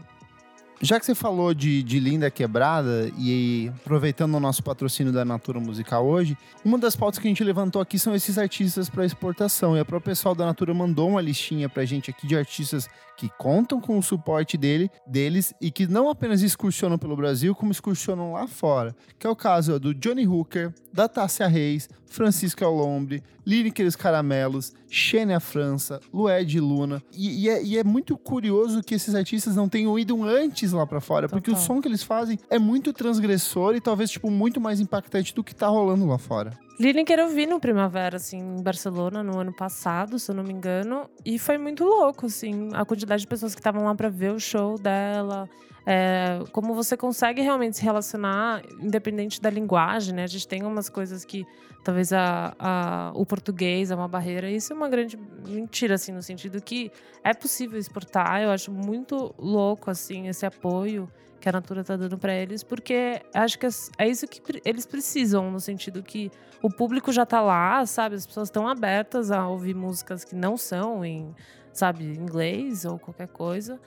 Já 0.82 1.00
que 1.00 1.06
você 1.06 1.16
falou 1.16 1.54
de, 1.54 1.82
de 1.82 2.00
Linda 2.00 2.30
Quebrada 2.30 3.10
e 3.18 3.72
aproveitando 3.78 4.36
o 4.36 4.40
nosso 4.40 4.62
patrocínio 4.62 5.12
da 5.12 5.24
Natura 5.24 5.60
Musical 5.60 6.06
hoje, 6.06 6.38
uma 6.66 6.78
das 6.78 6.96
pautas 6.98 7.18
que 7.18 7.28
a 7.28 7.30
gente 7.30 7.44
levantou 7.44 7.82
aqui 7.82 7.98
são 7.98 8.14
esses 8.14 8.38
artistas 8.38 8.90
para 8.90 9.06
exportação. 9.06 9.78
E 9.78 9.80
a 9.80 9.86
própria 9.86 10.12
pessoal 10.12 10.36
da 10.36 10.46
Natura 10.46 10.74
mandou 10.74 11.10
uma 11.10 11.22
listinha 11.22 11.70
pra 11.70 11.86
gente 11.86 12.10
aqui 12.10 12.28
de 12.28 12.36
artistas 12.36 12.90
que 13.18 13.30
contam 13.38 13.80
com 13.80 13.97
o 13.97 14.03
suporte 14.03 14.57
dele, 14.57 14.89
deles 15.07 15.53
e 15.61 15.72
que 15.72 15.88
não 15.88 16.09
apenas 16.09 16.41
excursionam 16.41 16.97
pelo 16.97 17.16
Brasil, 17.16 17.55
como 17.55 17.72
excursionam 17.72 18.34
lá 18.34 18.47
fora. 18.47 18.95
Que 19.18 19.28
é 19.28 19.30
o 19.30 19.36
caso 19.36 19.80
do 19.80 19.93
Johnny 19.93 20.28
Hooker, 20.28 20.74
da 20.91 21.07
Tássia 21.07 21.47
Reis, 21.47 21.89
Francisca 22.07 22.66
Alombre, 22.66 23.24
Lineker 23.45 23.86
os 23.86 23.95
Caramelos, 23.95 24.74
Xênia 24.89 25.39
França, 25.39 25.99
Lued 26.13 26.59
Luna. 26.59 27.03
E, 27.13 27.43
e 27.43 27.49
é, 27.49 27.63
e 27.63 27.78
é 27.78 27.84
muito 27.84 28.18
curioso 28.18 28.82
que 28.82 28.95
esses 28.95 29.13
artistas 29.13 29.55
não 29.55 29.68
tenham 29.68 29.97
ido 29.99 30.24
antes 30.24 30.72
lá 30.72 30.86
pra 30.86 31.01
fora, 31.01 31.28
porque 31.28 31.51
o 31.51 31.53
Total. 31.53 31.68
som 31.68 31.82
que 31.82 31.88
eles 31.88 32.03
fazem 32.03 32.39
é 32.49 32.57
muito 32.57 32.93
transgressor 32.93 33.76
e 33.76 33.82
talvez, 33.82 34.09
tipo, 34.09 34.32
muito 34.32 34.61
mais 34.61 34.80
impactante 34.80 35.36
do 35.36 35.43
que 35.43 35.53
tá 35.53 35.68
rolando 35.68 36.05
lá 36.05 36.18
fora. 36.18 36.57
Lineker 36.78 37.20
eu 37.20 37.30
vi 37.30 37.46
no 37.46 37.60
Primavera, 37.60 38.18
assim, 38.18 38.38
em 38.38 38.62
Barcelona, 38.62 39.24
no 39.24 39.40
ano 39.40 39.54
passado, 39.54 40.20
se 40.20 40.30
eu 40.30 40.36
não 40.36 40.44
me 40.44 40.52
engano. 40.52 41.10
E 41.24 41.40
foi 41.40 41.58
muito 41.58 41.86
louco, 41.86 42.26
assim, 42.26 42.70
a 42.74 42.84
quantidade 42.84 43.22
de 43.22 43.28
pessoas 43.28 43.56
que 43.56 43.62
estavam 43.62 43.86
lá 43.86 43.96
pra 43.96 44.10
ver 44.10 44.32
o 44.34 44.40
show 44.40 44.78
dela. 44.78 45.50
É, 45.86 46.40
como 46.52 46.74
você 46.74 46.98
consegue 46.98 47.42
realmente 47.42 47.78
se 47.78 47.84
relacionar, 47.84 48.62
independente 48.82 49.40
da 49.40 49.50
linguagem, 49.50 50.14
né? 50.14 50.24
A 50.24 50.28
gente 50.28 50.48
tem 50.48 50.64
umas 50.64 50.90
coisas 50.90 51.24
que 51.24 51.46
talvez 51.84 52.12
a, 52.12 52.54
a- 52.60 53.12
o 53.16 53.26
português 53.26 53.90
é 53.92 53.96
uma 53.96 54.08
barreira. 54.08 54.50
Isso 54.50 54.74
é 54.74 54.76
uma 54.76 54.90
grande 54.90 55.18
mentira, 55.48 55.96
assim, 55.96 56.12
no 56.12 56.22
sentido 56.24 56.62
que 56.62 56.92
é 57.24 57.34
possível 57.34 57.80
exportar. 57.80 58.42
Eu 58.42 58.50
acho 58.50 58.72
muito 58.72 59.34
louco, 59.38 59.90
assim, 59.92 60.28
esse 60.28 60.46
apoio 60.46 61.10
que 61.46 61.50
a 61.50 61.52
Natura 61.52 61.84
tá 61.84 61.96
dando 61.96 62.18
para 62.18 62.34
eles, 62.34 62.64
porque 62.64 63.22
acho 63.32 63.60
que 63.60 63.68
é- 63.68 63.70
é 64.00 64.10
isso 64.10 64.28
que 64.28 64.41
eles 64.66 64.84
precisam, 64.88 65.52
no 65.52 65.60
sentido 65.60 66.02
que 66.02 66.32
o 66.60 66.72
público 66.72 67.12
já 67.12 67.24
tá 67.24 67.39
lá, 67.39 67.86
sabe? 67.86 68.16
As 68.16 68.26
pessoas 68.26 68.48
estão 68.48 68.68
abertas 68.68 69.30
a 69.30 69.48
ouvir 69.48 69.76
músicas 69.76 70.24
que 70.24 70.36
não 70.36 70.58
são 70.58 71.06
em, 71.06 71.36
sabe, 71.72 72.04
inglês 72.04 72.84
ou 72.84 72.98
qualquer 72.98 73.28
coisa. 73.28 73.80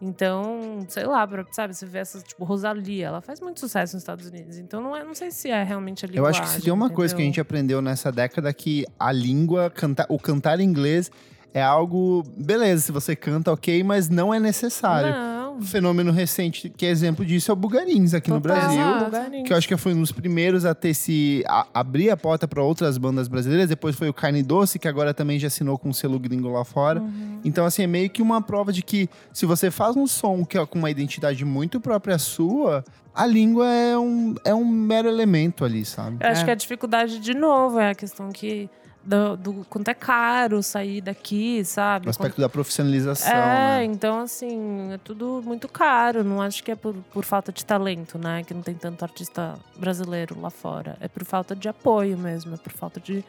Então, 0.00 0.86
sei 0.88 1.04
lá, 1.04 1.28
sabe, 1.50 1.74
você 1.74 1.84
vê 1.84 1.98
essa, 1.98 2.18
tipo, 2.22 2.44
Rosalia, 2.44 3.08
ela 3.08 3.20
faz 3.20 3.42
muito 3.42 3.60
sucesso 3.60 3.94
nos 3.94 4.02
Estados 4.02 4.26
Unidos. 4.28 4.56
Então, 4.56 4.80
não, 4.80 4.96
é, 4.96 5.04
não 5.04 5.12
sei 5.14 5.30
se 5.30 5.50
é 5.50 5.62
realmente 5.62 6.06
a 6.06 6.08
Eu 6.08 6.12
linguagem. 6.14 6.40
acho 6.40 6.50
que 6.50 6.56
se 6.60 6.64
tem 6.64 6.72
uma 6.72 6.88
coisa 6.88 7.14
que 7.14 7.20
a 7.20 7.24
gente 7.26 7.34
entendeu? 7.38 7.42
aprendeu 7.42 7.82
nessa 7.82 8.10
década 8.10 8.50
que 8.54 8.86
a 8.98 9.12
língua, 9.12 9.68
canta, 9.68 10.06
o 10.08 10.18
cantar 10.18 10.58
em 10.60 10.64
inglês 10.64 11.10
é 11.52 11.62
algo. 11.62 12.22
Beleza, 12.38 12.80
se 12.82 12.90
você 12.90 13.14
canta, 13.14 13.52
ok, 13.52 13.84
mas 13.84 14.08
não 14.08 14.32
é 14.32 14.40
necessário. 14.40 15.10
Não. 15.12 15.41
Um 15.58 15.62
fenômeno 15.62 16.10
recente 16.12 16.68
que 16.68 16.86
é 16.86 16.90
exemplo 16.90 17.24
disso 17.24 17.50
é 17.50 17.54
o 17.54 17.56
Bugarins 17.56 18.14
aqui 18.14 18.30
no 18.30 18.40
Total, 18.40 18.56
Brasil. 18.58 18.80
Exato. 18.80 19.04
lugarinho. 19.04 19.44
Que 19.44 19.52
eu 19.52 19.56
acho 19.56 19.68
que 19.68 19.76
foi 19.76 19.94
um 19.94 20.00
dos 20.00 20.12
primeiros 20.12 20.64
a 20.64 20.74
ter 20.74 20.94
se. 20.94 21.44
a- 21.48 21.66
abrir 21.74 22.10
a 22.10 22.16
porta 22.16 22.46
para 22.48 22.62
outras 22.62 22.96
bandas 22.98 23.28
brasileiras. 23.28 23.68
Depois 23.68 23.96
foi 23.96 24.08
o 24.08 24.12
Carne 24.14 24.42
Doce, 24.42 24.78
que 24.78 24.88
agora 24.88 25.12
também 25.14 25.38
já 25.38 25.46
assinou 25.48 25.78
com 25.78 25.90
o 25.90 25.94
selo 25.94 26.18
gringo 26.18 26.48
lá 26.48 26.64
fora. 26.64 27.00
Uhum. 27.00 27.40
Então, 27.44 27.64
assim, 27.64 27.82
é 27.82 27.86
meio 27.86 28.08
que 28.10 28.22
uma 28.22 28.40
prova 28.40 28.72
de 28.72 28.82
que 28.82 29.08
se 29.32 29.46
você 29.46 29.70
faz 29.70 29.96
um 29.96 30.06
som 30.06 30.44
que 30.44 30.56
é 30.58 30.64
com 30.66 30.78
uma 30.78 30.90
identidade 30.90 31.44
muito 31.44 31.80
própria 31.80 32.18
sua, 32.18 32.84
a 33.14 33.26
língua 33.26 33.66
é 33.68 33.98
um, 33.98 34.34
é 34.44 34.54
um 34.54 34.64
mero 34.64 35.08
elemento 35.08 35.64
ali, 35.64 35.84
sabe? 35.84 36.16
Eu 36.20 36.28
acho 36.30 36.42
É. 36.42 36.44
que 36.44 36.50
a 36.50 36.54
dificuldade, 36.54 37.18
de 37.18 37.34
novo, 37.34 37.78
é 37.78 37.90
a 37.90 37.94
questão 37.94 38.30
que. 38.30 38.68
Do, 39.04 39.36
do 39.36 39.66
quanto 39.68 39.88
é 39.88 39.94
caro 39.94 40.62
sair 40.62 41.00
daqui, 41.00 41.64
sabe? 41.64 42.06
O 42.06 42.10
aspecto 42.10 42.40
da 42.40 42.48
profissionalização, 42.48 43.32
É, 43.32 43.78
né? 43.78 43.84
então 43.84 44.20
assim, 44.20 44.92
é 44.92 44.98
tudo 44.98 45.42
muito 45.44 45.66
caro. 45.68 46.22
Não 46.22 46.40
acho 46.40 46.62
que 46.62 46.70
é 46.70 46.76
por, 46.76 46.94
por 47.12 47.24
falta 47.24 47.50
de 47.50 47.64
talento, 47.66 48.16
né? 48.16 48.44
Que 48.44 48.54
não 48.54 48.62
tem 48.62 48.74
tanto 48.76 49.02
artista 49.04 49.54
brasileiro 49.76 50.40
lá 50.40 50.50
fora. 50.50 50.96
É 51.00 51.08
por 51.08 51.24
falta 51.24 51.56
de 51.56 51.68
apoio 51.68 52.16
mesmo, 52.16 52.54
é 52.54 52.56
por 52.56 52.70
falta 52.72 53.00
de, 53.00 53.24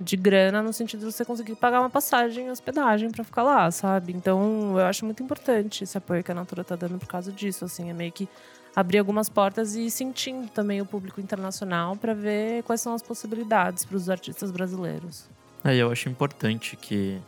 de 0.00 0.16
grana, 0.16 0.62
no 0.62 0.72
sentido 0.72 1.00
de 1.00 1.12
você 1.12 1.24
conseguir 1.24 1.56
pagar 1.56 1.80
uma 1.80 1.90
passagem 1.90 2.46
e 2.46 2.50
hospedagem 2.50 3.10
pra 3.10 3.24
ficar 3.24 3.42
lá, 3.42 3.68
sabe? 3.72 4.12
Então 4.12 4.78
eu 4.78 4.86
acho 4.86 5.04
muito 5.04 5.24
importante 5.24 5.82
esse 5.82 5.98
apoio 5.98 6.22
que 6.22 6.30
a 6.30 6.34
Natura 6.36 6.62
tá 6.62 6.76
dando 6.76 6.98
por 7.00 7.08
causa 7.08 7.32
disso. 7.32 7.64
Assim, 7.64 7.90
é 7.90 7.92
meio 7.92 8.12
que 8.12 8.28
abrir 8.76 8.98
algumas 8.98 9.30
portas 9.30 9.74
e 9.74 9.86
ir 9.86 9.90
sentindo 9.90 10.50
também 10.50 10.82
o 10.82 10.86
público 10.86 11.18
internacional 11.18 11.96
pra 11.96 12.12
ver 12.12 12.62
quais 12.64 12.82
são 12.82 12.92
as 12.92 13.00
possibilidades 13.00 13.86
para 13.86 13.96
os 13.96 14.10
artistas 14.10 14.50
brasileiros. 14.50 15.24
Aí 15.64 15.78
eu 15.78 15.90
acho 15.90 16.10
importante 16.10 16.76
que 16.76 17.18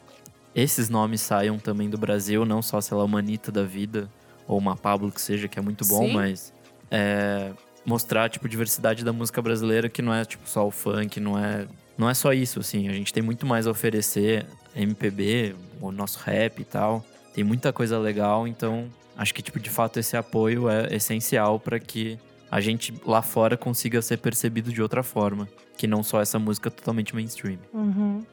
esses 0.54 0.90
nomes 0.90 1.22
saiam 1.22 1.58
também 1.58 1.88
do 1.88 1.96
Brasil, 1.96 2.44
não 2.44 2.60
só, 2.60 2.82
sei 2.82 2.94
lá, 2.94 3.04
uma 3.04 3.20
Anitta 3.20 3.50
da 3.50 3.64
vida, 3.64 4.10
ou 4.46 4.58
uma 4.58 4.76
Pablo 4.76 5.10
que 5.10 5.20
seja, 5.20 5.48
que 5.48 5.58
é 5.58 5.62
muito 5.62 5.86
bom, 5.86 6.06
Sim. 6.06 6.12
mas 6.12 6.52
é, 6.90 7.52
mostrar, 7.84 8.28
tipo, 8.28 8.46
diversidade 8.46 9.02
da 9.02 9.12
música 9.12 9.40
brasileira, 9.40 9.88
que 9.88 10.02
não 10.02 10.12
é, 10.12 10.24
tipo, 10.26 10.48
só 10.48 10.66
o 10.66 10.70
funk, 10.70 11.18
não 11.18 11.38
é, 11.38 11.66
não 11.96 12.10
é 12.10 12.14
só 12.14 12.32
isso, 12.32 12.60
assim. 12.60 12.88
A 12.88 12.92
gente 12.92 13.12
tem 13.12 13.22
muito 13.22 13.46
mais 13.46 13.66
a 13.66 13.70
oferecer, 13.70 14.46
MPB, 14.76 15.56
o 15.80 15.90
nosso 15.90 16.18
rap 16.18 16.60
e 16.60 16.64
tal. 16.64 17.04
Tem 17.34 17.42
muita 17.42 17.72
coisa 17.72 17.98
legal, 17.98 18.46
então 18.46 18.88
acho 19.18 19.34
que, 19.34 19.42
tipo, 19.42 19.58
de 19.58 19.68
fato, 19.68 19.98
esse 19.98 20.16
apoio 20.16 20.70
é 20.70 20.94
essencial 20.94 21.58
para 21.58 21.78
que 21.78 22.18
a 22.50 22.60
gente 22.60 22.94
lá 23.04 23.20
fora 23.20 23.56
consiga 23.56 24.00
ser 24.00 24.18
percebido 24.18 24.72
de 24.72 24.80
outra 24.80 25.02
forma, 25.02 25.48
que 25.76 25.86
não 25.86 26.02
só 26.02 26.22
essa 26.22 26.38
música 26.38 26.70
totalmente 26.70 27.14
mainstream. 27.14 27.58
Uhum. 27.74 28.24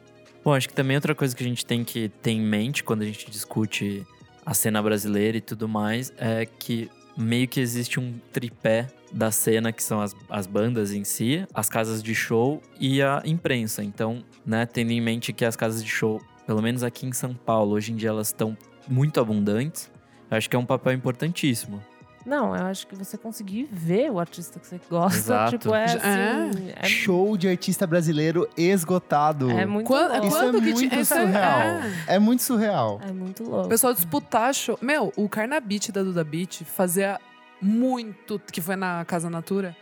Bom, 0.42 0.54
acho 0.54 0.68
que 0.68 0.74
também 0.74 0.96
outra 0.96 1.14
coisa 1.14 1.34
que 1.34 1.42
a 1.42 1.46
gente 1.46 1.66
tem 1.66 1.84
que 1.84 2.08
ter 2.22 2.30
em 2.30 2.40
mente 2.40 2.84
quando 2.84 3.02
a 3.02 3.04
gente 3.04 3.28
discute 3.30 4.06
a 4.44 4.54
cena 4.54 4.80
brasileira 4.80 5.36
e 5.36 5.40
tudo 5.40 5.68
mais 5.68 6.12
é 6.16 6.46
que 6.46 6.88
meio 7.16 7.48
que 7.48 7.58
existe 7.58 7.98
um 7.98 8.14
tripé 8.32 8.86
da 9.12 9.30
cena 9.32 9.72
que 9.72 9.82
são 9.82 10.00
as, 10.00 10.14
as 10.28 10.46
bandas 10.46 10.92
em 10.92 11.02
si, 11.02 11.44
as 11.52 11.68
casas 11.68 12.02
de 12.02 12.14
show 12.14 12.62
e 12.78 13.02
a 13.02 13.22
imprensa. 13.24 13.82
Então, 13.82 14.22
né, 14.44 14.66
tendo 14.66 14.92
em 14.92 15.00
mente 15.00 15.32
que 15.32 15.44
as 15.44 15.56
casas 15.56 15.82
de 15.82 15.90
show, 15.90 16.20
pelo 16.46 16.62
menos 16.62 16.84
aqui 16.84 17.06
em 17.06 17.12
São 17.12 17.34
Paulo, 17.34 17.72
hoje 17.72 17.92
em 17.92 17.96
dia 17.96 18.10
elas 18.10 18.28
estão 18.28 18.56
muito 18.86 19.18
abundantes, 19.18 19.90
eu 20.30 20.36
acho 20.36 20.48
que 20.50 20.56
é 20.56 20.58
um 20.58 20.66
papel 20.66 20.92
importantíssimo. 20.92 21.82
Não, 22.24 22.56
eu 22.56 22.66
acho 22.66 22.88
que 22.88 22.96
você 22.96 23.16
conseguir 23.16 23.68
ver 23.70 24.10
o 24.10 24.18
artista 24.18 24.58
que 24.58 24.66
você 24.66 24.80
gosta, 24.90 25.16
Exato. 25.16 25.58
tipo, 25.58 25.72
é 25.72 25.86
Já- 25.86 25.98
assim. 25.98 26.72
É, 26.74 26.88
Show 26.88 27.36
de 27.36 27.46
artista 27.48 27.86
brasileiro 27.86 28.48
esgotado. 28.56 29.48
é 29.48 29.64
muito 29.64 29.86
Quando, 29.86 30.10
louco. 30.10 30.26
Isso 30.26 30.36
quando 30.36 30.56
é 30.58 30.60
que 30.60 30.72
muito 30.72 30.94
isso 30.96 31.14
é- 31.14 31.20
surreal. 31.20 31.60
é. 31.60 32.04
É 32.08 32.18
muito 32.18 32.42
surreal. 32.42 33.00
É 33.08 33.12
muito 33.12 33.44
O 33.44 33.48
louco. 33.48 33.68
pessoal 33.68 33.94
disputar 33.94 34.52
show. 34.52 34.76
Meu, 34.82 35.12
o 35.16 35.28
Carnabit 35.28 35.92
da 35.92 36.02
Duda 36.02 36.24
Beat 36.24 36.62
fazia 36.64 37.20
muito, 37.62 38.40
que 38.52 38.60
foi 38.60 38.74
na 38.74 39.04
Casa 39.04 39.30
Natura 39.30 39.76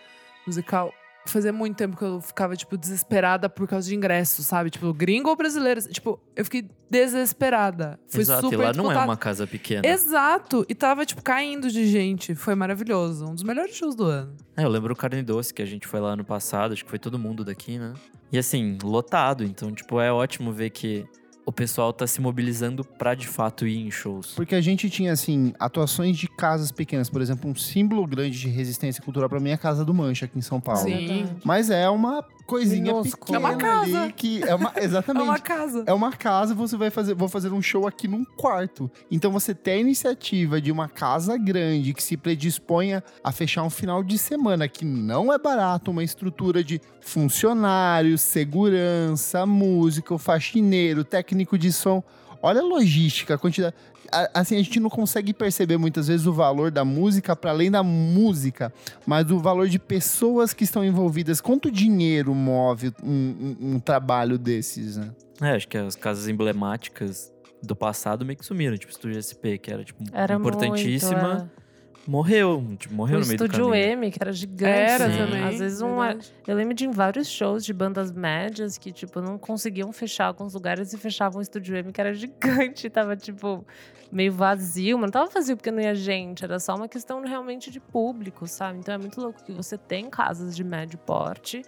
musical, 0.46 0.92
Fazia 1.26 1.52
muito 1.52 1.76
tempo 1.76 1.96
que 1.96 2.04
eu 2.04 2.20
ficava, 2.20 2.54
tipo, 2.54 2.76
desesperada 2.76 3.48
por 3.48 3.66
causa 3.66 3.88
de 3.88 3.94
ingressos, 3.94 4.44
sabe? 4.46 4.68
Tipo, 4.68 4.92
gringo 4.92 5.30
ou 5.30 5.36
brasileiro? 5.36 5.80
Tipo, 5.88 6.20
eu 6.36 6.44
fiquei 6.44 6.68
desesperada. 6.90 7.98
Foi 8.08 8.20
Exato, 8.20 8.42
super 8.42 8.58
e 8.58 8.62
lá 8.62 8.72
não 8.74 8.92
é 8.92 8.98
uma 8.98 9.16
casa 9.16 9.46
pequena. 9.46 9.86
Exato! 9.86 10.66
E 10.68 10.74
tava, 10.74 11.06
tipo, 11.06 11.22
caindo 11.22 11.70
de 11.70 11.86
gente. 11.86 12.34
Foi 12.34 12.54
maravilhoso. 12.54 13.26
Um 13.26 13.34
dos 13.34 13.42
melhores 13.42 13.74
shows 13.74 13.94
do 13.94 14.04
ano. 14.04 14.36
É, 14.56 14.64
eu 14.64 14.68
lembro 14.68 14.92
o 14.92 14.96
Carne 14.96 15.22
Doce, 15.22 15.52
que 15.52 15.62
a 15.62 15.66
gente 15.66 15.86
foi 15.86 15.98
lá 15.98 16.14
no 16.14 16.24
passado, 16.24 16.72
acho 16.72 16.84
que 16.84 16.90
foi 16.90 16.98
todo 16.98 17.18
mundo 17.18 17.42
daqui, 17.42 17.78
né? 17.78 17.94
E 18.30 18.38
assim, 18.38 18.76
lotado. 18.82 19.44
Então, 19.44 19.72
tipo, 19.72 20.00
é 20.00 20.12
ótimo 20.12 20.52
ver 20.52 20.70
que 20.70 21.06
o 21.46 21.52
pessoal 21.52 21.92
tá 21.92 22.06
se 22.06 22.20
mobilizando 22.20 22.84
pra 22.84 23.14
de 23.14 23.28
fato 23.28 23.66
ir 23.66 23.86
em 23.86 23.90
shows. 23.90 24.32
Porque 24.34 24.54
a 24.54 24.60
gente 24.60 24.88
tinha, 24.88 25.12
assim, 25.12 25.52
atuações 25.58 26.16
de 26.16 26.28
casas 26.28 26.72
pequenas. 26.72 27.10
Por 27.10 27.20
exemplo, 27.20 27.50
um 27.50 27.54
símbolo 27.54 28.06
grande 28.06 28.38
de 28.38 28.48
resistência 28.48 29.02
cultural 29.02 29.28
pra 29.28 29.40
mim 29.40 29.50
é 29.50 29.54
a 29.54 29.58
Casa 29.58 29.84
do 29.84 29.92
Mancha, 29.92 30.24
aqui 30.24 30.38
em 30.38 30.42
São 30.42 30.60
Paulo. 30.60 30.80
Sim. 30.80 31.26
Mas 31.44 31.70
é 31.70 31.88
uma 31.88 32.24
coisinha 32.46 32.92
Minúsculo. 32.92 33.26
pequena 33.26 33.36
É 33.36 33.40
uma 33.40 33.56
casa. 33.56 34.02
ali 34.02 34.12
que 34.12 34.42
é 34.42 34.54
uma 34.54 34.72
É 34.74 34.84
exatamente. 34.84 35.22
uma 35.24 35.38
casa. 35.38 35.84
É 35.86 35.92
uma 35.92 36.12
casa, 36.12 36.54
você 36.54 36.76
vai 36.76 36.90
fazer, 36.90 37.14
vou 37.14 37.28
fazer 37.28 37.52
um 37.52 37.62
show 37.62 37.86
aqui 37.86 38.06
num 38.06 38.24
quarto. 38.24 38.90
Então 39.10 39.30
você 39.32 39.54
tem 39.54 39.74
a 39.74 39.78
iniciativa 39.78 40.60
de 40.60 40.70
uma 40.70 40.88
casa 40.88 41.36
grande 41.36 41.92
que 41.94 42.02
se 42.02 42.16
predisponha 42.16 43.02
a 43.22 43.32
fechar 43.32 43.62
um 43.62 43.70
final 43.70 44.02
de 44.02 44.18
semana 44.18 44.68
que 44.68 44.84
não 44.84 45.32
é 45.32 45.38
barato, 45.38 45.90
uma 45.90 46.04
estrutura 46.04 46.62
de 46.62 46.80
funcionários, 47.00 48.20
segurança, 48.20 49.44
músico, 49.46 50.18
faxineiro, 50.18 51.04
técnico 51.04 51.58
de 51.58 51.72
som. 51.72 52.02
Olha 52.42 52.60
a 52.60 52.64
logística, 52.64 53.34
a 53.34 53.38
quantidade. 53.38 53.74
A- 54.12 54.30
Assim, 54.40 54.56
a 54.56 54.62
gente 54.62 54.78
não 54.80 54.90
consegue 54.90 55.32
perceber 55.32 55.76
muitas 55.76 56.08
vezes 56.08 56.26
o 56.26 56.32
valor 56.32 56.70
da 56.70 56.84
música 56.84 57.34
para 57.36 57.50
além 57.50 57.70
da 57.70 57.82
música, 57.82 58.72
mas 59.06 59.30
o 59.30 59.38
valor 59.38 59.68
de 59.68 59.78
pessoas 59.78 60.52
que 60.52 60.64
estão 60.64 60.84
envolvidas. 60.84 61.40
Quanto 61.40 61.70
dinheiro 61.70 62.34
move 62.34 62.92
um, 63.02 63.56
um- 63.60 63.74
um 63.74 63.80
trabalho 63.80 64.38
desses, 64.38 64.96
né? 64.96 65.10
É, 65.40 65.50
acho 65.56 65.66
que 65.68 65.76
as 65.76 65.96
casas 65.96 66.28
emblemáticas 66.28 67.32
do 67.62 67.74
passado 67.74 68.24
meio 68.24 68.38
que 68.38 68.44
sumiram. 68.44 68.76
Tipo, 68.76 68.92
o 68.92 68.94
Estúdio 68.94 69.18
SP, 69.22 69.58
que 69.58 69.72
era, 69.72 69.82
tipo, 69.84 70.02
Era 70.12 70.34
importantíssima. 70.34 71.28
Muito, 71.36 71.42
é. 71.60 71.63
Morreu, 72.06 72.76
tipo, 72.78 72.94
morreu 72.94 73.18
o 73.18 73.20
no 73.20 73.26
meio 73.26 73.38
do 73.38 73.44
Estúdio 73.44 73.66
caminho. 73.70 73.92
M, 73.92 74.10
que 74.10 74.18
era 74.20 74.32
gigante. 74.32 74.64
Era 74.64 75.10
Sim. 75.10 75.18
também. 75.18 75.42
Às 75.42 75.58
vezes 75.58 75.80
um. 75.80 75.96
verdade. 76.00 76.32
Eu 76.46 76.56
lembro 76.56 76.74
de 76.74 76.84
em 76.84 76.90
vários 76.90 77.28
shows 77.28 77.64
de 77.64 77.72
bandas 77.72 78.12
médias 78.12 78.76
que, 78.76 78.92
tipo, 78.92 79.20
não 79.20 79.38
conseguiam 79.38 79.90
fechar 79.92 80.26
alguns 80.26 80.52
lugares 80.52 80.92
e 80.92 80.98
fechavam 80.98 81.38
o 81.38 81.42
Estúdio 81.42 81.76
M, 81.76 81.92
que 81.92 82.00
era 82.00 82.12
gigante. 82.12 82.88
Tava, 82.90 83.16
tipo, 83.16 83.64
meio 84.12 84.32
vazio. 84.32 84.98
Mas 84.98 85.06
não 85.06 85.12
tava 85.12 85.30
vazio 85.30 85.56
porque 85.56 85.70
não 85.70 85.80
ia 85.80 85.94
gente. 85.94 86.44
Era 86.44 86.58
só 86.60 86.74
uma 86.74 86.88
questão 86.88 87.22
realmente 87.22 87.70
de 87.70 87.80
público, 87.80 88.46
sabe? 88.46 88.78
Então 88.78 88.94
é 88.94 88.98
muito 88.98 89.20
louco 89.20 89.42
que 89.42 89.52
você 89.52 89.78
tem 89.78 90.10
casas 90.10 90.54
de 90.54 90.62
médio 90.62 90.98
porte. 90.98 91.62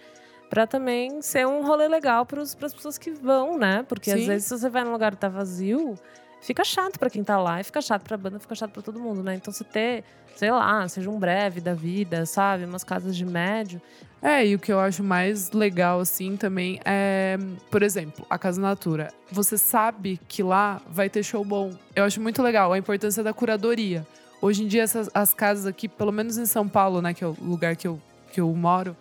Pra 0.49 0.65
também 0.65 1.21
ser 1.21 1.45
um 1.45 1.65
rolê 1.65 1.87
legal 1.89 2.25
pros, 2.25 2.55
pras 2.55 2.73
pessoas 2.73 2.97
que 2.97 3.11
vão, 3.11 3.57
né? 3.57 3.83
Porque 3.83 4.11
às 4.11 4.19
Sim. 4.21 4.27
vezes 4.27 4.47
se 4.47 4.57
você 4.57 4.69
vai 4.69 4.83
num 4.83 4.91
lugar 4.91 5.13
que 5.13 5.17
tá 5.17 5.27
vazio, 5.27 5.95
fica 6.41 6.63
chato 6.63 6.97
pra 6.99 7.09
quem 7.09 7.23
tá 7.23 7.37
lá, 7.37 7.59
e 7.59 7.63
fica 7.63 7.81
chato 7.81 8.03
pra 8.03 8.17
banda, 8.17 8.39
fica 8.39 8.55
chato 8.55 8.71
pra 8.71 8.81
todo 8.81 8.99
mundo, 8.99 9.23
né? 9.23 9.35
Então 9.35 9.53
você 9.53 9.63
ter, 9.63 10.03
sei 10.35 10.51
lá, 10.51 10.87
seja 10.87 11.09
um 11.09 11.19
breve 11.19 11.61
da 11.61 11.73
vida, 11.73 12.25
sabe? 12.25 12.65
Umas 12.65 12.83
casas 12.83 13.15
de 13.15 13.25
médio. 13.25 13.81
É, 14.21 14.45
e 14.45 14.55
o 14.55 14.59
que 14.59 14.73
eu 14.73 14.79
acho 14.79 15.03
mais 15.03 15.51
legal, 15.51 15.99
assim, 15.99 16.35
também 16.35 16.79
é, 16.83 17.37
por 17.69 17.83
exemplo, 17.83 18.25
a 18.29 18.37
Casa 18.37 18.59
Natura. 18.59 19.13
Você 19.31 19.57
sabe 19.57 20.19
que 20.27 20.41
lá 20.41 20.81
vai 20.89 21.09
ter 21.09 21.23
show 21.23 21.45
bom. 21.45 21.71
Eu 21.95 22.03
acho 22.03 22.19
muito 22.19 22.41
legal 22.41 22.73
a 22.73 22.77
importância 22.77 23.23
da 23.23 23.31
curadoria. 23.31 24.05
Hoje 24.41 24.63
em 24.63 24.67
dia, 24.67 24.83
essas, 24.83 25.09
as 25.13 25.33
casas 25.33 25.65
aqui, 25.65 25.87
pelo 25.87 26.11
menos 26.11 26.37
em 26.37 26.45
São 26.45 26.67
Paulo, 26.67 27.01
né, 27.01 27.13
que 27.13 27.23
é 27.23 27.27
o 27.27 27.35
lugar 27.39 27.75
que 27.75 27.87
eu, 27.87 28.01
que 28.31 28.41
eu 28.41 28.51
moro, 28.53 28.95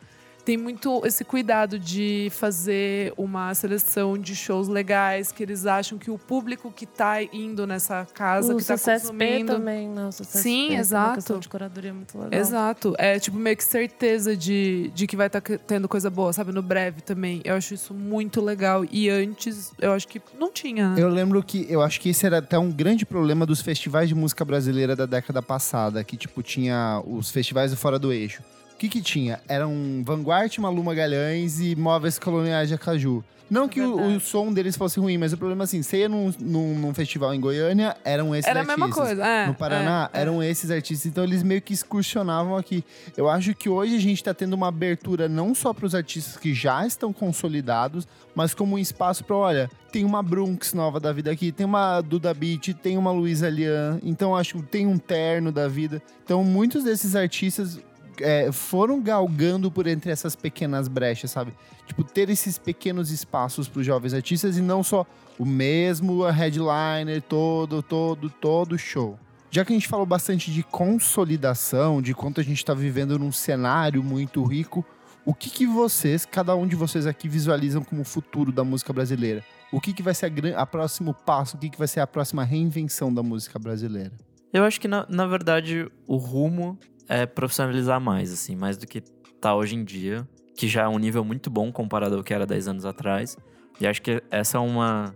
tem 0.47 0.57
muito 0.57 1.05
esse 1.05 1.25
cuidado 1.25 1.77
de 1.77 2.29
fazer 2.31 3.13
uma 3.17 3.53
seleção 3.53 4.17
de 4.17 4.37
shows 4.37 4.69
legais, 4.69 5.33
que 5.33 5.43
eles 5.43 5.67
acham 5.67 5.99
que 5.99 6.09
o 6.09 6.17
público 6.17 6.71
que 6.71 6.87
tá 6.87 7.21
indo 7.21 7.67
nessa 7.67 8.07
casa, 8.15 8.55
o 8.55 8.57
que 8.57 8.65
tá 8.65 8.77
CCSP 8.77 9.09
consumindo... 9.09 9.53
também, 9.55 9.89
né? 9.89 10.07
O 10.07 10.13
Sim, 10.13 10.69
tem 10.69 10.77
exato. 10.77 11.09
Uma 11.09 11.15
questão 11.17 11.41
de 11.41 11.49
curadoria 11.49 11.93
muito 11.93 12.17
legal. 12.17 12.41
Exato. 12.41 12.95
É 12.97 13.19
tipo 13.19 13.37
meio 13.37 13.57
que 13.57 13.65
certeza 13.65 14.37
de, 14.37 14.93
de 14.95 15.09
que 15.09 15.17
vai 15.17 15.27
estar 15.27 15.41
tendo 15.41 15.89
coisa 15.89 16.09
boa, 16.09 16.33
sabe? 16.33 16.53
No 16.53 16.63
breve 16.63 17.01
também. 17.01 17.41
Eu 17.45 17.57
acho 17.57 17.75
isso 17.75 17.93
muito 17.93 18.41
legal. 18.41 18.85
E 18.89 19.11
antes, 19.11 19.73
eu 19.81 19.93
acho 19.95 20.07
que 20.07 20.23
não 20.39 20.53
tinha, 20.53 20.91
né? 20.91 21.03
Eu 21.03 21.09
lembro 21.09 21.43
que 21.43 21.67
eu 21.69 21.83
acho 21.83 22.01
que 22.01 22.11
esse 22.11 22.25
era 22.25 22.39
até 22.39 22.57
um 22.57 22.71
grande 22.71 23.05
problema 23.05 23.45
dos 23.45 23.61
festivais 23.61 24.09
de 24.09 24.15
música 24.15 24.45
brasileira 24.45 24.95
da 24.95 25.07
década 25.07 25.43
passada, 25.43 26.05
que 26.05 26.17
tipo 26.17 26.41
tinha 26.41 27.03
os 27.05 27.33
festivais 27.33 27.73
do 27.73 27.77
fora 27.77 27.99
do 27.99 28.13
eixo. 28.13 28.45
O 28.77 28.79
que 28.79 28.91
que 28.91 29.01
tinha? 29.01 29.41
Eram 29.49 30.03
Vanguard, 30.05 30.55
Malu 30.59 30.85
Magalhães 30.85 31.61
e 31.61 31.75
Móveis 31.75 32.19
Coloniais 32.19 32.69
de 32.69 32.75
Acaju. 32.75 33.25
Não 33.49 33.67
que 33.67 33.81
o, 33.81 34.17
o 34.17 34.21
som 34.21 34.53
deles 34.53 34.77
fosse 34.77 35.01
ruim, 35.01 35.17
mas 35.17 35.33
o 35.33 35.39
problema 35.39 35.65
assim, 35.65 35.83
você 35.83 36.01
ia 36.01 36.11
num, 36.11 36.31
num, 36.39 36.79
num 36.79 36.93
festival 36.93 37.33
em 37.33 37.41
Goiânia, 37.41 37.97
eram 38.05 38.35
esses 38.35 38.47
Era 38.47 38.61
a 38.61 38.63
artistas. 38.63 38.87
mesma 38.87 38.95
coisa. 38.95 39.27
É, 39.27 39.47
no 39.47 39.55
Paraná 39.55 40.11
é, 40.13 40.19
é. 40.19 40.21
eram 40.21 40.43
esses 40.43 40.71
artistas, 40.71 41.07
então 41.07 41.25
eles 41.25 41.43
meio 41.43 41.63
que 41.63 41.73
excursionavam 41.73 42.55
aqui. 42.55 42.85
Eu 43.17 43.31
acho 43.31 43.55
que 43.55 43.67
hoje 43.67 43.97
a 43.97 44.01
gente 44.01 44.17
está 44.17 44.35
tendo 44.35 44.53
uma 44.53 44.69
abertura 44.69 45.27
não 45.27 45.55
só 45.55 45.73
para 45.73 45.87
os 45.87 45.95
artistas 45.95 46.37
que 46.37 46.53
já 46.53 46.87
estão 46.87 47.15
consolidados, 47.15 48.07
mas 48.35 48.53
como 48.53 48.77
um 48.77 48.79
espaço 48.79 49.25
para, 49.25 49.37
olha, 49.37 49.71
tem 49.91 50.05
uma 50.05 50.23
Brunx 50.23 50.75
nova 50.75 51.01
da 51.01 51.15
vida 51.15 51.31
aqui, 51.31 51.51
tem 51.51 51.65
uma 51.65 52.03
Duda 52.03 52.35
Beat, 52.35 52.75
tem 52.83 52.99
uma 52.99 53.11
Luísa 53.11 53.49
Lian, 53.49 53.99
então 54.03 54.37
acho 54.37 54.59
que 54.59 54.65
tem 54.65 54.87
um 54.87 54.99
terno 54.99 55.51
da 55.51 55.67
vida. 55.67 56.03
Então 56.23 56.45
muitos 56.45 56.85
desses 56.85 57.17
artistas 57.17 57.81
é, 58.21 58.51
foram 58.53 59.01
galgando 59.01 59.71
por 59.71 59.87
entre 59.87 60.11
essas 60.11 60.37
pequenas 60.37 60.89
brechas, 60.89 61.31
sabe? 61.31 61.53
Tipo, 61.87 62.05
ter 62.05 62.29
esses 62.31 62.59
pequenos 62.59 63.11
espaços 63.11 63.69
para 63.69 63.81
os 63.81 63.87
jovens 63.87 64.15
artistas 64.15 64.57
e 64.57 64.63
não 64.63 64.83
só 64.83 65.07
o 65.39 65.45
mesmo 65.45 66.25
headliner 66.29 67.23
todo, 67.23 67.83
todo, 67.83 68.31
todo 68.31 68.79
show. 68.79 69.19
Já 69.51 69.65
que 69.65 69.73
a 69.73 69.77
gente 69.77 69.89
falou 69.89 70.05
bastante 70.05 70.53
de 70.53 70.63
consolidação, 70.63 72.03
de 72.03 72.15
quanto 72.15 72.41
a 72.41 72.45
gente 72.45 72.59
está 72.59 72.75
vivendo 72.75 73.19
num 73.19 73.33
cenário 73.33 74.03
muito 74.03 74.43
rico, 74.45 74.85
o 75.25 75.35
que, 75.35 75.51
que 75.51 75.67
vocês, 75.67 76.25
cada 76.25 76.55
um 76.55 76.67
de 76.67 76.77
vocês 76.77 77.07
aqui, 77.07 77.29
visualizam 77.29 77.83
como 77.83 78.03
o 78.03 78.05
futuro 78.05 78.53
da 78.53 78.63
música 78.63 78.93
brasileira? 78.93 79.43
O 79.73 79.81
que, 79.81 79.93
que 79.93 80.03
vai 80.03 80.15
ser 80.15 80.33
a, 80.55 80.61
a 80.61 80.67
próximo 80.67 81.13
passo? 81.13 81.57
O 81.57 81.59
que, 81.59 81.71
que 81.71 81.79
vai 81.79 81.89
ser 81.89 82.01
a 82.01 82.07
próxima 82.07 82.45
reinvenção 82.45 83.13
da 83.13 83.23
música 83.23 83.59
brasileira? 83.59 84.13
Eu 84.53 84.65
acho 84.65 84.81
que, 84.81 84.87
na, 84.87 85.05
na 85.09 85.27
verdade, 85.27 85.91
o 86.07 86.17
rumo 86.17 86.79
é 87.09 87.27
profissionalizar 87.27 88.01
mais, 88.01 88.33
assim, 88.33 88.57
mais 88.57 88.77
do 88.77 88.87
que 88.87 89.01
tá 89.41 89.55
hoje 89.55 89.75
em 89.77 89.85
dia, 89.85 90.27
que 90.57 90.67
já 90.69 90.83
é 90.85 90.89
um 90.89 90.99
nível 90.99 91.25
muito 91.25 91.51
bom 91.51 91.71
comparado 91.71 92.17
ao 92.17 92.23
que 92.25 92.33
era 92.35 92.47
10 92.47 92.69
anos 92.69 92.85
atrás. 92.85 93.37
E 93.81 93.87
acho 93.87 94.01
que 94.03 94.23
essa 94.31 94.57
é 94.59 94.61
uma, 94.61 95.15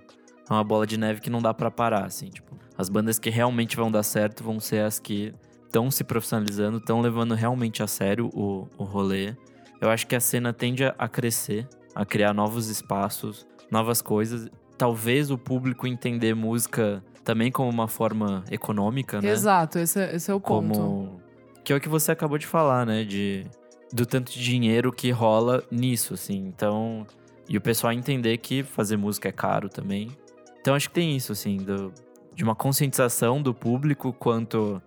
é 0.49 0.53
uma 0.53 0.63
bola 0.65 0.87
de 0.87 0.99
neve 0.99 1.21
que 1.21 1.31
não 1.31 1.41
dá 1.41 1.53
pra 1.55 1.71
parar, 1.71 2.05
assim, 2.05 2.29
tipo, 2.29 2.57
as 2.77 2.89
bandas 2.89 3.19
que 3.19 3.31
realmente 3.31 3.77
vão 3.77 3.91
dar 3.91 4.03
certo 4.03 4.45
vão 4.45 4.61
ser 4.61 4.85
as 4.85 4.99
que 4.99 5.35
estão 5.67 5.91
se 5.91 6.05
profissionalizando, 6.05 6.79
estão 6.79 7.01
levando 7.01 7.35
realmente 7.35 7.83
a 7.83 7.87
sério 7.87 8.29
o, 8.35 8.69
o 8.77 8.85
rolê. 8.85 9.35
Eu 9.81 9.89
acho 9.89 10.07
que 10.07 10.15
a 10.15 10.21
cena 10.21 10.53
tende 10.53 10.85
a- 10.85 11.09
crescer, 11.09 11.67
a 11.95 12.05
criar 12.05 12.35
novos 12.35 12.69
espaços, 12.69 13.47
novas 13.71 14.03
coisas. 14.03 14.49
Talvez 14.77 15.31
o 15.31 15.39
público 15.39 15.87
entender 15.87 16.35
música 16.35 17.03
também 17.25 17.51
como 17.53 17.69
uma 17.71 17.87
forma 17.89 18.45
econômica, 18.51 19.21
né? 19.23 19.31
Exato, 19.31 19.79
esse, 19.79 20.01
é- 20.01 20.15
esse 20.17 20.31
é 20.31 20.35
o 20.35 20.41
ponto. 20.41 21.20
Que 21.65 21.73
é 21.73 21.77
o 21.77 21.81
que 21.81 21.89
você 21.89 22.13
acabou 22.13 22.39
de 22.39 22.47
falar, 22.47 22.87
né, 22.87 23.05
de 23.05 23.47
do 23.93 24.07
tanto 24.07 24.33
de 24.33 24.43
dinheiro 24.43 24.93
que 24.93 25.11
rola 25.11 25.65
nisso, 25.71 26.15
assim. 26.15 26.37
Então, 26.47 27.07
e 27.49 27.57
o 27.57 27.61
pessoal 27.61 27.93
entender 27.93 28.39
que 28.39 28.63
fazer 28.63 28.97
música 28.97 29.29
é 29.29 29.33
caro 29.33 29.69
também. 29.69 30.17
Então, 30.61 30.75
acho 30.75 30.89
que 30.89 30.95
tem 30.95 31.17
isso, 31.17 31.33
assim, 31.33 31.57
do, 31.57 31.93
de 32.35 32.45
uma 32.45 32.55
conscientização 32.55 33.43
do 33.43 33.53
público 33.53 34.13
quanto 34.13 34.81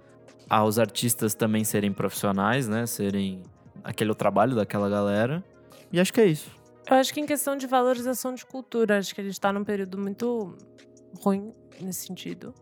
aos 0.49 0.79
artistas 0.79 1.33
também 1.33 1.63
serem 1.63 1.91
profissionais, 1.91 2.67
né, 2.67 2.85
serem 2.85 3.41
aquele 3.83 4.13
trabalho 4.13 4.55
daquela 4.55 4.89
galera. 4.89 5.43
E 5.91 5.99
acho 5.99 6.13
que 6.13 6.21
é 6.21 6.25
isso. 6.25 6.49
Eu 6.89 6.97
acho 6.97 7.13
que 7.13 7.19
em 7.19 7.25
questão 7.25 7.55
de 7.55 7.65
valorização 7.65 8.33
de 8.33 8.45
cultura, 8.45 8.97
acho 8.97 9.15
que 9.15 9.21
a 9.21 9.23
gente 9.23 9.39
tá 9.39 9.51
num 9.51 9.63
período 9.63 9.97
muito 9.97 10.55
ruim 11.21 11.51
nesse 11.79 12.07
sentido. 12.07 12.53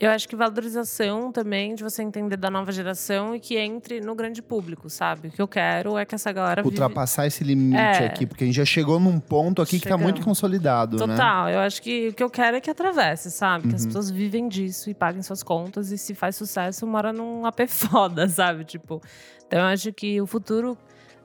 Eu 0.00 0.10
acho 0.10 0.26
que 0.26 0.34
valorização 0.34 1.30
também 1.30 1.74
de 1.74 1.82
você 1.82 2.02
entender 2.02 2.38
da 2.38 2.50
nova 2.50 2.72
geração 2.72 3.34
e 3.34 3.38
que 3.38 3.58
entre 3.58 4.00
no 4.00 4.14
grande 4.14 4.40
público, 4.40 4.88
sabe? 4.88 5.28
O 5.28 5.30
que 5.30 5.42
eu 5.42 5.46
quero 5.46 5.98
é 5.98 6.06
que 6.06 6.14
essa 6.14 6.32
galera 6.32 6.62
vive... 6.62 6.72
Ultrapassar 6.74 7.26
esse 7.26 7.44
limite 7.44 7.76
É. 7.76 8.06
aqui, 8.06 8.24
porque 8.24 8.44
a 8.44 8.46
gente 8.46 8.56
já 8.56 8.64
chegou 8.64 8.98
num 8.98 9.20
ponto 9.20 9.60
aqui 9.60 9.72
que 9.78 9.84
tá 9.84 9.90
Chegamos. 9.90 10.04
muito 10.04 10.22
consolidado, 10.24 10.96
né? 11.06 11.06
Total, 11.06 11.50
eu 11.50 11.58
acho 11.60 11.82
que 11.82 12.08
o 12.08 12.14
que 12.14 12.22
eu 12.22 12.30
quero 12.30 12.56
é 12.56 12.60
que 12.62 12.70
atravesse, 12.70 13.30
sabe? 13.30 13.68
Que 13.68 13.74
as 13.74 13.82
Uhum. 13.82 13.88
pessoas 13.88 14.10
vivem 14.10 14.48
disso 14.48 14.88
e 14.88 14.94
paguem 14.94 15.20
suas 15.22 15.42
contas 15.42 15.90
e 15.92 15.98
se 15.98 16.14
faz 16.14 16.34
sucesso, 16.34 16.86
mora 16.86 17.12
num 17.12 17.44
AP 17.44 17.66
foda, 17.68 18.26
sabe? 18.28 18.64
Tipo, 18.64 19.02
então 19.46 19.58
eu 19.58 19.66
acho 19.66 19.92
que 19.92 20.18
o 20.18 20.26
futuro, 20.26 20.78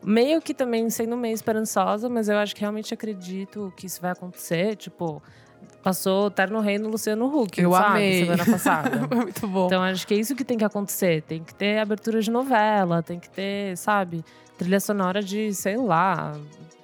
meio 0.04 0.42
que 0.42 0.54
também 0.54 0.90
sendo 0.90 1.16
meio 1.16 1.34
esperançosa, 1.34 2.10
mas 2.10 2.28
eu 2.28 2.38
acho 2.38 2.54
que 2.54 2.60
realmente 2.60 2.94
acredito 2.94 3.72
que 3.78 3.86
isso 3.86 4.02
vai 4.02 4.12
acontecer, 4.12 4.76
tipo. 4.76 5.24
Passou 5.86 6.32
Terno 6.32 6.62
Rei 6.62 6.80
no 6.80 6.90
Luciano 6.90 7.28
Huck, 7.28 7.62
Eu 7.62 7.72
sabe? 7.72 7.86
amei. 7.86 8.24
Semana 8.24 8.44
passada. 8.44 9.08
Foi 9.08 9.18
muito 9.22 9.48
bom. 9.48 9.68
Então 9.68 9.84
acho 9.84 10.08
que 10.08 10.16
é 10.16 10.18
isso 10.18 10.36
que 10.36 10.44
tem 10.44 10.58
que 10.58 10.66
acontecer. 10.66 11.22
Tem 11.22 11.44
que 11.44 11.54
ter 11.54 11.78
abertura 11.78 12.20
de 12.20 12.32
novela, 12.32 13.04
tem 13.04 13.20
que 13.20 13.30
ter, 13.30 13.78
sabe, 13.78 14.26
trilha 14.58 14.80
sonora 14.80 15.22
de, 15.22 15.54
sei 15.54 15.78
lá, 15.78 16.36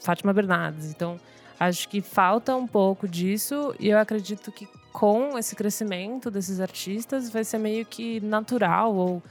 Fátima 0.01 0.31
Bernardes. 0.31 0.91
Então 0.91 1.19
acho 1.59 1.89
que 1.89 1.99
falta 1.99 2.55
um 2.55 2.67
pouco 2.67 3.07
disso 3.07 3.73
e 3.79 3.89
eu 3.89 3.97
acredito 3.97 4.51
que 4.51 4.67
com 4.93 5.35
esse 5.35 5.55
crescimento 5.55 6.29
desses 6.29 6.59
artistas 6.59 7.27
vai 7.27 7.43
ser 7.43 7.57
meio 7.57 7.83
que 7.87 8.19
natural 8.19 8.93
ou 8.93 9.23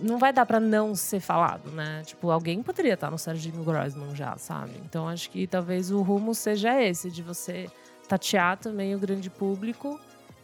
não 0.00 0.16
vai 0.18 0.32
dar 0.32 0.46
pra 0.46 0.60
não 0.60 0.94
ser 0.94 1.18
falado, 1.18 1.72
né? 1.72 2.02
Tipo, 2.06 2.30
alguém 2.30 2.62
poderia 2.62 2.94
estar 2.94 3.10
no 3.10 3.18
Serginho 3.18 3.64
Grossman 3.64 4.14
já, 4.14 4.36
sabe? 4.36 4.72
Então 4.84 5.08
acho 5.08 5.28
que 5.28 5.44
talvez 5.48 5.90
o 5.90 6.02
rumo 6.02 6.36
seja 6.36 6.80
esse, 6.80 7.10
de 7.10 7.22
você 7.22 7.68
tatear 8.08 8.56
também 8.56 8.94
o 8.94 8.98
grande 8.98 9.28
público 9.28 10.00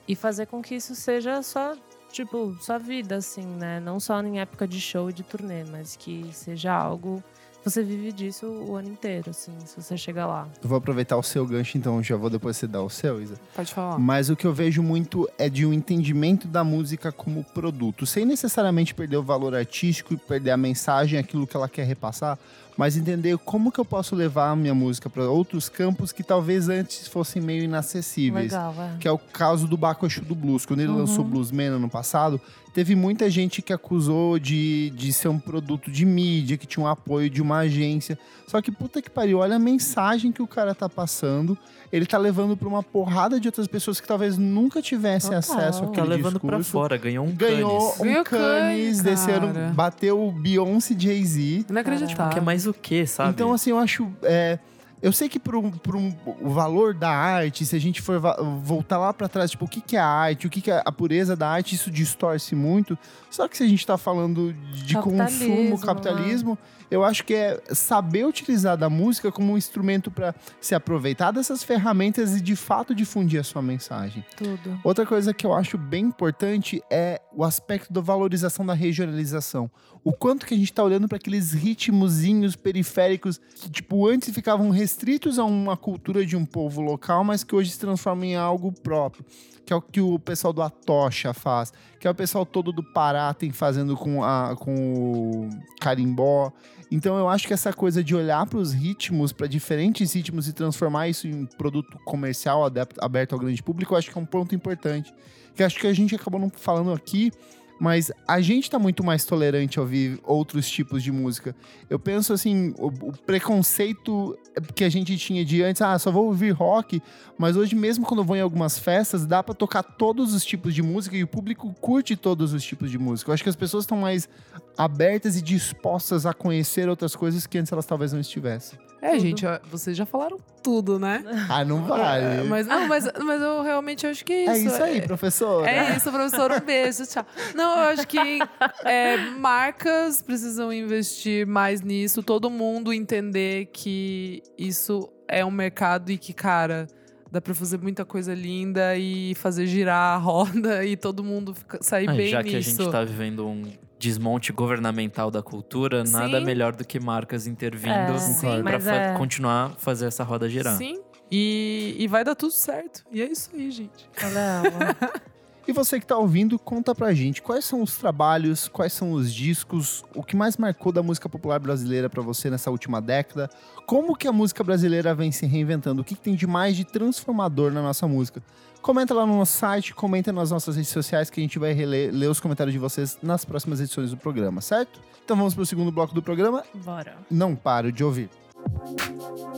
e 0.07 0.15
fazer 0.15 0.47
com 0.47 0.63
que 0.63 0.75
isso 0.75 0.95
seja 0.95 1.43
só, 1.43 1.75
tipo, 2.13 2.55
sua 2.61 2.79
vida, 2.79 3.17
assim, 3.17 3.47
né? 3.47 3.81
Não 3.81 3.99
só 3.99 4.23
em 4.23 4.39
época 4.39 4.69
de 4.69 4.81
show 4.81 5.09
e 5.09 5.13
de 5.13 5.23
turnê, 5.23 5.65
mas 5.65 5.97
que 5.97 6.29
seja 6.33 6.73
algo. 6.73 7.23
Você 7.65 7.83
vive 7.83 8.13
disso 8.13 8.47
o 8.47 8.77
ano 8.77 8.91
inteiro, 8.91 9.31
assim, 9.31 9.51
se 9.65 9.81
você 9.81 9.97
chega 9.97 10.27
lá. 10.27 10.47
Eu 10.63 10.69
vou 10.69 10.77
aproveitar 10.77 11.17
o 11.17 11.23
seu 11.23 11.47
gancho, 11.47 11.79
então 11.79 12.03
já 12.03 12.15
vou 12.15 12.29
depois 12.29 12.59
você 12.59 12.67
dar 12.67 12.83
o 12.83 12.91
seu, 12.91 13.23
Isa. 13.23 13.37
Pode 13.55 13.73
falar. 13.73 13.99
Mas 13.99 14.29
o 14.29 14.37
que 14.37 14.47
eu 14.47 14.53
vejo 14.53 14.83
muito 14.83 15.27
é 15.39 15.49
de 15.49 15.65
um 15.65 15.73
entendimento 15.73 16.47
da 16.47 16.63
música 16.63 17.11
como 17.11 17.43
produto, 17.43 18.05
sem 18.05 18.27
necessariamente 18.27 18.95
perder 18.95 19.17
o 19.17 19.23
valor 19.23 19.55
artístico 19.55 20.13
e 20.13 20.19
perder 20.19 20.51
a 20.51 20.59
mensagem, 20.59 21.19
aquilo 21.19 21.47
que 21.47 21.57
ela 21.57 21.67
quer 21.67 21.87
repassar, 21.87 22.39
mas 22.77 22.97
entender 22.97 23.39
como 23.39 23.71
que 23.71 23.79
eu 23.79 23.85
posso 23.85 24.15
levar 24.15 24.51
a 24.51 24.57
minha 24.57 24.75
música 24.75 25.09
para 25.09 25.29
outros 25.29 25.69
campos 25.69 26.13
que 26.13 26.23
talvez 26.23 26.69
antes 26.69 27.07
fossem 27.07 27.41
meio 27.41 27.65
inacessíveis. 27.65 28.53
Legal, 28.53 28.75
é. 28.79 28.97
Que 28.99 29.09
é 29.09 29.13
o 29.13 29.19
caso 29.19 29.67
do 29.67 29.77
Baco 29.77 30.07
Exu 30.07 30.23
do 30.23 30.35
Blues. 30.35 30.67
Quando 30.67 30.81
ele 30.81 30.93
lançou 30.93 31.25
Bluesman 31.25 31.69
ano 31.69 31.89
passado, 31.89 32.41
teve 32.75 32.95
muita 32.97 33.31
gente 33.31 33.63
que 33.63 33.73
acusou 33.73 34.39
de, 34.39 34.91
de 34.91 35.13
ser 35.13 35.29
um 35.29 35.39
produto 35.39 35.91
de 35.91 36.05
mídia, 36.05 36.57
que 36.59 36.67
tinha 36.67 36.85
um 36.85 36.89
apoio 36.89 37.31
de 37.31 37.41
uma 37.41 37.59
agência. 37.59 38.19
Só 38.49 38.61
que 38.61 38.71
puta 38.71 39.01
que 39.01 39.09
pariu, 39.09 39.39
olha 39.39 39.57
a 39.57 39.59
mensagem 39.59 40.31
que 40.33 40.43
o 40.43 40.47
cara 40.47 40.75
tá 40.75 40.89
passando. 40.89 41.57
Ele 41.93 42.05
tá 42.05 42.19
levando 42.19 42.57
pra 42.57 42.67
uma 42.69 42.83
porrada 42.83 43.39
de 43.39 43.47
outras 43.47 43.69
pessoas 43.69 44.01
que 44.01 44.09
talvez 44.09 44.37
nunca 44.37 44.83
tivessem 44.83 45.31
Total. 45.31 45.39
acesso 45.39 45.81
Tá 45.81 45.87
Tá 45.87 45.93
àquele 45.93 46.09
levando 46.09 46.41
pra 46.41 46.59
discurso. 46.59 46.71
fora, 46.73 46.97
ganhou 46.97 47.25
um 47.25 47.31
Ganhou 47.35 47.79
Cannes. 47.93 48.01
um 48.01 48.05
Ganhou 48.05 48.25
Cannes, 48.25 49.01
desceram, 49.03 49.53
bateu 49.73 50.33
Beyoncé 50.33 50.95
Jay-Z. 50.99 51.67
Inacreditável. 51.71 52.33
Que 52.33 52.39
é 52.39 52.43
mais 52.43 52.67
o 52.67 52.75
quê, 52.75 53.07
sabe? 53.07 53.31
Então, 53.31 53.53
assim, 53.53 53.71
eu 53.71 53.79
acho. 53.79 54.09
é, 54.25 54.59
eu 55.05 55.13
sei 55.13 55.29
que 55.29 55.39
por 55.39 55.55
um, 55.55 55.71
um- 55.95 56.15
o 56.41 56.51
valor 56.51 56.95
da 56.95 57.11
arte, 57.11 57.65
se 57.65 57.77
a 57.77 57.79
gente 57.79 58.01
for 58.03 58.21
voltar 58.63 58.99
lá 58.99 59.13
pra 59.13 59.29
trás, 59.29 59.51
tipo, 59.51 59.67
o 59.67 59.69
que, 59.69 59.81
que 59.81 59.97
é 59.97 60.01
a 60.01 60.07
arte, 60.07 60.47
o 60.47 60.51
que, 60.51 60.61
que 60.61 60.71
é 60.71 60.83
a 60.85 60.91
pureza 60.91 61.37
da 61.37 61.49
arte, 61.49 61.75
isso 61.75 61.91
distorce 61.91 62.55
muito. 62.55 62.99
Só 63.31 63.47
que 63.47 63.57
se 63.57 63.63
a 63.63 63.69
gente 63.69 63.87
tá 63.87 63.97
falando 63.99 64.53
de 64.73 64.95
Capitalismo, 64.95 65.49
consumo, 65.57 65.81
capitalismo, 65.81 66.59
eu 66.91 67.03
acho 67.05 67.25
que 67.25 67.35
é 67.35 67.61
saber 67.73 68.25
utilizar 68.27 68.77
da 68.77 68.89
música 68.89 69.31
como 69.33 69.53
um 69.53 69.59
instrumento 69.59 70.11
pra 70.11 70.35
se 70.61 70.75
aproveitar 70.75 71.33
dessas 71.33 71.63
ferramentas 71.65 72.37
e 72.37 72.41
de 72.41 72.55
fato 72.57 72.95
difundir 72.95 73.41
a 73.41 73.45
sua 73.45 73.61
mensagem. 73.63 74.25
Tudo. 74.37 74.81
Outra 74.85 75.05
coisa 75.05 75.35
que 75.35 75.45
eu 75.45 75.53
acho 75.53 75.77
bem 75.77 76.05
importante 76.07 76.81
é 76.91 77.21
o 77.33 77.43
aspecto 77.45 77.93
da 77.93 78.01
valorização 78.01 78.65
da 78.65 78.75
regionalização. 78.75 79.69
O 80.05 80.13
quanto 80.13 80.47
que 80.47 80.55
a 80.55 80.57
gente 80.57 80.73
tá 80.73 80.85
olhando 80.85 81.09
para 81.09 81.17
aqueles 81.17 81.53
ritmozinhos 81.53 82.55
periféricos 82.57 83.41
que, 83.61 83.71
tipo, 83.71 84.07
antes 84.07 84.29
ficavam 84.33 84.71
restritos 84.71 84.94
a 85.39 85.45
uma 85.45 85.77
cultura 85.77 86.25
de 86.25 86.37
um 86.37 86.45
povo 86.45 86.81
local, 86.81 87.25
mas 87.25 87.43
que 87.45 87.55
hoje 87.55 87.71
se 87.71 87.79
transformam 87.79 88.25
em 88.25 88.37
algo 88.37 88.73
próprio. 88.73 89.25
Que 89.65 89.73
é 89.73 89.77
o 89.77 89.81
que 89.81 90.01
o 90.01 90.19
pessoal 90.19 90.53
do 90.53 90.61
Atocha 90.61 91.33
faz, 91.33 91.73
que 91.99 92.07
é 92.07 92.11
o 92.11 92.15
pessoal 92.15 92.45
todo 92.45 92.71
do 92.71 92.83
Pará 92.83 93.33
tem 93.33 93.51
fazendo 93.51 93.97
com, 93.97 94.23
a, 94.23 94.55
com 94.59 94.75
o 94.75 95.51
carimbó. 95.81 96.53
Então 96.91 97.17
eu 97.17 97.29
acho 97.29 97.47
que 97.47 97.55
essa 97.55 97.73
coisa 97.73 98.05
de 98.05 98.15
olhar 98.15 98.47
para 98.47 98.59
os 98.59 98.73
ritmos, 98.73 99.33
para 99.33 99.47
diferentes 99.47 100.13
ritmos 100.13 100.49
e 100.49 100.53
transformar 100.53 101.09
isso 101.09 101.27
em 101.27 101.47
produto 101.47 101.99
comercial 102.05 102.63
aberto 103.01 103.33
ao 103.33 103.39
grande 103.39 103.63
público, 103.63 103.95
eu 103.95 103.99
acho 103.99 104.11
que 104.11 104.19
é 104.19 104.21
um 104.21 104.27
ponto 104.27 104.55
importante. 104.55 105.13
Que 105.55 105.63
acho 105.63 105.79
que 105.79 105.87
a 105.87 105.93
gente 105.93 106.15
acabou 106.15 106.39
não 106.39 106.51
falando 106.51 106.93
aqui, 106.93 107.33
mas 107.79 108.13
a 108.27 108.41
gente 108.41 108.71
tá 108.71 108.79
muito 108.79 109.03
mais 109.03 109.25
tolerante 109.25 109.79
a 109.79 109.83
ouvir 109.83 110.19
outros 110.23 110.69
tipos 110.69 111.03
de 111.03 111.11
música. 111.11 111.55
Eu 111.91 111.99
penso 111.99 112.33
assim, 112.33 112.75
o, 112.79 112.87
o 112.87 113.13
preconceito 113.13 114.39
que 114.75 114.85
a 114.85 114.89
gente 114.89 115.17
tinha 115.17 115.45
de 115.45 115.63
antes, 115.63 115.83
ah, 115.83 115.99
só 115.99 116.11
vou 116.11 116.27
ouvir 116.27 116.51
rock, 116.51 117.03
mas 117.37 117.57
hoje 117.57 117.75
mesmo 117.75 118.07
quando 118.07 118.21
eu 118.21 118.25
vou 118.25 118.37
em 118.37 118.41
algumas 118.41 118.79
festas, 118.79 119.27
dá 119.27 119.43
pra 119.43 119.55
tocar 119.55 119.83
todos 119.83 120.33
os 120.33 120.45
tipos 120.45 120.75
de 120.75 120.83
música 120.83 121.17
e 121.17 121.23
o 121.23 121.27
público 121.27 121.75
curte 121.81 122.17
todos 122.17 122.53
os 122.53 122.63
tipos 122.63 122.91
de 122.91 122.99
música. 122.99 123.31
Eu 123.31 123.35
acho 123.35 123.43
que 123.43 123.49
as 123.49 123.57
pessoas 123.57 123.85
estão 123.85 123.99
mais 123.99 124.29
abertas 124.77 125.37
e 125.37 125.43
dispostas 125.43 126.27
a 126.27 126.33
conhecer 126.33 126.89
outras 126.89 127.15
coisas 127.17 127.47
que 127.47 127.59
antes 127.59 127.73
elas 127.73 127.87
talvez 127.87 128.13
não 128.13 128.21
estivessem. 128.21 128.79
É, 129.05 129.11
Tudo. 129.11 129.21
gente, 129.21 129.45
vocês 129.71 129.95
já 129.97 130.07
falaram 130.07 130.39
tudo, 130.63 130.99
né? 130.99 131.23
Ah, 131.51 131.63
não 131.63 131.85
vale. 131.85 132.25
É, 132.41 132.43
Mas 132.45 132.67
não, 132.67 132.89
mas, 132.89 133.07
mas 133.23 133.43
eu 133.43 133.61
realmente 133.63 134.07
acho 134.07 134.25
que 134.25 134.33
é 134.33 134.47
é 134.47 134.57
isso. 134.59 134.69
isso 134.69 134.83
aí, 134.83 135.03
professor. 135.03 135.69
É 135.69 135.95
isso, 135.95 136.11
professor. 136.11 136.51
Um 136.51 136.61
beijo, 136.61 137.07
tchau. 137.07 137.27
Não, 137.55 137.83
eu 137.83 137.89
acho 137.91 138.09
que 138.09 138.39
é, 138.85 139.17
marcas 139.39 140.23
precisam 140.23 140.73
investir 140.73 141.47
mais 141.47 141.83
nisso. 141.83 142.23
Todo 142.23 142.49
mundo 142.49 142.93
entender 142.95 143.67
que 143.75 144.43
isso 144.57 145.11
é 145.29 145.45
um 145.45 145.51
mercado 145.51 146.11
e 146.11 146.17
que, 146.17 146.33
cara, 146.33 146.87
dá 147.31 147.41
pra 147.43 147.55
fazer 147.55 147.79
muita 147.79 148.05
coisa 148.07 148.33
linda 148.33 148.97
e 148.97 149.35
fazer 149.35 149.67
girar 149.67 150.15
a 150.15 150.17
roda 150.17 150.83
e 150.87 150.97
todo 150.97 151.23
mundo 151.23 151.55
fica- 151.55 151.79
sair 151.83 152.09
Ah, 152.09 152.15
bem 152.15 152.29
já 152.29 152.43
que 152.43 152.51
a 152.55 152.59
nisso. 152.59 152.71
gente 152.83 152.91
tá 152.91 153.05
vivendo 153.05 153.47
um 153.47 153.65
desmonte 154.09 154.53
governamental 154.53 155.31
da 155.31 155.43
cultura, 155.43 156.05
nada 156.05 156.39
Sim. 156.39 156.45
melhor 156.45 156.75
do 156.77 156.85
que 156.85 157.01
marcas 157.01 157.47
intervindo 157.47 157.91
É, 157.91 158.63
mas 158.63 158.85
fa- 158.85 158.95
é- 158.95 159.15
continuar 159.17 159.67
a 159.67 159.71
fazer 159.71 160.07
essa 160.07 160.23
roda 160.23 160.49
girar. 160.49 160.77
Sim. 160.77 161.01
E, 161.31 161.97
e 161.99 162.07
vai 162.07 162.23
dar 162.23 162.35
tudo 162.35 162.53
certo. 162.53 163.03
E 163.11 163.23
é 163.23 163.27
isso 163.31 163.51
aí, 163.55 163.71
gente. 163.71 164.09
E 165.67 165.73
você 165.73 165.99
que 165.99 166.05
tá 166.07 166.19
ouvindo, 166.19 166.59
conta 166.59 166.95
pra 166.95 167.15
gente 167.15 167.41
quais 167.41 167.65
são 167.65 167.81
os 167.81 167.97
trabalhos, 167.97 168.69
quais 168.69 168.93
são 168.93 169.13
os 169.13 169.33
discos, 169.33 170.05
o 170.15 170.23
que 170.23 170.37
mais 170.37 170.59
marcou 170.59 170.93
da 170.93 171.03
música 171.03 171.27
popular 171.27 171.59
brasileira 171.59 172.11
pra 172.11 172.21
você 172.21 172.51
nessa 172.51 172.71
última 172.71 173.01
década, 173.01 173.49
como 173.87 174.15
que 174.15 174.29
a 174.29 174.33
música 174.33 174.63
brasileira 174.63 175.15
vem 175.15 175.33
se 175.33 175.47
reinventando, 175.47 176.03
o 176.03 176.05
que, 176.05 176.17
que 176.17 176.21
tem 176.21 176.35
de 176.35 176.47
mais 176.47 176.77
de 176.77 176.85
transformador 176.85 177.73
na 177.73 177.81
nossa 177.81 178.07
música. 178.07 178.43
Comenta 178.85 179.15
lá 179.15 179.25
no 179.25 179.39
nosso 179.39 179.57
site, 179.57 179.95
comenta 179.95 180.31
nas 180.31 180.51
nossas 180.51 180.77
redes 180.77 180.91
sociais 180.91 181.31
que 181.31 181.41
a 181.41 181.43
gente 181.43 181.59
vai 181.59 181.73
reler, 181.73 182.13
ler 182.13 182.29
os 182.29 182.39
comentários 182.39 182.71
de 182.71 182.79
vocês 182.79 183.17
nas 183.23 183.43
próximas 183.43 183.81
edições 183.81 184.11
do 184.11 184.17
programa, 184.19 184.61
certo? 184.61 185.01
Então 185.25 185.35
vamos 185.35 185.55
pro 185.55 185.65
segundo 185.65 185.91
bloco 185.91 186.15
do 186.15 186.21
programa. 186.21 186.63
Bora. 186.85 187.17
Não 187.31 187.57
paro 187.57 187.91
de 187.91 188.05
ouvir. 188.05 188.29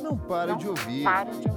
Não 0.01 0.17
paro 0.17 0.55
de 0.55 0.69
ouvir. 0.69 1.03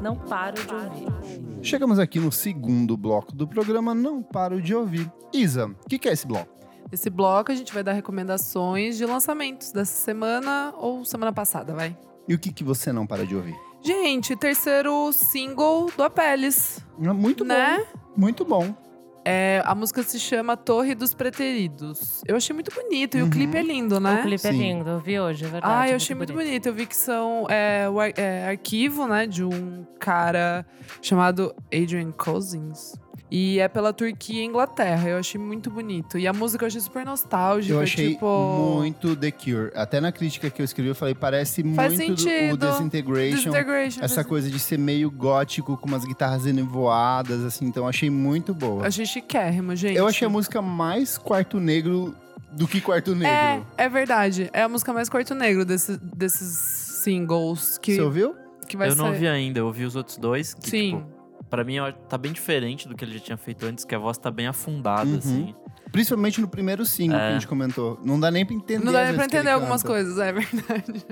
Não 0.01 0.15
paro 0.15 0.55
de 0.55 0.74
ouvir. 0.74 1.61
Chegamos 1.61 1.99
aqui 1.99 2.20
no 2.20 2.32
segundo 2.32 2.97
bloco 2.97 3.32
do 3.36 3.47
programa 3.47 3.93
Não 3.93 4.24
Paro 4.24 4.59
de 4.59 4.74
Ouvir. 4.74 5.07
Isa, 5.32 5.67
o 5.67 5.88
que, 5.88 5.99
que 5.99 6.09
é 6.09 6.13
esse 6.13 6.26
bloco? 6.26 6.49
Nesse 6.91 7.11
bloco, 7.11 7.51
a 7.51 7.55
gente 7.55 7.72
vai 7.72 7.84
dar 7.84 7.93
recomendações 7.93 8.97
de 8.97 9.05
lançamentos 9.05 9.72
dessa 9.72 9.93
semana 9.93 10.74
ou 10.76 11.05
semana 11.05 11.32
passada, 11.32 11.72
vai. 11.76 11.95
E 12.28 12.34
o 12.34 12.39
que, 12.39 12.51
que 12.51 12.63
você 12.63 12.91
não 12.91 13.05
para 13.05 13.28
de 13.28 13.36
ouvir? 13.36 13.68
Gente, 13.82 14.36
terceiro 14.36 15.11
single 15.13 15.89
do 15.95 16.03
Apeles, 16.03 16.80
Muito 16.97 17.45
né? 17.45 17.77
bom. 17.93 17.99
Muito 18.17 18.45
bom. 18.45 18.75
É, 19.23 19.61
a 19.65 19.75
música 19.75 20.01
se 20.01 20.19
chama 20.19 20.57
Torre 20.57 20.95
dos 20.95 21.13
Preteridos. 21.13 22.21
Eu 22.27 22.36
achei 22.36 22.53
muito 22.53 22.71
bonito 22.73 23.17
e 23.17 23.21
Uhum. 23.21 23.27
o 23.27 23.32
clipe 23.32 23.57
é 23.57 23.61
lindo, 23.61 23.99
né? 23.99 24.19
O 24.19 24.21
clipe 24.23 24.47
é 24.47 24.51
Sim. 24.51 24.57
lindo, 24.57 24.89
eu 24.89 24.99
vi 24.99 25.19
hoje, 25.19 25.45
é 25.45 25.47
verdade. 25.47 25.73
Ah, 25.73 25.88
é 25.88 25.91
eu 25.91 25.95
achei 25.97 26.15
muito 26.15 26.34
bonito. 26.34 26.65
Eu 26.67 26.73
vi 26.73 26.86
que 26.86 26.95
são 26.95 27.45
é, 27.49 27.88
o 27.89 27.99
ar- 27.99 28.13
é, 28.17 28.47
arquivo, 28.49 29.07
né, 29.07 29.27
de 29.27 29.43
um 29.43 29.86
cara 29.99 30.65
chamado 31.01 31.53
Adrian 31.67 32.11
Cousins. 32.11 32.93
E 33.32 33.59
é 33.59 33.67
pela 33.67 33.93
Turquia 33.93 34.41
e 34.41 34.45
Inglaterra. 34.45 35.09
Eu 35.09 35.17
achei 35.17 35.39
muito 35.39 35.70
bonito. 35.70 36.17
E 36.17 36.28
a 36.28 36.34
música 36.34 36.63
eu 36.63 36.67
achei 36.67 36.82
super 36.82 37.05
nostálgica. 37.05 37.74
Eu 37.74 37.82
achei 37.82 38.13
tipo... 38.13 38.76
muito 38.78 39.15
The 39.15 39.32
Cure. 39.32 39.72
Até 39.76 39.99
na 40.01 40.11
crítica 40.11 40.49
que 40.49 40.61
eu 40.61 40.65
escrevi, 40.65 40.89
eu 40.89 40.95
falei, 40.95 41.13
parece 41.15 41.63
Faz 41.76 41.93
muito 41.93 42.07
do- 42.07 42.13
o 42.13 42.17
sentido. 42.17 42.67
Disintegration. 42.72 43.36
Disintegration. 43.38 44.03
Essa 44.03 44.24
coisa 44.24 44.49
de 44.49 44.59
ser 44.59 44.78
meio 44.80 45.11
gótico, 45.11 45.78
com 45.78 45.88
umas 45.88 46.05
guitarras 46.05 46.45
enevoadas, 46.45 47.43
assim. 47.43 47.65
Então, 47.65 47.84
eu 47.84 47.89
achei 47.89 48.09
muito 48.09 48.53
boa. 48.53 48.86
Achei 48.88 49.05
chiquérrimo, 49.05 49.76
gente. 49.76 49.95
Eu 49.97 50.07
achei 50.07 50.26
a 50.26 50.30
música 50.30 50.61
mais 50.61 51.17
quarto 51.17 51.59
negro 51.59 52.15
do 52.51 52.67
que 52.67 52.82
quarto 52.82 53.11
É, 53.11 53.15
negro. 53.15 53.67
é 53.78 53.89
verdade. 53.89 54.49
É 54.53 54.63
a 54.63 54.70
música 54.70 54.91
mais 54.93 55.07
quarto 55.09 55.36
negro 55.36 55.63
desse, 55.65 55.97
desses 55.97 56.57
singles 57.03 57.78
que, 57.78 57.95
Você 57.95 58.01
ouviu? 58.01 58.36
que 58.67 58.76
vai 58.78 58.89
eu 58.89 58.95
não 58.95 59.07
ouvi 59.09 59.28
ainda, 59.28 59.59
eu 59.59 59.65
ouvi 59.67 59.84
os 59.86 59.95
outros 59.95 60.17
dois. 60.17 60.53
Que, 60.53 60.70
Sim. 60.70 60.97
Tipo, 60.97 61.18
pra 61.50 61.64
mim, 61.64 61.76
tá 62.08 62.18
bem 62.18 62.32
diferente 62.32 62.88
do 62.88 62.95
que 62.95 63.04
ele 63.04 63.14
já 63.18 63.20
tinha 63.24 63.38
feito 63.38 63.66
antes, 63.66 63.84
que 63.86 63.95
a 63.95 64.00
voz 64.00 64.18
tá 64.18 64.30
bem 64.30 64.47
afundada, 64.47 65.10
Uhum. 65.10 65.18
assim. 65.18 65.56
Principalmente 65.91 66.39
no 66.39 66.47
primeiro 66.47 66.86
single 66.86 67.18
que 67.18 67.24
É. 67.26 67.28
a 67.30 67.32
gente 67.34 67.47
comentou. 67.47 68.00
Não 68.04 68.20
dá 68.20 68.30
nem 68.30 68.45
pra 68.45 68.54
entender. 68.56 68.86
Não 68.86 68.91
dá 68.93 69.06
nem 69.06 69.16
pra 69.16 69.28
que 69.28 69.36
entender 69.36 69.50
algumas 69.50 69.82
coisas, 69.82 70.20
é 70.20 70.32
verdade. 70.32 71.04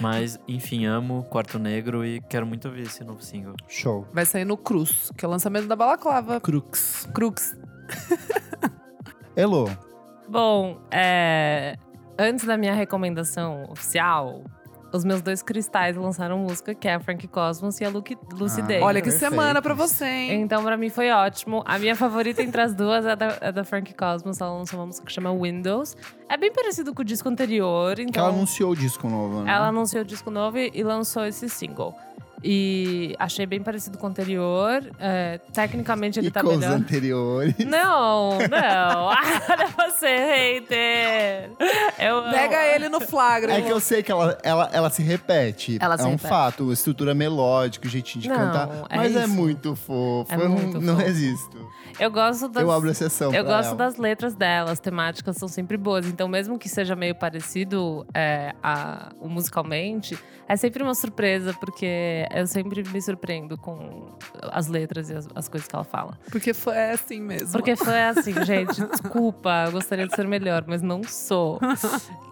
Mas, 0.00 0.38
enfim, 0.46 0.86
amo 0.86 1.24
Quarto 1.24 1.58
Negro 1.58 2.04
e 2.06 2.20
quero 2.28 2.46
muito 2.46 2.68
ouvir 2.68 2.82
esse 2.82 3.02
novo 3.02 3.20
single. 3.20 3.54
Show. 3.66 4.06
Vai 4.12 4.24
sair 4.24 4.44
no 4.44 4.56
Cruz, 4.56 5.10
que 5.16 5.24
é 5.24 5.28
o 5.28 5.30
lançamento 5.30 5.66
da 5.66 5.74
Balaclava. 5.74 6.40
Crux. 6.40 7.08
Crux. 7.12 7.56
Elo. 9.34 9.68
Bom, 10.28 10.80
é, 10.90 11.76
antes 12.18 12.44
da 12.44 12.56
minha 12.56 12.74
recomendação 12.74 13.64
oficial, 13.70 14.44
os 14.92 15.04
meus 15.04 15.22
dois 15.22 15.42
cristais 15.42 15.96
lançaram 15.96 16.38
música, 16.38 16.74
que 16.74 16.86
é 16.86 16.94
a 16.94 17.00
Frank 17.00 17.26
Cosmos 17.28 17.80
e 17.80 17.84
a 17.84 17.88
Luke, 17.88 18.16
Lucy 18.32 18.60
Ah, 18.60 18.64
Day. 18.64 18.80
Olha 18.80 19.00
que 19.00 19.10
perfeito. 19.10 19.30
semana 19.30 19.62
pra 19.62 19.74
você, 19.74 20.04
hein? 20.04 20.42
Então, 20.42 20.62
pra 20.62 20.76
mim, 20.76 20.88
foi 20.90 21.10
ótimo. 21.10 21.62
A 21.66 21.78
minha 21.78 21.96
favorita 21.96 22.42
entre 22.42 22.60
as 22.60 22.74
duas 22.74 23.06
é 23.06 23.16
da, 23.16 23.38
é 23.40 23.52
da 23.52 23.64
Frank 23.64 23.92
Cosmos. 23.94 24.40
Ela 24.40 24.52
lançou 24.52 24.78
uma 24.78 24.86
música 24.86 25.06
que 25.06 25.12
chama 25.12 25.32
Windows. 25.32 25.96
É 26.28 26.36
bem 26.36 26.52
parecido 26.52 26.94
com 26.94 27.02
o 27.02 27.04
disco 27.04 27.28
anterior, 27.28 27.96
Que 27.96 28.02
então... 28.02 28.24
ela 28.26 28.32
anunciou 28.34 28.72
o 28.72 28.76
disco 28.76 29.08
novo, 29.08 29.42
né? 29.42 29.52
Ela 29.52 29.68
anunciou 29.68 30.02
o 30.02 30.06
disco 30.06 30.30
novo 30.30 30.58
e 30.58 30.70
e 30.74 30.82
lançou 30.82 31.24
esse 31.24 31.48
single. 31.48 31.94
E 32.44 33.14
achei 33.18 33.46
bem 33.46 33.62
parecido 33.62 33.96
com 33.98 34.06
o 34.06 34.10
anterior. 34.10 34.82
É, 34.98 35.38
tecnicamente 35.52 36.18
ele 36.18 36.28
e 36.28 36.30
tá 36.30 36.40
com 36.42 36.48
os 36.50 36.56
melhor. 36.58 36.74
anteriores. 36.76 37.54
Não, 37.58 38.38
não. 38.38 39.06
Olha 39.12 39.68
você, 39.76 40.06
hater. 40.16 41.50
Eu, 41.98 42.22
Pega 42.30 42.64
ele 42.74 42.88
no 42.88 43.00
flagra. 43.00 43.52
É 43.54 43.62
que 43.62 43.70
eu 43.70 43.80
sei 43.80 44.02
que 44.02 44.10
ela, 44.10 44.36
ela, 44.42 44.70
ela 44.72 44.90
se 44.90 45.02
repete. 45.02 45.78
Ela 45.80 45.94
é 45.94 45.98
se 45.98 46.04
um 46.04 46.10
repete. 46.12 46.28
fato, 46.28 46.72
estrutura 46.72 47.14
melódica, 47.14 47.86
o 47.86 47.90
jeitinho 47.90 48.22
de 48.22 48.28
Não, 48.28 48.36
cantar. 48.36 48.68
é 48.90 48.96
Mas 48.96 49.16
é 49.16 49.24
isso. 49.24 49.28
muito 49.34 49.76
fofo. 49.76 50.32
É 50.32 50.36
eu 50.36 50.48
muito 50.48 50.74
não, 50.80 50.80
não 50.80 50.94
fofo. 50.96 51.06
resisto. 51.06 51.70
eu 51.98 52.10
gosto 52.10 52.48
das. 52.48 52.62
Eu 52.62 52.70
abro 52.70 52.90
exceção. 52.90 53.32
Eu 53.32 53.44
pra 53.44 53.54
gosto 53.56 53.68
ela. 53.68 53.76
das 53.76 53.96
letras 53.96 54.34
dela, 54.34 54.72
as 54.72 54.80
temáticas 54.80 55.36
são 55.36 55.48
sempre 55.48 55.76
boas. 55.76 56.06
Então, 56.06 56.26
mesmo 56.28 56.58
que 56.58 56.68
seja 56.68 56.96
meio 56.96 57.14
parecido 57.14 58.06
é, 58.14 58.54
a, 58.62 59.12
o 59.20 59.28
musicalmente, 59.28 60.18
é 60.48 60.56
sempre 60.56 60.82
uma 60.82 60.94
surpresa, 60.94 61.54
porque 61.54 62.26
eu 62.34 62.46
sempre 62.46 62.82
me 62.82 63.02
surpreendo 63.02 63.56
com 63.56 64.16
as 64.50 64.66
letras 64.66 65.10
e 65.10 65.14
as, 65.14 65.28
as 65.34 65.48
coisas 65.48 65.68
que 65.68 65.74
ela 65.74 65.84
fala. 65.84 66.18
Porque 66.30 66.52
foi 66.54 66.74
é 66.74 66.92
assim 66.92 67.20
mesmo. 67.20 67.52
Porque 67.52 67.76
foi 67.76 68.00
assim, 68.02 68.32
gente, 68.44 68.84
desculpa, 68.86 69.64
eu 69.66 69.72
gostaria 69.72 70.06
de 70.06 70.14
ser 70.14 70.26
melhor, 70.26 70.64
mas 70.66 70.82
não 70.82 71.02
sou. 71.02 71.60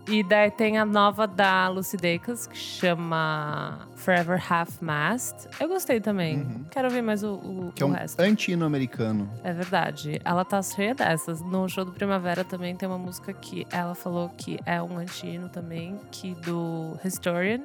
E 0.09 0.25
daí 0.25 0.51
tem 0.51 0.77
a 0.77 0.85
nova 0.85 1.27
da 1.27 1.69
Lucy 1.69 1.97
Dacus, 1.97 2.47
que 2.47 2.57
chama 2.57 3.87
Forever 3.95 4.43
Half 4.53 4.81
Mast. 4.81 5.49
Eu 5.61 5.69
gostei 5.69 6.01
também. 6.01 6.39
Uhum. 6.39 6.65
Quero 6.71 6.89
ouvir 6.89 7.03
mais 7.03 7.23
o, 7.23 7.35
o, 7.35 7.73
Que 7.77 7.83
é 7.83 7.87
o 7.87 7.91
um 7.91 7.93
resto. 7.93 8.19
antino-americano. 8.19 9.31
É 9.45 9.53
verdade. 9.53 10.21
Ela 10.25 10.45
tá 10.45 10.61
cheia 10.63 10.97
dessas. 10.97 11.41
No 11.41 11.69
show 11.69 11.85
do 11.85 11.93
Primavera 11.93 12.43
também 12.43 12.75
tem 12.75 12.89
uma 12.89 12.99
música 12.99 13.33
que 13.33 13.65
ela 13.71 13.95
falou 13.95 14.31
que 14.31 14.59
é 14.67 14.83
um 14.83 14.99
antino 14.99 15.49
também, 15.49 15.97
que 16.11 16.35
do 16.35 16.99
Historian, 17.05 17.61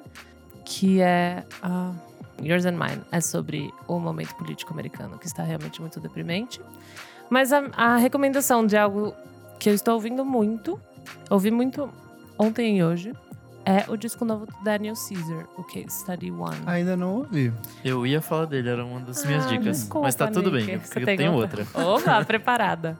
que 0.63 1.01
é 1.01 1.43
ah, 1.63 1.93
Yours 2.41 2.65
and 2.65 2.73
Mine. 2.73 3.01
É 3.11 3.19
sobre 3.21 3.73
o 3.87 3.99
momento 3.99 4.35
político 4.35 4.73
americano, 4.73 5.17
que 5.17 5.25
está 5.27 5.43
realmente 5.43 5.79
muito 5.81 5.99
deprimente. 5.99 6.59
Mas 7.29 7.51
a, 7.53 7.63
a 7.75 7.97
recomendação 7.97 8.65
de 8.65 8.77
algo 8.77 9.13
que 9.59 9.69
eu 9.69 9.73
estou 9.73 9.93
ouvindo 9.95 10.23
muito, 10.25 10.79
ouvi 11.29 11.49
muito 11.51 11.89
ontem 12.37 12.77
e 12.79 12.83
hoje, 12.83 13.13
é 13.67 13.83
o 13.89 13.97
disco 13.97 14.23
novo 14.23 14.45
do 14.45 14.53
Daniel 14.63 14.93
Caesar, 14.93 15.47
o 15.57 15.63
que? 15.63 15.89
Study 15.91 16.29
One. 16.29 16.55
Ainda 16.67 16.95
não 16.95 17.15
ouvi. 17.15 17.51
Eu 17.83 18.05
ia 18.05 18.21
falar 18.21 18.45
dele, 18.45 18.69
era 18.69 18.85
uma 18.85 18.99
das 18.99 19.25
minhas 19.25 19.43
Ah, 19.45 19.49
dicas. 19.49 19.79
desculpa, 19.79 20.05
mas 20.05 20.13
tá 20.13 20.27
tudo 20.29 20.51
Nick. 20.51 20.65
bem, 20.67 20.79
porque 20.79 20.99
eu 20.99 21.05
tenho 21.05 21.33
outra? 21.33 21.65
outra. 21.73 21.87
Opa, 22.13 22.25
preparada. 22.25 22.95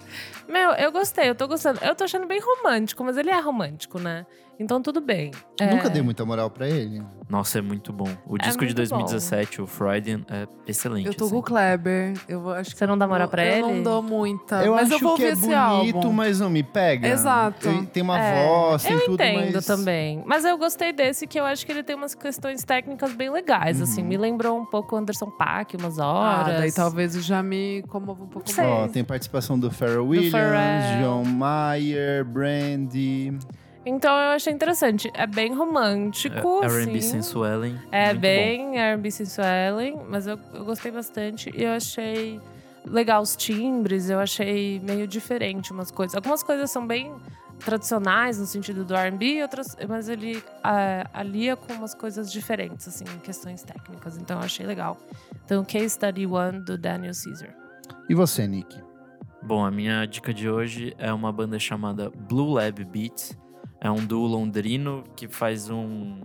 Meu, 0.50 0.72
eu 0.72 0.92
gostei, 0.92 1.30
eu 1.30 1.36
tô 1.36 1.48
gostando. 1.48 1.80
Eu 1.84 1.94
tô 1.94 2.04
achando 2.06 2.26
bem 2.26 2.40
romântico, 2.42 3.04
mas 3.04 3.16
ele 3.16 3.30
é 3.30 3.40
romântico, 3.40 4.00
né? 4.00 4.26
Então 4.58 4.82
tudo 4.82 5.02
bem. 5.02 5.32
É, 5.60 5.70
Nunca 5.74 5.90
dei 5.90 6.02
muita 6.02 6.24
moral 6.26 6.50
pra 6.50 6.68
ele. 6.70 7.04
Nossa, 7.28 7.60
é 7.60 7.62
muito 7.62 7.92
bom. 7.92 8.08
O 8.26 8.36
É 8.36 8.40
disco 8.40 8.60
de 8.60 8.66
muito 8.68 8.76
2017, 8.78 9.62
o 9.62 9.68
Freudian, 9.68 10.22
é 10.30 10.48
excelente. 10.68 11.08
Eu 11.08 11.14
tô 11.14 11.26
assim. 11.26 11.34
com 11.34 11.40
o 11.40 11.44
Kleber. 11.44 12.14
Eu 12.28 12.50
acho 12.52 12.72
que 12.72 12.78
Você 12.78 12.86
não 12.88 12.98
dá 12.98 13.06
moral 13.08 13.28
pra 13.28 13.46
eu 13.46 13.52
ele? 13.52 13.62
não 13.62 13.84
dou 13.84 14.02
muita. 14.02 14.64
eu 14.64 14.74
mas 14.76 14.86
acho 14.92 14.94
eu 14.94 15.00
vou 15.08 15.16
que 15.18 15.24
é 15.26 15.30
esse 15.30 15.42
bonito, 15.42 15.98
álbum. 15.98 16.14
mas 16.14 16.40
não 16.40 16.50
me 16.50 16.64
pega. 16.64 17.08
Exato. 17.08 17.68
Eu- 17.68 17.86
tem 17.88 18.02
uma 18.04 18.18
É, 18.20 18.46
voz, 18.46 18.84
tem 18.84 18.94
eu 18.94 19.06
tudo, 19.06 19.22
entendo 19.22 19.54
mas... 19.56 19.66
também. 19.66 20.24
Mas 20.26 20.46
eu 20.46 20.58
gostei 20.58 20.94
desse, 20.94 21.28
que 21.28 21.40
eu 21.40 21.46
acho 21.46 21.66
que 21.66 21.72
ele 21.72 21.84
tem 21.84 21.96
umas 21.96 22.16
questões 22.16 22.64
técnicas 22.64 23.12
bem 23.14 23.30
legais, 23.30 23.82
assim. 23.82 24.02
Uhum. 24.02 24.08
Me 24.08 24.18
lembrou 24.18 24.58
um 24.58 24.66
pouco 24.66 24.96
o 24.96 25.00
Anderson 25.00 25.30
Paak, 25.32 25.76
umas 25.76 26.00
Ah, 26.00 26.06
horas. 26.08 26.60
daí 26.60 26.72
talvez 26.72 27.14
já 27.26 27.44
me 27.44 27.84
comova 27.90 28.24
um 28.24 28.28
pouco 28.28 28.48
mais. 28.56 28.70
Ó, 28.70 28.88
tem 28.88 29.04
participação 29.04 29.60
do 29.60 29.70
Pharrell 29.70 30.08
Williams, 30.08 30.32
Pharrell. 30.32 31.02
John 31.04 31.26
Mayer, 31.26 32.24
Brandy. 32.24 33.38
Então 33.86 34.12
eu 34.12 34.32
achei 34.32 34.52
interessante. 34.52 35.12
É 35.14 35.28
bem 35.28 35.54
romântico, 35.54 36.62
É, 36.64 36.66
R&B 36.66 36.98
assim. 36.98 37.02
Sensuellen. 37.02 37.80
É 37.92 38.08
muito 38.08 38.22
bem 38.22 38.80
R&B 38.80 39.12
Sensuellen, 39.12 40.02
mas 40.10 40.26
eu, 40.26 40.40
eu 40.54 40.66
gostei 40.66 40.92
bastante. 40.92 41.52
E 41.56 41.64
eu 41.64 41.72
achei 41.72 42.40
legal 42.86 43.22
os 43.22 43.36
timbres, 43.36 44.10
eu 44.10 44.20
achei 44.20 44.80
meio 44.80 45.08
diferente 45.08 45.72
umas 45.72 45.92
coisas. 45.92 46.16
Algumas 46.16 46.42
coisas 46.44 46.72
são 46.72 46.86
bem 46.86 47.14
tradicionais 47.60 48.38
no 48.38 48.46
sentido 48.46 48.84
do 48.84 48.96
R&B, 48.96 49.42
outras, 49.42 49.76
mas 49.88 50.10
ele 50.10 50.44
é, 50.64 51.06
alia 51.14 51.56
com 51.56 51.74
umas 51.74 51.94
coisas 51.96 52.32
diferentes, 52.32 52.88
assim, 52.88 53.06
em 53.16 53.20
questões 53.20 53.64
técnicas. 53.64 54.18
Então 54.18 54.38
eu 54.40 54.44
achei 54.44 54.66
legal. 54.66 54.98
Então, 55.46 55.64
Case 55.64 55.92
Study 55.92 56.26
One 56.26 56.60
do 56.60 56.78
Daniel 56.78 57.14
Caesar. 57.14 57.56
E 58.10 58.16
você, 58.16 58.48
Nick? 58.48 58.82
Bom, 59.42 59.64
a 59.64 59.70
minha 59.72 60.06
dica 60.06 60.34
de 60.34 60.50
hoje 60.50 60.94
é 60.98 61.14
uma 61.14 61.32
banda 61.32 61.58
chamada 61.60 62.10
Blue 62.10 62.54
Lab 62.54 62.84
Beats. 62.84 63.38
É 63.86 63.92
um 63.92 64.04
duo 64.04 64.26
londrino 64.26 65.04
que 65.16 65.28
faz 65.28 65.70
um. 65.70 66.22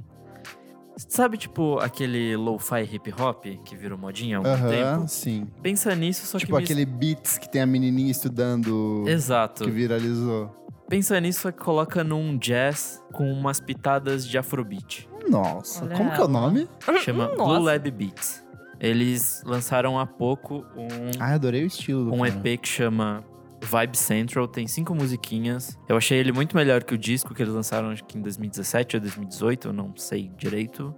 Sabe, 0.96 1.36
tipo, 1.36 1.78
aquele 1.78 2.36
lo-fi 2.36 2.82
hip 2.90 3.12
hop 3.20 3.44
que 3.64 3.76
virou 3.76 3.98
modinha 3.98 4.36
há 4.36 4.38
algum 4.38 4.50
Aham, 4.50 4.70
tempo? 4.96 5.08
sim. 5.08 5.46
Pensa 5.62 5.94
nisso, 5.94 6.26
só 6.26 6.38
Tipo 6.38 6.52
que. 6.56 6.60
mis- 6.62 6.70
aquele 6.70 6.86
beats 6.86 7.36
que 7.38 7.48
tem 7.50 7.60
a 7.62 7.66
menininha 7.66 8.10
estudando 8.10 9.04
Exato. 9.06 9.64
que 9.64 9.70
viralizou. 9.70 10.50
Pensa 10.88 11.20
nisso, 11.20 11.40
só 11.42 11.52
que 11.52 11.58
coloca 11.58 12.02
num 12.02 12.36
jazz 12.38 13.02
com 13.12 13.30
umas 13.30 13.60
pitadas 13.60 14.26
de 14.26 14.36
afrobeat. 14.38 15.08
Nossa, 15.28 15.84
Olha 15.84 15.96
como 15.96 16.10
que 16.10 16.16
é 16.16 16.20
o 16.20 16.24
ela. 16.24 16.28
nome? 16.28 16.68
Chama 17.04 17.26
Hum, 17.30 17.36
Blue 17.36 17.46
nossa. 17.46 17.60
Lab 17.60 17.90
Beats. 17.90 18.44
Eles 18.80 19.42
lançaram 19.46 19.98
há 19.98 20.06
pouco 20.06 20.64
um, 20.76 20.88
Ah, 21.20 21.34
adorei 21.34 21.62
o 21.62 21.66
estilo 21.66 22.06
do 22.06 22.14
um 22.14 22.18
cara. 22.20 22.28
EP 22.30 22.56
que 22.60 22.66
chama 22.68 23.22
Vibe 23.62 23.96
Central, 23.96 24.48
tem 24.48 24.66
cinco 24.66 24.94
musiquinhas. 24.94 25.78
Eu 25.88 25.96
achei 25.96 26.18
ele 26.18 26.32
muito 26.32 26.56
melhor 26.56 26.82
que 26.82 26.94
o 26.94 26.98
disco 26.98 27.34
que 27.34 27.42
eles 27.42 27.52
lançaram, 27.52 27.90
acho 27.90 28.04
que 28.04 28.18
em 28.18 28.22
2017 28.22 28.96
ou 28.96 29.00
2018, 29.00 29.68
eu 29.68 29.72
não 29.72 29.94
sei 29.96 30.30
direito. 30.36 30.94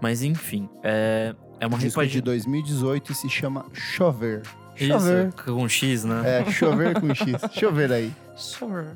Mas 0.00 0.22
enfim, 0.22 0.68
é, 0.82 1.34
é 1.60 1.66
uma 1.66 1.78
disco 1.78 2.00
é 2.00 2.04
de 2.04 2.16
repagina. 2.16 2.24
2018 2.24 3.12
e 3.12 3.14
se 3.14 3.28
chama 3.28 3.66
Chover. 3.72 4.42
Isso, 4.76 4.86
Chover. 4.86 5.32
com 5.32 5.68
X, 5.68 6.04
né? 6.04 6.40
É, 6.40 6.50
chover 6.50 7.00
com 7.00 7.14
X. 7.14 7.32
Chover 7.52 7.92
aí. 7.92 8.12
Sure. 8.36 8.88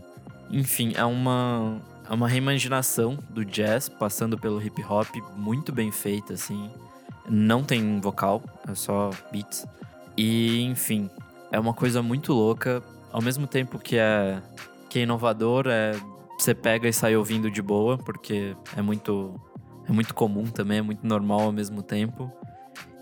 Enfim, 0.51 0.93
é 0.97 1.05
uma, 1.05 1.81
é 2.09 2.12
uma 2.12 2.29
reimaginação 2.29 3.19
do 3.31 3.45
jazz, 3.45 3.89
passando 3.89 4.37
pelo 4.37 4.61
hip 4.61 4.83
hop, 4.85 5.09
muito 5.37 5.73
bem 5.73 5.93
feita, 5.93 6.35
assim. 6.35 6.71
Não 7.29 7.62
tem 7.62 8.01
vocal, 8.01 8.43
é 8.66 8.75
só 8.75 9.11
beats. 9.31 9.66
E, 10.16 10.62
enfim, 10.62 11.09
é 11.53 11.61
uma 11.61 11.73
coisa 11.73 12.03
muito 12.03 12.33
louca. 12.33 12.83
Ao 13.19 13.25
mesmo 13.25 13.49
tempo 13.49 13.81
que 13.81 13.99
é, 13.99 14.41
que 14.89 15.01
é 15.01 15.03
inovador, 15.03 15.66
é, 15.66 15.91
você 16.39 16.55
pega 16.55 16.87
e 16.87 16.93
sai 16.93 17.16
ouvindo 17.16 17.51
de 17.51 17.61
boa, 17.61 17.99
porque 17.99 18.57
é 18.77 18.81
muito, 18.81 19.35
é 19.89 19.91
muito 19.91 20.14
comum 20.14 20.45
também, 20.45 20.79
é 20.79 20.83
muito 20.83 21.05
normal 21.05 21.41
ao 21.41 21.51
mesmo 21.51 21.83
tempo. 21.83 22.33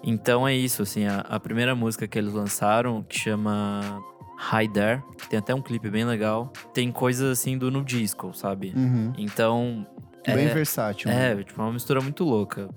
Então 0.02 0.48
é 0.48 0.54
isso, 0.54 0.80
assim, 0.80 1.04
a, 1.04 1.18
a 1.18 1.38
primeira 1.38 1.74
música 1.74 2.08
que 2.08 2.16
eles 2.16 2.32
lançaram, 2.32 3.02
que 3.02 3.18
chama 3.18 4.02
High 4.38 4.68
There, 4.68 5.02
que 5.18 5.28
tem 5.28 5.38
até 5.38 5.54
um 5.54 5.60
clipe 5.60 5.90
bem 5.90 6.06
legal, 6.06 6.50
tem 6.72 6.90
coisas 6.90 7.38
assim 7.38 7.58
do 7.58 7.70
no 7.70 7.84
disco, 7.84 8.32
sabe? 8.32 8.72
Uhum. 8.74 9.12
Então. 9.18 9.86
Bem 10.26 10.46
é, 10.46 10.54
versátil. 10.54 11.10
né? 11.10 11.32
é, 11.32 11.44
tipo, 11.44 11.60
uma 11.60 11.70
mistura 11.70 12.00
muito 12.00 12.24
louca. 12.24 12.70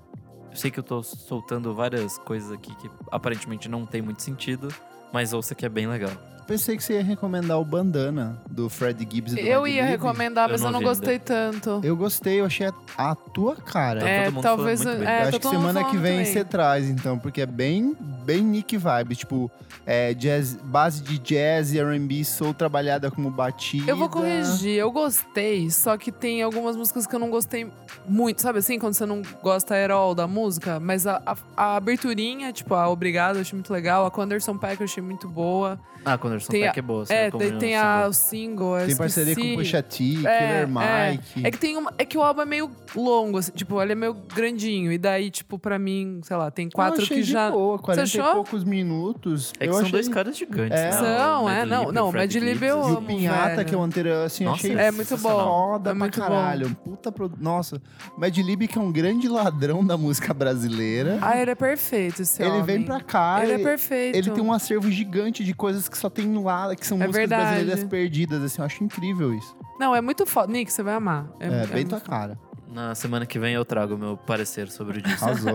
Eu 0.50 0.56
sei 0.56 0.70
que 0.70 0.78
eu 0.78 0.84
tô 0.84 1.02
soltando 1.02 1.74
várias 1.74 2.18
coisas 2.18 2.52
aqui 2.52 2.74
que 2.74 2.90
aparentemente 3.10 3.66
não 3.66 3.86
tem 3.86 4.02
muito 4.02 4.20
sentido, 4.20 4.68
mas 5.10 5.32
ouça 5.32 5.54
que 5.54 5.64
é 5.64 5.70
bem 5.70 5.86
legal. 5.86 6.12
Pensei 6.50 6.76
que 6.76 6.82
você 6.82 6.94
ia 6.94 7.04
recomendar 7.04 7.60
o 7.60 7.64
Bandana 7.64 8.36
do 8.50 8.68
Fred 8.68 9.06
Gibbs 9.08 9.34
e 9.34 9.36
do 9.36 9.40
Eu 9.40 9.68
ia 9.68 9.84
recomendar, 9.84 10.48
Eu 10.48 10.52
mas 10.54 10.60
não 10.60 10.70
eu 10.70 10.72
não 10.72 10.82
gostei 10.82 11.16
tanto. 11.16 11.80
Eu 11.84 11.96
gostei, 11.96 12.40
eu 12.40 12.44
achei 12.44 12.66
a, 12.66 12.72
a 12.98 13.14
tua 13.14 13.54
cara. 13.54 14.00
Tá 14.00 14.08
é, 14.08 14.24
todo 14.24 14.34
mundo 14.34 14.42
talvez. 14.42 14.84
muito 14.84 14.98
bem. 14.98 15.08
É, 15.08 15.12
eu 15.12 15.22
tá 15.22 15.28
acho 15.28 15.38
que 15.38 15.48
semana 15.48 15.84
que 15.84 15.96
vem 15.96 16.24
você 16.24 16.44
traz, 16.44 16.90
então, 16.90 17.16
porque 17.16 17.42
é 17.42 17.46
bem, 17.46 17.96
bem 18.24 18.42
Nick 18.42 18.76
vibe. 18.76 19.14
Tipo, 19.14 19.48
é, 19.86 20.12
jazz, 20.12 20.56
base 20.56 21.04
de 21.04 21.18
jazz 21.18 21.72
e 21.72 21.78
R&B, 21.78 22.24
soul 22.24 22.52
trabalhada 22.52 23.12
como 23.12 23.30
batida. 23.30 23.88
Eu 23.88 23.96
vou 23.96 24.08
corrigir, 24.08 24.76
eu 24.76 24.90
gostei, 24.90 25.70
só 25.70 25.96
que 25.96 26.10
tem 26.10 26.42
algumas 26.42 26.74
músicas 26.74 27.06
que 27.06 27.14
eu 27.14 27.20
não 27.20 27.30
gostei 27.30 27.70
muito, 28.08 28.42
sabe 28.42 28.58
assim? 28.58 28.76
Quando 28.76 28.94
você 28.94 29.06
não 29.06 29.22
gosta 29.40 29.76
all 29.92 30.16
da 30.16 30.26
música, 30.26 30.80
mas 30.80 31.06
a, 31.06 31.22
a, 31.24 31.36
a 31.56 31.76
aberturinha, 31.76 32.52
tipo, 32.52 32.74
a 32.74 32.88
Obrigado, 32.88 33.36
eu 33.36 33.42
achei 33.42 33.56
muito 33.56 33.72
legal, 33.72 34.04
a 34.04 34.22
Anderson 34.22 34.58
Paak 34.58 34.80
eu 34.80 34.84
achei 34.84 35.02
muito 35.02 35.28
boa. 35.28 35.78
Ah, 36.04 36.16
Conderson 36.46 36.52
Tem 36.52 36.62
a- 36.64 36.66
Peck 36.66 36.78
é 36.78 36.82
boa. 36.82 37.04
É, 37.08 37.30
daí 37.30 37.58
tem 37.58 37.72
eu 37.74 37.80
a, 37.82 38.06
o 38.08 38.12
single. 38.12 38.76
Tem 38.86 38.96
parceria 38.96 39.34
com 39.34 39.40
o 39.42 39.54
Pusha 39.56 39.82
T, 39.82 40.04
É, 40.04 40.38
Killer 40.38 40.68
é. 40.82 41.10
Mike. 41.12 41.46
É 41.46 41.50
que 41.50 41.58
tem 41.58 41.76
uma, 41.76 41.92
é 41.98 42.04
que 42.04 42.16
o 42.18 42.22
álbum 42.22 42.42
é 42.42 42.44
meio 42.46 42.70
longo, 42.94 43.38
assim, 43.38 43.52
tipo, 43.52 43.80
ele 43.80 43.92
é 43.92 43.94
meio 43.94 44.14
grandinho. 44.14 44.92
E 44.92 44.98
daí, 44.98 45.30
tipo, 45.30 45.58
pra 45.58 45.78
mim, 45.78 46.20
sei 46.22 46.36
lá, 46.36 46.50
tem 46.50 46.68
quatro 46.70 47.04
que 47.06 47.14
de 47.16 47.22
já. 47.22 47.50
Boa, 47.50 47.78
40 47.78 48.00
e 48.00 48.04
achou? 48.20 48.32
poucos 48.34 48.64
minutos. 48.64 49.52
É 49.58 49.64
que 49.64 49.68
eu 49.68 49.72
são 49.74 49.80
achei... 49.82 49.92
dois 49.92 50.08
caras 50.08 50.36
gigantes. 50.36 50.78
É. 50.78 50.84
né? 50.90 50.92
São, 50.92 51.44
O 51.44 51.48
é, 51.48 51.58
Mad 51.64 51.68
não, 51.68 51.80
Lib 51.82 51.90
e 51.90 51.94
não, 51.94 52.08
o 52.08 52.12
Mad 52.12 52.34
Lib 52.34 52.62
eu 52.62 52.68
E 52.68 52.80
o 52.80 52.84
amo, 52.84 53.02
Pinhata, 53.06 53.64
que 53.64 53.74
é 53.74 53.78
o 53.78 53.82
anterior, 53.82 54.24
assim, 54.26 54.44
eu 54.44 54.50
Nossa, 54.50 54.66
achei 54.66 54.76
É 54.78 54.90
muito 54.90 55.16
bom. 55.16 55.28
foda 55.30 55.90
É 55.90 55.92
pra 55.92 55.94
muito 55.94 56.20
bom. 56.20 56.26
caralho. 56.26 56.66
Um 56.68 56.74
Puta 56.74 57.12
pro... 57.12 57.30
Nossa, 57.38 57.80
o 58.16 58.20
Mad 58.20 58.36
Lib 58.36 58.66
que 58.68 58.78
é 58.78 58.80
um 58.80 58.90
grande 58.92 59.28
ladrão 59.28 59.84
da 59.84 59.96
música 59.96 60.32
brasileira. 60.34 61.18
Ah, 61.22 61.40
ele 61.40 61.50
é 61.50 61.54
perfeito, 61.54 62.22
esse 62.22 62.42
ele 62.42 62.50
homem. 62.50 62.62
vem 62.62 62.82
pra 62.84 63.00
cá 63.00 63.40
Ele 63.42 63.52
é 63.52 63.60
e 63.60 63.62
perfeito. 63.62 64.16
ele 64.16 64.30
tem 64.30 64.42
um 64.42 64.52
acervo 64.52 64.90
gigante 64.90 65.44
de 65.44 65.54
coisas 65.54 65.88
que 65.88 65.96
só 65.96 66.08
tem 66.10 66.29
lá, 66.38 66.74
que 66.76 66.86
são 66.86 66.96
É 66.96 67.06
músicas 67.06 67.28
verdade. 67.28 67.42
brasileiras 67.50 67.84
perdidas, 67.84 68.42
assim, 68.42 68.60
eu 68.60 68.66
acho 68.66 68.84
incrível 68.84 69.34
isso. 69.34 69.56
Não, 69.78 69.94
é 69.94 70.00
muito 70.00 70.24
foda. 70.26 70.52
Nick, 70.52 70.72
você 70.72 70.82
vai 70.82 70.94
amar. 70.94 71.26
É, 71.40 71.46
é 71.46 71.66
bem 71.66 71.86
tua 71.86 72.00
cara. 72.00 72.38
Na 72.72 72.94
semana 72.94 73.26
que 73.26 73.38
vem 73.38 73.54
eu 73.54 73.64
trago 73.64 73.94
o 73.94 73.98
meu 73.98 74.16
parecer 74.16 74.70
sobre 74.70 74.98
o 74.98 75.02
disco. 75.02 75.24
Arrasou. 75.24 75.54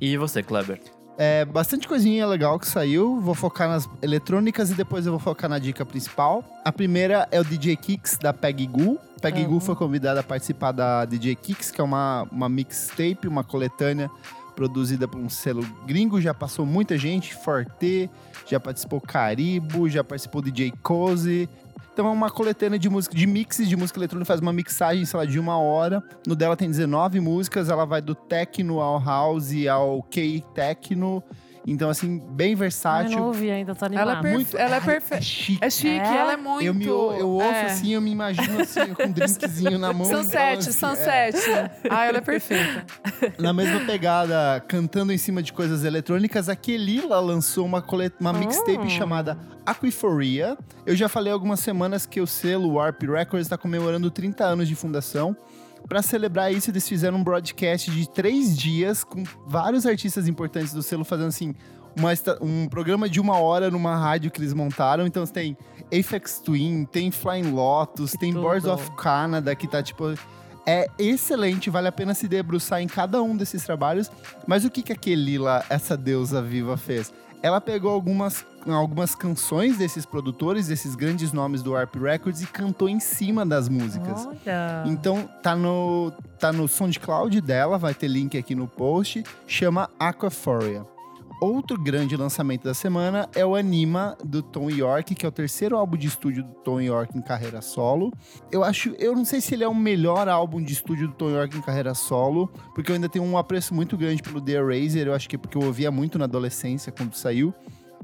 e 0.00 0.16
você, 0.16 0.42
Kleber? 0.42 0.80
É, 1.18 1.44
bastante 1.44 1.86
coisinha 1.88 2.26
legal 2.26 2.58
que 2.58 2.66
saiu. 2.66 3.20
Vou 3.20 3.34
focar 3.34 3.68
nas 3.68 3.88
eletrônicas 4.00 4.70
e 4.70 4.74
depois 4.74 5.04
eu 5.04 5.12
vou 5.12 5.18
focar 5.20 5.48
na 5.50 5.58
dica 5.58 5.84
principal. 5.84 6.44
A 6.64 6.72
primeira 6.72 7.28
é 7.30 7.40
o 7.40 7.44
DJ 7.44 7.76
Kicks 7.76 8.16
da 8.18 8.32
Peggy 8.32 8.66
Goo. 8.66 8.98
Peggy 9.20 9.44
Goo 9.44 9.60
foi 9.60 9.76
convidada 9.76 10.20
a 10.20 10.22
participar 10.22 10.72
da 10.72 11.04
DJ 11.04 11.36
Kicks, 11.36 11.70
que 11.70 11.80
é 11.80 11.84
uma, 11.84 12.26
uma 12.32 12.48
mixtape, 12.48 13.28
uma 13.28 13.44
coletânea 13.44 14.10
produzida 14.62 15.08
por 15.08 15.20
um 15.20 15.28
selo 15.28 15.66
gringo. 15.84 16.20
Já 16.20 16.32
passou 16.32 16.64
muita 16.64 16.96
gente, 16.96 17.34
Forte, 17.34 18.08
já 18.46 18.60
participou 18.60 19.00
Caribo, 19.00 19.88
já 19.88 20.04
participou 20.04 20.40
DJ 20.40 20.72
Cozy. 20.84 21.48
Então 21.92 22.06
é 22.06 22.10
uma 22.10 22.30
coletânea 22.30 22.78
de 22.78 22.88
música, 22.88 23.12
de 23.14 23.26
mixes 23.26 23.68
de 23.68 23.76
música 23.76 23.98
eletrônica, 23.98 24.24
faz 24.24 24.40
uma 24.40 24.52
mixagem, 24.52 25.04
sei 25.04 25.18
lá, 25.18 25.26
de 25.26 25.36
uma 25.38 25.58
hora. 25.58 26.00
No 26.24 26.36
dela 26.36 26.56
tem 26.56 26.70
19 26.70 27.18
músicas, 27.18 27.68
ela 27.68 27.84
vai 27.84 28.00
do 28.00 28.14
techno 28.14 28.80
ao 28.80 29.02
house 29.04 29.66
ao 29.66 30.00
K-techno. 30.04 31.22
Então, 31.66 31.88
assim, 31.88 32.18
bem 32.30 32.54
versátil. 32.56 33.16
não 33.18 33.26
ouvi 33.28 33.50
ainda, 33.50 33.72
tô 33.74 33.84
animada. 33.84 34.10
Ela 34.10 34.18
é 34.18 34.22
perfe- 34.22 34.56
ela 34.56 34.74
é 34.74 34.78
Ai, 34.78 34.84
perfe- 34.84 35.14
É 35.14 35.20
chique. 35.20 35.58
É 35.64 35.70
chique, 35.70 35.88
É? 36.00 36.16
ela 36.16 36.32
é 36.32 36.36
muito. 36.36 36.64
Eu, 36.64 36.74
me, 36.74 36.84
eu 36.84 37.28
ouço 37.28 37.46
é. 37.46 37.66
assim, 37.66 37.94
eu 37.94 38.00
me 38.00 38.10
imagino 38.10 38.60
assim, 38.60 38.92
com 38.94 39.04
um 39.04 39.12
drinkzinho 39.12 39.78
na 39.78 39.92
mão. 39.92 40.04
Sunset, 40.06 40.36
ela, 40.36 40.58
assim, 40.58 40.72
sunset. 40.72 41.38
Ah, 41.88 42.04
ela 42.06 42.18
é 42.18 42.20
perfeita. 42.20 42.84
é, 43.22 43.40
na 43.40 43.52
mesma 43.52 43.78
pegada, 43.86 44.60
cantando 44.66 45.12
em 45.12 45.18
cima 45.18 45.40
de 45.42 45.52
coisas 45.52 45.84
eletrônicas, 45.84 46.48
a 46.48 46.56
Kelila 46.56 47.20
lançou 47.20 47.64
uma, 47.64 47.80
colet- 47.80 48.14
uma 48.20 48.32
mixtape 48.32 48.78
Oh. 48.84 48.88
chamada 48.90 49.38
Aquiforia. 49.64 50.56
Eu 50.84 50.96
já 50.96 51.08
falei 51.08 51.32
algumas 51.32 51.60
semanas 51.60 52.06
que 52.06 52.20
o 52.20 52.26
selo 52.26 52.72
Warp 52.74 53.02
Records 53.02 53.46
está 53.46 53.56
comemorando 53.56 54.10
30 54.10 54.44
anos 54.44 54.66
de 54.66 54.74
fundação. 54.74 55.36
Para 55.88 56.02
celebrar 56.02 56.52
isso, 56.52 56.70
eles 56.70 56.88
fizeram 56.88 57.18
um 57.18 57.24
broadcast 57.24 57.90
de 57.90 58.08
três 58.08 58.56
dias 58.56 59.04
com 59.04 59.24
vários 59.46 59.84
artistas 59.84 60.26
importantes 60.26 60.72
do 60.72 60.82
selo 60.82 61.04
fazendo 61.04 61.28
assim 61.28 61.54
uma 61.96 62.12
um 62.40 62.66
programa 62.68 63.08
de 63.08 63.20
uma 63.20 63.38
hora 63.38 63.70
numa 63.70 63.96
rádio 63.96 64.30
que 64.30 64.40
eles 64.40 64.54
montaram. 64.54 65.06
Então 65.06 65.26
tem 65.26 65.56
Aphex 65.86 66.38
Twin, 66.38 66.86
tem 66.90 67.10
Flying 67.10 67.50
Lotus, 67.50 68.12
Que 68.12 68.18
tem 68.18 68.32
tudo. 68.32 68.42
Boards 68.42 68.66
of 68.66 68.90
Canada, 68.96 69.54
que 69.54 69.68
tá 69.68 69.82
tipo. 69.82 70.14
É 70.64 70.86
excelente, 70.96 71.68
vale 71.68 71.88
a 71.88 71.92
pena 71.92 72.14
se 72.14 72.28
debruçar 72.28 72.80
em 72.80 72.86
cada 72.86 73.20
um 73.20 73.36
desses 73.36 73.64
trabalhos. 73.64 74.10
Mas 74.46 74.64
o 74.64 74.70
que, 74.70 74.80
que 74.80 74.92
a 74.92 74.96
Kelila, 74.96 75.64
essa 75.68 75.96
deusa 75.96 76.40
viva, 76.40 76.76
fez? 76.76 77.12
Ela 77.42 77.60
pegou 77.60 77.90
algumas, 77.90 78.46
algumas 78.66 79.14
canções 79.14 79.76
desses 79.76 80.06
produtores, 80.06 80.68
desses 80.68 80.94
grandes 80.94 81.32
nomes 81.32 81.62
do 81.62 81.72
Warp 81.72 81.96
Records, 81.96 82.40
e 82.40 82.46
cantou 82.46 82.88
em 82.88 83.00
cima 83.00 83.44
das 83.44 83.68
músicas. 83.68 84.26
Olha. 84.26 84.84
Então, 84.86 85.28
tá 85.42 85.56
no, 85.56 86.12
tá 86.38 86.52
no 86.52 86.68
SoundCloud 86.68 87.40
dela, 87.40 87.78
vai 87.78 87.94
ter 87.94 88.08
link 88.08 88.38
aqui 88.38 88.54
no 88.54 88.68
post, 88.68 89.24
chama 89.46 89.90
Aquaphoria. 89.98 90.91
Outro 91.40 91.80
grande 91.80 92.16
lançamento 92.16 92.64
da 92.64 92.74
semana 92.74 93.28
é 93.34 93.44
o 93.44 93.54
Anima, 93.54 94.16
do 94.24 94.42
Tom 94.42 94.70
York, 94.70 95.14
que 95.14 95.26
é 95.26 95.28
o 95.28 95.32
terceiro 95.32 95.76
álbum 95.76 95.96
de 95.96 96.06
estúdio 96.06 96.44
do 96.44 96.54
Tom 96.54 96.80
York 96.80 97.16
em 97.16 97.22
carreira 97.22 97.60
solo. 97.60 98.12
Eu 98.50 98.62
acho, 98.62 98.94
eu 98.98 99.14
não 99.14 99.24
sei 99.24 99.40
se 99.40 99.54
ele 99.54 99.64
é 99.64 99.68
o 99.68 99.74
melhor 99.74 100.28
álbum 100.28 100.62
de 100.62 100.72
estúdio 100.72 101.08
do 101.08 101.14
Tom 101.14 101.30
York 101.30 101.56
em 101.56 101.62
carreira 101.62 101.94
solo, 101.94 102.48
porque 102.74 102.90
eu 102.90 102.94
ainda 102.94 103.08
tenho 103.08 103.24
um 103.24 103.36
apreço 103.36 103.74
muito 103.74 103.96
grande 103.96 104.22
pelo 104.22 104.40
The 104.40 104.52
Eraser, 104.52 105.08
eu 105.08 105.14
acho 105.14 105.28
que 105.28 105.36
é 105.36 105.38
porque 105.38 105.56
eu 105.56 105.62
ouvia 105.62 105.90
muito 105.90 106.18
na 106.18 106.24
adolescência 106.24 106.92
quando 106.92 107.14
saiu. 107.14 107.52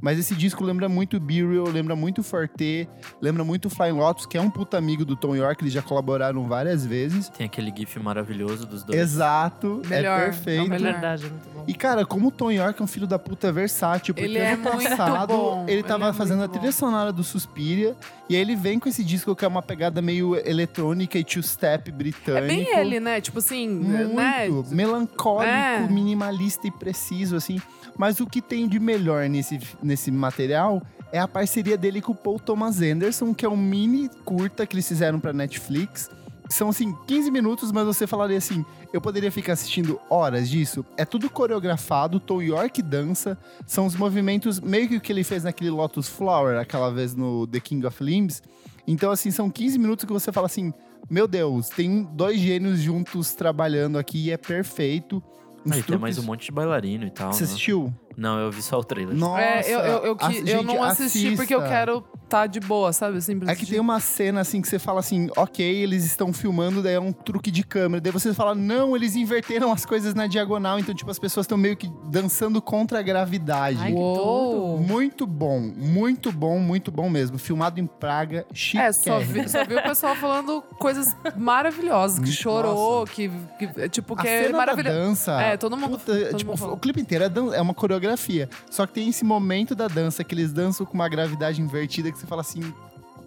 Mas 0.01 0.19
esse 0.19 0.35
disco 0.35 0.65
lembra 0.65 0.89
muito 0.89 1.19
Burial, 1.19 1.67
lembra 1.69 1.97
muito 1.97 2.23
Forte, 2.23 2.89
lembra 3.21 3.43
muito 3.45 3.69
Flying 3.69 3.93
Lotus, 3.93 4.27
que 4.27 4.37
é 4.39 4.41
um 4.41 4.51
puta 4.51 4.77
amigo 4.79 5.05
do 5.05 5.17
Tom 5.17 5.35
York, 5.35 5.63
eles 5.63 5.73
já 5.73 5.83
colaboraram 5.83 6.47
várias 6.47 6.85
vezes. 6.87 7.29
Tem 7.31 7.47
aquele 7.47 7.73
gif 7.77 7.99
maravilhoso 7.99 8.67
dos 8.67 8.83
dois. 8.85 8.99
Exato, 8.99 9.83
Melhor, 9.87 10.19
é 10.21 10.23
é 10.23 10.25
perfeito. 10.27 10.73
É 10.73 10.79
verdade, 10.79 11.27
é 11.27 11.29
muito 11.31 11.49
bom. 11.55 11.65
E 11.67 11.75
cara, 11.75 12.07
como 12.07 12.29
o 12.29 12.31
Tom 12.31 12.51
York 12.53 12.81
é 12.81 12.85
um 12.85 12.87
filho 12.87 13.07
da 13.07 13.19
puta 13.19 13.51
versátil, 13.53 14.15
porque 14.15 14.29
Ele 14.29 14.39
é 14.39 14.53
ano 14.53 14.63
muito 14.63 14.89
passado 14.89 15.29
bom, 15.37 15.65
ele 15.67 15.79
ele 15.79 15.83
tava 15.83 16.09
é 16.09 16.13
fazendo 16.13 16.43
a 16.43 16.49
trilha 16.49 16.67
bom. 16.67 16.73
sonora 16.73 17.13
do 17.13 17.23
Suspiria, 17.25 17.97
e 18.29 18.35
aí 18.37 18.41
ele 18.41 18.55
vem 18.57 18.79
com 18.79 18.89
esse 18.89 19.03
disco 19.05 19.35
que 19.35 19.45
é 19.45 19.49
uma 19.49 19.63
pegada 19.63 20.01
meio 20.03 20.37
eletrônica 20.37 21.19
e 21.19 21.25
two-step 21.25 21.91
britânico. 21.93 22.45
É 22.45 22.47
bem 22.47 22.79
ele, 22.79 23.01
né? 23.01 23.21
Tipo 23.21 23.39
assim, 23.39 23.69
Muito 23.69 24.15
né? 24.15 24.49
melancólico, 24.71 25.53
É. 25.53 25.87
minimalista 25.89 26.67
e 26.67 26.71
preciso, 26.71 27.37
assim. 27.37 27.61
Mas 27.99 28.21
o 28.21 28.27
que 28.27 28.41
tem 28.41 28.69
de 28.69 28.79
melhor 28.79 29.29
nesse, 29.29 29.59
nesse 29.83 30.11
material 30.11 30.81
é 31.13 31.19
a 31.19 31.27
parceria 31.27 31.77
dele 31.77 32.01
com 32.01 32.13
o 32.13 32.15
Paul 32.15 32.39
Thomas 32.39 32.81
Anderson, 32.81 33.35
que 33.35 33.45
é 33.45 33.49
um 33.49 33.57
mini 33.57 34.09
curta 34.25 34.65
que 34.65 34.77
eles 34.77 34.87
fizeram 34.87 35.19
pra 35.19 35.33
Netflix. 35.33 36.09
São, 36.49 36.69
assim, 36.71 36.95
15 37.07 37.31
minutos, 37.31 37.73
mas 37.73 37.85
você 37.85 38.07
falaria 38.07 38.39
assim, 38.39 38.65
eu 38.93 39.01
poderia 39.01 39.31
ficar 39.31 39.53
assistindo 39.53 40.01
horas 40.09 40.49
disso. 40.49 40.85
É 40.97 41.05
tudo 41.05 41.29
coreografado, 41.29 42.21
Tom 42.21 42.41
York 42.41 42.81
dança, 42.81 43.37
são 43.67 43.85
os 43.85 43.95
movimentos 43.95 44.61
meio 44.61 44.89
que 44.89 44.97
o 44.97 45.01
que 45.01 45.13
ele 45.13 45.25
fez 45.25 45.45
naquele 45.45 45.69
Lotus 45.69 46.09
Flower, 46.09 46.59
aquela 46.59 46.91
vez 46.91 47.15
no 47.15 47.47
The 47.47 47.61
King 47.61 47.85
of 47.85 48.03
Limbs. 48.03 48.43
Então, 48.87 49.11
assim, 49.11 49.31
são 49.31 49.51
15 49.51 49.79
minutos 49.79 50.05
que 50.07 50.13
você 50.13 50.33
fala 50.33 50.47
assim, 50.47 50.73
meu 51.11 51.29
Deus, 51.29 51.69
tem 51.69 52.05
dois 52.13 52.39
gênios 52.39 52.81
juntos 52.81 53.35
trabalhando 53.35 53.99
aqui 53.99 54.27
e 54.27 54.31
é 54.31 54.37
perfeito. 54.37 55.23
Aí 55.71 55.83
tem 55.83 55.99
mais 55.99 56.19
um 56.19 56.23
monte 56.23 56.47
de 56.47 56.53
bailarino 56.53 57.07
e 57.07 57.11
tal. 57.11 57.33
Você 57.33 57.45
né? 57.45 57.51
assistiu? 57.51 57.93
Não, 58.19 58.39
eu 58.41 58.51
vi 58.51 58.61
só 58.63 58.79
o 58.81 58.85
trailer. 58.85 59.15
Nossa, 59.17 59.41
É, 59.41 59.63
eu, 59.73 59.79
eu, 59.79 60.05
eu, 60.07 60.17
que- 60.17 60.25
ass- 60.25 60.37
eu 60.39 60.47
gente, 60.47 60.65
não 60.65 60.83
assisti 60.83 61.37
porque 61.37 61.55
eu 61.55 61.61
assista. 61.61 61.77
quero 61.77 62.05
tá 62.29 62.47
de 62.47 62.61
boa, 62.61 62.93
sabe? 62.93 63.17
Assim, 63.17 63.41
É 63.47 63.55
que 63.55 63.65
tem 63.65 63.81
uma 63.81 64.01
cena 64.01 64.41
assim 64.41 64.61
que 64.61 64.69
você 64.69 64.79
fala 64.79 65.01
assim, 65.01 65.31
ok, 65.35 65.65
eles 65.65 66.05
estão 66.05 66.31
filmando, 66.31 66.83
daí 66.83 66.93
é 66.95 67.01
um 67.01 67.11
truque 67.13 67.51
de 67.51 67.63
câmera. 67.63 68.03
Daí 68.03 68.13
você 68.13 68.35
fala, 68.35 68.55
não, 68.55 68.95
eles 68.95 69.17
inverteram 69.17 69.73
as 69.73 69.87
coisas 69.87 70.13
na 70.15 70.27
diagonal, 70.27 70.79
então, 70.79 70.95
tipo, 70.95 71.11
as 71.11 71.19
pessoas 71.19 71.45
estão 71.45 71.57
meio 71.57 71.75
que 71.75 71.89
dançando 72.11 72.61
contra 72.61 72.99
a 72.99 73.03
gravidade. 73.03 73.79
Ai. 73.81 73.93
Muito 73.93 75.27
bom, 75.27 75.61
muito 75.61 76.31
bom, 76.33 76.59
muito 76.59 76.91
bom 76.93 77.09
mesmo. 77.09 77.39
Filmado 77.39 77.81
em 77.81 77.87
Praga, 77.87 78.45
chique. 78.53 78.83
É, 78.83 78.93
só 78.93 79.19
vi, 79.21 79.49
só 79.49 79.65
vi 79.65 79.77
o 79.77 79.83
pessoal 79.83 80.15
falando 80.17 80.61
coisas 80.79 81.15
maravilhosas, 81.37 82.19
que 82.19 82.31
chorou, 82.31 83.07
que, 83.07 83.31
que 83.59 83.89
tipo, 83.89 84.15
A 84.15 84.23
que 84.23 84.29
é 84.29 84.39
cena 84.43 84.53
da 84.53 84.59
maravilhoso. 84.59 84.97
dança. 84.97 85.41
É, 85.41 85.57
todo 85.57 85.77
mundo- 85.77 85.99
puta, 85.99 86.13
todo 86.27 86.37
tipo, 86.37 86.51
mundo 86.59 86.73
o 86.75 86.77
clipe 86.77 87.01
inteiro 87.01 87.25
é, 87.25 87.29
dan- 87.29 87.55
é 87.55 87.61
uma 87.63 87.73
coreografia. 87.75 88.08
Só 88.71 88.87
que 88.87 88.95
tem 88.95 89.09
esse 89.09 89.25
momento 89.25 89.75
da 89.75 89.89
dança 89.89 90.25
que 90.25 90.35
eles 90.35 90.53
dançam 90.53 90.87
com 90.87 90.95
uma 90.95 91.09
gravidade 91.09 91.61
invertida 91.61 92.11
que 92.11 92.19
você 92.19 92.27
fala 92.27 92.43
assim: 92.43 92.73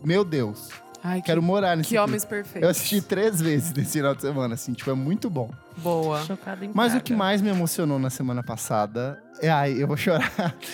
Meu 0.04 0.24
Deus, 0.24 0.70
Ai, 1.04 1.20
que, 1.20 1.28
quero 1.28 1.42
morar 1.42 1.76
nesse 1.76 1.90
que 1.90 1.96
clipe. 1.96 2.04
homens 2.04 2.26
perfeitos. 2.26 2.62
Eu 2.64 2.70
assisti 2.70 3.02
três 3.02 3.42
vezes 3.42 3.74
nesse 3.74 3.94
final 3.94 4.14
de 4.16 4.22
semana, 4.22 4.54
assim, 4.56 4.74
tipo, 4.74 4.90
é 4.90 4.94
muito 4.94 5.30
bom. 5.30 5.50
Boa. 5.78 6.22
Chocada 6.24 6.66
em 6.66 6.72
Mas 6.74 6.94
o 6.94 7.02
que 7.02 7.14
mais 7.14 7.42
me 7.42 7.50
emocionou 7.50 7.98
na 8.00 8.10
semana 8.10 8.44
passada. 8.44 9.22
É, 9.42 9.50
ai, 9.50 9.82
eu 9.82 9.88
vou 9.88 9.98
chorar. 9.98 10.32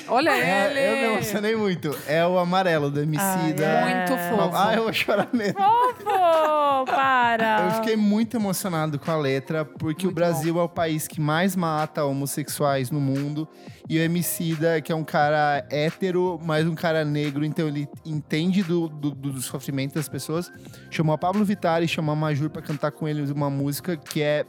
Olha 0.09 0.31
É, 0.35 0.71
ele! 0.71 0.79
eu 0.79 1.09
me 1.09 1.15
emocionei 1.15 1.55
muito. 1.55 1.97
É 2.07 2.25
o 2.25 2.37
amarelo 2.37 2.91
do 2.91 2.99
MC 2.99 3.23
Ai, 3.23 3.53
da. 3.53 3.65
é. 3.65 4.07
Muito 4.07 4.17
fofo. 4.29 4.55
Ah, 4.55 4.73
eu 4.73 4.83
vou 4.83 4.93
chorar 4.93 5.29
mesmo. 5.31 5.53
Fofo, 5.57 6.85
para! 6.85 7.65
Eu 7.65 7.71
fiquei 7.75 7.95
muito 7.95 8.35
emocionado 8.35 8.99
com 8.99 9.09
a 9.09 9.15
letra, 9.15 9.63
porque 9.63 10.05
o 10.05 10.07
Muito 10.07 10.15
Brasil 10.15 10.59
é 10.59 10.63
o 10.63 10.67
país 10.69 11.07
que 11.07 11.21
mais 11.21 11.55
mata 11.55 12.03
homossexuais 12.03 12.91
no 12.91 12.99
mundo. 12.99 13.47
E 13.89 13.97
o 13.97 14.01
Emicida, 14.01 14.81
que 14.81 14.91
é 14.91 14.95
um 14.95 15.03
cara 15.03 15.65
hétero, 15.69 16.37
mas 16.43 16.67
um 16.67 16.75
cara 16.75 17.05
negro, 17.05 17.45
então 17.45 17.69
ele 17.69 17.87
entende 18.05 18.61
do, 18.63 18.89
do, 18.89 19.11
do 19.11 19.41
sofrimento 19.41 19.93
das 19.95 20.09
pessoas. 20.09 20.51
Chamou 20.89 21.15
a 21.15 21.17
Pablo 21.17 21.45
Vittar 21.45 21.81
e 21.83 21.87
chamou 21.87 22.11
a 22.11 22.15
Majur 22.15 22.49
pra 22.49 22.61
cantar 22.61 22.91
com 22.91 23.07
ele 23.07 23.31
uma 23.31 23.49
música 23.49 23.95
que 23.95 24.21
é 24.21 24.45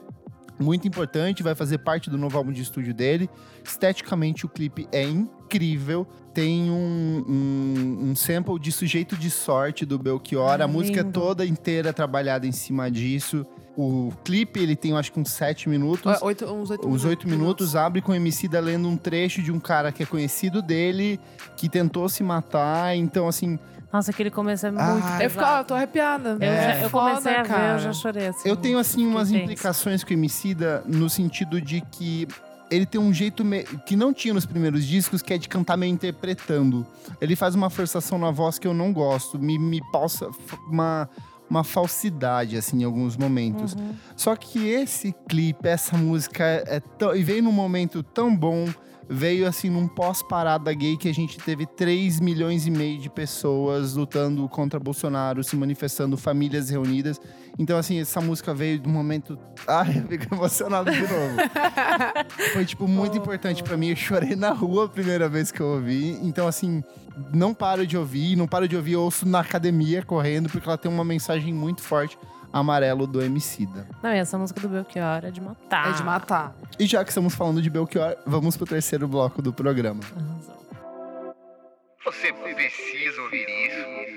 muito 0.58 0.86
importante, 0.86 1.42
vai 1.42 1.54
fazer 1.54 1.78
parte 1.78 2.10
do 2.10 2.18
novo 2.18 2.36
álbum 2.36 2.52
de 2.52 2.62
estúdio 2.62 2.92
dele. 2.92 3.28
Esteticamente, 3.64 4.44
o 4.44 4.48
clipe 4.48 4.88
é 4.92 5.02
incrível. 5.02 6.06
Tem 6.34 6.70
um, 6.70 7.24
um, 7.28 8.10
um 8.10 8.16
sample 8.16 8.58
de 8.58 8.70
Sujeito 8.70 9.16
de 9.16 9.30
Sorte 9.30 9.84
do 9.84 9.98
Belchior. 9.98 10.60
Ah, 10.60 10.64
a 10.64 10.68
música 10.68 11.00
é 11.00 11.02
lindo. 11.02 11.12
toda 11.12 11.44
inteira 11.44 11.92
trabalhada 11.92 12.46
em 12.46 12.52
cima 12.52 12.90
disso. 12.90 13.46
O 13.80 14.12
clipe, 14.24 14.58
ele 14.58 14.74
tem, 14.74 14.90
eu 14.90 14.96
acho 14.96 15.12
que 15.12 15.20
uns 15.20 15.30
sete 15.30 15.68
minutos. 15.68 16.20
É, 16.20 16.24
Oito, 16.24 16.44
uns 16.46 16.68
oito 16.68 16.88
Os 16.88 17.04
oito 17.04 17.28
minutos 17.28 17.76
abre 17.76 18.02
com 18.02 18.10
o 18.10 18.14
Emicida 18.16 18.58
lendo 18.58 18.88
um 18.88 18.96
trecho 18.96 19.40
de 19.40 19.52
um 19.52 19.60
cara 19.60 19.92
que 19.92 20.02
é 20.02 20.06
conhecido 20.06 20.60
dele, 20.60 21.20
que 21.56 21.68
tentou 21.68 22.08
se 22.08 22.24
matar. 22.24 22.96
Então, 22.96 23.28
assim, 23.28 23.56
Nossa, 23.92 24.10
aquele 24.10 24.32
começo 24.32 24.66
é 24.66 24.72
muito 24.72 24.82
Ah, 24.84 25.22
Eu, 25.22 25.30
fico, 25.30 25.44
ah, 25.44 25.58
eu 25.60 25.64
tô 25.64 25.74
arrepiada. 25.74 26.30
Eu, 26.30 26.42
É. 26.42 26.74
já- 26.74 26.82
eu 26.82 26.90
Foda, 26.90 27.08
comecei 27.10 27.32
a 27.36 27.42
ver, 27.44 27.48
cara. 27.48 27.72
eu 27.74 27.78
já 27.78 27.92
chorei 27.92 28.26
assim. 28.26 28.48
eu 28.48 28.56
tenho, 28.56 28.78
assim, 28.80 29.06
umas 29.06 29.30
implicações 29.30 30.02
com 30.02 30.10
o 30.10 30.12
Emicida 30.12 30.82
no 30.84 31.08
sentido 31.08 31.60
de 31.60 31.80
que 31.80 32.26
ele 32.72 32.84
tem 32.84 33.00
um 33.00 33.14
jeito 33.14 33.44
me- 33.44 33.62
que 33.86 33.94
não 33.94 34.12
tinha 34.12 34.34
nos 34.34 34.44
primeiros 34.44 34.84
discos, 34.84 35.22
que 35.22 35.32
é 35.32 35.38
de 35.38 35.48
cantar 35.48 35.76
meio 35.76 35.92
interpretando. 35.92 36.84
Ele 37.20 37.36
faz 37.36 37.54
uma 37.54 37.70
forçação 37.70 38.18
na 38.18 38.32
voz 38.32 38.58
que 38.58 38.66
eu 38.66 38.74
não 38.74 38.92
gosto, 38.92 39.38
me, 39.38 39.56
me 39.56 39.80
passa 39.92 40.28
uma, 40.68 41.08
uma 41.48 41.64
falsidade, 41.64 42.56
assim, 42.56 42.80
em 42.80 42.84
alguns 42.84 43.16
momentos. 43.16 43.74
Uhum. 43.74 43.94
Só 44.16 44.36
que 44.36 44.68
esse 44.68 45.14
clipe, 45.28 45.66
essa 45.68 45.96
música 45.96 46.44
é 46.44 46.80
tão, 46.80 47.14
e 47.14 47.22
veio 47.22 47.42
num 47.42 47.52
momento 47.52 48.02
tão 48.02 48.34
bom, 48.34 48.68
veio 49.08 49.46
assim 49.46 49.70
num 49.70 49.88
pós-parada 49.88 50.72
gay 50.72 50.96
que 50.96 51.08
a 51.08 51.14
gente 51.14 51.38
teve 51.38 51.66
3 51.66 52.20
milhões 52.20 52.66
e 52.66 52.70
meio 52.70 52.98
de 52.98 53.08
pessoas 53.08 53.94
lutando 53.94 54.46
contra 54.48 54.78
Bolsonaro, 54.78 55.42
se 55.42 55.56
manifestando, 55.56 56.16
famílias 56.16 56.68
reunidas. 56.68 57.20
Então 57.58 57.78
assim, 57.78 57.98
essa 58.00 58.20
música 58.20 58.52
veio 58.54 58.78
de 58.78 58.88
um 58.88 58.92
momento, 58.92 59.38
ai, 59.66 59.98
eu 59.98 60.08
fico 60.08 60.34
emocionado 60.34 60.90
de 60.90 61.00
novo. 61.00 61.36
Foi 62.52 62.64
tipo 62.64 62.86
muito 62.86 63.16
importante 63.16 63.62
pra 63.62 63.76
mim, 63.76 63.88
eu 63.88 63.96
chorei 63.96 64.36
na 64.36 64.50
rua 64.50 64.84
a 64.84 64.88
primeira 64.88 65.28
vez 65.28 65.50
que 65.50 65.60
eu 65.60 65.66
ouvi. 65.66 66.18
Então 66.22 66.46
assim, 66.46 66.82
não 67.32 67.54
paro 67.54 67.86
de 67.86 67.96
ouvir, 67.96 68.36
não 68.36 68.46
paro 68.46 68.68
de 68.68 68.76
ouvir, 68.76 68.92
eu 68.92 69.02
ouço 69.02 69.26
na 69.26 69.40
academia 69.40 70.02
correndo 70.02 70.48
porque 70.48 70.68
ela 70.68 70.78
tem 70.78 70.90
uma 70.90 71.04
mensagem 71.04 71.52
muito 71.52 71.82
forte. 71.82 72.18
Amarelo 72.52 73.06
do 73.06 73.22
Emicida. 73.22 73.86
Não, 74.02 74.12
e 74.12 74.18
essa 74.18 74.38
música 74.38 74.60
do 74.60 74.68
Belchior 74.68 75.24
é 75.24 75.30
de 75.30 75.40
matar. 75.40 75.90
É 75.90 75.92
de 75.92 76.02
matar. 76.02 76.56
E 76.78 76.86
já 76.86 77.04
que 77.04 77.10
estamos 77.10 77.34
falando 77.34 77.60
de 77.60 77.68
Belchior, 77.68 78.16
vamos 78.26 78.56
pro 78.56 78.66
terceiro 78.66 79.06
bloco 79.06 79.42
do 79.42 79.52
programa. 79.52 80.00
Arrasou. 80.16 80.58
Você 82.04 82.32
precisa 82.32 83.20
ouvir 83.22 83.46
isso. 83.66 84.08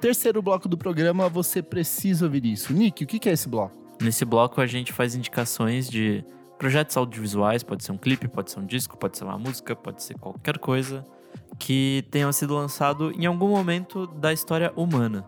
Terceiro 0.00 0.42
bloco 0.42 0.68
do 0.68 0.76
programa, 0.76 1.28
você 1.28 1.62
precisa 1.62 2.24
ouvir 2.26 2.44
isso. 2.44 2.72
Nick, 2.72 3.04
o 3.04 3.06
que 3.06 3.18
que 3.18 3.28
é 3.28 3.32
esse 3.32 3.48
bloco? 3.48 3.74
Nesse 4.02 4.24
bloco 4.24 4.60
a 4.60 4.66
gente 4.66 4.92
faz 4.92 5.14
indicações 5.14 5.88
de 5.88 6.24
projetos 6.58 6.96
audiovisuais, 6.96 7.62
pode 7.62 7.84
ser 7.84 7.92
um 7.92 7.96
clipe, 7.96 8.26
pode 8.28 8.50
ser 8.50 8.58
um 8.58 8.66
disco, 8.66 8.96
pode 8.96 9.16
ser 9.16 9.24
uma 9.24 9.38
música, 9.38 9.76
pode 9.76 10.02
ser 10.02 10.18
qualquer 10.18 10.58
coisa 10.58 11.04
que 11.58 12.04
tenha 12.10 12.30
sido 12.32 12.54
lançado 12.54 13.12
em 13.12 13.26
algum 13.26 13.48
momento 13.48 14.06
da 14.06 14.32
história 14.32 14.72
humana. 14.76 15.24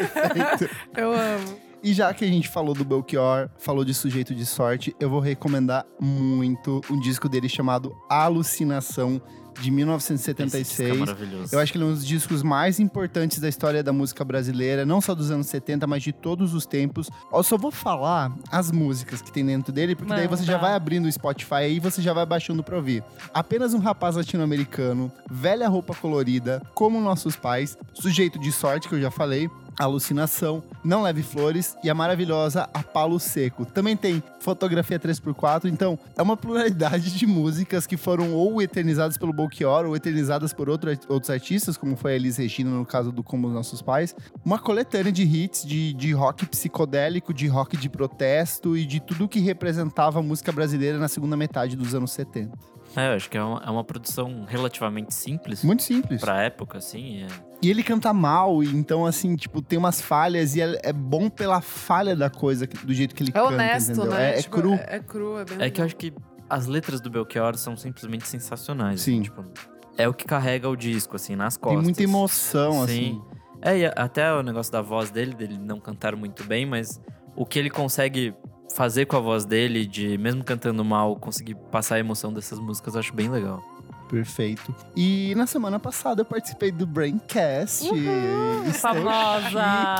Eu 0.96 1.12
amo. 1.12 1.68
E 1.82 1.92
já 1.92 2.12
que 2.12 2.24
a 2.24 2.28
gente 2.28 2.48
falou 2.48 2.74
do 2.74 2.84
Belchior, 2.84 3.48
falou 3.56 3.84
de 3.84 3.94
Sujeito 3.94 4.34
de 4.34 4.44
Sorte, 4.44 4.94
eu 4.98 5.08
vou 5.08 5.20
recomendar 5.20 5.86
muito 6.00 6.80
um 6.90 6.98
disco 6.98 7.28
dele 7.28 7.48
chamado 7.48 7.96
Alucinação, 8.10 9.22
de 9.60 9.68
Esse 9.68 9.70
disco 9.70 9.72
é 9.72 9.76
1976. 9.76 10.98
maravilhoso. 10.98 11.54
Eu 11.54 11.58
acho 11.60 11.72
que 11.72 11.78
ele 11.78 11.84
é 11.84 11.86
um 11.88 11.94
dos 11.94 12.06
discos 12.06 12.42
mais 12.42 12.80
importantes 12.80 13.38
da 13.38 13.48
história 13.48 13.82
da 13.82 13.92
música 13.92 14.24
brasileira, 14.24 14.84
não 14.86 15.00
só 15.00 15.14
dos 15.14 15.30
anos 15.30 15.46
70, 15.46 15.86
mas 15.86 16.02
de 16.02 16.12
todos 16.12 16.54
os 16.54 16.66
tempos. 16.66 17.10
Eu 17.32 17.42
só 17.42 17.56
vou 17.56 17.70
falar 17.70 18.32
as 18.50 18.70
músicas 18.70 19.20
que 19.20 19.32
tem 19.32 19.44
dentro 19.44 19.72
dele, 19.72 19.94
porque 19.94 20.12
daí 20.12 20.24
Não, 20.28 20.36
você 20.36 20.44
já 20.44 20.58
vai 20.58 20.74
abrindo 20.74 21.06
o 21.06 21.12
Spotify 21.12 21.68
e 21.70 21.80
você 21.80 22.00
já 22.00 22.12
vai 22.12 22.24
baixando 22.26 22.62
pra 22.62 22.76
ouvir. 22.76 23.02
Apenas 23.32 23.74
um 23.74 23.78
rapaz 23.78 24.16
latino-americano, 24.16 25.10
velha 25.30 25.68
roupa 25.68 25.94
colorida, 25.94 26.62
como 26.74 27.00
nossos 27.00 27.36
pais, 27.36 27.76
sujeito 27.94 28.38
de 28.38 28.52
sorte, 28.52 28.88
que 28.88 28.94
eu 28.94 29.00
já 29.00 29.10
falei. 29.10 29.50
Alucinação, 29.78 30.62
Não 30.84 31.02
Leve 31.02 31.22
Flores 31.22 31.76
e 31.82 31.90
a 31.90 31.94
maravilhosa 31.94 32.68
A 32.74 32.82
Palo 32.82 33.18
Seco. 33.20 33.64
Também 33.64 33.96
tem 33.96 34.22
Fotografia 34.40 34.98
3x4, 34.98 35.66
então 35.66 35.98
é 36.16 36.22
uma 36.22 36.36
pluralidade 36.36 37.16
de 37.16 37.26
músicas 37.26 37.86
que 37.86 37.96
foram 37.96 38.32
ou 38.32 38.60
eternizadas 38.62 39.16
pelo 39.16 39.32
Belchior 39.32 39.84
ou 39.86 39.94
eternizadas 39.96 40.52
por 40.52 40.68
outro- 40.68 40.90
outros 41.08 41.30
artistas, 41.30 41.76
como 41.76 41.96
foi 41.96 42.12
a 42.12 42.16
Elis 42.16 42.36
Regina 42.36 42.70
no 42.70 42.84
caso 42.86 43.12
do 43.12 43.22
Como 43.22 43.46
os 43.48 43.52
Nossos 43.54 43.82
Pais. 43.82 44.14
Uma 44.44 44.58
coletânea 44.58 45.12
de 45.12 45.22
hits 45.22 45.64
de, 45.66 45.92
de 45.94 46.12
rock 46.12 46.46
psicodélico, 46.46 47.32
de 47.34 47.46
rock 47.46 47.76
de 47.76 47.88
protesto 47.88 48.76
e 48.76 48.84
de 48.86 49.00
tudo 49.00 49.28
que 49.28 49.40
representava 49.40 50.18
a 50.18 50.22
música 50.22 50.50
brasileira 50.52 50.98
na 50.98 51.08
segunda 51.08 51.36
metade 51.36 51.76
dos 51.76 51.94
anos 51.94 52.10
70. 52.12 52.56
É, 52.96 53.10
eu 53.12 53.16
acho 53.16 53.28
que 53.28 53.36
é 53.36 53.42
uma, 53.42 53.62
é 53.64 53.70
uma 53.70 53.84
produção 53.84 54.44
relativamente 54.48 55.12
simples 55.14 55.62
Muito 55.62 55.82
simples. 55.82 56.20
pra 56.20 56.42
época, 56.42 56.78
assim. 56.78 57.22
é- 57.22 57.47
E 57.60 57.70
ele 57.70 57.82
canta 57.82 58.12
mal, 58.12 58.62
e 58.62 58.68
então, 58.68 59.04
assim, 59.04 59.34
tipo, 59.34 59.60
tem 59.60 59.76
umas 59.78 60.00
falhas 60.00 60.54
e 60.54 60.60
é, 60.60 60.80
é 60.84 60.92
bom 60.92 61.28
pela 61.28 61.60
falha 61.60 62.14
da 62.14 62.30
coisa, 62.30 62.66
do 62.66 62.94
jeito 62.94 63.14
que 63.14 63.22
ele 63.24 63.30
É 63.30 63.32
canta, 63.32 63.48
honesto, 63.48 63.90
entendeu? 63.92 64.10
né? 64.12 64.30
É, 64.34 64.38
é 64.38 64.42
Tipo, 64.42 64.56
cru. 64.56 64.72
É, 64.74 64.86
é 64.90 64.98
cru, 65.00 65.38
é 65.38 65.44
bem 65.44 65.54
É 65.54 65.70
que 65.70 65.80
eu 65.80 65.84
legal. 65.84 65.86
acho 65.86 65.96
que 65.96 66.12
as 66.48 66.66
letras 66.66 67.00
do 67.00 67.10
Belchior 67.10 67.56
são 67.56 67.76
simplesmente 67.76 68.28
sensacionais. 68.28 69.00
Sim. 69.00 69.14
assim, 69.14 69.22
tipo, 69.22 69.44
é 69.96 70.06
o 70.08 70.14
que 70.14 70.24
carrega 70.24 70.68
o 70.68 70.76
disco, 70.76 71.16
assim, 71.16 71.34
nas 71.34 71.56
costas. 71.56 71.76
Tem 71.78 71.82
muita 71.84 72.02
emoção, 72.02 72.72
Sim. 72.72 72.80
assim. 72.84 73.22
É, 73.60 73.76
e 73.78 73.86
até 73.86 74.32
o 74.32 74.40
negócio 74.42 74.72
da 74.72 74.80
voz 74.80 75.10
dele, 75.10 75.34
dele 75.34 75.58
não 75.58 75.80
cantar 75.80 76.14
muito 76.14 76.44
bem, 76.44 76.64
mas 76.64 77.00
o 77.34 77.44
que 77.44 77.58
ele 77.58 77.70
consegue 77.70 78.32
fazer 78.76 79.06
com 79.06 79.16
a 79.16 79.20
voz 79.20 79.44
dele, 79.44 79.84
de 79.84 80.16
mesmo 80.16 80.44
cantando 80.44 80.84
mal, 80.84 81.16
conseguir 81.16 81.56
passar 81.72 81.96
a 81.96 81.98
emoção 81.98 82.32
dessas 82.32 82.60
músicas, 82.60 82.94
eu 82.94 83.00
acho 83.00 83.12
bem 83.12 83.28
legal. 83.28 83.60
Perfeito. 84.08 84.74
E 84.96 85.34
na 85.36 85.46
semana 85.46 85.78
passada 85.78 86.22
eu 86.22 86.24
participei 86.24 86.72
do 86.72 86.86
Braincast. 86.86 87.84
Estou 87.84 88.72
famosa. 88.74 89.50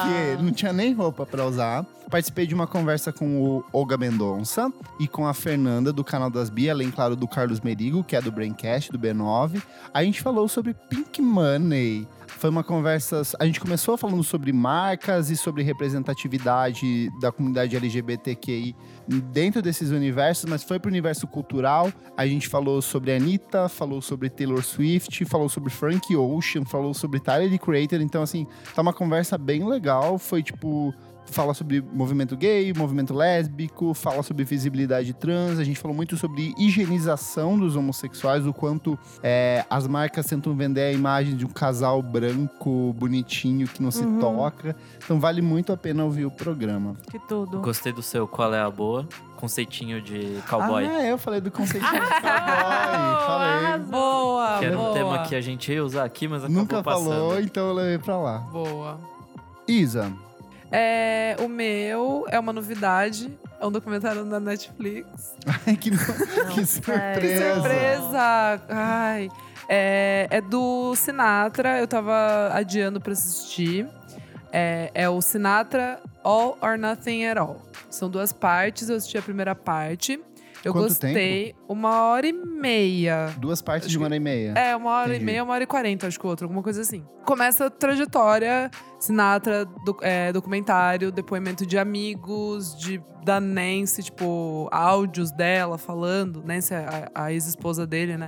chique. 0.02 0.42
Não 0.42 0.52
tinha 0.52 0.72
nem 0.72 0.92
roupa 0.92 1.26
pra 1.26 1.46
usar. 1.46 1.84
Participei 2.10 2.46
de 2.46 2.54
uma 2.54 2.66
conversa 2.66 3.12
com 3.12 3.42
o 3.42 3.64
Olga 3.70 3.98
Mendonça 3.98 4.72
e 4.98 5.06
com 5.06 5.26
a 5.26 5.34
Fernanda 5.34 5.92
do 5.92 6.02
canal 6.02 6.30
das 6.30 6.48
Bia, 6.48 6.72
além, 6.72 6.90
claro, 6.90 7.14
do 7.14 7.28
Carlos 7.28 7.60
Merigo, 7.60 8.02
que 8.02 8.16
é 8.16 8.20
do 8.20 8.32
Braincast, 8.32 8.90
do 8.90 8.98
B9. 8.98 9.62
A 9.92 10.02
gente 10.02 10.22
falou 10.22 10.48
sobre 10.48 10.72
Pink 10.72 11.20
Money. 11.20 12.08
Foi 12.38 12.50
uma 12.50 12.62
conversa. 12.62 13.22
A 13.40 13.44
gente 13.44 13.58
começou 13.58 13.96
falando 13.96 14.22
sobre 14.22 14.52
marcas 14.52 15.28
e 15.28 15.36
sobre 15.36 15.64
representatividade 15.64 17.10
da 17.20 17.32
comunidade 17.32 17.74
LGBTQI 17.74 18.76
dentro 19.32 19.60
desses 19.60 19.90
universos, 19.90 20.44
mas 20.48 20.62
foi 20.62 20.78
pro 20.78 20.88
universo 20.88 21.26
cultural. 21.26 21.92
A 22.16 22.24
gente 22.28 22.46
falou 22.46 22.80
sobre 22.80 23.12
Anitta, 23.12 23.68
falou 23.68 24.00
sobre 24.00 24.30
Taylor 24.30 24.62
Swift, 24.62 25.24
falou 25.24 25.48
sobre 25.48 25.68
Frank 25.70 26.14
Ocean, 26.14 26.64
falou 26.64 26.94
sobre 26.94 27.18
Tyler 27.18 27.50
the 27.50 27.58
Creator. 27.58 28.00
Então, 28.00 28.22
assim, 28.22 28.46
tá 28.72 28.82
uma 28.82 28.92
conversa 28.92 29.36
bem 29.36 29.68
legal. 29.68 30.16
Foi 30.16 30.40
tipo. 30.40 30.94
Fala 31.30 31.52
sobre 31.54 31.80
movimento 31.80 32.36
gay, 32.36 32.72
movimento 32.74 33.12
lésbico, 33.14 33.92
fala 33.94 34.22
sobre 34.22 34.44
visibilidade 34.44 35.12
trans. 35.12 35.58
A 35.58 35.64
gente 35.64 35.78
falou 35.78 35.94
muito 35.96 36.16
sobre 36.16 36.54
higienização 36.58 37.58
dos 37.58 37.76
homossexuais, 37.76 38.46
o 38.46 38.52
quanto 38.52 38.98
é, 39.22 39.64
as 39.68 39.86
marcas 39.86 40.26
tentam 40.26 40.56
vender 40.56 40.80
a 40.82 40.92
imagem 40.92 41.36
de 41.36 41.44
um 41.44 41.48
casal 41.48 42.00
branco, 42.02 42.92
bonitinho, 42.98 43.66
que 43.68 43.82
não 43.82 43.90
se 43.90 44.02
Uhum. 44.04 44.18
toca. 44.18 44.74
Então 45.04 45.20
vale 45.20 45.42
muito 45.42 45.72
a 45.72 45.76
pena 45.76 46.02
ouvir 46.04 46.24
o 46.24 46.30
programa. 46.30 46.96
Que 47.10 47.18
tudo. 47.18 47.60
Gostei 47.60 47.92
do 47.92 48.02
seu 48.02 48.26
Qual 48.26 48.52
é 48.54 48.60
a 48.60 48.70
Boa? 48.70 49.06
Conceitinho 49.36 50.00
de 50.02 50.40
cowboy. 50.48 50.84
Ah, 50.86 51.02
é, 51.02 51.12
eu 51.12 51.18
falei 51.18 51.40
do 51.40 51.50
conceito 51.52 51.84
de 51.84 51.90
cowboy. 51.90 52.20
Falei. 52.20 53.66
Arrasou. 53.66 53.86
Boa, 53.90 54.58
que 54.58 54.64
era 54.64 54.76
boa. 54.76 54.90
um 54.90 54.94
tema 54.94 55.18
que 55.26 55.34
a 55.34 55.40
gente 55.40 55.70
ia 55.72 55.84
usar 55.84 56.04
aqui, 56.04 56.26
mas 56.26 56.42
acabou 56.42 56.60
Nunca 56.60 56.82
passando. 56.82 57.04
falou, 57.10 57.40
então 57.40 57.68
eu 57.68 57.74
levei 57.74 57.98
pra 57.98 58.16
lá. 58.18 58.38
Boa. 58.38 58.98
Isa, 59.68 60.10
É, 60.70 61.36
o 61.40 61.48
meu 61.48 62.24
é 62.28 62.38
uma 62.38 62.52
novidade. 62.52 63.36
É 63.60 63.66
um 63.66 63.72
documentário 63.72 64.24
da 64.24 64.38
Netflix. 64.38 65.34
ai, 65.66 65.76
que, 65.76 65.90
Não, 65.90 65.98
que 66.54 66.64
sério. 66.64 66.66
surpresa. 66.66 67.54
Surpresa! 67.54 68.62
Ai. 68.68 69.28
É, 69.68 70.28
é 70.30 70.40
do 70.40 70.94
Sinatra. 70.94 71.78
Eu 71.78 71.86
tava 71.86 72.50
adiando 72.52 73.00
pra 73.00 73.12
assistir. 73.12 73.86
É, 74.52 74.90
é 74.94 75.08
o 75.08 75.20
Sinatra 75.20 76.00
All 76.22 76.56
or 76.60 76.78
Nothing 76.78 77.26
at 77.26 77.36
All. 77.38 77.62
São 77.90 78.08
duas 78.08 78.32
partes. 78.32 78.88
Eu 78.88 78.96
assisti 78.96 79.18
a 79.18 79.22
primeira 79.22 79.54
parte. 79.54 80.20
Eu 80.64 80.72
Quanto 80.72 80.88
gostei. 80.88 81.54
Uma 81.68 82.02
hora 82.02 82.26
e 82.26 82.32
meia. 82.32 83.32
Duas 83.38 83.62
partes 83.62 83.88
de 83.88 83.96
uma 83.96 84.06
hora 84.06 84.16
e 84.16 84.20
meia. 84.20 84.52
É, 84.56 84.74
uma 84.74 84.90
hora 84.90 85.10
Entendi. 85.10 85.22
e 85.22 85.26
meia, 85.26 85.44
uma 85.44 85.54
hora 85.54 85.62
e 85.62 85.66
quarenta, 85.66 86.06
acho 86.06 86.18
que 86.18 86.26
o 86.26 86.28
outro, 86.28 86.46
alguma 86.46 86.62
coisa 86.62 86.80
assim. 86.80 87.04
Começa 87.24 87.66
a 87.66 87.70
trajetória, 87.70 88.70
Sinatra, 88.98 89.64
do- 89.64 89.96
é, 90.02 90.32
documentário, 90.32 91.12
depoimento 91.12 91.64
de 91.64 91.78
amigos, 91.78 92.76
de, 92.78 93.00
da 93.24 93.40
Nancy, 93.40 94.02
tipo, 94.02 94.68
áudios 94.72 95.30
dela 95.30 95.78
falando, 95.78 96.42
Nancy, 96.44 96.74
a, 96.74 97.10
a 97.14 97.32
ex-esposa 97.32 97.86
dele, 97.86 98.16
né? 98.16 98.26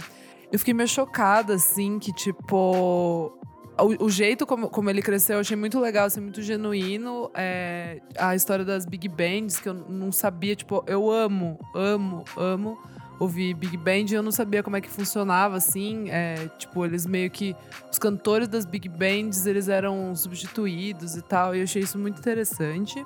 Eu 0.52 0.58
fiquei 0.58 0.74
meio 0.74 0.88
chocada, 0.88 1.54
assim, 1.54 1.98
que, 1.98 2.12
tipo. 2.12 3.36
O, 3.82 4.06
o 4.06 4.10
jeito 4.10 4.46
como, 4.46 4.68
como 4.68 4.90
ele 4.90 5.02
cresceu, 5.02 5.36
eu 5.36 5.40
achei 5.40 5.56
muito 5.56 5.78
legal, 5.80 6.06
assim, 6.06 6.20
muito 6.20 6.42
genuíno. 6.42 7.30
É, 7.34 8.00
a 8.18 8.34
história 8.34 8.64
das 8.64 8.86
big 8.86 9.08
bands, 9.08 9.58
que 9.58 9.68
eu 9.68 9.74
não 9.74 10.12
sabia, 10.12 10.54
tipo, 10.54 10.84
eu 10.86 11.10
amo, 11.10 11.58
amo, 11.74 12.24
amo 12.36 12.78
ouvir 13.20 13.52
Big 13.52 13.76
Band 13.76 14.06
e 14.10 14.14
eu 14.14 14.22
não 14.22 14.32
sabia 14.32 14.62
como 14.62 14.76
é 14.76 14.80
que 14.80 14.88
funcionava, 14.88 15.56
assim. 15.56 16.08
É, 16.08 16.48
tipo, 16.58 16.84
eles 16.84 17.04
meio 17.04 17.30
que. 17.30 17.54
Os 17.92 17.98
cantores 17.98 18.48
das 18.48 18.64
Big 18.64 18.88
Bands, 18.88 19.44
eles 19.46 19.68
eram 19.68 20.16
substituídos 20.16 21.14
e 21.16 21.22
tal. 21.22 21.54
E 21.54 21.58
eu 21.58 21.64
achei 21.64 21.82
isso 21.82 21.98
muito 21.98 22.18
interessante. 22.18 23.04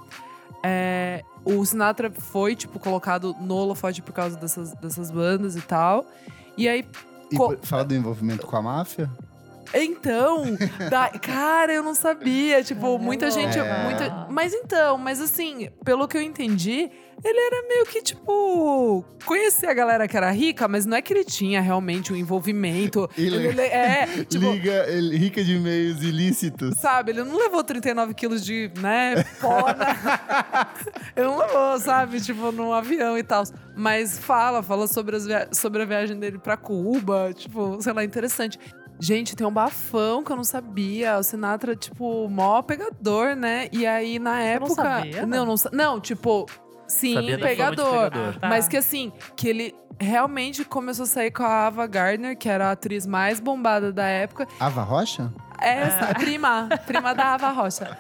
É, 0.63 1.23
o 1.45 1.63
Sinatra 1.67 2.11
foi, 2.11 2.55
tipo, 2.55 2.79
colocado 2.79 3.35
no 3.41 3.55
holofote 3.57 4.01
por 4.01 4.13
causa 4.13 4.37
dessas, 4.39 4.73
dessas 4.75 5.11
bandas 5.11 5.57
e 5.57 5.61
tal. 5.61 6.07
E 6.57 6.69
aí, 6.69 6.87
E 7.31 7.37
fala 7.67 7.85
do 7.85 7.95
envolvimento 7.95 8.47
com 8.47 8.57
a 8.57 8.63
máfia? 8.63 9.11
Então, 9.75 10.45
da- 10.91 11.09
cara, 11.19 11.73
eu 11.73 11.83
não 11.83 11.95
sabia. 11.95 12.63
Tipo, 12.63 12.99
muita 12.99 13.31
gente. 13.31 13.59
É. 13.59 13.85
Muita, 13.85 14.27
mas 14.31 14.53
então, 14.55 14.97
mas 14.99 15.21
assim, 15.21 15.69
pelo 15.85 16.07
que 16.07 16.17
eu 16.17 16.23
entendi, 16.23 16.91
ele 17.25 17.39
era 17.41 17.67
meio 17.69 17.87
que, 17.87 18.03
tipo, 18.03 19.05
conhecia 19.25 19.71
a 19.71 19.75
galera 19.75 20.07
que 20.07 20.17
era 20.17 20.31
rica, 20.31 20.69
mas 20.69 20.85
não 20.85 20.97
é 20.97 21.03
que 21.03 21.13
ele 21.13 21.25
tinha 21.25 21.61
realmente 21.61 22.13
um 22.13 22.17
envolvimento. 22.17 23.09
Ele- 23.17 23.47
Ele, 23.49 23.61
é, 23.63 24.07
tipo. 24.29 24.53
Liga, 24.53 24.85
ele, 24.89 25.17
rica 25.17 25.43
de 25.43 25.59
meios 25.59 26.03
ilícitos. 26.03 26.77
Sabe, 26.79 27.13
ele 27.13 27.25
não 27.25 27.37
levou 27.37 27.63
39 27.65 28.15
quilos 28.15 28.45
de, 28.45 28.71
né, 28.81 29.15
na... 29.17 30.67
Ele 31.17 31.27
não 31.27 31.39
levou, 31.39 31.79
sabe, 31.81 32.21
tipo, 32.21 32.51
num 32.53 32.73
avião 32.73 33.17
e 33.17 33.23
tal. 33.23 33.45
Mas 33.77 34.19
fala, 34.19 34.63
fala 34.63 34.87
sobre, 34.87 35.17
sobre 35.53 35.83
a 35.83 35.85
viagem 35.85 36.19
dele 36.19 36.39
pra 36.39 36.57
Cuba, 36.57 37.33
tipo, 37.35 37.81
sei 37.81 37.93
lá, 37.93 38.05
interessante. 38.05 38.59
Gente, 39.05 39.37
tem 39.37 39.47
um 39.47 39.53
bafão 39.53 40.25
que 40.25 40.33
eu 40.33 40.37
não 40.37 40.45
sabia. 40.45 41.19
O 41.19 41.23
Sinatra, 41.23 41.77
tipo, 41.77 42.27
mó 42.31 42.63
pegador, 42.63 43.37
né? 43.37 43.69
E 43.71 43.87
aí, 43.87 44.19
na 44.19 44.37
não 44.37 44.39
época. 44.39 44.75
sabia? 44.77 45.27
Não, 45.27 45.45
não, 45.45 45.55
não, 45.75 46.01
tipo, 46.01 46.47
sim, 46.95 47.15
Sabia 47.15 47.37
da 47.39 47.43
fama 47.45 47.51
de 47.51 47.57
pegador. 47.57 48.11
pegador. 48.11 48.37
Tá. 48.41 48.49
Mas 48.49 48.69
que 48.69 48.77
assim, 48.77 49.13
que 49.37 49.49
ele 49.49 49.75
realmente 50.01 50.65
começou 50.65 51.05
a 51.05 51.07
sair 51.07 51.31
com 51.31 51.43
a 51.43 51.67
Ava 51.67 51.87
Gardner, 51.87 52.37
que 52.37 52.49
era 52.49 52.69
a 52.69 52.73
atriz 52.73 53.07
mais 53.07 53.39
bombada 53.41 53.93
da 53.93 54.07
época. 54.07 54.47
Ava 54.59 54.83
Rocha? 54.83 55.33
Essa, 55.61 56.13
prima, 56.15 56.69
prima 56.85 57.15
da 57.15 57.35
Ava 57.35 57.49
Rocha. 57.51 57.97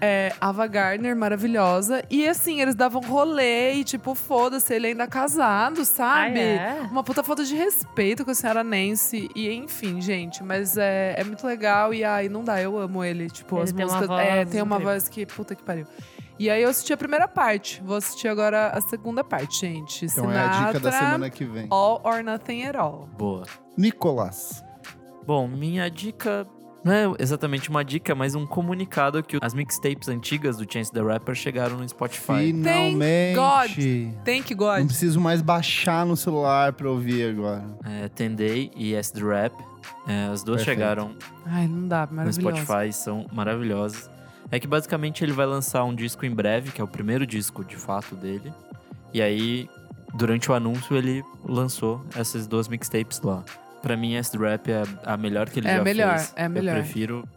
É, 0.00 0.32
Ava 0.40 0.66
Gardner, 0.66 1.16
maravilhosa. 1.16 2.04
E 2.10 2.28
assim, 2.28 2.60
eles 2.60 2.74
davam 2.74 3.00
rolê 3.00 3.72
e 3.72 3.82
tipo, 3.82 4.14
foda-se, 4.14 4.72
ele 4.74 4.88
ainda 4.88 5.06
casado, 5.06 5.84
sabe? 5.86 6.38
Ah, 6.38 6.42
é? 6.42 6.80
Uma 6.92 7.02
puta 7.02 7.22
falta 7.24 7.44
de 7.44 7.56
respeito 7.56 8.24
com 8.26 8.30
a 8.30 8.34
senhora 8.34 8.62
Nancy. 8.62 9.28
E 9.34 9.50
enfim, 9.50 10.00
gente, 10.02 10.44
mas 10.44 10.76
é, 10.76 11.14
é 11.18 11.24
muito 11.24 11.46
legal. 11.46 11.92
E 11.94 12.04
aí, 12.04 12.28
não 12.28 12.44
dá, 12.44 12.60
eu 12.60 12.78
amo 12.78 13.02
ele. 13.02 13.28
Tipo, 13.30 13.56
Ele 13.56 13.64
as 13.64 13.72
tem 13.72 13.84
uma 13.86 13.94
músicas. 13.94 14.08
voz 14.08 14.28
é, 14.28 14.44
tem 14.44 14.62
uma 14.62 14.76
incrível. 14.76 14.92
voz 14.92 15.08
que, 15.08 15.26
puta 15.26 15.54
que 15.56 15.62
pariu. 15.62 15.86
E 16.38 16.48
aí 16.48 16.62
eu 16.62 16.68
assisti 16.68 16.92
a 16.92 16.96
primeira 16.96 17.26
parte. 17.26 17.82
Vou 17.84 17.96
assistir 17.96 18.28
agora 18.28 18.68
a 18.68 18.80
segunda 18.80 19.24
parte, 19.24 19.60
gente. 19.60 20.04
Então 20.06 20.30
é 20.30 20.38
a 20.38 20.46
dica 20.48 20.80
da 20.80 20.92
Sinatra, 20.92 20.98
semana 20.98 21.30
que 21.30 21.44
vem. 21.44 21.66
All 21.70 22.00
or 22.04 22.22
Nothing 22.22 22.64
at 22.64 22.76
All. 22.76 23.08
Boa. 23.18 23.44
Nicolas. 23.76 24.64
Bom, 25.26 25.48
minha 25.48 25.90
dica 25.90 26.46
não 26.84 26.92
é 26.92 27.04
exatamente 27.18 27.68
uma 27.68 27.84
dica, 27.84 28.14
mas 28.14 28.34
um 28.34 28.46
comunicado 28.46 29.22
que 29.22 29.36
as 29.42 29.52
mixtapes 29.52 30.08
antigas 30.08 30.56
do 30.56 30.72
Chance 30.72 30.92
the 30.92 31.02
Rapper 31.02 31.34
chegaram 31.34 31.76
no 31.76 31.88
Spotify. 31.88 32.46
Finalmente. 32.52 34.14
Thank 34.24 34.54
Não 34.54 34.56
God. 34.56 34.86
preciso 34.86 35.20
mais 35.20 35.42
baixar 35.42 36.06
no 36.06 36.16
celular 36.16 36.72
pra 36.72 36.88
ouvir 36.90 37.30
agora. 37.30 37.64
É, 37.84 38.08
Tendei 38.08 38.70
e 38.76 38.94
Yes 38.94 39.10
the 39.10 39.20
Rap. 39.20 39.54
É, 40.06 40.26
as 40.32 40.42
duas 40.42 40.58
Perfeito. 40.64 40.78
chegaram 40.78 41.16
Ai, 41.44 41.66
não 41.66 41.88
dá, 41.88 42.06
no. 42.10 42.32
Spotify, 42.32 42.92
são 42.92 43.26
maravilhosas. 43.32 44.08
É 44.50 44.58
que 44.58 44.66
basicamente 44.66 45.22
ele 45.24 45.32
vai 45.32 45.46
lançar 45.46 45.84
um 45.84 45.94
disco 45.94 46.24
em 46.24 46.30
breve, 46.30 46.70
que 46.70 46.80
é 46.80 46.84
o 46.84 46.88
primeiro 46.88 47.26
disco 47.26 47.64
de 47.64 47.76
fato 47.76 48.14
dele. 48.14 48.52
E 49.12 49.20
aí, 49.20 49.68
durante 50.14 50.50
o 50.50 50.54
anúncio, 50.54 50.96
ele 50.96 51.22
lançou 51.44 52.04
essas 52.16 52.46
duas 52.46 52.66
mixtapes 52.68 53.20
lá. 53.20 53.44
Pra 53.82 53.96
mim, 53.96 54.14
Yes 54.14 54.30
the 54.30 54.38
Rap 54.38 54.68
é 54.70 54.82
a 55.04 55.16
melhor 55.16 55.48
que 55.48 55.60
ele 55.60 55.68
É 55.68 55.74
a 55.74 55.76
já 55.78 55.84
melhor, 55.84 56.18
fez. 56.18 56.32
é 56.36 56.48
melhor. 56.48 56.76
Eu 56.76 56.82
prefiro. 56.82 57.28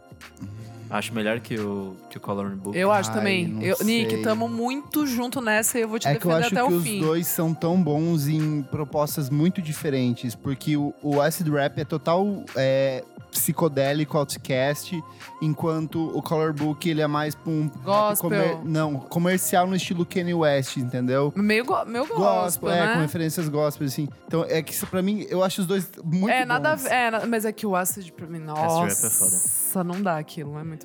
Acho 0.92 1.14
melhor 1.14 1.40
que 1.40 1.58
o, 1.58 1.96
que 2.10 2.18
o 2.18 2.20
Coloring 2.20 2.56
Book. 2.56 2.76
Eu 2.78 2.92
acho 2.92 3.08
Ai, 3.10 3.16
também. 3.16 3.58
Eu, 3.64 3.78
Nick, 3.82 4.22
tamo 4.22 4.46
muito 4.46 5.06
junto 5.06 5.40
nessa 5.40 5.78
e 5.78 5.82
eu 5.82 5.88
vou 5.88 5.98
te 5.98 6.06
É 6.06 6.14
que 6.16 6.26
eu 6.26 6.30
defender 6.30 6.44
acho 6.44 6.54
até 6.58 6.66
que 6.66 6.72
o 6.72 6.76
os 6.76 6.82
fim. 6.84 7.00
dois 7.00 7.26
são 7.26 7.54
tão 7.54 7.82
bons 7.82 8.28
em 8.28 8.62
propostas 8.62 9.30
muito 9.30 9.62
diferentes, 9.62 10.34
porque 10.34 10.76
o, 10.76 10.92
o 11.02 11.18
acid 11.20 11.48
rap 11.48 11.78
é 11.80 11.84
total 11.86 12.44
é, 12.54 13.02
psicodélico, 13.30 14.18
outcast, 14.18 15.02
enquanto 15.40 16.16
o 16.16 16.22
color 16.22 16.52
book 16.52 16.88
ele 16.88 17.00
é 17.00 17.06
mais 17.06 17.34
pra 17.34 17.50
um 17.50 17.68
Gospel. 17.82 18.60
não 18.62 18.96
comercial 18.96 19.66
no 19.66 19.74
estilo 19.74 20.04
Kanye 20.04 20.34
West, 20.34 20.76
entendeu? 20.76 21.32
Meio, 21.34 21.64
go, 21.64 21.84
meu 21.86 22.06
gospel, 22.06 22.22
Gospel, 22.24 22.70
é, 22.70 22.88
com 22.88 22.94
né? 22.96 23.02
referências 23.02 23.48
gospel, 23.48 23.86
assim. 23.86 24.08
Então, 24.26 24.44
é 24.48 24.62
que 24.62 24.72
isso 24.72 24.86
pra 24.86 25.00
mim, 25.02 25.26
eu 25.28 25.42
acho 25.42 25.62
os 25.62 25.66
dois 25.66 25.90
muito 26.04 26.30
é, 26.30 26.44
nada 26.44 26.72
a 26.72 26.76
bons. 26.76 26.82
ver. 26.82 26.92
É, 26.92 27.26
mas 27.26 27.44
é 27.44 27.52
que 27.52 27.66
o 27.66 27.74
Acid 27.74 28.10
pra 28.12 28.26
mim, 28.26 28.38
nossa, 28.38 28.84
Acid 28.84 29.02
Rap 29.02 29.06
é 29.06 29.10
foda. 29.10 29.84
não 29.84 30.02
dá 30.02 30.18
aquilo, 30.18 30.58
é 30.58 30.62
muito. 30.64 30.81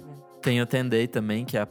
Tem 0.48 0.62
o 0.62 0.66
Tendei 0.66 1.10
também, 1.10 1.44
que 1.44 1.58
é 1.58 1.64
a, 1.64 1.68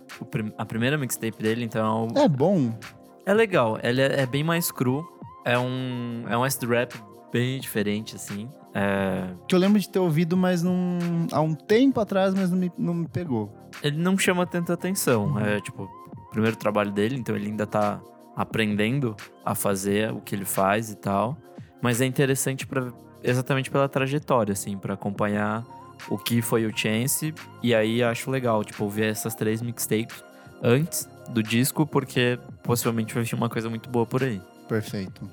a 0.59 0.66
primeira 0.66 0.99
mixtape 0.99 1.43
dele, 1.43 1.64
então 1.64 2.09
é 2.14 2.24
É 2.24 2.29
bom. 2.29 2.79
É 3.24 3.33
legal, 3.33 3.79
ele 3.83 4.03
é, 4.03 4.20
é 4.20 4.27
bem 4.27 4.45
mais 4.45 4.70
cru. 4.70 5.03
É 5.47 5.59
um, 5.59 6.24
é 6.29 6.37
um 6.37 6.45
acid 6.45 6.68
rap 6.68 6.95
bem 7.33 7.59
diferente, 7.59 8.16
assim. 8.16 8.51
É, 8.74 9.31
Que 9.49 9.55
eu 9.55 9.59
lembro 9.59 9.81
de 9.81 9.89
ter 9.89 9.99
ouvido, 9.99 10.37
mas 10.37 10.62
não, 10.62 10.99
há 11.33 11.41
um 11.41 11.55
tempo 11.55 12.01
atrás, 12.01 12.35
mas 12.35 12.51
não 12.51 12.59
me, 12.59 12.70
não 12.77 12.93
me 12.93 13.09
pegou. 13.09 13.51
ele 13.83 13.97
não 13.97 14.18
chama 14.18 14.45
tanta 14.47 14.74
atenção. 14.74 15.41
É 15.41 15.59
tipo, 15.59 15.85
o 15.85 16.31
primeiro 16.31 16.57
trabalho 16.59 16.93
dele, 16.93 17.16
então 17.16 17.35
ele 17.35 17.47
ainda 17.47 17.66
tá 17.66 17.99
aprendendo 18.37 19.16
a 19.43 19.55
fazer 19.55 20.12
o 20.12 20.20
que 20.20 20.35
ele 20.35 20.45
faz 20.45 20.91
e 20.91 20.97
tal. 20.97 21.35
Mas 21.81 22.03
é 22.03 22.05
interessante 22.05 22.66
para 22.66 22.93
exatamente 23.22 23.70
pela 23.70 23.89
trajetória, 23.89 24.53
assim, 24.53 24.77
para 24.77 24.93
acompanhar 24.93 25.64
o 26.09 26.19
que 26.19 26.41
foi 26.43 26.67
o 26.67 26.77
Chance. 26.77 27.35
E 27.63 27.75
aí 27.75 28.03
acho 28.03 28.31
legal, 28.31 28.65
tipo, 28.65 28.85
ouvir 28.85 29.05
essas 29.05 29.35
três 29.35 29.63
mixtapes 29.63 30.25
antes 30.63 31.09
do 31.29 31.43
disco, 31.43 31.87
porque 31.87 32.39
possivelmente 32.63 33.15
vai 33.15 33.25
vir 33.25 33.35
uma 33.35 33.49
coisa 33.49 33.69
muito 33.69 33.89
boa 33.89 34.07
por 34.07 34.23
aí. 34.23 34.41
Perfeito. 34.69 35.29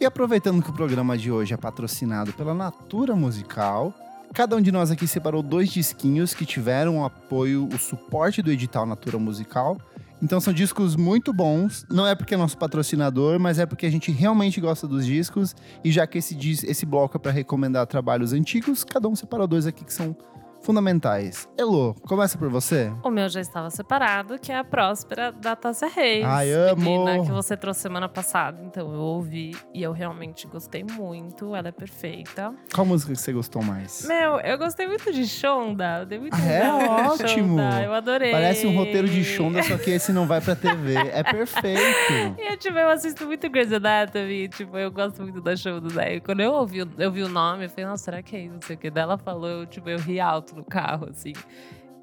E 0.00 0.04
aproveitando 0.04 0.62
que 0.62 0.70
o 0.70 0.72
programa 0.72 1.16
de 1.16 1.30
hoje 1.30 1.54
é 1.54 1.56
patrocinado 1.56 2.32
pela 2.32 2.52
Natura 2.52 3.14
Musical, 3.14 3.94
cada 4.32 4.56
um 4.56 4.60
de 4.60 4.72
nós 4.72 4.90
aqui 4.90 5.06
separou 5.06 5.42
dois 5.42 5.70
disquinhos 5.70 6.34
que 6.34 6.44
tiveram 6.44 6.98
o 6.98 7.04
apoio, 7.04 7.68
o 7.72 7.78
suporte 7.78 8.42
do 8.42 8.50
edital 8.50 8.84
Natura 8.84 9.18
Musical. 9.18 9.78
Então 10.24 10.40
são 10.40 10.54
discos 10.54 10.96
muito 10.96 11.34
bons. 11.34 11.84
Não 11.90 12.06
é 12.06 12.14
porque 12.14 12.32
é 12.32 12.36
nosso 12.38 12.56
patrocinador, 12.56 13.38
mas 13.38 13.58
é 13.58 13.66
porque 13.66 13.84
a 13.84 13.90
gente 13.90 14.10
realmente 14.10 14.58
gosta 14.58 14.88
dos 14.88 15.04
discos. 15.04 15.54
E 15.84 15.92
já 15.92 16.06
que 16.06 16.16
esse, 16.16 16.34
esse 16.66 16.86
bloco 16.86 17.18
é 17.18 17.20
para 17.20 17.30
recomendar 17.30 17.86
trabalhos 17.86 18.32
antigos, 18.32 18.84
cada 18.84 19.06
um 19.06 19.14
separou 19.14 19.46
dois 19.46 19.66
aqui 19.66 19.84
que 19.84 19.92
são 19.92 20.16
fundamentais. 20.64 21.48
Elo, 21.58 21.94
começa 22.06 22.36
por 22.38 22.48
você. 22.48 22.92
O 23.02 23.10
meu 23.10 23.28
já 23.28 23.40
estava 23.40 23.70
separado, 23.70 24.38
que 24.38 24.50
é 24.50 24.58
a 24.58 24.64
Próspera 24.64 25.30
da 25.30 25.54
Tássia 25.54 25.88
Reis. 25.88 26.24
Ai, 26.24 26.50
amo! 26.52 26.82
Menina, 26.82 27.24
que 27.24 27.30
você 27.30 27.56
trouxe 27.56 27.80
semana 27.80 28.08
passada. 28.08 28.60
Então 28.64 28.92
eu 28.92 29.00
ouvi 29.00 29.54
e 29.72 29.82
eu 29.82 29.92
realmente 29.92 30.46
gostei 30.46 30.82
muito. 30.84 31.54
Ela 31.54 31.68
é 31.68 31.72
perfeita. 31.72 32.54
Qual 32.74 32.86
música 32.86 33.12
que 33.12 33.18
você 33.20 33.32
gostou 33.32 33.62
mais? 33.62 34.04
Meu, 34.06 34.40
eu 34.40 34.58
gostei 34.58 34.86
muito 34.86 35.12
de 35.12 35.26
Shonda. 35.26 36.00
Eu 36.00 36.06
dei 36.06 36.18
muito 36.18 36.34
Ah, 36.34 36.50
é? 36.50 36.72
Ótimo! 37.12 37.58
Shonda, 37.58 37.82
Eu 37.82 37.92
adorei. 37.92 38.32
Parece 38.32 38.66
um 38.66 38.76
roteiro 38.76 39.08
de 39.08 39.22
Shonda, 39.22 39.62
só 39.62 39.76
que 39.76 39.90
esse 39.90 40.12
não 40.12 40.26
vai 40.26 40.40
pra 40.40 40.56
TV. 40.56 40.94
É 40.96 41.22
perfeito. 41.22 41.84
E 42.38 42.52
eu, 42.52 42.56
tipo, 42.56 42.76
eu 42.78 42.88
assisto 42.88 43.26
muito 43.26 43.48
Grey's 43.48 43.72
Anatomy, 43.72 44.48
tipo, 44.48 44.76
eu 44.76 44.90
gosto 44.90 45.22
muito 45.22 45.40
da 45.40 45.54
show 45.56 45.80
do 45.80 45.90
Zé. 45.90 46.16
E 46.16 46.20
quando 46.20 46.40
eu 46.40 46.52
ouvi, 46.52 46.78
eu 46.98 47.10
vi 47.10 47.22
o 47.22 47.28
nome, 47.28 47.64
eu 47.64 47.70
falei, 47.70 47.86
nossa, 47.86 48.04
será 48.04 48.22
que 48.22 48.36
é 48.36 48.40
isso? 48.40 48.54
Não 48.54 48.60
sei 48.62 48.76
o 48.76 48.78
que. 48.78 48.90
Daí 48.90 49.02
ela 49.02 49.18
falou, 49.18 49.48
eu, 49.48 49.66
tipo, 49.66 49.88
eu 49.88 49.98
ri 49.98 50.20
alto 50.20 50.53
no 50.54 50.64
carro, 50.64 51.08
assim. 51.10 51.32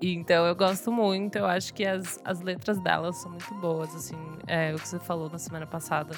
Então 0.02 0.45
eu 0.45 0.56
gosto 0.56 0.91
muito, 0.91 1.38
eu 1.38 1.45
acho 1.45 1.74
que 1.74 1.86
as, 1.86 2.20
as 2.26 2.41
letras 2.41 2.80
dela 2.80 3.14
são 3.14 3.32
muito 3.32 3.54
boas, 3.56 3.93
assim. 3.95 4.18
É 4.47 4.74
o 4.74 4.80
que 4.80 4.88
você 4.88 4.99
falou 4.99 5.30
na 5.30 5.38
semana 5.38 5.68
passada. 5.68 6.16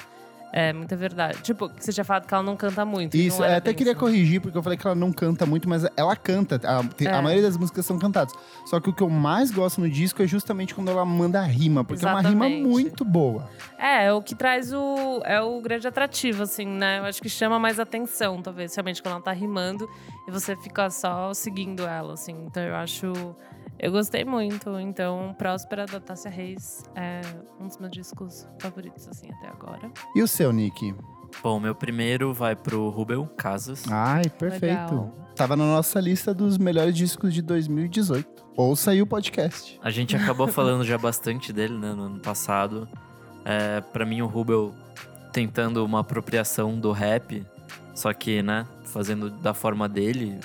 É 0.56 0.72
muita 0.72 0.94
verdade. 0.94 1.42
Tipo, 1.42 1.68
você 1.76 1.92
tinha 1.92 2.04
falado 2.04 2.28
que 2.28 2.32
ela 2.32 2.42
não 2.44 2.54
canta 2.56 2.84
muito. 2.84 3.16
Isso, 3.16 3.40
eu 3.42 3.44
era 3.44 3.56
até 3.56 3.74
queria 3.74 3.90
isso. 3.90 3.98
corrigir, 3.98 4.40
porque 4.40 4.56
eu 4.56 4.62
falei 4.62 4.78
que 4.78 4.86
ela 4.86 4.94
não 4.94 5.12
canta 5.12 5.44
muito, 5.44 5.68
mas 5.68 5.84
ela 5.96 6.14
canta. 6.14 6.60
A, 6.62 6.84
tem- 6.84 7.08
a 7.08 7.16
É. 7.16 7.20
maioria 7.20 7.42
das 7.42 7.56
músicas 7.56 7.84
são 7.84 7.98
cantadas. 7.98 8.32
Só 8.64 8.78
que 8.78 8.88
o 8.88 8.92
que 8.92 9.02
eu 9.02 9.10
mais 9.10 9.50
gosto 9.50 9.80
no 9.80 9.90
disco 9.90 10.22
é 10.22 10.28
justamente 10.28 10.72
quando 10.72 10.92
ela 10.92 11.04
manda 11.04 11.40
a 11.40 11.44
rima, 11.44 11.82
porque 11.82 12.04
é 12.04 12.08
uma 12.08 12.20
rima 12.20 12.46
Exatamente. 12.46 12.68
muito 12.68 13.04
boa. 13.04 13.50
É, 13.76 14.04
é 14.06 14.12
o 14.12 14.22
que 14.22 14.36
traz 14.36 14.72
o. 14.72 15.20
É 15.24 15.40
o 15.40 15.60
grande 15.60 15.88
atrativo, 15.88 16.44
assim, 16.44 16.66
né? 16.66 17.00
Eu 17.00 17.04
acho 17.06 17.20
que 17.20 17.28
chama 17.28 17.58
mais 17.58 17.80
atenção, 17.80 18.40
talvez, 18.40 18.72
realmente, 18.76 19.02
quando 19.02 19.14
ela 19.14 19.22
tá 19.24 19.32
rimando 19.32 19.90
e 20.28 20.30
você 20.30 20.54
fica 20.54 20.88
só 20.88 21.34
seguindo 21.34 21.84
ela, 21.84 22.14
assim. 22.14 22.36
Então 22.46 22.62
eu 22.62 22.76
acho. 22.76 23.12
Eu 23.78 23.92
gostei 23.92 24.24
muito. 24.24 24.78
Então, 24.78 25.34
Próspera 25.36 25.86
da 25.86 26.00
Tássia 26.00 26.30
Reis 26.30 26.84
é 26.94 27.20
um 27.60 27.66
dos 27.66 27.78
meus 27.78 27.92
discos 27.92 28.48
favoritos, 28.58 29.08
assim, 29.08 29.28
até 29.32 29.48
agora. 29.48 29.90
E 30.14 30.22
o 30.22 30.28
seu, 30.28 30.52
Nick? 30.52 30.94
Bom, 31.42 31.58
meu 31.58 31.74
primeiro 31.74 32.32
vai 32.32 32.54
pro 32.54 32.88
Rubel 32.88 33.26
Casas. 33.36 33.84
Ai, 33.90 34.24
perfeito. 34.30 34.64
Legal. 34.64 35.14
Tava 35.34 35.56
na 35.56 35.64
nossa 35.64 35.98
lista 36.00 36.32
dos 36.32 36.56
melhores 36.56 36.94
discos 36.94 37.34
de 37.34 37.42
2018. 37.42 38.44
Ouça 38.56 38.92
aí 38.92 39.02
o 39.02 39.06
podcast. 39.06 39.78
A 39.82 39.90
gente 39.90 40.14
acabou 40.14 40.46
falando 40.46 40.84
já 40.84 40.96
bastante 40.96 41.52
dele, 41.52 41.76
né, 41.76 41.92
no 41.92 42.04
ano 42.04 42.20
passado. 42.20 42.88
É, 43.44 43.80
para 43.80 44.06
mim, 44.06 44.22
o 44.22 44.26
Rubel 44.26 44.72
tentando 45.32 45.84
uma 45.84 46.00
apropriação 46.00 46.78
do 46.78 46.92
rap, 46.92 47.44
só 47.94 48.12
que, 48.12 48.40
né, 48.40 48.64
fazendo 48.84 49.28
da 49.28 49.52
forma 49.52 49.88
dele. 49.88 50.38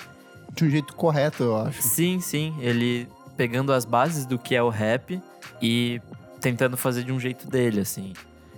De 0.53 0.65
um 0.65 0.69
jeito 0.69 0.95
correto, 0.95 1.43
eu 1.43 1.55
acho. 1.55 1.81
Sim, 1.83 2.19
sim, 2.19 2.55
ele 2.59 3.07
pegando 3.39 3.71
as 3.71 3.85
bases 3.85 4.25
do 4.25 4.37
que 4.37 4.53
é 4.53 4.61
o 4.61 4.67
rap 4.67 5.17
e 5.61 6.01
tentando 6.41 6.75
fazer 6.75 7.05
de 7.05 7.13
um 7.13 7.17
jeito 7.17 7.47
dele, 7.47 7.79
assim. 7.79 8.11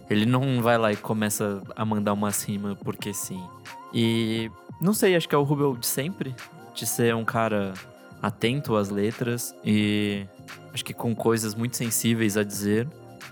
Ele 0.10 0.26
não 0.26 0.60
vai 0.60 0.76
lá 0.76 0.92
e 0.92 0.96
começa 0.96 1.62
a 1.76 1.86
mandar 1.86 2.14
umas 2.14 2.44
rimas 2.44 2.76
porque 2.84 3.14
sim. 3.14 3.40
E 3.94 4.50
não 4.82 4.92
sei, 4.92 5.16
acho 5.16 5.30
que 5.30 5.36
é 5.36 5.38
o 5.38 5.44
Rubel 5.44 5.78
de 5.78 5.86
sempre, 5.86 6.34
de 6.74 6.88
ser 6.88 7.14
um 7.14 7.24
cara 7.24 7.76
atento 8.24 8.76
às 8.76 8.90
letras 8.90 9.56
e 9.64 10.26
acho 10.74 10.84
que 10.84 10.96
com 10.96 11.14
coisas 11.14 11.54
muito 11.54 11.78
sensíveis 11.78 12.36
a 12.36 12.44
dizer. 12.44 12.88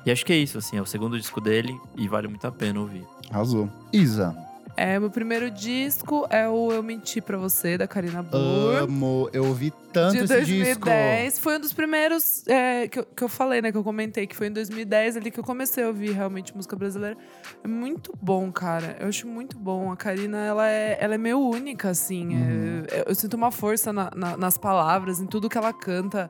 E 0.06 0.12
acho 0.12 0.24
que 0.24 0.32
é 0.32 0.38
isso, 0.38 0.60
assim, 0.60 0.78
é 0.78 0.82
o 0.84 0.86
segundo 0.86 1.18
disco 1.18 1.42
dele 1.42 1.76
e 1.98 2.08
vale 2.08 2.28
muito 2.28 2.46
a 2.46 2.52
pena 2.52 2.80
ouvir. 2.80 3.08
Arrasou. 3.32 3.68
Isa, 3.92 4.38
É, 4.82 4.98
meu 4.98 5.10
primeiro 5.10 5.52
disco 5.52 6.26
é 6.30 6.48
o 6.48 6.72
Eu 6.72 6.82
Menti 6.82 7.20
Pra 7.20 7.38
Você, 7.38 7.78
da 7.78 7.86
Karina 7.86 8.24
Burr. 8.24 8.84
amo. 8.84 9.30
Eu 9.34 9.44
ouvi 9.46 9.74
tanto 9.92 10.14
de 10.14 10.24
esse 10.24 10.46
disco. 10.46 10.86
2010. 10.86 11.40
Foi 11.40 11.58
um 11.58 11.60
dos 11.60 11.74
primeiros 11.74 12.48
é, 12.48 12.88
que, 12.88 13.00
eu, 13.00 13.06
que 13.06 13.22
eu 13.24 13.28
falei, 13.28 13.62
né? 13.62 13.72
Que 13.74 13.78
eu 13.78 13.84
comentei, 13.84 14.26
que 14.26 14.36
foi 14.36 14.48
em 14.48 14.52
2010 14.54 15.18
ali 15.18 15.32
que 15.32 15.40
eu 15.40 15.44
comecei 15.44 15.84
a 15.84 15.88
ouvir 15.88 16.12
realmente 16.12 16.56
música 16.56 16.78
brasileira. 16.78 17.18
É 17.62 17.68
muito 17.68 18.14
bom, 18.22 18.50
cara. 18.54 18.96
Eu 19.02 19.10
acho 19.10 19.28
muito 19.28 19.58
bom. 19.58 19.92
A 19.92 19.98
Karina, 19.98 20.38
ela 20.46 20.70
é, 20.70 20.98
ela 21.02 21.16
é 21.16 21.18
meio 21.18 21.40
única, 21.40 21.90
assim. 21.90 22.36
Uhum. 22.36 22.84
É, 22.90 23.04
eu 23.06 23.16
sinto 23.16 23.34
uma 23.34 23.52
força 23.52 23.92
na- 23.92 24.12
na- 24.16 24.38
nas 24.38 24.58
palavras, 24.58 25.20
em 25.20 25.26
tudo 25.26 25.50
que 25.50 25.58
ela 25.58 25.74
canta. 25.74 26.30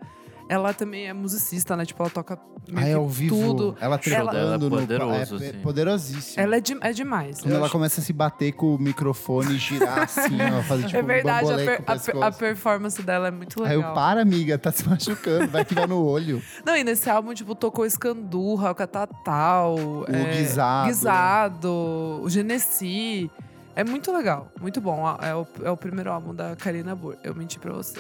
Ela 0.50 0.74
também 0.74 1.08
é 1.08 1.14
musicista, 1.14 1.78
né? 1.78 1.86
Tipo, 1.86 2.02
ela 2.02 2.10
toca 2.10 2.38
Ah, 2.76 2.82
é 2.82 2.86
que 2.86 2.94
ao 2.94 3.08
vivo. 3.08 3.36
tudo. 3.36 3.78
Ela 3.80 3.98
treinando 4.00 4.36
Ela 4.36 4.56
é 4.56 4.58
no... 4.58 4.70
poderoso, 4.72 5.14
é, 5.44 5.50
assim. 5.50 5.60
poderosíssimo. 5.62 6.44
Ela 6.44 6.56
é, 6.58 6.60
de- 6.60 6.78
é 6.82 6.92
demais. 6.92 7.40
Quando 7.40 7.52
Eu 7.52 7.56
ela 7.58 7.66
acho- 7.66 7.72
começa 7.72 8.02
a 8.02 8.04
se 8.04 8.12
bater 8.12 8.52
com 8.54 8.74
o 8.74 8.80
microfone 8.80 9.54
e 9.54 9.58
girar 9.60 10.00
assim, 10.00 10.38
ó, 10.58 10.64
fazer 10.64 10.86
tipo 10.88 10.98
é 10.98 11.02
verdade, 11.04 11.46
a, 11.46 11.50
o 11.52 11.54
a 11.54 11.58
per- 11.64 11.82
pescoço. 11.84 12.24
a 12.24 12.32
performance 12.32 13.02
dela 13.04 13.28
é 13.28 13.32
muito 13.32 13.64
Aí 13.64 13.76
legal. 13.78 13.92
eu, 13.92 13.96
para, 13.96 14.22
amiga, 14.24 14.58
tá 14.58 14.72
se 14.72 14.90
machucando, 14.90 15.48
vai 15.52 15.64
tirar 15.64 15.88
no 15.88 16.04
olho. 16.04 16.42
Não, 16.66 16.76
e 16.76 16.84
nesse 16.84 17.08
álbum, 17.12 17.32
tipo, 17.36 17.54
tocou 17.54 17.86
Escandurra, 17.86 18.72
o 18.72 18.76
Catatal. 18.76 19.76
O 19.78 20.06
Guisado. 20.36 20.88
Guisado, 20.88 21.70
o 22.24 22.30
Genesi. 22.30 23.30
É 23.76 23.84
muito 23.84 24.12
legal, 24.12 24.52
muito 24.60 24.82
bom. 24.82 25.06
É 25.22 25.34
o, 25.36 25.48
é 25.64 25.72
o 25.72 25.78
primeiro 25.78 26.12
álbum 26.12 26.34
da 26.34 26.56
Karina 26.56 26.96
Burr. 26.96 27.16
Eu 27.24 27.34
menti 27.36 27.60
pra 27.60 27.72
você. 27.72 28.00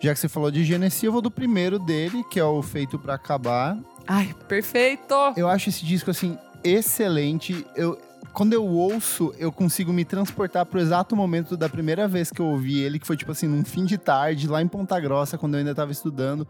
Já 0.00 0.14
que 0.14 0.20
você 0.20 0.28
falou 0.28 0.50
de 0.50 0.64
Genesi, 0.64 1.06
eu 1.06 1.12
vou 1.12 1.20
do 1.20 1.30
primeiro 1.30 1.78
dele, 1.78 2.22
que 2.30 2.38
é 2.38 2.44
o 2.44 2.62
Feito 2.62 2.98
Pra 2.98 3.14
Acabar. 3.14 3.76
Ai, 4.06 4.32
perfeito! 4.46 5.14
Eu 5.36 5.48
acho 5.48 5.68
esse 5.68 5.84
disco, 5.84 6.10
assim, 6.10 6.38
excelente. 6.62 7.66
Eu, 7.74 7.98
quando 8.32 8.52
eu 8.52 8.64
ouço, 8.64 9.34
eu 9.38 9.50
consigo 9.50 9.92
me 9.92 10.04
transportar 10.04 10.64
pro 10.66 10.78
exato 10.78 11.16
momento 11.16 11.56
da 11.56 11.68
primeira 11.68 12.06
vez 12.06 12.30
que 12.30 12.40
eu 12.40 12.46
ouvi 12.46 12.80
ele, 12.80 13.00
que 13.00 13.06
foi, 13.06 13.16
tipo 13.16 13.32
assim, 13.32 13.48
num 13.48 13.64
fim 13.64 13.84
de 13.84 13.98
tarde, 13.98 14.46
lá 14.46 14.62
em 14.62 14.68
Ponta 14.68 14.98
Grossa, 15.00 15.36
quando 15.36 15.54
eu 15.54 15.58
ainda 15.58 15.74
tava 15.74 15.90
estudando. 15.90 16.46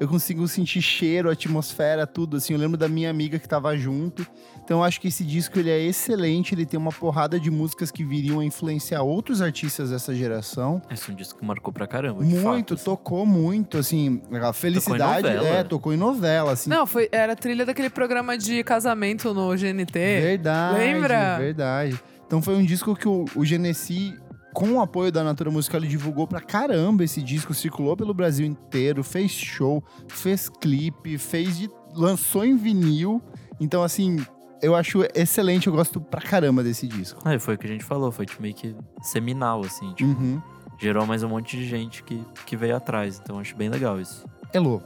Eu 0.00 0.08
consigo 0.08 0.48
sentir 0.48 0.80
cheiro, 0.80 1.30
atmosfera, 1.30 2.06
tudo, 2.06 2.38
assim. 2.38 2.54
Eu 2.54 2.58
lembro 2.58 2.78
da 2.78 2.88
minha 2.88 3.10
amiga 3.10 3.38
que 3.38 3.46
tava 3.46 3.76
junto. 3.76 4.26
Então, 4.64 4.78
eu 4.78 4.84
acho 4.84 4.98
que 4.98 5.08
esse 5.08 5.22
disco, 5.22 5.58
ele 5.58 5.68
é 5.68 5.78
excelente. 5.78 6.54
Ele 6.54 6.64
tem 6.64 6.80
uma 6.80 6.90
porrada 6.90 7.38
de 7.38 7.50
músicas 7.50 7.90
que 7.90 8.02
viriam 8.02 8.40
a 8.40 8.44
influenciar 8.44 9.02
outros 9.02 9.42
artistas 9.42 9.90
dessa 9.90 10.14
geração. 10.14 10.80
Esse 10.90 11.10
é 11.10 11.12
um 11.12 11.16
disco 11.16 11.38
que 11.38 11.44
marcou 11.44 11.70
pra 11.70 11.86
caramba. 11.86 12.22
Muito, 12.22 12.74
fato, 12.74 12.82
tocou 12.82 13.26
muito, 13.26 13.76
assim. 13.76 14.22
A 14.42 14.54
felicidade, 14.54 15.28
novela. 15.28 15.48
é, 15.48 15.64
tocou 15.64 15.92
em 15.92 15.98
novela, 15.98 16.52
assim. 16.52 16.70
Não, 16.70 16.86
foi, 16.86 17.08
era 17.12 17.34
a 17.34 17.36
trilha 17.36 17.66
daquele 17.66 17.90
programa 17.90 18.38
de 18.38 18.64
casamento 18.64 19.34
no 19.34 19.50
GNT. 19.50 19.92
Verdade. 19.92 20.78
Lembra? 20.78 21.38
Verdade. 21.38 22.00
Então 22.26 22.40
foi 22.40 22.54
um 22.54 22.64
disco 22.64 22.94
que 22.94 23.08
o, 23.08 23.26
o 23.34 23.44
Genesi, 23.44 24.16
com 24.52 24.72
o 24.72 24.80
apoio 24.80 25.10
da 25.12 25.22
Natura 25.24 25.50
Musical, 25.50 25.80
ele 25.80 25.88
divulgou 25.88 26.26
pra 26.26 26.40
caramba 26.40 27.04
esse 27.04 27.22
disco, 27.22 27.54
circulou 27.54 27.96
pelo 27.96 28.12
Brasil 28.14 28.46
inteiro, 28.46 29.02
fez 29.04 29.30
show, 29.30 29.82
fez 30.08 30.48
clipe, 30.48 31.16
fez 31.18 31.58
de, 31.58 31.70
lançou 31.94 32.44
em 32.44 32.56
vinil. 32.56 33.22
Então, 33.60 33.82
assim, 33.82 34.24
eu 34.62 34.74
acho 34.74 35.04
excelente, 35.14 35.66
eu 35.66 35.72
gosto 35.72 36.00
pra 36.00 36.20
caramba 36.20 36.62
desse 36.62 36.86
disco. 36.86 37.20
E 37.28 37.38
foi 37.38 37.54
o 37.54 37.58
que 37.58 37.66
a 37.66 37.70
gente 37.70 37.84
falou, 37.84 38.10
foi 38.10 38.26
tipo, 38.26 38.42
meio 38.42 38.54
que 38.54 38.74
seminal, 39.02 39.60
assim. 39.64 39.92
Tipo, 39.94 40.10
Uhum. 40.10 40.40
gerou 40.80 41.06
mais 41.06 41.22
um 41.22 41.28
monte 41.28 41.56
de 41.56 41.64
gente 41.66 42.02
que, 42.02 42.22
que 42.46 42.56
veio 42.56 42.74
atrás. 42.76 43.20
Então 43.22 43.38
acho 43.38 43.54
bem 43.56 43.68
legal 43.68 44.00
isso. 44.00 44.24
Elô. 44.52 44.80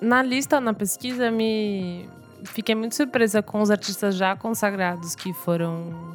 Na 0.00 0.22
lista, 0.22 0.60
na 0.60 0.74
pesquisa, 0.74 1.30
me 1.30 2.08
fiquei 2.44 2.74
muito 2.74 2.94
surpresa 2.94 3.42
com 3.42 3.60
os 3.60 3.70
artistas 3.70 4.16
já 4.16 4.36
consagrados 4.36 5.14
que 5.14 5.32
foram 5.32 6.14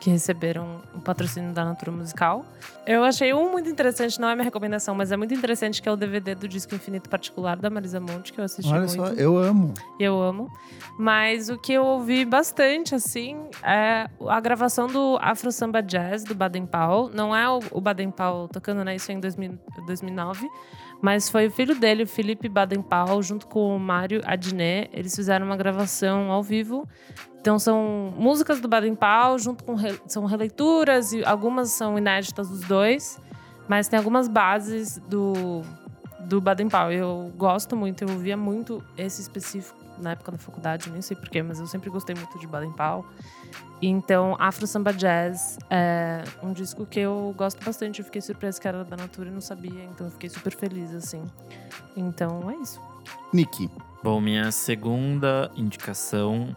que 0.00 0.10
receberam 0.10 0.80
o 0.94 1.00
patrocínio 1.00 1.52
da 1.52 1.64
Natura 1.64 1.90
Musical. 1.90 2.44
Eu 2.86 3.02
achei 3.02 3.34
um 3.34 3.50
muito 3.50 3.68
interessante, 3.68 4.20
não 4.20 4.28
é 4.28 4.34
minha 4.34 4.44
recomendação, 4.44 4.94
mas 4.94 5.10
é 5.10 5.16
muito 5.16 5.34
interessante 5.34 5.82
que 5.82 5.88
é 5.88 5.92
o 5.92 5.96
DVD 5.96 6.34
do 6.34 6.46
disco 6.46 6.74
Infinito 6.74 7.10
Particular 7.10 7.56
da 7.56 7.68
Marisa 7.68 7.98
Monte, 7.98 8.32
que 8.32 8.40
eu 8.40 8.44
assisti 8.44 8.70
Olha 8.70 8.86
muito. 8.86 8.94
só, 8.94 9.08
eu 9.08 9.36
amo. 9.36 9.74
eu 9.98 10.22
amo. 10.22 10.50
Mas 10.98 11.48
o 11.48 11.58
que 11.58 11.72
eu 11.72 11.84
ouvi 11.84 12.24
bastante, 12.24 12.94
assim, 12.94 13.36
é 13.62 14.08
a 14.28 14.40
gravação 14.40 14.86
do 14.86 15.18
Afro 15.20 15.50
Samba 15.50 15.82
Jazz, 15.82 16.22
do 16.22 16.34
Baden 16.34 16.66
Powell. 16.66 17.10
Não 17.12 17.34
é 17.34 17.48
o 17.48 17.58
o 17.72 17.80
Baden 17.80 18.10
Powell 18.10 18.48
tocando, 18.48 18.84
né? 18.84 18.96
Isso 18.96 19.10
é 19.10 19.14
em 19.14 19.20
2000 19.20 19.58
2009. 19.86 20.48
Mas 21.00 21.28
foi 21.30 21.46
o 21.46 21.50
filho 21.50 21.74
dele, 21.76 22.02
o 22.02 22.06
Felipe 22.06 22.48
Baden 22.48 22.82
Powell, 22.82 23.22
junto 23.22 23.46
com 23.46 23.76
o 23.76 23.78
Mário 23.78 24.20
Adnet. 24.24 24.90
Eles 24.92 25.14
fizeram 25.14 25.46
uma 25.46 25.56
gravação 25.56 26.32
ao 26.32 26.42
vivo. 26.42 26.88
Então 27.40 27.56
são 27.58 28.12
músicas 28.16 28.60
do 28.60 28.66
Baden 28.68 28.96
Powell, 28.96 29.38
junto 29.38 29.62
com... 29.62 29.74
re- 29.74 30.00
São 30.06 30.24
releituras 30.24 31.12
e 31.12 31.24
algumas 31.24 31.70
são 31.70 31.96
inéditas 31.96 32.48
dos 32.48 32.62
dois. 32.62 33.20
Mas 33.68 33.86
tem 33.86 33.96
algumas 33.96 34.26
bases 34.28 34.98
do, 35.08 35.62
do 36.20 36.40
Baden 36.40 36.68
Powell. 36.68 36.92
Eu 36.98 37.32
gosto 37.36 37.76
muito, 37.76 38.02
eu 38.02 38.08
ouvia 38.10 38.36
muito 38.36 38.82
esse 38.96 39.20
específico 39.20 39.77
na 40.00 40.12
época 40.12 40.32
da 40.32 40.38
faculdade, 40.38 40.90
nem 40.90 41.02
sei 41.02 41.16
porquê, 41.16 41.42
mas 41.42 41.60
eu 41.60 41.66
sempre 41.66 41.90
gostei 41.90 42.14
muito 42.14 42.38
de 42.38 42.46
Baden 42.46 42.72
Powell. 42.72 43.04
Então, 43.80 44.36
Afro 44.38 44.66
Samba 44.66 44.92
Jazz 44.92 45.58
é 45.70 46.24
um 46.42 46.52
disco 46.52 46.84
que 46.84 47.00
eu 47.00 47.34
gosto 47.36 47.64
bastante. 47.64 48.00
Eu 48.00 48.04
fiquei 48.04 48.20
surpresa 48.20 48.60
que 48.60 48.66
era 48.66 48.84
da 48.84 48.96
Natura 48.96 49.28
e 49.28 49.32
não 49.32 49.40
sabia, 49.40 49.84
então 49.84 50.06
eu 50.06 50.10
fiquei 50.10 50.28
super 50.28 50.54
feliz, 50.54 50.92
assim. 50.94 51.22
Então, 51.96 52.50
é 52.50 52.56
isso. 52.56 52.80
Nick. 53.32 53.70
Bom, 54.02 54.20
minha 54.20 54.50
segunda 54.52 55.50
indicação 55.56 56.56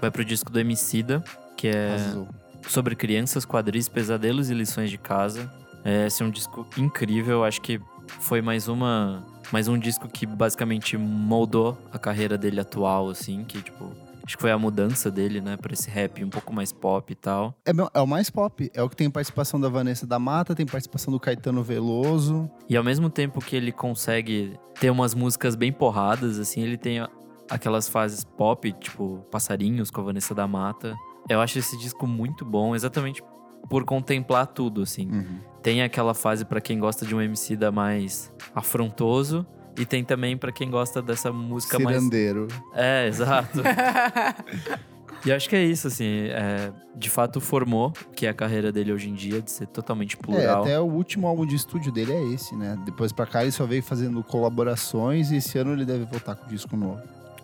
vai 0.00 0.10
pro 0.10 0.24
disco 0.24 0.50
do 0.50 0.58
Emicida, 0.58 1.22
que 1.56 1.68
é 1.68 1.94
Arrasou. 1.94 2.28
sobre 2.66 2.96
crianças, 2.96 3.44
quadris, 3.44 3.88
pesadelos 3.88 4.50
e 4.50 4.54
lições 4.54 4.90
de 4.90 4.98
casa. 4.98 5.52
É, 5.84 6.06
esse 6.06 6.22
é 6.22 6.26
um 6.26 6.30
disco 6.30 6.66
incrível, 6.78 7.44
acho 7.44 7.60
que 7.60 7.80
foi 8.20 8.40
mais 8.40 8.68
uma 8.68 9.22
mais 9.52 9.68
um 9.68 9.78
disco 9.78 10.08
que 10.08 10.24
basicamente 10.24 10.96
moldou 10.96 11.76
a 11.92 11.98
carreira 11.98 12.38
dele 12.38 12.58
atual, 12.58 13.10
assim, 13.10 13.44
que 13.44 13.60
tipo, 13.60 13.92
acho 14.24 14.36
que 14.36 14.40
foi 14.40 14.50
a 14.50 14.58
mudança 14.58 15.10
dele, 15.10 15.42
né, 15.42 15.58
para 15.58 15.74
esse 15.74 15.90
rap 15.90 16.24
um 16.24 16.30
pouco 16.30 16.54
mais 16.54 16.72
pop 16.72 17.12
e 17.12 17.14
tal. 17.14 17.54
É, 17.66 17.70
é 17.92 18.00
o 18.00 18.06
mais 18.06 18.30
pop. 18.30 18.70
É 18.72 18.82
o 18.82 18.88
que 18.88 18.96
tem 18.96 19.10
participação 19.10 19.60
da 19.60 19.68
Vanessa 19.68 20.06
da 20.06 20.18
Mata, 20.18 20.54
tem 20.54 20.64
participação 20.64 21.12
do 21.12 21.20
Caetano 21.20 21.62
Veloso. 21.62 22.50
E 22.68 22.76
ao 22.76 22.82
mesmo 22.82 23.10
tempo 23.10 23.40
que 23.40 23.54
ele 23.54 23.70
consegue 23.70 24.58
ter 24.80 24.90
umas 24.90 25.14
músicas 25.14 25.54
bem 25.54 25.70
porradas, 25.70 26.38
assim, 26.38 26.62
ele 26.62 26.78
tem 26.78 27.06
aquelas 27.50 27.88
fases 27.88 28.24
pop, 28.24 28.72
tipo 28.72 29.26
Passarinhos 29.30 29.90
com 29.90 30.00
a 30.00 30.04
Vanessa 30.04 30.34
da 30.34 30.46
Mata. 30.46 30.96
Eu 31.28 31.40
acho 31.40 31.58
esse 31.58 31.78
disco 31.78 32.06
muito 32.06 32.44
bom, 32.44 32.74
exatamente 32.74 33.22
por 33.68 33.84
contemplar 33.84 34.46
tudo, 34.46 34.82
assim. 34.82 35.08
Uhum. 35.10 35.38
Tem 35.62 35.82
aquela 35.82 36.14
fase 36.14 36.44
pra 36.44 36.60
quem 36.60 36.78
gosta 36.78 37.06
de 37.06 37.14
um 37.14 37.20
MC 37.20 37.56
da 37.56 37.70
mais 37.70 38.32
afrontoso 38.54 39.46
e 39.78 39.86
tem 39.86 40.04
também 40.04 40.36
pra 40.36 40.50
quem 40.52 40.70
gosta 40.70 41.00
dessa 41.00 41.32
música 41.32 41.78
mais 41.78 41.96
Cirandeiro. 41.96 42.48
É, 42.74 43.06
exato. 43.06 43.60
e 45.24 45.30
eu 45.30 45.36
acho 45.36 45.48
que 45.48 45.54
é 45.56 45.64
isso, 45.64 45.86
assim, 45.86 46.26
é, 46.28 46.72
de 46.96 47.08
fato 47.08 47.40
formou 47.40 47.92
que 48.14 48.26
é 48.26 48.28
a 48.28 48.34
carreira 48.34 48.72
dele 48.72 48.92
hoje 48.92 49.08
em 49.08 49.14
dia, 49.14 49.40
de 49.40 49.50
ser 49.50 49.66
totalmente 49.68 50.16
É, 50.16 50.18
plural. 50.18 50.62
até 50.62 50.80
o 50.80 50.84
último 50.84 51.26
álbum 51.26 51.46
de 51.46 51.54
estúdio 51.54 51.92
dele 51.92 52.12
é 52.12 52.22
esse, 52.34 52.56
né? 52.56 52.76
Depois 52.84 53.12
pra 53.12 53.24
cá 53.24 53.42
ele 53.42 53.52
só 53.52 53.64
veio 53.64 53.82
fazendo 53.82 54.22
colaborações 54.24 55.30
e 55.30 55.36
esse 55.36 55.56
ano 55.58 55.72
ele 55.72 55.84
deve 55.84 56.04
voltar 56.04 56.34
com 56.34 56.46
o 56.46 56.48
disco 56.48 56.76
novo. 56.76 57.00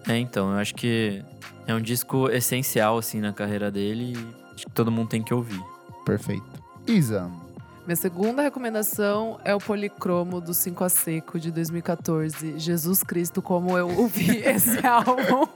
É, 0.06 0.16
então, 0.16 0.52
eu 0.52 0.58
acho 0.58 0.74
que 0.74 1.22
é 1.66 1.74
um 1.74 1.80
disco 1.80 2.28
essencial, 2.30 2.98
assim, 2.98 3.20
na 3.20 3.32
carreira 3.32 3.70
dele 3.70 4.14
e 4.16 4.54
acho 4.54 4.66
que 4.66 4.72
todo 4.72 4.90
mundo 4.90 5.08
tem 5.08 5.22
que 5.22 5.32
ouvir. 5.32 5.60
Perfeito. 6.08 6.42
Isa. 6.86 7.30
Minha 7.86 7.94
segunda 7.94 8.40
recomendação 8.40 9.38
é 9.44 9.54
o 9.54 9.58
Policromo 9.58 10.40
do 10.40 10.54
5 10.54 10.82
a 10.82 10.88
Seco 10.88 11.38
de 11.38 11.50
2014. 11.50 12.58
Jesus 12.58 13.02
Cristo, 13.02 13.42
como 13.42 13.76
eu 13.76 13.88
ouvi 13.94 14.38
esse 14.40 14.86
álbum. 14.86 15.46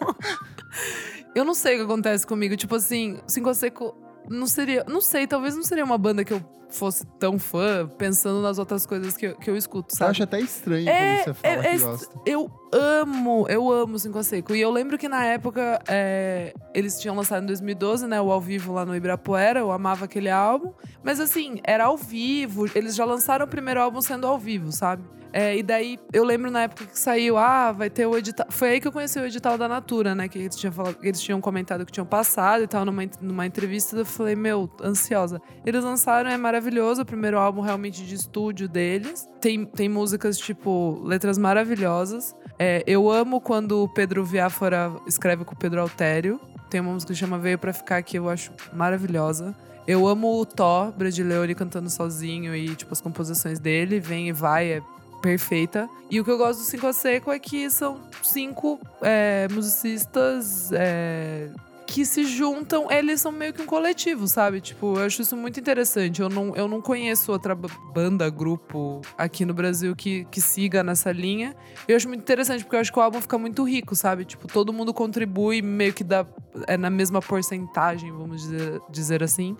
eu 1.34 1.42
não 1.42 1.54
sei 1.54 1.76
o 1.76 1.78
que 1.78 1.84
acontece 1.84 2.26
comigo. 2.26 2.54
Tipo 2.54 2.74
assim, 2.74 3.18
5 3.26 3.48
a 3.48 3.54
Seco 3.54 3.96
não 4.28 4.46
seria. 4.46 4.84
Não 4.86 5.00
sei, 5.00 5.26
talvez 5.26 5.56
não 5.56 5.62
seria 5.62 5.84
uma 5.84 5.96
banda 5.96 6.22
que 6.22 6.34
eu 6.34 6.42
fosse 6.74 7.04
tão 7.18 7.38
fã, 7.38 7.86
pensando 7.98 8.40
nas 8.42 8.58
outras 8.58 8.84
coisas 8.86 9.16
que 9.16 9.26
eu, 9.26 9.36
que 9.36 9.48
eu 9.50 9.56
escuto, 9.56 9.94
Eu 9.94 9.98
sabe? 9.98 10.10
acho 10.12 10.22
até 10.22 10.40
estranho 10.40 10.88
É, 10.88 11.16
quando 11.16 11.24
você 11.24 11.34
fala 11.34 11.54
é- 11.54 11.58
é 11.58 11.62
que 11.62 11.74
est- 11.76 11.84
gosta. 11.84 12.20
Eu 12.26 12.50
amo, 12.72 13.46
eu 13.48 13.70
amo 13.70 13.98
Cinco 13.98 14.22
Seco. 14.22 14.54
E 14.54 14.60
eu 14.60 14.70
lembro 14.70 14.96
que 14.98 15.08
na 15.08 15.24
época 15.24 15.78
é, 15.88 16.54
eles 16.74 16.98
tinham 16.98 17.14
lançado 17.16 17.42
em 17.42 17.46
2012, 17.46 18.06
né? 18.06 18.20
O 18.20 18.30
ao 18.32 18.40
vivo 18.40 18.72
lá 18.72 18.84
no 18.84 18.94
Ibirapuera. 18.96 19.60
Eu 19.60 19.70
amava 19.70 20.04
aquele 20.06 20.30
álbum. 20.30 20.72
Mas 21.02 21.20
assim, 21.20 21.60
era 21.64 21.84
ao 21.84 21.96
vivo. 21.96 22.66
Eles 22.74 22.94
já 22.94 23.04
lançaram 23.04 23.44
o 23.44 23.48
primeiro 23.48 23.80
álbum 23.80 24.00
sendo 24.00 24.26
ao 24.26 24.38
vivo, 24.38 24.72
sabe? 24.72 25.02
É, 25.34 25.56
e 25.56 25.62
daí 25.62 25.98
eu 26.12 26.24
lembro 26.24 26.50
na 26.50 26.64
época 26.64 26.84
que 26.84 26.98
saiu, 26.98 27.38
ah, 27.38 27.72
vai 27.72 27.88
ter 27.88 28.04
o 28.04 28.14
edital. 28.18 28.46
Foi 28.50 28.68
aí 28.68 28.80
que 28.82 28.86
eu 28.86 28.92
conheci 28.92 29.18
o 29.18 29.24
edital 29.24 29.56
da 29.56 29.66
Natura, 29.66 30.14
né? 30.14 30.28
Que 30.28 30.38
eles 30.38 30.54
tinham, 30.54 30.70
falado, 30.74 30.98
eles 31.02 31.22
tinham 31.22 31.40
comentado 31.40 31.86
que 31.86 31.92
tinham 31.92 32.04
passado 32.04 32.62
e 32.62 32.66
tal, 32.66 32.84
numa, 32.84 33.02
numa 33.18 33.46
entrevista. 33.46 33.96
Eu 33.96 34.04
falei, 34.04 34.36
meu, 34.36 34.68
ansiosa. 34.82 35.40
Eles 35.64 35.82
lançaram, 35.82 36.28
é 36.28 36.36
maravilhoso, 36.36 36.61
o 37.00 37.04
primeiro 37.04 37.38
álbum 37.38 37.60
realmente 37.60 38.04
de 38.04 38.14
estúdio 38.14 38.68
deles. 38.68 39.28
Tem, 39.40 39.64
tem 39.64 39.88
músicas, 39.88 40.38
tipo, 40.38 41.00
letras 41.04 41.38
maravilhosas. 41.38 42.34
É, 42.58 42.82
eu 42.86 43.10
amo 43.10 43.40
quando 43.40 43.82
o 43.82 43.88
Pedro 43.88 44.24
Viáfora 44.24 44.92
escreve 45.06 45.44
com 45.44 45.54
o 45.54 45.56
Pedro 45.56 45.80
Altério. 45.80 46.40
Tem 46.70 46.80
uma 46.80 46.92
música 46.92 47.12
que 47.12 47.18
chama 47.18 47.38
Veio 47.38 47.58
Pra 47.58 47.72
Ficar 47.72 48.02
que 48.02 48.18
eu 48.18 48.28
acho 48.28 48.52
maravilhosa. 48.72 49.54
Eu 49.86 50.06
amo 50.06 50.40
o 50.40 50.46
Thó, 50.46 50.92
Bredileone 50.96 51.54
cantando 51.54 51.90
sozinho 51.90 52.54
e, 52.54 52.74
tipo, 52.76 52.92
as 52.92 53.00
composições 53.00 53.58
dele, 53.58 53.98
vem 53.98 54.28
e 54.28 54.32
vai, 54.32 54.74
é 54.74 54.82
perfeita. 55.20 55.88
E 56.10 56.20
o 56.20 56.24
que 56.24 56.30
eu 56.30 56.38
gosto 56.38 56.60
do 56.60 56.64
Cinco 56.64 56.86
a 56.86 56.92
Seco 56.92 57.30
é 57.32 57.38
que 57.38 57.70
são 57.70 58.00
cinco 58.22 58.78
é, 59.00 59.48
musicistas 59.50 60.70
é, 60.72 61.48
que 61.92 62.06
se 62.06 62.24
juntam, 62.24 62.90
eles 62.90 63.20
são 63.20 63.30
meio 63.30 63.52
que 63.52 63.60
um 63.60 63.66
coletivo, 63.66 64.26
sabe? 64.26 64.62
Tipo, 64.62 64.96
eu 64.98 65.04
acho 65.04 65.20
isso 65.20 65.36
muito 65.36 65.60
interessante. 65.60 66.22
Eu 66.22 66.30
não, 66.30 66.56
eu 66.56 66.66
não 66.66 66.80
conheço 66.80 67.30
outra 67.30 67.54
ba- 67.54 67.68
banda, 67.92 68.30
grupo 68.30 69.02
aqui 69.18 69.44
no 69.44 69.52
Brasil 69.52 69.94
que, 69.94 70.24
que 70.30 70.40
siga 70.40 70.82
nessa 70.82 71.12
linha. 71.12 71.54
Eu 71.86 71.94
acho 71.94 72.08
muito 72.08 72.22
interessante, 72.22 72.64
porque 72.64 72.76
eu 72.76 72.80
acho 72.80 72.90
que 72.90 72.98
o 72.98 73.02
álbum 73.02 73.20
fica 73.20 73.36
muito 73.36 73.62
rico, 73.62 73.94
sabe? 73.94 74.24
Tipo, 74.24 74.48
todo 74.48 74.72
mundo 74.72 74.94
contribui 74.94 75.60
meio 75.60 75.92
que 75.92 76.02
dá, 76.02 76.24
é 76.66 76.78
na 76.78 76.88
mesma 76.88 77.20
porcentagem, 77.20 78.10
vamos 78.10 78.40
dizer, 78.40 78.80
dizer 78.90 79.22
assim. 79.22 79.54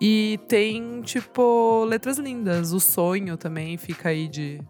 E 0.00 0.40
tem, 0.48 1.00
tipo, 1.02 1.84
letras 1.84 2.18
lindas. 2.18 2.72
O 2.72 2.80
sonho 2.80 3.36
também 3.36 3.76
fica 3.78 4.08
aí 4.08 4.26
de, 4.26 4.60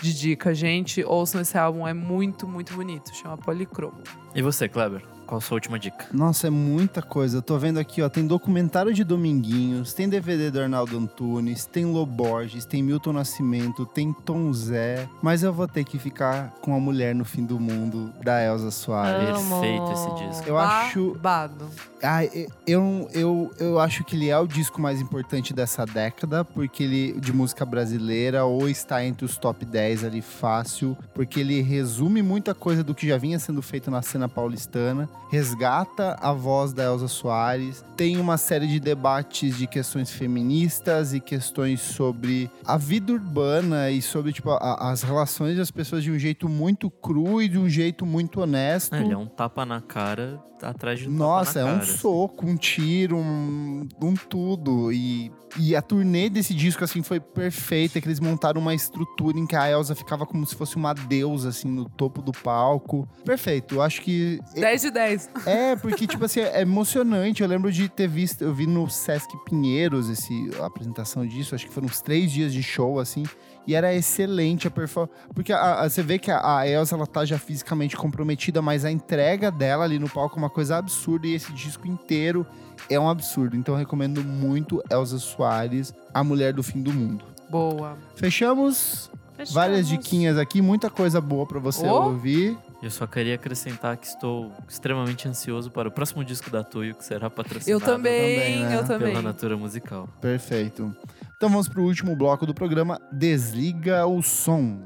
de 0.00 0.14
dica. 0.18 0.54
Gente, 0.54 1.04
ouçam 1.04 1.42
esse 1.42 1.58
álbum, 1.58 1.86
é 1.86 1.92
muito, 1.92 2.48
muito 2.48 2.72
bonito. 2.72 3.14
Chama 3.14 3.36
Policromo. 3.36 4.02
E 4.34 4.40
você, 4.40 4.66
Kleber? 4.66 5.02
Qual 5.28 5.36
a 5.38 5.42
sua 5.42 5.56
última 5.56 5.78
dica? 5.78 6.06
Nossa, 6.10 6.46
é 6.46 6.50
muita 6.50 7.02
coisa. 7.02 7.36
Eu 7.36 7.42
tô 7.42 7.58
vendo 7.58 7.78
aqui, 7.78 8.00
ó. 8.00 8.08
Tem 8.08 8.26
documentário 8.26 8.94
de 8.94 9.04
Dominguinhos, 9.04 9.92
tem 9.92 10.08
DVD 10.08 10.50
do 10.50 10.58
Arnaldo 10.58 10.96
Antunes, 10.96 11.66
tem 11.66 11.84
Loborges, 11.84 12.64
tem 12.64 12.82
Milton 12.82 13.12
Nascimento, 13.12 13.84
tem 13.84 14.10
Tom 14.10 14.50
Zé. 14.54 15.06
Mas 15.20 15.42
eu 15.42 15.52
vou 15.52 15.68
ter 15.68 15.84
que 15.84 15.98
ficar 15.98 16.54
com 16.62 16.74
a 16.74 16.80
mulher 16.80 17.14
no 17.14 17.26
fim 17.26 17.44
do 17.44 17.60
mundo, 17.60 18.10
da 18.24 18.42
Elza 18.42 18.70
Soares. 18.70 19.38
Amo. 19.38 19.60
Perfeito 19.60 19.92
esse 19.92 20.28
disco. 20.28 20.48
Eu 20.48 20.56
acho. 20.56 21.12
Babado. 21.20 21.68
Ah, 22.02 22.24
eu, 22.66 23.10
eu, 23.12 23.52
eu 23.58 23.78
acho 23.78 24.04
que 24.04 24.16
ele 24.16 24.30
é 24.30 24.38
o 24.38 24.46
disco 24.46 24.80
mais 24.80 24.98
importante 24.98 25.52
dessa 25.52 25.84
década, 25.84 26.42
porque 26.42 26.84
ele 26.84 27.20
de 27.20 27.34
música 27.34 27.66
brasileira, 27.66 28.44
ou 28.44 28.66
está 28.66 29.04
entre 29.04 29.26
os 29.26 29.36
top 29.36 29.64
10 29.66 30.04
ali 30.04 30.22
fácil, 30.22 30.96
porque 31.12 31.40
ele 31.40 31.60
resume 31.60 32.22
muita 32.22 32.54
coisa 32.54 32.82
do 32.82 32.94
que 32.94 33.06
já 33.06 33.18
vinha 33.18 33.38
sendo 33.38 33.60
feito 33.60 33.90
na 33.90 34.00
cena 34.00 34.28
paulistana, 34.28 35.08
resgata 35.30 36.16
a 36.20 36.32
voz 36.32 36.72
da 36.72 36.84
Elza 36.84 37.08
Soares, 37.08 37.84
tem 37.96 38.16
uma 38.18 38.36
série 38.36 38.66
de 38.66 38.80
debates 38.80 39.56
de 39.56 39.66
questões 39.66 40.10
feministas 40.10 41.12
e 41.14 41.20
questões 41.20 41.80
sobre 41.80 42.50
a 42.64 42.76
vida 42.76 43.12
urbana 43.12 43.90
e 43.90 44.00
sobre 44.00 44.32
tipo, 44.32 44.50
a- 44.50 44.90
as 44.90 45.02
relações 45.02 45.56
das 45.56 45.70
pessoas 45.70 46.02
de 46.02 46.10
um 46.10 46.18
jeito 46.18 46.48
muito 46.48 46.90
cru 46.90 47.42
e 47.42 47.48
de 47.48 47.58
um 47.58 47.68
jeito 47.68 48.06
muito 48.06 48.40
honesto. 48.40 48.94
Ah, 48.94 49.00
ele 49.00 49.12
é 49.12 49.16
um 49.18 49.26
tapa 49.26 49.64
na 49.66 49.80
cara 49.80 50.40
atrás 50.60 50.98
de 50.98 51.08
um 51.08 51.12
Nossa, 51.12 51.54
tapa 51.54 51.60
é 51.60 51.64
um 51.64 51.78
cara. 51.78 51.82
assim. 51.90 51.98
soco, 51.98 52.46
um 52.46 52.56
tiro, 52.56 53.16
um, 53.16 53.86
um 54.02 54.14
tudo. 54.14 54.90
E, 54.92 55.30
e 55.56 55.76
a 55.76 55.80
turnê 55.80 56.28
desse 56.28 56.52
disco, 56.52 56.82
assim, 56.82 57.00
foi 57.00 57.20
perfeita. 57.20 58.00
Que 58.00 58.08
eles 58.08 58.18
montaram 58.18 58.60
uma 58.60 58.74
estrutura 58.74 59.38
em 59.38 59.46
que 59.46 59.54
a 59.54 59.70
Elsa 59.70 59.94
ficava 59.94 60.26
como 60.26 60.44
se 60.44 60.56
fosse 60.56 60.74
uma 60.74 60.92
deusa, 60.92 61.50
assim, 61.50 61.68
no 61.68 61.88
topo 61.88 62.20
do 62.20 62.32
palco. 62.32 63.08
Perfeito. 63.24 63.76
Eu 63.76 63.82
acho 63.82 64.02
que... 64.02 64.40
10 64.52 64.80
de 64.82 64.90
10. 64.90 65.07
É, 65.46 65.76
porque, 65.76 66.06
tipo 66.06 66.24
assim, 66.24 66.40
é 66.40 66.60
emocionante. 66.60 67.42
Eu 67.42 67.48
lembro 67.48 67.70
de 67.72 67.88
ter 67.88 68.08
visto... 68.08 68.42
Eu 68.42 68.52
vi 68.54 68.66
no 68.66 68.88
Sesc 68.90 69.28
Pinheiros 69.44 70.08
esse, 70.08 70.50
a 70.60 70.66
apresentação 70.66 71.26
disso. 71.26 71.54
Acho 71.54 71.66
que 71.66 71.72
foram 71.72 71.86
uns 71.86 72.00
três 72.00 72.30
dias 72.32 72.52
de 72.52 72.62
show, 72.62 72.98
assim. 72.98 73.24
E 73.66 73.74
era 73.74 73.94
excelente 73.94 74.66
a 74.66 74.70
performance. 74.70 75.14
Porque 75.34 75.52
a- 75.52 75.80
a- 75.82 75.88
você 75.90 76.02
vê 76.02 76.18
que 76.18 76.30
a, 76.30 76.58
a 76.58 76.68
Elsa, 76.68 76.94
ela 76.94 77.06
tá 77.06 77.24
já 77.24 77.38
fisicamente 77.38 77.96
comprometida, 77.96 78.62
mas 78.62 78.84
a 78.84 78.90
entrega 78.90 79.50
dela 79.50 79.84
ali 79.84 79.98
no 79.98 80.08
palco 80.08 80.36
é 80.36 80.38
uma 80.42 80.50
coisa 80.50 80.76
absurda. 80.78 81.26
E 81.26 81.34
esse 81.34 81.52
disco 81.52 81.86
inteiro 81.86 82.46
é 82.88 82.98
um 82.98 83.08
absurdo. 83.08 83.56
Então 83.56 83.74
eu 83.74 83.78
recomendo 83.78 84.24
muito 84.24 84.82
Elsa 84.90 85.18
Soares, 85.18 85.92
A 86.14 86.24
Mulher 86.24 86.52
do 86.54 86.62
Fim 86.62 86.80
do 86.82 86.92
Mundo. 86.92 87.24
Boa. 87.50 87.96
Fechamos. 88.14 89.10
Fechamos. 89.36 89.52
Várias 89.54 89.86
diquinhas 89.88 90.36
aqui, 90.38 90.60
muita 90.60 90.90
coisa 90.90 91.20
boa 91.20 91.46
pra 91.46 91.58
você 91.60 91.86
Oh. 91.86 92.04
ouvir. 92.08 92.56
Eu 92.80 92.90
só 92.90 93.06
queria 93.08 93.34
acrescentar 93.34 93.96
que 93.96 94.06
estou 94.06 94.52
extremamente 94.68 95.26
ansioso 95.26 95.68
para 95.70 95.88
o 95.88 95.90
próximo 95.90 96.24
disco 96.24 96.48
da 96.48 96.62
Tuyo, 96.62 96.94
que 96.94 97.04
será 97.04 97.28
patrocinado 97.28 97.70
Eu 97.70 97.80
também, 97.80 98.36
também, 98.38 98.64
né? 98.64 98.76
eu 98.76 98.84
também. 98.86 99.08
pela 99.08 99.22
Natura 99.22 99.56
Musical. 99.56 100.08
Perfeito. 100.20 100.94
Então 101.36 101.48
vamos 101.50 101.68
pro 101.68 101.82
último 101.82 102.14
bloco 102.14 102.46
do 102.46 102.54
programa. 102.54 103.00
Desliga 103.12 104.06
o 104.06 104.22
som. 104.22 104.80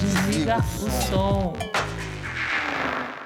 Desliga 0.00 0.58
o 0.58 0.90
som. 1.10 1.52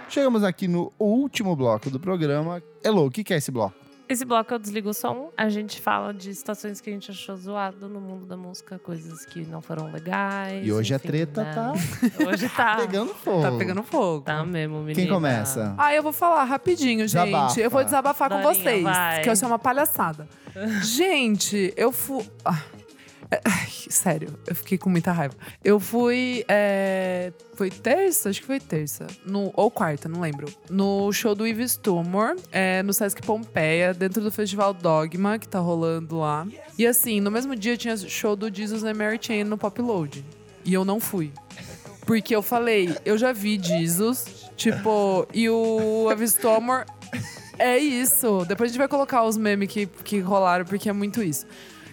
Chegamos 0.09 0.43
aqui 0.45 0.67
no 0.67 0.91
último 0.99 1.55
bloco 1.55 1.91
do 1.91 2.01
programa. 2.01 2.63
Elo, 2.83 3.05
o 3.05 3.11
que 3.11 3.35
é 3.35 3.37
esse 3.37 3.51
bloco? 3.51 3.86
Esse 4.09 4.25
bloco 4.25 4.55
eu 4.55 4.59
desligo 4.59 4.91
o 4.91 4.95
som. 4.95 5.33
A 5.37 5.49
gente 5.49 5.81
fala 5.81 6.15
de 6.15 6.33
situações 6.33 6.81
que 6.81 6.89
a 6.89 6.93
gente 6.93 7.11
achou 7.11 7.37
zoado 7.37 7.89
no 7.89 8.01
mundo 8.01 8.25
da 8.25 8.37
música, 8.37 8.79
coisas 8.79 9.27
que 9.27 9.41
não 9.47 9.61
foram 9.61 9.91
legais. 9.91 10.65
E 10.65 10.73
hoje 10.73 10.95
a 10.95 10.97
enfim, 10.97 11.09
treta 11.09 11.43
né? 11.43 11.53
tá 11.53 11.73
Hoje 12.29 12.49
tá. 12.49 12.77
pegando 12.77 13.13
fogo. 13.15 13.43
Tá 13.43 13.53
pegando 13.59 13.83
fogo. 13.83 14.25
Tá 14.25 14.45
mesmo, 14.45 14.79
menina. 14.79 14.95
Quem 14.95 15.09
começa? 15.09 15.75
Ah, 15.77 15.93
eu 15.93 16.03
vou 16.03 16.13
falar 16.13 16.45
rapidinho, 16.45 17.07
gente. 17.09 17.25
Desabafa. 17.25 17.61
Eu 17.61 17.71
vou 17.71 17.83
desabafar 17.83 18.31
com 18.31 18.43
vocês. 18.43 18.83
vai. 18.83 19.23
Que 19.23 19.31
eu 19.31 19.37
sou 19.37 19.49
uma 19.49 19.59
palhaçada. 19.59 20.29
gente, 20.83 21.75
eu 21.77 21.91
fui. 21.91 22.25
Ah, 22.45 22.63
ai, 23.45 23.69
sério, 23.89 24.29
eu 24.47 24.55
fiquei 24.55 24.79
com 24.79 24.89
muita 24.89 25.13
raiva. 25.13 25.35
Eu 25.65 25.81
fui. 25.81 26.45
é, 26.49 27.33
Foi 27.55 27.71
terça? 27.71 28.29
Acho 28.31 28.41
que 28.41 28.47
foi 28.47 28.61
terça. 28.61 29.07
No, 29.25 29.53
ou 29.55 29.71
quarta, 29.71 30.09
não 30.09 30.21
lembro. 30.21 30.47
No 30.71 31.13
show 31.13 31.35
do 31.35 31.47
Yves 31.47 31.77
Tumor, 31.77 32.37
é, 32.53 32.83
no 32.83 32.93
Sesc 32.93 33.23
Pompeia, 33.23 33.93
dentro 33.93 34.23
do 34.23 34.31
Festival 34.31 34.73
Dogma, 34.75 35.39
que 35.39 35.49
tá 35.49 35.59
rolando 35.59 36.19
lá. 36.19 36.47
E 36.79 36.87
assim, 36.87 37.21
no 37.21 37.31
mesmo 37.31 37.57
dia 37.57 37.77
tinha 37.77 37.97
show 37.97 38.37
do 38.37 38.55
Jesus 38.55 38.85
and 38.85 38.95
Mary 38.95 39.19
Chain 39.21 39.45
no 39.45 39.59
Pop 39.59 39.81
Load. 39.81 40.25
E 40.65 40.73
eu 40.75 40.85
não 40.85 41.01
fui. 41.01 41.33
Porque 42.05 42.35
eu 42.37 42.43
falei, 42.43 42.97
eu 43.05 43.19
já 43.19 43.33
vi 43.33 43.59
Jesus, 43.61 44.49
tipo, 44.57 45.27
e 45.35 45.51
o 45.51 46.09
Avistomor 46.09 46.85
é 47.59 47.79
isso. 47.79 48.45
Depois 48.47 48.71
a 48.71 48.73
gente 48.73 48.79
vai 48.79 48.87
colocar 48.89 49.25
os 49.25 49.37
memes 49.37 49.69
que, 49.69 49.87
que 49.87 50.21
rolaram, 50.21 50.65
porque 50.65 50.89
é 50.89 50.93
muito 50.93 51.21
isso. 51.23 51.47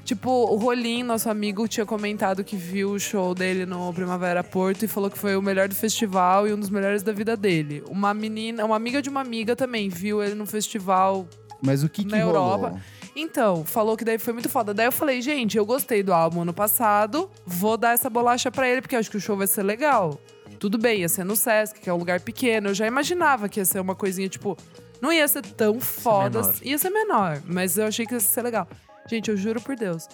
Tipo, 0.04 0.30
o 0.30 0.58
Rolim, 0.58 1.02
nosso 1.02 1.30
amigo, 1.30 1.66
tinha 1.68 1.86
comentado 1.86 2.44
que 2.44 2.58
viu 2.58 2.92
o 2.92 3.00
show 3.00 3.34
dele 3.34 3.66
no 3.66 3.94
Primavera 3.94 4.44
Porto 4.44 4.84
e 4.84 4.88
falou 4.88 5.10
que 5.10 5.18
foi 5.18 5.36
o 5.38 5.42
melhor 5.42 5.70
do 5.70 5.76
festival 5.76 6.46
e 6.48 6.54
um 6.54 6.60
dos 6.60 6.70
melhores 6.70 7.02
da 7.04 7.14
vida 7.14 7.38
dele. 7.38 7.82
Uma 7.88 8.14
menina, 8.14 8.66
uma 8.66 8.76
amiga 8.76 9.02
de 9.02 9.10
uma 9.10 9.22
amiga 9.22 9.56
também 9.56 9.88
viu 9.88 10.22
ele 10.22 10.36
no 10.36 10.46
festival 10.46 11.26
Mas 11.62 11.84
o 11.84 11.90
que 11.90 12.04
que 12.04 12.12
Na 12.12 12.22
rolou? 12.22 12.36
Europa. 12.52 12.82
então, 13.16 13.64
falou 13.64 13.96
que 13.96 14.04
daí 14.04 14.18
foi 14.20 14.34
muito 14.34 14.50
foda. 14.50 14.74
Daí 14.74 14.88
eu 14.88 14.92
falei, 14.92 15.22
gente, 15.22 15.58
eu 15.58 15.66
gostei 15.66 16.04
do 16.04 16.14
álbum 16.14 16.42
ano 16.42 16.54
passado, 16.54 17.32
vou 17.46 17.78
dar 17.78 17.94
essa 17.94 18.10
bolacha 18.10 18.52
pra 18.52 18.68
ele, 18.68 18.82
porque 18.82 18.96
eu 18.96 19.00
acho 19.00 19.10
que 19.10 19.18
o 19.18 19.22
show 19.22 19.38
vai 19.38 19.48
ser 19.48 19.64
legal. 19.64 20.20
Tudo 20.60 20.78
bem, 20.78 21.00
ia 21.00 21.10
ser 21.10 21.24
no 21.24 21.36
Sesc, 21.36 21.80
que 21.80 21.90
é 21.90 21.94
um 21.94 21.98
lugar 21.98 22.20
pequeno. 22.20 22.70
Eu 22.70 22.74
já 22.74 22.86
imaginava 22.86 23.48
que 23.48 23.62
ia 23.62 23.66
ser 23.66 23.80
uma 23.80 23.96
coisinha, 23.96 24.28
tipo, 24.28 24.58
não 25.02 25.14
ia 25.14 25.28
ser 25.30 25.42
tão 25.46 25.80
foda. 25.80 26.42
menor. 26.42 26.56
Ia 26.62 26.78
ser 26.78 26.90
menor, 26.90 27.42
mas 27.46 27.78
eu 27.78 27.86
achei 27.88 28.06
que 28.06 28.14
ia 28.14 28.20
ser 28.20 28.42
legal. 28.42 28.68
Gente, 29.08 29.30
eu 29.32 29.38
juro 29.38 29.62
por 29.62 29.76
Deus. 29.76 30.08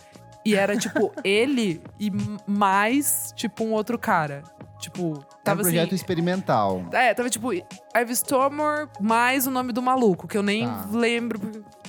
E 0.46 0.56
era, 0.56 0.76
tipo, 0.78 1.12
ele 1.24 1.82
e 2.00 2.12
mais, 2.48 3.34
tipo, 3.36 3.64
um 3.64 3.72
outro 3.72 3.98
cara. 4.00 4.44
Tipo, 4.80 5.02
É 5.02 5.06
um 5.08 5.44
tava 5.44 5.62
projeto 5.62 5.88
assim. 5.88 5.96
experimental. 5.96 6.86
É, 6.94 7.14
tava 7.14 7.30
tipo 7.30 7.52
Ivy 7.54 8.14
Stormer 8.14 8.88
mais 9.00 9.46
o 9.46 9.52
nome 9.52 9.74
do 9.74 9.82
maluco, 9.82 10.26
que 10.28 10.38
eu 10.38 10.44
nem 10.44 10.66
Tá. 10.66 10.86
lembro 10.92 11.38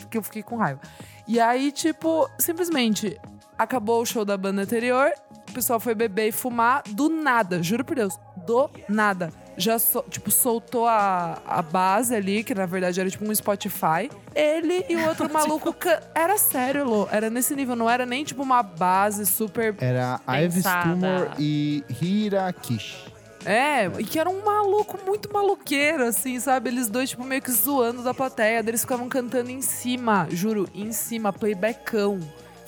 porque 0.00 0.18
eu 0.18 0.22
fiquei 0.22 0.42
com 0.42 0.56
raiva. 0.56 0.80
E 1.28 1.38
aí, 1.38 1.70
tipo, 1.70 2.28
simplesmente 2.38 3.16
acabou 3.56 4.02
o 4.02 4.06
show 4.06 4.24
da 4.24 4.36
banda 4.36 4.62
anterior, 4.62 5.12
o 5.48 5.52
pessoal 5.52 5.78
foi 5.78 5.94
beber 5.94 6.28
e 6.28 6.32
fumar 6.32 6.82
do 6.88 7.08
nada, 7.08 7.62
juro 7.62 7.84
por 7.84 7.94
Deus, 7.94 8.18
do 8.44 8.68
nada. 8.88 9.30
Já, 9.60 9.76
tipo, 10.08 10.30
soltou 10.30 10.86
a, 10.86 11.38
a 11.46 11.62
base 11.62 12.14
ali, 12.14 12.42
que 12.42 12.54
na 12.54 12.66
verdade 12.66 13.00
era 13.00 13.08
tipo 13.10 13.24
um 13.24 13.34
Spotify. 13.34 14.10
Ele 14.34 14.84
e 14.88 14.96
o 14.96 15.06
outro 15.08 15.28
maluco. 15.32 15.72
can- 15.72 16.00
Era 16.14 16.36
sério, 16.38 16.84
Lô. 16.84 17.08
Era 17.10 17.28
nesse 17.30 17.54
nível, 17.54 17.76
não 17.76 17.88
era 17.88 18.04
nem 18.06 18.24
tipo 18.24 18.42
uma 18.42 18.62
base 18.62 19.26
super. 19.26 19.74
Era 19.80 20.20
Ives. 20.42 20.64
Tumor 20.64 21.30
e 21.38 21.84
Hirakishi. 22.00 23.10
É, 23.44 23.86
e 23.98 24.04
que 24.04 24.18
era 24.18 24.28
um 24.28 24.44
maluco 24.44 24.98
muito 25.06 25.32
maluqueiro, 25.32 26.04
assim, 26.04 26.38
sabe? 26.38 26.68
Eles 26.68 26.88
dois, 26.90 27.08
tipo, 27.08 27.24
meio 27.24 27.40
que 27.40 27.50
zoando 27.50 28.02
da 28.02 28.12
plateia. 28.12 28.58
Eles 28.58 28.82
ficavam 28.82 29.08
cantando 29.08 29.50
em 29.50 29.62
cima, 29.62 30.26
juro, 30.30 30.68
em 30.74 30.92
cima, 30.92 31.32
playbackão. 31.32 32.20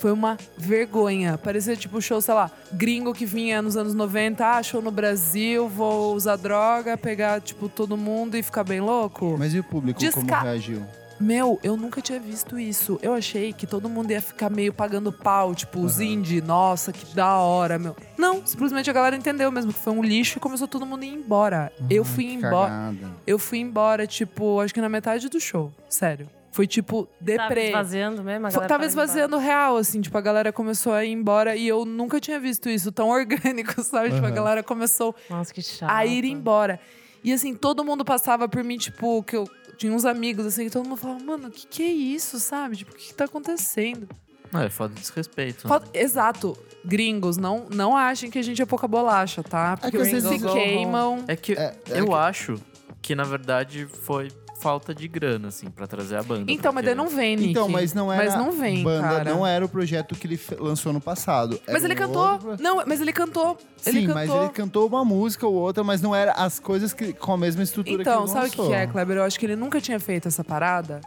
Foi 0.03 0.11
uma 0.11 0.37
vergonha. 0.57 1.37
Parecia 1.37 1.77
tipo 1.77 2.01
show, 2.01 2.19
sei 2.19 2.33
lá, 2.33 2.51
gringo 2.73 3.13
que 3.13 3.25
vinha 3.25 3.61
nos 3.61 3.77
anos 3.77 3.93
90, 3.93 4.45
ah, 4.45 4.61
show 4.61 4.81
no 4.81 4.91
Brasil, 4.91 5.69
vou 5.69 6.13
usar 6.13 6.35
droga, 6.35 6.97
pegar, 6.97 7.39
tipo, 7.39 7.69
todo 7.69 7.95
mundo 7.95 8.35
e 8.35 8.43
ficar 8.43 8.65
bem 8.65 8.81
louco. 8.81 9.37
Mas 9.39 9.53
e 9.53 9.59
o 9.59 9.63
público 9.63 9.97
como 9.97 10.25
Desca- 10.25 10.41
reagiu? 10.41 10.81
Meu, 11.21 11.57
eu 11.63 11.77
nunca 11.77 12.01
tinha 12.01 12.19
visto 12.19 12.59
isso. 12.59 12.99
Eu 13.01 13.13
achei 13.13 13.53
que 13.53 13.65
todo 13.65 13.87
mundo 13.87 14.11
ia 14.11 14.21
ficar 14.21 14.49
meio 14.49 14.73
pagando 14.73 15.09
pau, 15.09 15.55
tipo, 15.55 15.79
os 15.79 16.01
indie, 16.01 16.41
nossa, 16.41 16.91
que 16.91 17.15
da 17.15 17.37
hora, 17.37 17.79
meu. 17.79 17.95
Não, 18.17 18.45
simplesmente 18.45 18.89
a 18.89 18.93
galera 18.93 19.15
entendeu 19.15 19.49
mesmo 19.53 19.71
que 19.71 19.79
foi 19.79 19.93
um 19.93 20.03
lixo 20.03 20.37
e 20.37 20.41
começou 20.41 20.67
todo 20.67 20.85
mundo 20.85 21.03
a 21.03 21.05
ir 21.05 21.13
embora. 21.13 21.71
eu 21.89 22.03
fui 22.03 22.25
embora. 22.25 22.69
cagada. 22.69 23.11
Eu 23.25 23.39
fui 23.39 23.59
embora, 23.59 24.05
tipo, 24.05 24.59
acho 24.59 24.73
que 24.73 24.81
na 24.81 24.89
metade 24.89 25.29
do 25.29 25.39
show. 25.39 25.71
Sério. 25.87 26.27
Foi 26.53 26.65
tipo, 26.67 27.05
Tava 27.05 27.15
deprê. 27.49 27.65
esvaziando 27.67 28.23
mesmo? 28.23 28.45
A 28.47 28.51
Fo- 28.51 28.55
galera 28.59 28.69
Tava 28.69 28.79
tava 28.83 28.85
esvaziando 28.85 29.37
real, 29.37 29.75
assim, 29.75 29.99
tipo, 29.99 30.15
a 30.17 30.21
galera 30.21 30.53
começou 30.53 30.93
a 30.93 31.03
ir 31.03 31.11
embora 31.11 31.55
e 31.55 31.67
eu 31.67 31.83
nunca 31.83 32.19
tinha 32.19 32.39
visto 32.39 32.69
isso 32.69 32.91
tão 32.91 33.09
orgânico, 33.11 33.81
sabe? 33.83 34.11
Tipo, 34.13 34.27
a 34.27 34.29
galera 34.31 34.61
começou. 34.63 35.15
Nossa, 35.29 35.53
que 35.53 35.61
a 35.81 36.05
ir 36.05 36.23
embora. 36.25 36.79
E 37.23 37.33
assim, 37.33 37.55
todo 37.55 37.83
mundo 37.83 38.05
passava 38.05 38.47
por 38.47 38.63
mim, 38.63 38.77
tipo, 38.77 39.23
que 39.23 39.35
eu 39.35 39.49
tinha 39.77 39.91
uns 39.91 40.05
amigos, 40.05 40.45
assim, 40.45 40.65
que 40.65 40.69
todo 40.69 40.87
mundo 40.87 40.97
falava, 40.97 41.23
mano, 41.23 41.47
o 41.47 41.51
que, 41.51 41.65
que 41.65 41.81
é 41.83 41.87
isso, 41.91 42.39
sabe? 42.39 42.75
Tipo, 42.77 42.91
o 42.91 42.95
que, 42.95 43.07
que 43.07 43.13
tá 43.15 43.25
acontecendo? 43.25 44.07
Não, 44.51 44.61
é 44.61 44.69
foda 44.69 44.93
de 44.93 45.01
desrespeito. 45.01 45.65
né? 45.65 45.69
Falta- 45.69 45.89
Exato. 45.97 46.55
Gringos, 46.85 47.37
não, 47.37 47.65
não 47.73 47.97
achem 47.97 48.29
que 48.29 48.37
a 48.37 48.41
gente 48.43 48.61
é 48.61 48.65
pouca 48.65 48.87
bolacha, 48.87 49.41
tá? 49.41 49.75
Porque 49.77 49.89
que 49.91 49.97
eles 50.03 50.23
vocês 50.23 50.39
se 50.41 50.47
queimam. 50.47 51.23
É 51.27 51.35
que 51.35 51.53
É, 51.53 51.75
é 51.89 51.99
eu 52.01 52.07
que- 52.07 52.13
acho 52.13 52.61
que, 53.01 53.15
na 53.15 53.23
verdade, 53.23 53.87
foi 53.87 54.29
falta 54.63 54.95
de 54.95 55.07
grana, 55.07 55.49
assim, 55.49 55.69
pra 55.69 55.85
trazer 55.85 56.15
a 56.15 56.23
banda. 56.23 56.51
Então, 56.51 56.71
mas 56.71 56.85
daí 56.85 56.95
porque- 56.95 57.09
não 57.09 57.15
vem, 57.17 57.35
Nick. 57.35 57.49
Então, 57.51 57.67
mas 57.69 57.93
não 57.93 58.11
era 58.11 58.23
Mas 58.23 58.35
não 58.35 58.51
vem, 58.51 58.81
banda, 58.83 59.07
cara. 59.07 59.23
não 59.33 59.45
era 59.45 59.63
o 59.65 59.69
projeto 59.69 60.15
que 60.15 60.25
ele 60.25 60.39
lançou 60.57 60.93
no 60.93 61.01
passado. 61.01 61.59
Era 61.67 61.73
Mas 61.73 61.83
ele 61.83 61.93
um 61.93 61.97
cantou. 61.97 62.31
outro- 62.31 62.55
Não, 62.59 62.83
mas 62.87 63.01
ele 63.01 63.11
cantou. 63.11 63.57
ele 63.85 63.99
Sim, 64.01 64.07
cantou. 64.07 64.15
mas 64.15 64.29
ele 64.43 64.49
cantou 64.53 64.87
uma 64.87 65.03
música 65.03 65.45
ou 65.45 65.53
outra, 65.53 65.83
mas 65.83 66.01
não 66.01 66.15
era 66.15 66.31
as 66.31 66.59
coisas 66.59 66.93
que, 66.93 67.11
com 67.13 67.33
a 67.33 67.37
mesma 67.37 67.61
estrutura 67.61 68.01
Então, 68.01 68.23
que 68.23 68.29
ele 68.29 68.31
sabe 68.31 68.47
o 68.47 68.51
que, 68.51 68.57
lançou. 68.57 68.73
que 68.73 68.79
é, 68.81 68.87
Kleber? 68.87 69.17
Eu 69.17 69.23
acho 69.23 69.37
que 69.37 69.45
ele 69.45 69.55
nunca 69.57 69.81
tinha 69.81 69.99
feito 69.99 70.27
essa 70.29 70.43
parada. 70.43 71.01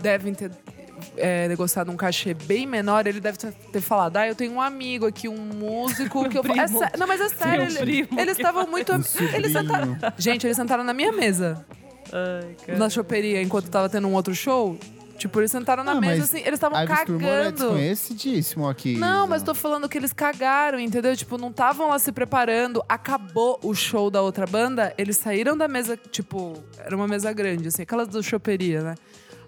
Devem 0.00 0.32
ter 0.32 0.50
é, 1.16 1.48
negociado 1.48 1.90
um 1.90 1.96
cachê 1.96 2.34
bem 2.34 2.66
menor. 2.66 3.06
Ele 3.06 3.20
deve 3.20 3.38
ter, 3.38 3.80
falado: 3.80 4.16
Ah, 4.18 4.28
eu 4.28 4.34
tenho 4.34 4.52
um 4.52 4.60
amigo 4.60 5.06
aqui, 5.06 5.28
um 5.28 5.36
músico 5.36 6.26
que 6.28 6.36
eu. 6.38 6.42
Primo. 6.42 6.60
É 6.84 6.96
Não, 6.98 7.06
mas 7.06 7.20
é 7.20 7.28
sério. 7.30 7.64
Ele- 7.80 8.06
eles 8.16 8.36
estavam 8.36 8.66
muito. 8.66 8.92
Um 8.92 9.00
eles 9.34 9.52
sentaram. 9.52 9.96
Gente, 10.18 10.46
eles 10.46 10.56
sentaram 10.56 10.84
na 10.84 10.92
minha 10.92 11.10
mesa, 11.10 11.64
Ai, 12.12 12.76
na 12.76 12.88
choperia, 12.90 13.40
enquanto 13.42 13.68
tava 13.70 13.88
tendo 13.88 14.06
um 14.08 14.14
outro 14.14 14.34
show. 14.34 14.78
Tipo, 15.18 15.38
eles 15.38 15.50
sentaram 15.50 15.84
na 15.84 15.92
Ah, 15.92 16.00
mesa 16.00 16.24
assim, 16.24 16.38
eles 16.38 16.54
estavam 16.54 16.78
Turmor 17.04 17.28
é 17.28 17.42
cagando. 17.44 17.52
desconhecidíssimo 17.74 18.66
aqui. 18.66 18.96
Não, 18.96 19.18
Isa. 19.18 19.26
mas 19.26 19.42
tô 19.42 19.54
falando 19.54 19.86
que 19.86 19.98
eles 19.98 20.14
cagaram, 20.14 20.80
entendeu? 20.80 21.14
Tipo, 21.14 21.36
não 21.36 21.50
estavam 21.50 21.88
lá 21.90 21.98
se 21.98 22.10
preparando. 22.10 22.82
Acabou 22.88 23.60
o 23.62 23.74
show 23.74 24.10
da 24.10 24.22
outra 24.22 24.46
banda, 24.46 24.94
eles 24.96 25.18
saíram 25.18 25.58
da 25.58 25.68
mesa, 25.68 25.94
tipo, 25.94 26.54
era 26.78 26.96
uma 26.96 27.06
mesa 27.06 27.30
grande, 27.34 27.68
assim, 27.68 27.82
aquelas 27.82 28.08
do 28.08 28.22
choperia, 28.22 28.80
né? 28.82 28.94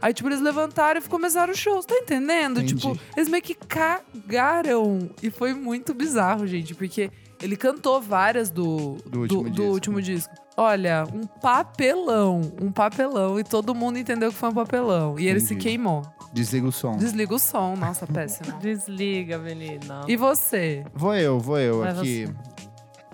Aí, 0.02 0.12
tipo, 0.12 0.28
eles 0.28 0.43
levantaram 0.43 1.01
e 1.01 1.05
começaram 1.09 1.55
o 1.55 1.56
show. 1.56 1.80
Você 1.80 1.89
tá 1.89 1.94
entendendo? 1.97 2.60
Entendi. 2.60 2.74
Tipo, 2.74 2.98
eles 3.16 3.30
meio 3.30 3.43
que 3.43 3.55
cagaram. 3.55 5.09
E 5.22 5.30
foi 5.30 5.55
muito 5.55 5.94
bizarro, 5.94 6.47
gente, 6.47 6.74
porque 6.74 7.10
ele 7.43 7.56
cantou 7.56 8.01
várias 8.01 8.51
do, 8.51 8.97
Do 9.06 9.20
último 9.20 9.51
disco. 9.51 9.62
último 9.72 10.02
disco. 10.02 10.34
Olha, 10.56 11.04
um 11.12 11.26
papelão, 11.26 12.40
um 12.60 12.70
papelão. 12.70 13.38
E 13.38 13.44
todo 13.44 13.74
mundo 13.74 13.98
entendeu 13.98 14.30
que 14.30 14.36
foi 14.36 14.50
um 14.50 14.54
papelão. 14.54 15.18
E 15.18 15.26
ele 15.26 15.40
se 15.40 15.56
queimou. 15.56 16.02
Desliga 16.32 16.66
o 16.66 16.72
som. 16.72 16.96
Desliga 16.96 17.34
o 17.34 17.38
som, 17.38 17.76
nossa, 17.76 18.06
péssimo. 18.06 18.52
Desliga, 18.60 19.38
menina. 19.38 20.02
E 20.08 20.16
você? 20.16 20.84
Vou 20.94 21.14
eu, 21.14 21.38
vou 21.38 21.58
eu 21.58 21.80
Vai 21.80 21.90
aqui. 21.90 22.28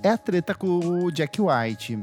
É 0.03 0.11
a 0.11 0.19
treta 0.19 0.55
com 0.55 0.79
o 0.79 1.11
Jack 1.11 1.41
White. 1.41 2.01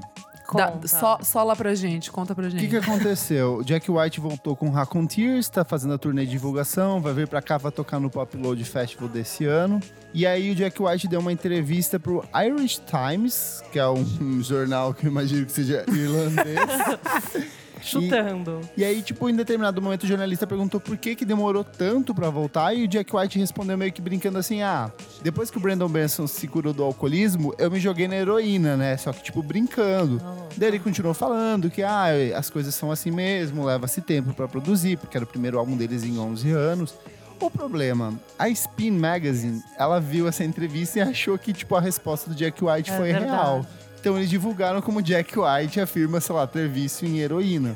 Conta. 0.47 0.87
só, 0.87 1.19
só 1.21 1.43
lá 1.43 1.55
pra 1.55 1.73
gente, 1.75 2.11
conta 2.11 2.35
pra 2.35 2.47
O 2.47 2.49
gente. 2.49 2.61
que, 2.61 2.67
que 2.67 2.75
aconteceu? 2.77 3.57
O 3.57 3.63
Jack 3.63 3.89
White 3.89 4.19
voltou 4.19 4.55
com 4.55 4.69
Raccoon 4.69 5.05
Tears, 5.07 5.49
tá 5.49 5.63
fazendo 5.65 5.93
a 5.93 5.97
turnê 5.97 6.25
de 6.25 6.31
divulgação, 6.31 7.01
vai 7.01 7.13
vir 7.13 7.27
pra 7.27 7.41
cá, 7.41 7.57
vai 7.57 7.71
tocar 7.71 7.99
no 7.99 8.09
Pop 8.09 8.35
Load 8.37 8.63
Festival 8.63 9.09
desse 9.09 9.45
ano. 9.45 9.79
E 10.13 10.25
aí 10.25 10.51
o 10.51 10.55
Jack 10.55 10.81
White 10.81 11.07
deu 11.07 11.19
uma 11.19 11.31
entrevista 11.31 11.99
pro 11.99 12.23
Irish 12.45 12.81
Times, 12.85 13.61
que 13.71 13.79
é 13.79 13.87
um, 13.87 14.05
um 14.21 14.41
jornal 14.43 14.93
que 14.93 15.05
eu 15.05 15.11
imagino 15.11 15.45
que 15.45 15.51
seja 15.51 15.83
irlandês. 15.87 16.59
Chutando. 17.85 18.61
E 18.75 18.83
aí, 18.83 19.01
tipo, 19.01 19.29
em 19.29 19.35
determinado 19.35 19.81
momento, 19.81 20.03
o 20.03 20.07
jornalista 20.07 20.45
perguntou 20.47 20.79
por 20.79 20.97
que 20.97 21.15
que 21.15 21.25
demorou 21.25 21.63
tanto 21.63 22.13
pra 22.13 22.29
voltar, 22.29 22.73
e 22.73 22.83
o 22.83 22.87
Jack 22.87 23.15
White 23.15 23.39
respondeu 23.39 23.77
meio 23.77 23.91
que 23.91 24.01
brincando 24.01 24.37
assim, 24.37 24.61
ah, 24.61 24.91
depois 25.21 25.49
que 25.51 25.57
o 25.57 25.59
Brandon 25.59 25.87
Benson 25.89 26.27
se 26.27 26.47
curou 26.47 26.73
do 26.73 26.83
alcoolismo, 26.83 27.53
eu 27.57 27.69
me 27.69 27.79
joguei 27.79 28.07
na 28.07 28.15
heroína, 28.15 28.75
né? 28.75 28.97
Só 28.97 29.11
que, 29.13 29.23
tipo, 29.23 29.41
brincando. 29.43 30.21
Daí 30.57 30.69
ele 30.69 30.79
continuou 30.79 31.13
falando 31.13 31.69
que, 31.69 31.83
ah, 31.83 32.05
as 32.35 32.49
coisas 32.49 32.73
são 32.75 32.91
assim 32.91 33.11
mesmo, 33.11 33.63
leva-se 33.65 34.01
tempo 34.01 34.33
pra 34.33 34.47
produzir, 34.47 34.97
porque 34.97 35.17
era 35.17 35.23
o 35.23 35.27
primeiro 35.27 35.57
álbum 35.59 35.75
deles 35.77 36.03
em 36.03 36.17
11 36.19 36.51
anos. 36.51 36.95
O 37.37 37.51
problema, 37.51 38.13
a 38.39 38.47
Spin 38.47 38.91
Magazine, 38.91 39.61
ela 39.77 39.99
viu 39.99 40.25
essa 40.25 40.43
entrevista 40.43 40.99
e 40.99 41.01
achou 41.01 41.37
que, 41.37 41.51
tipo, 41.51 41.75
a 41.75 41.81
resposta 41.81 42.29
do 42.29 42.35
Jack 42.35 42.63
White 42.63 42.89
É 42.91 42.97
foi 42.97 43.11
verdade. 43.11 43.31
real. 43.31 43.65
Então 44.05 44.15
eles 44.17 44.29
divulgaram 44.29 44.83
como 44.83 45.01
Jack 45.01 45.33
White 45.35 45.81
afirma, 45.81 46.21
sei 46.21 46.35
lá, 46.35 46.45
ter 46.45 46.69
vício 46.69 47.07
em 47.07 47.21
heroína. 47.21 47.75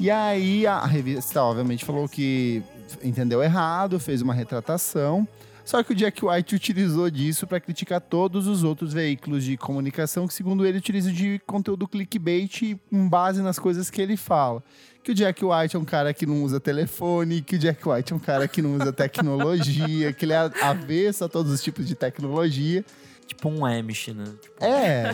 E 0.00 0.10
aí 0.10 0.66
a 0.66 0.84
revista, 0.84 1.40
obviamente, 1.40 1.84
falou 1.84 2.08
que 2.08 2.60
entendeu 3.04 3.40
errado, 3.40 4.00
fez 4.00 4.20
uma 4.20 4.34
retratação. 4.34 5.28
Só 5.64 5.80
que 5.84 5.92
o 5.92 5.94
Jack 5.94 6.24
White 6.26 6.56
utilizou 6.56 7.08
disso 7.08 7.46
para 7.46 7.60
criticar 7.60 8.00
todos 8.00 8.48
os 8.48 8.64
outros 8.64 8.92
veículos 8.92 9.44
de 9.44 9.56
comunicação 9.56 10.26
que, 10.26 10.34
segundo 10.34 10.66
ele, 10.66 10.78
utilizam 10.78 11.12
de 11.12 11.40
conteúdo 11.46 11.86
clickbait 11.86 12.76
com 12.90 13.08
base 13.08 13.40
nas 13.40 13.56
coisas 13.56 13.88
que 13.88 14.02
ele 14.02 14.16
fala. 14.16 14.60
Que 15.04 15.12
o 15.12 15.14
Jack 15.14 15.44
White 15.44 15.76
é 15.76 15.78
um 15.78 15.84
cara 15.84 16.12
que 16.12 16.26
não 16.26 16.42
usa 16.42 16.58
telefone, 16.58 17.42
que 17.42 17.54
o 17.54 17.58
Jack 17.60 17.88
White 17.88 18.12
é 18.12 18.16
um 18.16 18.18
cara 18.18 18.48
que 18.48 18.60
não 18.60 18.74
usa 18.74 18.92
tecnologia, 18.92 20.12
que 20.12 20.24
ele 20.24 20.32
é 20.32 20.50
avesso 20.60 21.24
a 21.24 21.28
todos 21.28 21.52
os 21.52 21.62
tipos 21.62 21.86
de 21.86 21.94
tecnologia. 21.94 22.84
Tipo 23.26 23.48
um 23.48 23.64
Amish, 23.64 24.08
né? 24.08 24.24
É, 24.60 25.10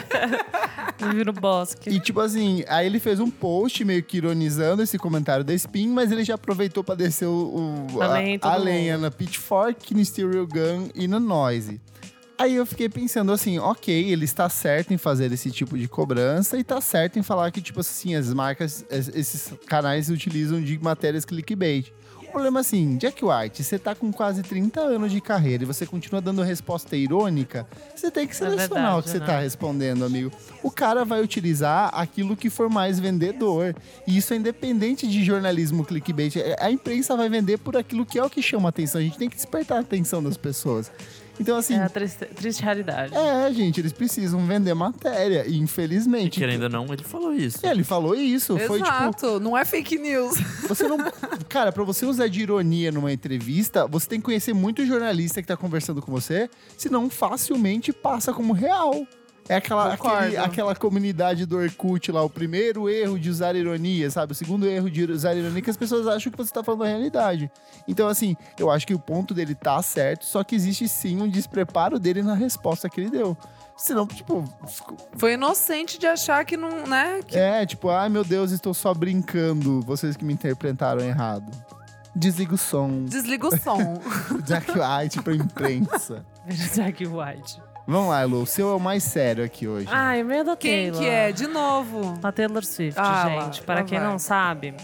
Vive 0.99 1.25
no 1.25 1.33
bosque. 1.33 1.91
E 1.91 1.99
tipo 2.01 2.21
assim, 2.21 2.65
aí 2.69 2.87
ele 2.87 2.99
fez 3.01 3.21
um 3.21 3.31
post 3.31 3.85
meio 3.85 4.03
que 4.03 4.17
ironizando 4.19 4.83
esse 4.83 4.99
comentário 4.99 5.45
da 5.45 5.55
Spin, 5.55 5.89
mas 5.89 6.11
ele 6.13 6.25
já 6.25 6.35
aproveitou 6.35 6.83
pra 6.85 6.95
descer 6.95 7.27
o, 7.27 7.87
o- 7.95 8.03
A 8.03 8.09
a, 8.53 8.57
lenha 8.57 8.95
a 8.97 8.99
na 8.99 9.11
Pitchfork, 9.11 9.95
no 9.95 10.05
Stereo 10.05 10.47
Gun 10.47 10.89
e 10.95 11.07
na 11.09 11.19
Noise. 11.21 11.81
Aí 12.39 12.55
eu 12.57 12.65
fiquei 12.65 12.89
pensando 12.89 13.33
assim, 13.33 13.59
ok, 13.59 14.11
ele 14.11 14.25
está 14.25 14.49
certo 14.49 14.93
em 14.95 14.99
fazer 14.99 15.31
esse 15.31 15.51
tipo 15.51 15.77
de 15.77 15.87
cobrança 15.87 16.59
e 16.59 16.65
tá 16.65 16.81
certo 16.81 17.19
em 17.19 17.23
falar 17.23 17.51
que, 17.51 17.61
tipo 17.61 17.81
assim, 17.81 18.15
as 18.15 18.33
marcas, 18.33 18.85
es- 18.91 19.09
esses 19.15 19.53
canais 19.67 20.09
utilizam 20.11 20.61
de 20.61 20.79
matérias 20.79 21.25
clickbait. 21.25 21.93
Problema 22.31 22.61
é 22.61 22.63
assim, 22.63 22.97
Jack 22.97 23.25
White, 23.25 23.65
você 23.65 23.79
tá 23.79 23.95
com 23.95 24.13
quase 24.13 24.43
30 24.43 24.81
anos 24.81 25.11
de 25.11 25.21
carreira 25.21 25.65
e 25.65 25.67
você 25.67 25.85
continua 25.85 26.21
dando 26.21 26.43
resposta 26.43 26.97
irônica, 26.97 27.67
você 27.95 28.11
tem 28.11 28.27
que 28.27 28.37
selecionar 28.37 28.69
verdade, 28.69 28.99
o 28.99 29.03
que 29.03 29.11
você 29.11 29.19
né? 29.19 29.27
tá 29.27 29.41
respondendo, 29.41 30.05
amigo. 30.05 30.31
O 30.63 30.71
cara 30.71 31.05
vai 31.05 31.23
utilizar 31.23 31.91
aquilo 31.93 32.37
que 32.37 32.49
for 32.49 32.69
mais 32.69 32.99
vendedor. 32.99 33.75
E 34.07 34.17
isso 34.17 34.33
é 34.33 34.37
independente 34.37 35.07
de 35.07 35.25
jornalismo 35.25 35.85
clickbait. 35.85 36.37
A 36.59 36.71
imprensa 36.71 37.17
vai 37.17 37.29
vender 37.29 37.59
por 37.59 37.77
aquilo 37.77 38.07
que 38.07 38.19
é 38.19 38.25
o 38.25 38.31
que 38.31 38.43
chama 38.43 38.69
atenção. 38.69 39.01
A 39.01 39.05
gente 39.05 39.19
tem 39.19 39.29
que 39.29 39.37
despertar 39.37 39.79
a 39.79 39.81
atenção 39.81 40.23
das 40.23 40.37
pessoas. 40.37 40.91
Então, 41.41 41.57
assim, 41.57 41.75
É 41.75 41.83
a 41.85 41.89
triste, 41.89 42.25
triste 42.27 42.63
realidade. 42.63 43.15
é, 43.17 43.51
gente, 43.53 43.81
eles 43.81 43.93
precisam 43.93 44.47
vender 44.47 44.75
matéria. 44.75 45.47
E 45.47 45.55
E 45.55 45.59
infelizmente. 45.59 46.39
querendo 46.39 46.65
ou 46.65 46.69
não, 46.69 46.87
ele 46.93 47.03
falou 47.03 47.33
isso. 47.33 47.65
É, 47.67 47.71
ele 47.71 47.83
falou 47.83 48.15
isso. 48.15 48.59
Foi 48.59 48.79
tipo, 48.79 48.91
Exato, 48.93 49.41
não 49.41 49.57
é 49.57 49.65
fake 49.65 49.99
news. 49.99 50.37
você 50.69 50.87
não. 50.87 50.99
Cara, 51.49 51.73
pra 51.73 51.83
você 51.83 52.05
usar 52.05 52.29
de 52.29 52.43
ironia 52.43 52.93
numa 52.93 53.13
entrevista, 53.13 53.87
você 53.87 54.07
tem 54.09 54.21
que 54.21 54.25
conhecer 54.27 54.53
muito 54.53 54.85
jornalista 54.85 55.41
que 55.41 55.49
tá 55.49 55.57
conversando 55.57 56.03
com 56.03 56.13
você, 56.13 56.49
senão 56.77 57.09
facilmente 57.09 57.93
passa 57.93 58.33
como 58.33 58.53
real. 58.53 59.07
É 59.51 59.57
aquela, 59.57 59.93
aquele- 59.93 60.37
aquela 60.37 60.77
comunidade 60.77 61.45
do 61.45 61.57
Orkut 61.59 62.13
lá, 62.13 62.23
o 62.23 62.31
primeiro 62.31 62.89
erro 62.89 63.19
de 63.19 63.29
usar 63.29 63.57
ironia, 63.57 64.09
sabe? 64.11 64.31
O 64.31 64.35
segundo 64.35 64.65
erro 64.67 64.89
de 64.89 65.05
usar 65.11 65.35
ironia 65.35 65.59
é 65.59 65.63
que 65.63 65.71
as 65.71 65.77
pessoas 65.77 66.07
acham 66.07 66.31
que 66.31 66.39
você 66.39 66.53
tá 66.53 66.63
falando 66.63 66.85
a 66.85 66.87
realidade. 66.87 67.51
Então, 67.89 68.07
assim, 68.07 68.37
eu 68.57 68.71
acho 68.71 68.87
que 68.87 68.95
o 68.95 68.99
ponto 68.99 69.35
dele 69.35 69.57
tá 69.57 69.83
certo, 69.83 70.25
só 70.25 70.45
que 70.45 70.55
existe 70.55 70.87
sim 70.87 71.21
um 71.21 71.29
despreparo 71.29 71.99
dele 71.99 72.23
na 72.23 72.35
resposta 72.35 72.89
que 72.89 73.01
ele 73.01 73.11
deu. 73.11 73.37
Senão, 73.77 74.07
tipo, 74.07 74.45
Foi 75.17 75.33
inocente 75.33 75.99
de 75.99 76.07
achar 76.07 76.45
que 76.45 76.57
não, 76.57 76.87
né? 76.87 77.21
Que 77.27 77.37
é, 77.37 77.67
tipo, 77.67 77.89
ai 77.91 78.09
meu 78.09 78.23
Deus, 78.23 78.53
estou 78.53 78.73
só 78.73 78.95
brincando, 78.95 79.81
vocês 79.81 80.17
que 80.17 80.25
me 80.25 80.33
interpretaram 80.33 81.01
errado. 81.03 81.51
Desliga 82.15 82.55
o 82.55 82.59
som. 82.59 83.05
desliga 83.05 83.49
o 83.49 83.57
som. 83.59 84.01
Jack 84.47 84.71
White 84.71 85.23
pra 85.23 85.35
imprensa. 85.35 86.25
Jack 86.75 87.07
White. 87.07 87.61
Vamos 87.91 88.11
lá, 88.11 88.23
Lu, 88.25 88.43
o 88.43 88.47
seu 88.47 88.71
é 88.71 88.75
o 88.75 88.79
mais 88.81 89.03
sério 89.03 89.45
aqui 89.45 89.67
hoje. 89.67 89.89
Ai, 89.91 90.23
o 90.23 90.27
meu 90.27 90.39
é 90.39 90.45
da 90.45 90.57
Quem 90.57 90.93
Taylor. 90.93 91.01
que 91.01 91.09
é? 91.09 91.33
De 91.33 91.47
novo. 91.49 92.19
A 92.23 92.31
Taylor 92.31 92.65
Swift, 92.65 92.99
Ah, 92.99 93.25
lá, 93.35 93.45
gente. 93.47 93.63
Para 93.63 93.81
lá 93.81 93.85
quem 93.85 93.99
vai. 93.99 94.09
não 94.09 94.19
sabe, 94.19 94.75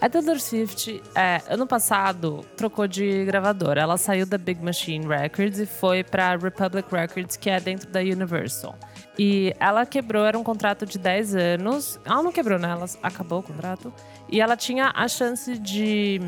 a 0.00 0.08
Taylor 0.08 0.40
Swift, 0.40 1.00
é, 1.14 1.40
ano 1.48 1.64
passado, 1.64 2.44
trocou 2.56 2.88
de 2.88 3.24
gravadora. 3.24 3.80
Ela 3.82 3.96
saiu 3.96 4.26
da 4.26 4.36
Big 4.36 4.60
Machine 4.60 5.06
Records 5.06 5.60
e 5.60 5.66
foi 5.66 6.02
pra 6.02 6.34
Republic 6.34 6.88
Records, 6.92 7.36
que 7.36 7.48
é 7.48 7.60
dentro 7.60 7.88
da 7.88 8.00
Universal. 8.00 8.74
E 9.16 9.54
ela 9.60 9.86
quebrou, 9.86 10.24
era 10.26 10.36
um 10.36 10.42
contrato 10.42 10.84
de 10.84 10.98
10 10.98 11.36
anos. 11.36 12.00
Ela 12.04 12.20
não 12.20 12.32
quebrou, 12.32 12.58
né? 12.58 12.70
Ela 12.70 12.86
acabou 13.00 13.38
o 13.38 13.42
contrato. 13.44 13.92
E 14.28 14.40
ela 14.40 14.56
tinha 14.56 14.90
a 14.92 15.06
chance 15.06 15.56
de, 15.56 16.20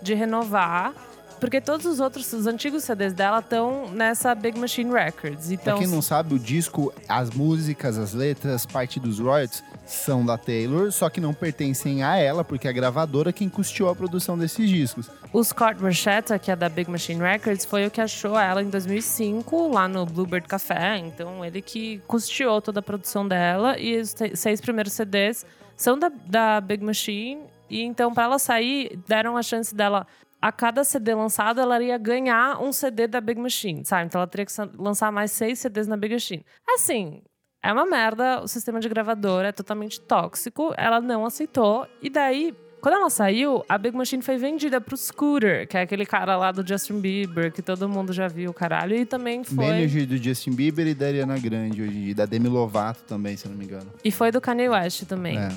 de 0.00 0.14
renovar. 0.14 0.94
Porque 1.40 1.60
todos 1.60 1.86
os 1.86 2.00
outros, 2.00 2.30
os 2.32 2.46
antigos 2.46 2.84
CDs 2.84 3.14
dela 3.14 3.38
estão 3.38 3.88
nessa 3.90 4.34
Big 4.34 4.58
Machine 4.58 4.92
Records. 4.92 5.50
Então, 5.50 5.78
Pra 5.78 5.84
quem 5.84 5.92
não 5.92 6.02
sabe, 6.02 6.34
o 6.34 6.38
disco, 6.38 6.92
as 7.08 7.30
músicas, 7.30 7.96
as 7.96 8.12
letras, 8.12 8.66
parte 8.66 9.00
dos 9.00 9.18
royalties 9.18 9.64
são 9.86 10.24
da 10.24 10.36
Taylor, 10.38 10.92
só 10.92 11.08
que 11.08 11.20
não 11.20 11.34
pertencem 11.34 12.02
a 12.04 12.16
ela, 12.16 12.44
porque 12.44 12.66
é 12.68 12.70
a 12.70 12.72
gravadora 12.72 13.32
quem 13.32 13.48
custeou 13.48 13.88
a 13.88 13.96
produção 13.96 14.38
desses 14.38 14.68
discos. 14.68 15.10
O 15.32 15.42
Scott 15.42 15.80
Borchetta, 15.80 16.38
que 16.38 16.50
é 16.50 16.56
da 16.56 16.68
Big 16.68 16.90
Machine 16.90 17.20
Records, 17.20 17.64
foi 17.64 17.86
o 17.86 17.90
que 17.90 18.00
achou 18.00 18.38
ela 18.38 18.62
em 18.62 18.68
2005, 18.68 19.68
lá 19.68 19.88
no 19.88 20.04
Bluebird 20.04 20.46
Café. 20.46 20.98
Então, 20.98 21.44
ele 21.44 21.62
que 21.62 22.00
custeou 22.06 22.60
toda 22.60 22.80
a 22.80 22.82
produção 22.82 23.26
dela. 23.26 23.78
E 23.78 23.98
os 23.98 24.14
seis 24.34 24.60
primeiros 24.60 24.92
CDs 24.92 25.46
são 25.76 25.98
da, 25.98 26.10
da 26.26 26.60
Big 26.60 26.84
Machine. 26.84 27.40
E 27.68 27.82
então, 27.82 28.12
para 28.12 28.24
ela 28.24 28.38
sair, 28.38 28.98
deram 29.08 29.36
a 29.36 29.42
chance 29.42 29.74
dela... 29.74 30.06
A 30.40 30.50
cada 30.50 30.82
CD 30.84 31.14
lançado, 31.14 31.60
ela 31.60 31.80
iria 31.80 31.98
ganhar 31.98 32.62
um 32.62 32.72
CD 32.72 33.06
da 33.06 33.20
Big 33.20 33.38
Machine, 33.40 33.84
sabe? 33.84 34.06
Então, 34.06 34.20
ela 34.20 34.26
teria 34.26 34.46
que 34.46 34.52
lançar 34.78 35.12
mais 35.12 35.30
seis 35.32 35.58
CDs 35.58 35.86
na 35.86 35.96
Big 35.96 36.14
Machine. 36.14 36.44
Assim, 36.74 37.22
é 37.62 37.72
uma 37.72 37.84
merda. 37.84 38.42
O 38.42 38.48
sistema 38.48 38.80
de 38.80 38.88
gravadora 38.88 39.48
é 39.48 39.52
totalmente 39.52 40.00
tóxico. 40.00 40.72
Ela 40.78 41.00
não 41.00 41.26
aceitou. 41.26 41.86
E 42.02 42.08
daí, 42.08 42.54
quando 42.80 42.94
ela 42.94 43.10
saiu, 43.10 43.62
a 43.68 43.76
Big 43.76 43.94
Machine 43.94 44.22
foi 44.22 44.38
vendida 44.38 44.80
pro 44.80 44.96
Scooter, 44.96 45.68
que 45.68 45.76
é 45.76 45.82
aquele 45.82 46.06
cara 46.06 46.36
lá 46.38 46.50
do 46.50 46.66
Justin 46.66 47.00
Bieber, 47.00 47.52
que 47.52 47.60
todo 47.60 47.86
mundo 47.86 48.10
já 48.10 48.26
viu, 48.26 48.54
caralho. 48.54 48.96
E 48.96 49.04
também 49.04 49.44
foi. 49.44 49.66
Manager 49.66 50.06
do 50.06 50.16
Justin 50.16 50.52
Bieber 50.52 50.86
e 50.86 50.94
da 50.94 51.06
Ariana 51.06 51.38
Grande 51.38 51.82
hoje 51.82 51.90
em 51.96 52.00
dia, 52.00 52.10
e 52.12 52.14
da 52.14 52.24
Demi 52.24 52.48
Lovato 52.48 53.02
também, 53.02 53.36
se 53.36 53.46
não 53.46 53.54
me 53.54 53.66
engano. 53.66 53.92
E 54.02 54.10
foi 54.10 54.30
do 54.32 54.40
Kanye 54.40 54.70
West 54.70 55.04
também. 55.04 55.36
É. 55.36 55.50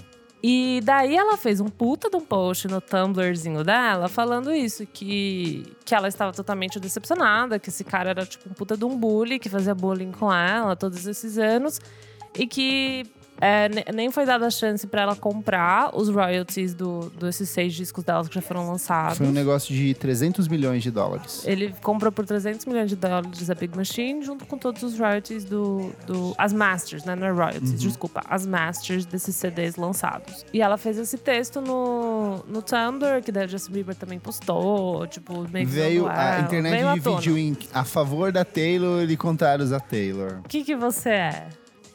E 0.46 0.82
daí 0.84 1.16
ela 1.16 1.38
fez 1.38 1.62
um 1.62 1.70
puta 1.70 2.10
de 2.10 2.18
um 2.18 2.22
post 2.22 2.68
no 2.68 2.82
Tumblrzinho 2.82 3.64
dela 3.64 4.10
falando 4.10 4.54
isso, 4.54 4.86
que, 4.86 5.64
que 5.86 5.96
ela 5.96 6.10
estava 6.10 6.34
totalmente 6.34 6.82
decepcionada, 6.82 7.58
que 7.58 7.70
esse 7.70 7.86
cara 7.86 8.10
era 8.10 8.26
tipo 8.26 8.50
um 8.50 8.54
puta 8.54 8.76
de 8.76 8.84
um 8.84 8.98
bully, 8.98 9.40
que 9.40 9.48
fazia 9.48 9.74
bullying 9.74 10.12
com 10.12 10.34
ela 10.34 10.76
todos 10.76 11.08
esses 11.08 11.38
anos, 11.38 11.80
e 12.38 12.46
que 12.46 13.06
é, 13.44 13.70
ne- 13.70 13.86
nem 13.94 14.10
foi 14.12 14.26
dada 14.26 14.48
a 14.48 14.50
chance 14.50 14.88
pra 14.88 15.02
ela 15.02 15.16
comprar 15.16 15.92
os 15.94 16.08
royalties 16.10 16.74
do, 16.74 17.12
desses 17.20 17.50
seis 17.50 17.74
discos 17.74 18.04
dela 18.04 18.24
que 18.28 18.34
já 18.36 18.42
foram 18.42 18.68
lançados. 18.68 19.18
Foi 19.18 19.28
um 19.28 19.32
negócio 19.32 19.74
de 19.76 19.94
300 19.94 20.48
milhões 20.48 20.82
de 20.82 20.90
dólares. 20.92 21.44
Ele 21.46 21.74
comprou 21.82 22.12
por 22.12 22.26
300 22.26 22.66
milhões 22.66 22.90
de 22.90 22.96
dólares 22.96 23.50
a 23.50 23.54
Big 23.56 23.76
Machine, 23.76 24.24
junto 24.24 24.46
com 24.46 24.58
todos 24.58 24.82
os 24.84 24.98
royalties 24.98 25.44
do. 25.44 25.92
do 26.08 26.34
as 26.38 26.54
masters, 26.54 27.04
né? 27.04 27.16
Não 27.16 27.28
é 27.28 27.32
royalties, 27.32 27.80
desculpa. 27.80 28.22
As 28.30 28.46
masters 28.46 29.06
desses 29.06 29.36
CDs 29.36 29.76
lançados. 29.76 30.46
E 30.54 30.62
ela 30.62 30.78
fez 30.78 30.98
esse 30.98 31.18
texto 31.18 31.60
no, 31.60 32.38
no 32.48 32.62
Tumblr, 32.62 33.22
que 33.24 33.32
daí 33.32 33.46
o 33.46 33.50
Justin 33.50 33.72
Bieber 33.74 33.96
também 33.96 34.20
postou, 34.20 35.06
tipo, 35.08 35.46
meio 35.50 35.68
que 35.68 35.74
Veio, 35.74 36.08
a 36.08 36.40
internet 36.40 36.72
Veio 36.72 36.94
dividiu 36.94 37.38
em 37.38 37.58
a 37.74 37.84
favor 37.84 38.32
da 38.32 38.46
Taylor 38.46 39.04
e 39.10 39.18
contrários 39.18 39.72
à 39.72 39.80
Taylor. 39.80 40.40
O 40.46 40.48
que, 40.48 40.64
que 40.64 40.76
você 40.76 41.10
é? 41.10 41.48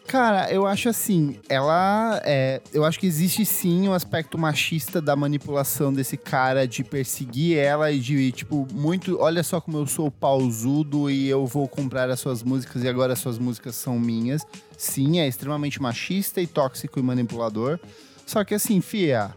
Cara, 0.08 0.50
eu 0.50 0.66
acho 0.66 0.88
assim, 0.88 1.38
ela 1.50 2.18
é. 2.24 2.62
Eu 2.72 2.82
acho 2.82 2.98
que 2.98 3.06
existe 3.06 3.44
sim 3.44 3.86
um 3.86 3.92
aspecto 3.92 4.38
machista 4.38 5.02
da 5.02 5.14
manipulação 5.14 5.92
desse 5.92 6.16
cara 6.16 6.66
de 6.66 6.82
perseguir 6.82 7.58
ela 7.58 7.92
e 7.92 8.00
de, 8.00 8.32
tipo, 8.32 8.66
muito. 8.72 9.18
Olha 9.20 9.42
só 9.42 9.60
como 9.60 9.76
eu 9.76 9.86
sou 9.86 10.10
pausudo 10.10 11.10
e 11.10 11.28
eu 11.28 11.44
vou 11.46 11.68
comprar 11.68 12.08
as 12.08 12.20
suas 12.20 12.42
músicas 12.42 12.82
e 12.82 12.88
agora 12.88 13.12
as 13.12 13.18
suas 13.18 13.38
músicas 13.38 13.76
são 13.76 14.00
minhas. 14.00 14.46
Sim, 14.78 15.20
é 15.20 15.28
extremamente 15.28 15.80
machista 15.80 16.40
e 16.40 16.46
tóxico 16.46 16.98
e 16.98 17.02
manipulador. 17.02 17.78
Só 18.24 18.42
que 18.44 18.54
assim, 18.54 18.80
Fia, 18.80 19.30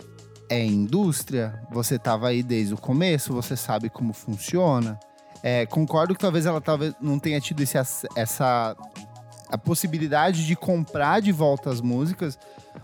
é 0.48 0.66
indústria, 0.66 1.62
você 1.70 2.00
tava 2.00 2.30
aí 2.30 2.42
desde 2.42 2.74
o 2.74 2.78
começo, 2.78 3.34
você 3.34 3.58
sabe 3.58 3.90
como 3.90 4.14
funciona. 4.14 4.98
É, 5.44 5.66
concordo 5.66 6.14
que 6.16 6.22
talvez 6.22 6.46
ela 6.46 6.62
talvez 6.62 6.94
não 7.02 7.20
tenha 7.20 7.42
tido 7.42 7.62
esse, 7.62 7.78
essa 8.16 8.74
a 9.52 9.58
possibilidade 9.58 10.46
de 10.48 10.56
comprar 10.56 11.22
de 11.22 11.32
volta 11.32 11.70
as 11.70 11.82
músicas, 11.82 12.40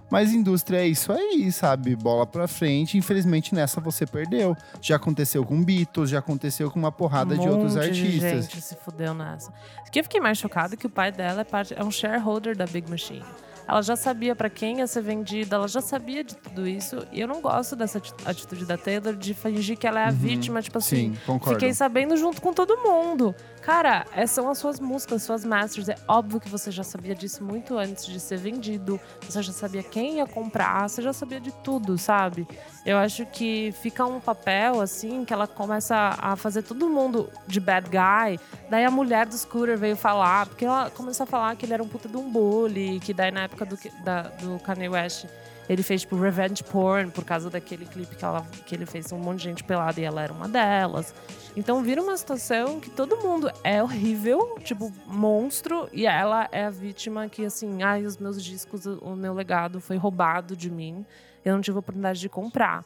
mas 0.09 0.33
indústria 0.33 0.79
é 0.79 0.87
isso 0.87 1.11
aí, 1.13 1.51
sabe? 1.51 1.95
Bola 1.95 2.25
pra 2.25 2.47
frente, 2.47 2.97
infelizmente 2.97 3.55
nessa 3.55 3.79
você 3.79 4.05
perdeu. 4.05 4.55
Já 4.81 4.97
aconteceu 4.97 5.45
com 5.45 5.63
Beatles, 5.63 6.09
já 6.09 6.19
aconteceu 6.19 6.69
com 6.69 6.77
uma 6.77 6.91
porrada 6.91 7.35
um 7.35 7.39
de 7.39 7.47
outros 7.47 7.77
artistas. 7.77 8.45
gente 8.45 8.61
se 8.61 8.75
fudeu 8.75 9.13
nessa. 9.13 9.49
O 9.87 9.91
que 9.91 9.99
eu 9.99 10.03
fiquei 10.03 10.19
mais 10.19 10.37
chocada 10.37 10.73
é 10.73 10.77
que 10.77 10.85
o 10.85 10.89
pai 10.89 11.11
dela 11.11 11.41
é, 11.41 11.43
parte, 11.43 11.73
é 11.73 11.83
um 11.83 11.91
shareholder 11.91 12.55
da 12.57 12.65
Big 12.65 12.89
Machine. 12.89 13.23
Ela 13.69 13.81
já 13.81 13.97
sabia 13.97 14.33
pra 14.33 14.49
quem 14.49 14.77
ia 14.77 14.87
ser 14.87 15.01
vendida, 15.01 15.57
ela 15.57 15.67
já 15.67 15.81
sabia 15.81 16.23
de 16.23 16.35
tudo 16.37 16.65
isso. 16.65 17.05
E 17.11 17.19
eu 17.19 17.27
não 17.27 17.41
gosto 17.41 17.75
dessa 17.75 17.97
ati- 17.97 18.13
atitude 18.25 18.65
da 18.65 18.77
Taylor 18.77 19.13
de 19.13 19.33
fingir 19.33 19.77
que 19.77 19.85
ela 19.85 19.99
é 19.99 20.05
a 20.05 20.11
vítima, 20.11 20.61
tipo 20.61 20.77
assim. 20.77 21.07
Uhum. 21.09 21.13
Sim, 21.15 21.19
concordo. 21.25 21.59
Fiquei 21.59 21.73
sabendo 21.73 22.15
junto 22.15 22.41
com 22.41 22.53
todo 22.53 22.77
mundo. 22.77 23.35
Cara, 23.67 24.05
essas 24.13 24.31
são 24.31 24.49
as 24.49 24.57
suas 24.59 24.79
músicas, 24.79 25.23
suas 25.23 25.43
masters. 25.43 25.89
É 25.89 25.97
óbvio 26.07 26.39
que 26.39 26.47
você 26.47 26.71
já 26.71 26.85
sabia 26.85 27.13
disso 27.13 27.43
muito 27.43 27.77
antes 27.77 28.05
de 28.05 28.17
ser 28.17 28.37
vendido. 28.37 28.97
Você 29.19 29.43
já 29.43 29.51
sabia 29.51 29.83
quem 29.83 30.19
ia 30.19 30.25
comprar, 30.25 30.87
você 30.87 31.01
já 31.01 31.11
sabia 31.11 31.37
de 31.37 31.51
tudo, 31.51 31.97
sabe? 31.97 32.47
Eu 32.85 32.97
acho 32.97 33.25
que 33.25 33.73
fica 33.81 34.05
um 34.05 34.21
papel, 34.21 34.79
assim, 34.79 35.25
que 35.25 35.33
ela 35.33 35.47
começa 35.47 36.15
a 36.17 36.37
fazer 36.37 36.61
todo 36.61 36.89
mundo 36.89 37.29
de 37.45 37.59
bad 37.59 37.89
guy. 37.89 38.39
Daí 38.69 38.85
a 38.85 38.89
mulher 38.89 39.25
do 39.25 39.37
Scooter 39.37 39.77
veio 39.77 39.97
falar, 39.97 40.45
porque 40.45 40.63
ela 40.63 40.89
começou 40.89 41.25
a 41.25 41.27
falar 41.27 41.53
que 41.57 41.65
ele 41.65 41.73
era 41.73 41.83
um 41.83 41.89
puta 41.89 42.07
de 42.07 42.15
um 42.15 42.31
bully, 42.31 43.01
que 43.01 43.13
daí 43.13 43.31
na 43.31 43.41
época 43.41 43.65
do, 43.65 43.77
da, 44.01 44.21
do 44.21 44.57
Kanye 44.59 44.87
West 44.87 45.25
ele 45.69 45.83
fez, 45.83 46.01
tipo, 46.01 46.15
revenge 46.15 46.63
porn 46.63 47.11
por 47.11 47.23
causa 47.23 47.49
daquele 47.49 47.85
clipe 47.85 48.15
que, 48.15 48.23
ela, 48.23 48.45
que 48.65 48.73
ele 48.73 48.85
fez 48.85 49.11
um 49.11 49.17
monte 49.17 49.39
de 49.39 49.43
gente 49.45 49.63
pelada 49.63 49.99
e 49.99 50.03
ela 50.03 50.21
era 50.21 50.31
uma 50.31 50.47
delas. 50.47 51.13
Então 51.55 51.81
vira 51.83 52.01
uma 52.01 52.15
situação 52.15 52.79
que 52.79 52.89
todo 52.89 53.17
mundo 53.17 53.51
é 53.63 53.81
horrível, 53.81 54.57
tipo, 54.63 54.91
monstro, 55.05 55.89
e 55.91 56.05
ela 56.05 56.47
é 56.51 56.65
a 56.65 56.69
vítima 56.69 57.27
que, 57.27 57.43
assim, 57.45 57.83
ai, 57.83 58.05
os 58.05 58.17
meus 58.17 58.41
discos, 58.41 58.85
o 58.85 59.15
meu 59.15 59.33
legado 59.33 59.81
foi 59.81 59.97
roubado 59.97 60.55
de 60.55 60.69
mim, 60.69 61.05
eu 61.43 61.53
não 61.53 61.61
tive 61.61 61.77
a 61.77 61.79
oportunidade 61.79 62.19
de 62.19 62.29
comprar. 62.29 62.85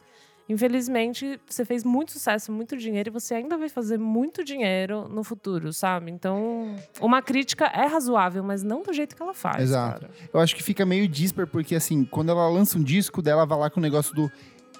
Infelizmente, 0.52 1.40
você 1.48 1.64
fez 1.64 1.82
muito 1.82 2.12
sucesso, 2.12 2.52
muito 2.52 2.76
dinheiro, 2.76 3.08
e 3.08 3.12
você 3.12 3.34
ainda 3.34 3.56
vai 3.56 3.70
fazer 3.70 3.98
muito 3.98 4.44
dinheiro 4.44 5.08
no 5.08 5.24
futuro, 5.24 5.72
sabe? 5.72 6.10
Então, 6.10 6.76
uma 7.00 7.22
crítica 7.22 7.64
é 7.66 7.86
razoável, 7.86 8.44
mas 8.44 8.62
não 8.62 8.82
do 8.82 8.92
jeito 8.92 9.16
que 9.16 9.22
ela 9.22 9.32
faz. 9.32 9.62
Exato. 9.62 10.02
cara. 10.02 10.12
Eu 10.32 10.40
acho 10.40 10.54
que 10.54 10.62
fica 10.62 10.84
meio 10.84 11.08
disper, 11.08 11.46
porque 11.46 11.74
assim, 11.74 12.04
quando 12.04 12.30
ela 12.30 12.46
lança 12.50 12.78
um 12.78 12.82
disco 12.82 13.22
dela, 13.22 13.46
vai 13.46 13.58
lá 13.58 13.70
com 13.70 13.80
o 13.80 13.82
negócio 13.82 14.14
do 14.14 14.30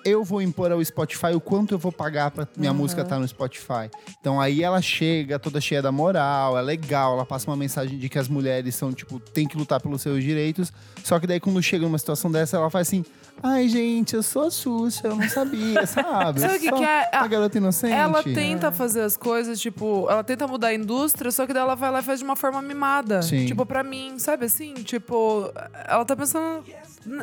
eu 0.04 0.24
vou 0.24 0.40
impor 0.42 0.70
ao 0.72 0.84
Spotify 0.84 1.34
o 1.34 1.40
quanto 1.40 1.72
eu 1.74 1.78
vou 1.78 1.92
pagar 1.92 2.30
pra 2.30 2.46
minha 2.56 2.70
Uhum. 2.72 2.78
música 2.78 3.02
estar 3.02 3.18
no 3.18 3.26
Spotify. 3.28 3.90
Então 4.20 4.40
aí 4.40 4.62
ela 4.62 4.80
chega 4.82 5.38
toda 5.38 5.60
cheia 5.60 5.80
da 5.82 5.92
moral, 5.92 6.58
é 6.58 6.62
legal, 6.62 7.14
ela 7.14 7.26
passa 7.26 7.50
uma 7.50 7.56
mensagem 7.56 7.98
de 7.98 8.08
que 8.08 8.18
as 8.18 8.28
mulheres 8.28 8.74
são, 8.74 8.92
tipo, 8.92 9.18
tem 9.20 9.46
que 9.46 9.56
lutar 9.56 9.80
pelos 9.80 10.02
seus 10.02 10.22
direitos. 10.22 10.72
Só 11.04 11.18
que 11.18 11.26
daí 11.26 11.40
quando 11.40 11.62
chega 11.62 11.84
numa 11.84 11.98
situação 11.98 12.30
dessa, 12.30 12.56
ela 12.56 12.70
faz 12.70 12.88
assim: 12.88 13.04
ai, 13.42 13.68
gente, 13.68 14.14
eu 14.14 14.22
sou 14.22 14.46
a 14.46 14.50
Xuxa, 14.50 15.08
eu 15.08 15.16
não 15.16 15.28
sabia, 15.28 15.84
sabe? 15.86 16.40
Sabe 16.40 16.56
o 16.56 16.60
que 16.60 16.70
que 16.72 16.84
é? 16.84 17.08
A 17.12 17.26
garota 17.26 17.58
inocente. 17.58 17.92
Ela 17.92 18.22
tenta 18.22 18.70
fazer 18.72 19.02
as 19.02 19.16
coisas, 19.16 19.60
tipo, 19.60 20.06
ela 20.10 20.22
tenta 20.24 20.46
mudar 20.46 20.68
a 20.68 20.74
indústria, 20.74 21.30
só 21.30 21.46
que 21.46 21.52
daí 21.52 21.62
ela 21.62 21.74
vai 21.74 21.90
lá 21.90 22.00
e 22.00 22.02
faz 22.02 22.18
de 22.20 22.24
uma 22.24 22.36
forma 22.36 22.60
mimada. 22.62 23.22
Sim. 23.22 23.46
Tipo, 23.46 23.64
pra 23.66 23.82
mim, 23.82 24.18
sabe 24.18 24.46
assim? 24.46 24.74
Tipo, 24.74 25.50
ela 25.86 26.04
tá 26.04 26.14
pensando 26.16 26.64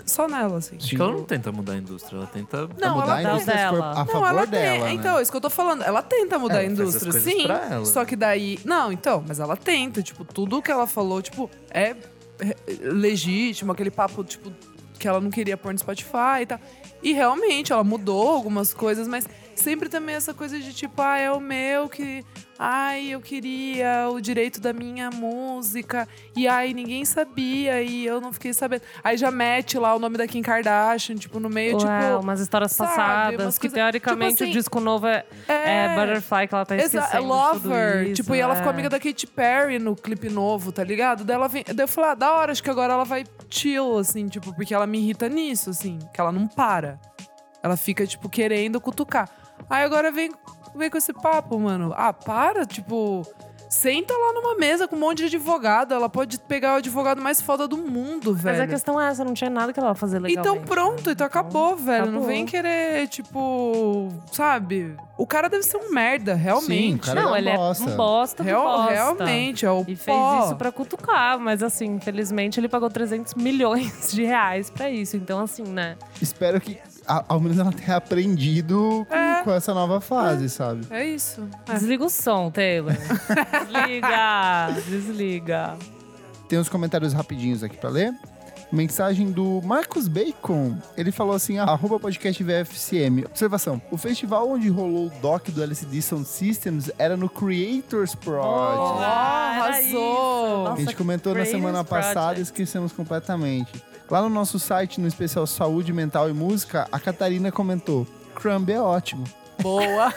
só 0.06 0.28
nela, 0.28 0.58
assim. 0.58 0.76
Acho 0.78 0.90
que 0.96 1.02
ela 1.02 1.12
não 1.14 1.24
tenta 1.24 1.52
mudar 1.52 1.74
a 1.74 1.78
indústria, 1.78 2.18
ela 2.18 2.28
tenta. 2.28 2.70
Não, 2.80 2.96
mudar 2.96 3.22
ela 3.22 3.30
a 3.30 3.34
indústria 3.34 3.58
se 3.58 3.64
for 3.70 3.72
dela. 3.76 3.92
a 3.92 3.96
Não, 3.96 4.06
favor 4.08 4.28
ela 4.28 4.46
dela. 4.46 4.86
né? 4.86 4.94
Então, 4.94 5.18
é 5.18 5.22
isso 5.22 5.32
que 5.32 5.38
eu 5.38 5.42
tô 5.42 5.50
falando. 5.50 5.84
Ela 5.84 6.02
tenta 6.02 6.38
mudar 6.38 6.56
É, 6.56 6.60
a 6.60 6.66
indústria, 6.66 7.12
sim. 7.14 7.44
pra 7.44 7.66
ela. 7.72 7.86
Só 7.86 8.04
que 8.06 8.16
daí. 8.16 8.60
Não, 8.66 8.92
então, 8.92 9.24
mas 9.28 9.40
ela 9.40 9.56
tenta. 9.56 10.02
Tipo, 10.02 10.24
tudo 10.26 10.62
que 10.62 10.72
ela 10.72 10.86
falou, 10.88 11.22
tipo, 11.22 11.50
é 11.70 11.96
é, 12.42 12.56
legítimo, 12.82 13.72
aquele 13.72 13.92
papo, 13.92 14.24
tipo, 14.24 14.52
que 14.98 15.08
ela 15.08 15.20
não 15.20 15.30
queria 15.30 15.58
pôr 15.58 15.72
no 15.74 15.80
Spotify 15.80 16.42
e 16.42 16.46
tal. 16.46 16.60
E 17.02 17.14
realmente, 17.14 17.72
ela 17.72 17.84
mudou 17.84 18.28
algumas 18.30 18.74
coisas, 18.74 19.08
mas 19.08 19.26
sempre 19.60 19.90
também 19.90 20.16
essa 20.16 20.34
coisa 20.34 20.60
de 20.60 20.74
tipo, 20.74 21.02
ah, 21.02 21.18
é 21.18 21.32
o 21.32 21.40
meu 21.40 21.88
que. 21.88 22.24
Ai, 22.62 23.08
eu 23.08 23.22
queria 23.22 24.10
o 24.12 24.20
direito 24.20 24.60
da 24.60 24.74
minha 24.74 25.10
música. 25.10 26.06
E 26.36 26.46
ai, 26.46 26.74
ninguém 26.74 27.06
sabia 27.06 27.82
e 27.82 28.06
eu 28.06 28.20
não 28.20 28.34
fiquei 28.34 28.52
sabendo. 28.54 28.82
Aí 29.02 29.16
já 29.16 29.32
mete 29.32 29.78
lá 29.78 29.96
o 29.96 30.00
nome 30.00 30.18
da 30.18 30.28
Kim 30.28 30.42
Kardashian, 30.42 31.16
tipo, 31.16 31.40
no 31.40 31.50
meio, 31.50 31.78
Ué, 31.78 31.80
tipo. 32.10 32.20
umas 32.22 32.42
histórias 32.42 32.74
sabe, 32.74 32.90
passadas, 32.90 33.46
umas 33.46 33.58
que 33.58 33.62
coisas- 33.70 33.76
teoricamente 33.78 34.32
tipo 34.34 34.44
assim, 34.44 34.52
o 34.52 34.54
disco 34.54 34.80
novo 34.82 35.08
é, 35.08 35.24
é 35.48 35.96
Butterfly, 35.96 36.48
que 36.50 36.56
ela 36.56 36.66
tá 36.66 36.76
Exa 36.76 37.00
esquecendo. 37.00 37.24
de 37.24 37.28
Lover. 37.30 38.04
isso, 38.08 38.14
tipo, 38.16 38.36
e 38.36 38.40
ela 38.42 38.54
é. 38.54 38.58
ficou 38.58 38.72
amiga 38.72 38.90
da 38.90 39.00
Katy 39.00 39.28
Perry 39.28 39.80
no 39.80 39.96
clipe 39.96 40.28
novo, 40.30 40.74
tá 40.74 40.84
ligado? 40.84 41.24
Daí, 41.24 41.36
ela 41.36 41.48
vem, 41.48 41.64
daí 41.66 41.84
eu 41.86 41.88
falei, 41.88 42.10
ah, 42.12 42.16
da 42.16 42.34
hora, 42.34 42.52
acho 42.52 42.62
que 42.62 42.70
agora 42.70 42.92
ela 42.92 43.06
vai 43.06 43.24
chill, 43.50 43.98
assim, 44.00 44.28
tipo, 44.28 44.54
porque 44.54 44.74
ela 44.74 44.86
me 44.86 44.98
irrita 45.00 45.30
nisso, 45.30 45.70
assim, 45.70 45.98
que 46.14 46.20
ela 46.20 46.32
não 46.34 46.46
para. 46.46 47.00
Ela 47.64 47.78
fica, 47.78 48.06
tipo, 48.06 48.28
querendo 48.28 48.82
cutucar. 48.82 49.30
Aí 49.70 49.84
agora 49.84 50.12
vem, 50.12 50.32
vem 50.76 50.90
com 50.90 50.98
esse 50.98 51.14
papo, 51.14 51.60
mano. 51.60 51.94
Ah, 51.96 52.12
para, 52.14 52.66
tipo. 52.66 53.26
Senta 53.72 54.12
lá 54.18 54.34
numa 54.34 54.56
mesa 54.56 54.88
com 54.88 54.96
um 54.96 55.00
monte 55.00 55.20
de 55.20 55.26
advogado. 55.26 55.94
Ela 55.94 56.10
pode 56.10 56.40
pegar 56.40 56.74
o 56.74 56.78
advogado 56.78 57.22
mais 57.22 57.40
foda 57.40 57.68
do 57.68 57.78
mundo, 57.78 58.34
velho. 58.34 58.58
Mas 58.58 58.68
a 58.68 58.68
questão 58.68 59.00
é 59.00 59.10
essa, 59.10 59.24
não 59.24 59.36
tinha 59.36 59.48
nada 59.48 59.72
que 59.72 59.80
ela 59.80 59.90
ia 59.90 59.94
fazer 59.96 60.18
legalmente. 60.18 60.40
Então 60.58 60.66
pronto, 60.68 61.06
né? 61.06 61.12
então 61.12 61.28
acabou, 61.28 61.76
velho. 61.76 62.06
Não 62.06 62.14
acabou. 62.14 62.28
vem 62.30 62.48
querer, 62.48 63.08
tipo, 63.10 64.10
sabe? 64.32 64.96
O 65.16 65.28
cara 65.28 65.48
deve 65.50 65.62
ser 65.62 65.78
um 65.78 65.92
merda, 65.92 66.34
realmente. 66.34 66.94
Sim, 66.94 66.96
o 66.96 67.00
cara 67.00 67.22
Não, 67.22 67.30
é 67.30 67.34
um 67.34 67.36
ele 67.38 67.56
bosta. 67.58 67.84
é 67.84 67.94
um 67.94 67.96
bosta 67.96 68.44
Real- 68.44 68.64
bosta. 68.64 68.92
realmente, 68.92 69.66
é 69.68 69.72
o 69.72 69.82
E 69.82 69.96
fez 69.96 70.18
pó. 70.18 70.46
isso 70.46 70.56
pra 70.56 70.72
cutucar, 70.72 71.38
mas 71.38 71.62
assim, 71.62 71.86
infelizmente 71.94 72.60
ele 72.60 72.68
pagou 72.70 72.90
300 72.90 73.36
milhões 73.36 74.10
de 74.12 74.24
reais 74.24 74.72
pra 74.72 74.90
isso. 74.90 75.16
Então, 75.16 75.42
assim, 75.42 75.62
né? 75.62 75.96
Espero 76.20 76.60
que 76.60 76.80
a- 77.10 77.26
ao 77.28 77.40
menos 77.40 77.58
ela 77.58 77.72
tenha 77.72 77.98
aprendido 77.98 79.06
com, 79.10 79.16
É. 79.16 79.44
com 79.44 79.52
essa 79.52 79.74
nova 79.74 80.00
fase, 80.00 80.50
sabe? 80.50 80.86
É 80.90 81.06
isso. 81.06 81.48
É. 81.68 81.74
Desliga 81.74 82.06
o 82.06 82.10
som, 82.10 82.50
Taylor. 82.52 82.94
desliga, 83.68 84.70
desliga. 84.88 85.78
Tem 86.48 86.58
uns 86.60 86.70
comentários 86.70 87.14
rapidinhos 87.14 87.64
aqui 87.64 87.78
pra 87.78 87.90
ler. 87.90 88.14
Mensagem 88.72 89.32
do 89.32 89.62
Marcos 89.64 90.08
Bacon. 90.08 90.78
Ele 90.96 91.12
falou 91.12 91.34
assim: 91.36 91.58
ah, 91.58 91.64
arroba 91.64 92.00
podcast 92.00 92.44
VFCM. 92.44 93.26
Observação: 93.26 93.82
o 93.90 93.98
festival 93.98 94.48
onde 94.48 94.70
rolou 94.70 95.08
o 95.08 95.10
doc 95.22 95.50
do 95.50 95.64
LCD 95.64 96.00
Sound 96.04 96.28
Systems 96.28 96.92
era 97.00 97.18
no 97.18 97.28
Creators 97.28 98.14
Project. 98.14 99.00
Ah, 99.04 99.54
era 99.56 99.64
arrasou. 99.66 99.82
isso. 99.88 100.68
a 100.68 100.76
gente 100.76 100.86
Nossa, 100.86 100.98
comentou 100.98 101.34
na 101.34 101.46
semana 101.46 101.84
passada 101.84 102.38
e 102.40 102.44
esquecemos 102.44 102.92
completamente. 102.92 103.84
Lá 104.10 104.24
no 104.24 104.30
nosso 104.30 104.58
site, 104.58 105.00
no 105.00 105.08
especial 105.08 105.46
Saúde 105.46 105.94
Mental 105.94 106.30
e 106.30 106.34
Música, 106.34 106.88
a 106.92 107.00
Catarina 107.00 107.52
comentou: 107.52 108.08
Crumb 108.34 108.68
é 108.72 108.82
ótimo. 108.82 109.24
Boa. 109.62 110.12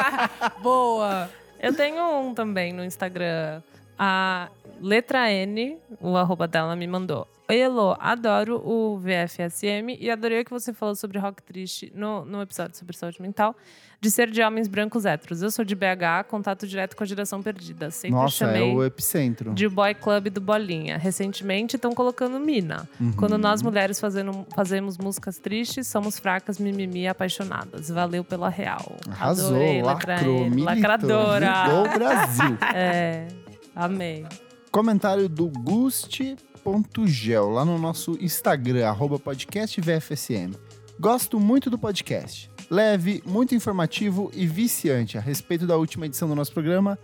Boa. 0.62 1.30
Eu 1.58 1.74
tenho 1.74 2.02
um 2.20 2.34
também 2.34 2.72
no 2.72 2.84
Instagram. 2.84 3.62
A 3.98 4.48
letra 4.80 5.30
N, 5.30 5.78
o 6.00 6.16
arroba 6.16 6.46
dela, 6.48 6.74
me 6.74 6.86
mandou. 6.86 7.26
Elô, 7.48 7.96
adoro 7.98 8.62
o 8.64 8.96
VFSM 8.98 9.96
e 9.98 10.08
adorei 10.08 10.42
o 10.42 10.44
que 10.44 10.52
você 10.52 10.72
falou 10.72 10.94
sobre 10.94 11.18
rock 11.18 11.42
triste 11.42 11.92
no, 11.96 12.24
no 12.24 12.40
episódio 12.40 12.76
sobre 12.76 12.96
saúde 12.96 13.20
mental, 13.20 13.56
de 14.00 14.08
ser 14.08 14.30
de 14.30 14.40
homens 14.40 14.68
brancos 14.68 15.04
héteros. 15.04 15.42
Eu 15.42 15.50
sou 15.50 15.64
de 15.64 15.74
BH, 15.74 16.28
contato 16.28 16.64
direto 16.64 16.96
com 16.96 17.02
a 17.02 17.06
geração 17.06 17.42
perdida. 17.42 17.90
Sempre 17.90 18.16
Nossa, 18.16 18.44
é 18.44 18.46
chamei 18.46 18.72
o 18.72 18.84
epicentro. 18.84 19.52
de 19.52 19.68
boy 19.68 19.92
club 19.94 20.28
do 20.28 20.40
Bolinha. 20.40 20.96
Recentemente 20.96 21.74
estão 21.74 21.92
colocando 21.92 22.38
Mina. 22.38 22.88
Uhum. 23.00 23.12
Quando 23.14 23.36
nós 23.36 23.62
mulheres 23.62 23.98
fazendo, 23.98 24.46
fazemos 24.54 24.96
músicas 24.96 25.38
tristes, 25.38 25.88
somos 25.88 26.20
fracas, 26.20 26.56
mimimi 26.58 27.08
apaixonadas. 27.08 27.88
Valeu 27.90 28.22
pela 28.22 28.48
real. 28.48 28.96
Arrasou, 29.10 29.48
Adorei, 29.56 29.82
lacrou, 29.82 30.44
militou, 30.48 30.64
lacradora. 30.64 31.64
mudou 31.64 31.84
o 31.84 31.98
Brasil. 31.98 32.58
É, 32.72 33.26
amei. 33.74 34.24
Comentário 34.70 35.28
do 35.28 35.48
Gusti.gel, 35.48 37.50
lá 37.50 37.64
no 37.64 37.76
nosso 37.76 38.16
Instagram, 38.20 38.86
arroba 38.86 39.18
podcast 39.18 39.80
VFSM. 39.80 40.52
Gosto 40.98 41.40
muito 41.40 41.68
do 41.68 41.76
podcast. 41.76 42.48
Leve, 42.70 43.20
muito 43.26 43.52
informativo 43.52 44.30
e 44.32 44.46
viciante 44.46 45.18
a 45.18 45.20
respeito 45.20 45.66
da 45.66 45.76
última 45.76 46.06
edição 46.06 46.28
do 46.28 46.36
nosso 46.36 46.52
programa. 46.52 46.96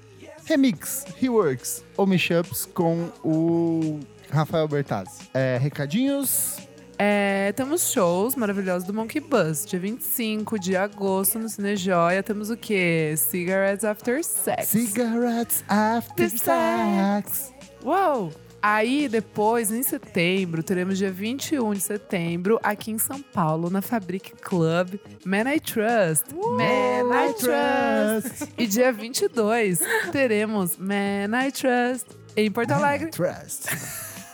Remix, 0.45 1.05
reworks 1.19 1.85
ou 1.97 2.07
mashups 2.07 2.67
com 2.67 3.11
o 3.25 3.99
Rafael 4.31 4.69
Bertazzi. 4.69 5.29
É, 5.35 5.59
recadinhos? 5.61 6.59
É, 6.99 7.53
temos 7.57 7.91
shows 7.91 8.37
maravilhosos 8.37 8.87
do 8.87 8.95
Monkey 8.95 9.21
Bus. 9.21 9.67
Dia 9.67 9.81
25 9.81 10.57
de 10.57 10.77
agosto 10.77 11.39
no 11.39 11.49
Cine 11.49 11.75
Joia. 11.75 12.23
Temos 12.23 12.49
o 12.49 12.57
quê? 12.57 13.15
Cigarettes 13.17 13.85
After 13.85 14.23
Sex. 14.23 14.69
Cigarettes 14.69 15.65
after 15.69 16.31
sex. 16.31 17.56
Uou! 17.87 18.33
Aí, 18.61 19.09
depois, 19.09 19.71
em 19.71 19.81
setembro, 19.81 20.61
teremos 20.61 20.99
dia 20.99 21.09
21 21.09 21.73
de 21.73 21.81
setembro, 21.81 22.59
aqui 22.61 22.91
em 22.91 22.99
São 22.99 23.23
Paulo, 23.23 23.71
na 23.71 23.81
Fabric 23.81 24.33
Club, 24.43 24.95
Man 25.25 25.55
I 25.55 25.61
Trust. 25.61 26.35
Man 26.35 27.15
I 27.15 27.33
Trust. 27.35 28.53
E 28.59 28.67
dia 28.67 28.93
22, 28.93 29.79
teremos 30.11 30.77
Man 30.79 31.47
I 31.47 31.53
Trust 31.53 32.07
em 32.37 32.51
Porto 32.51 32.73
Alegre. 32.73 33.11
Trust. 33.13 33.69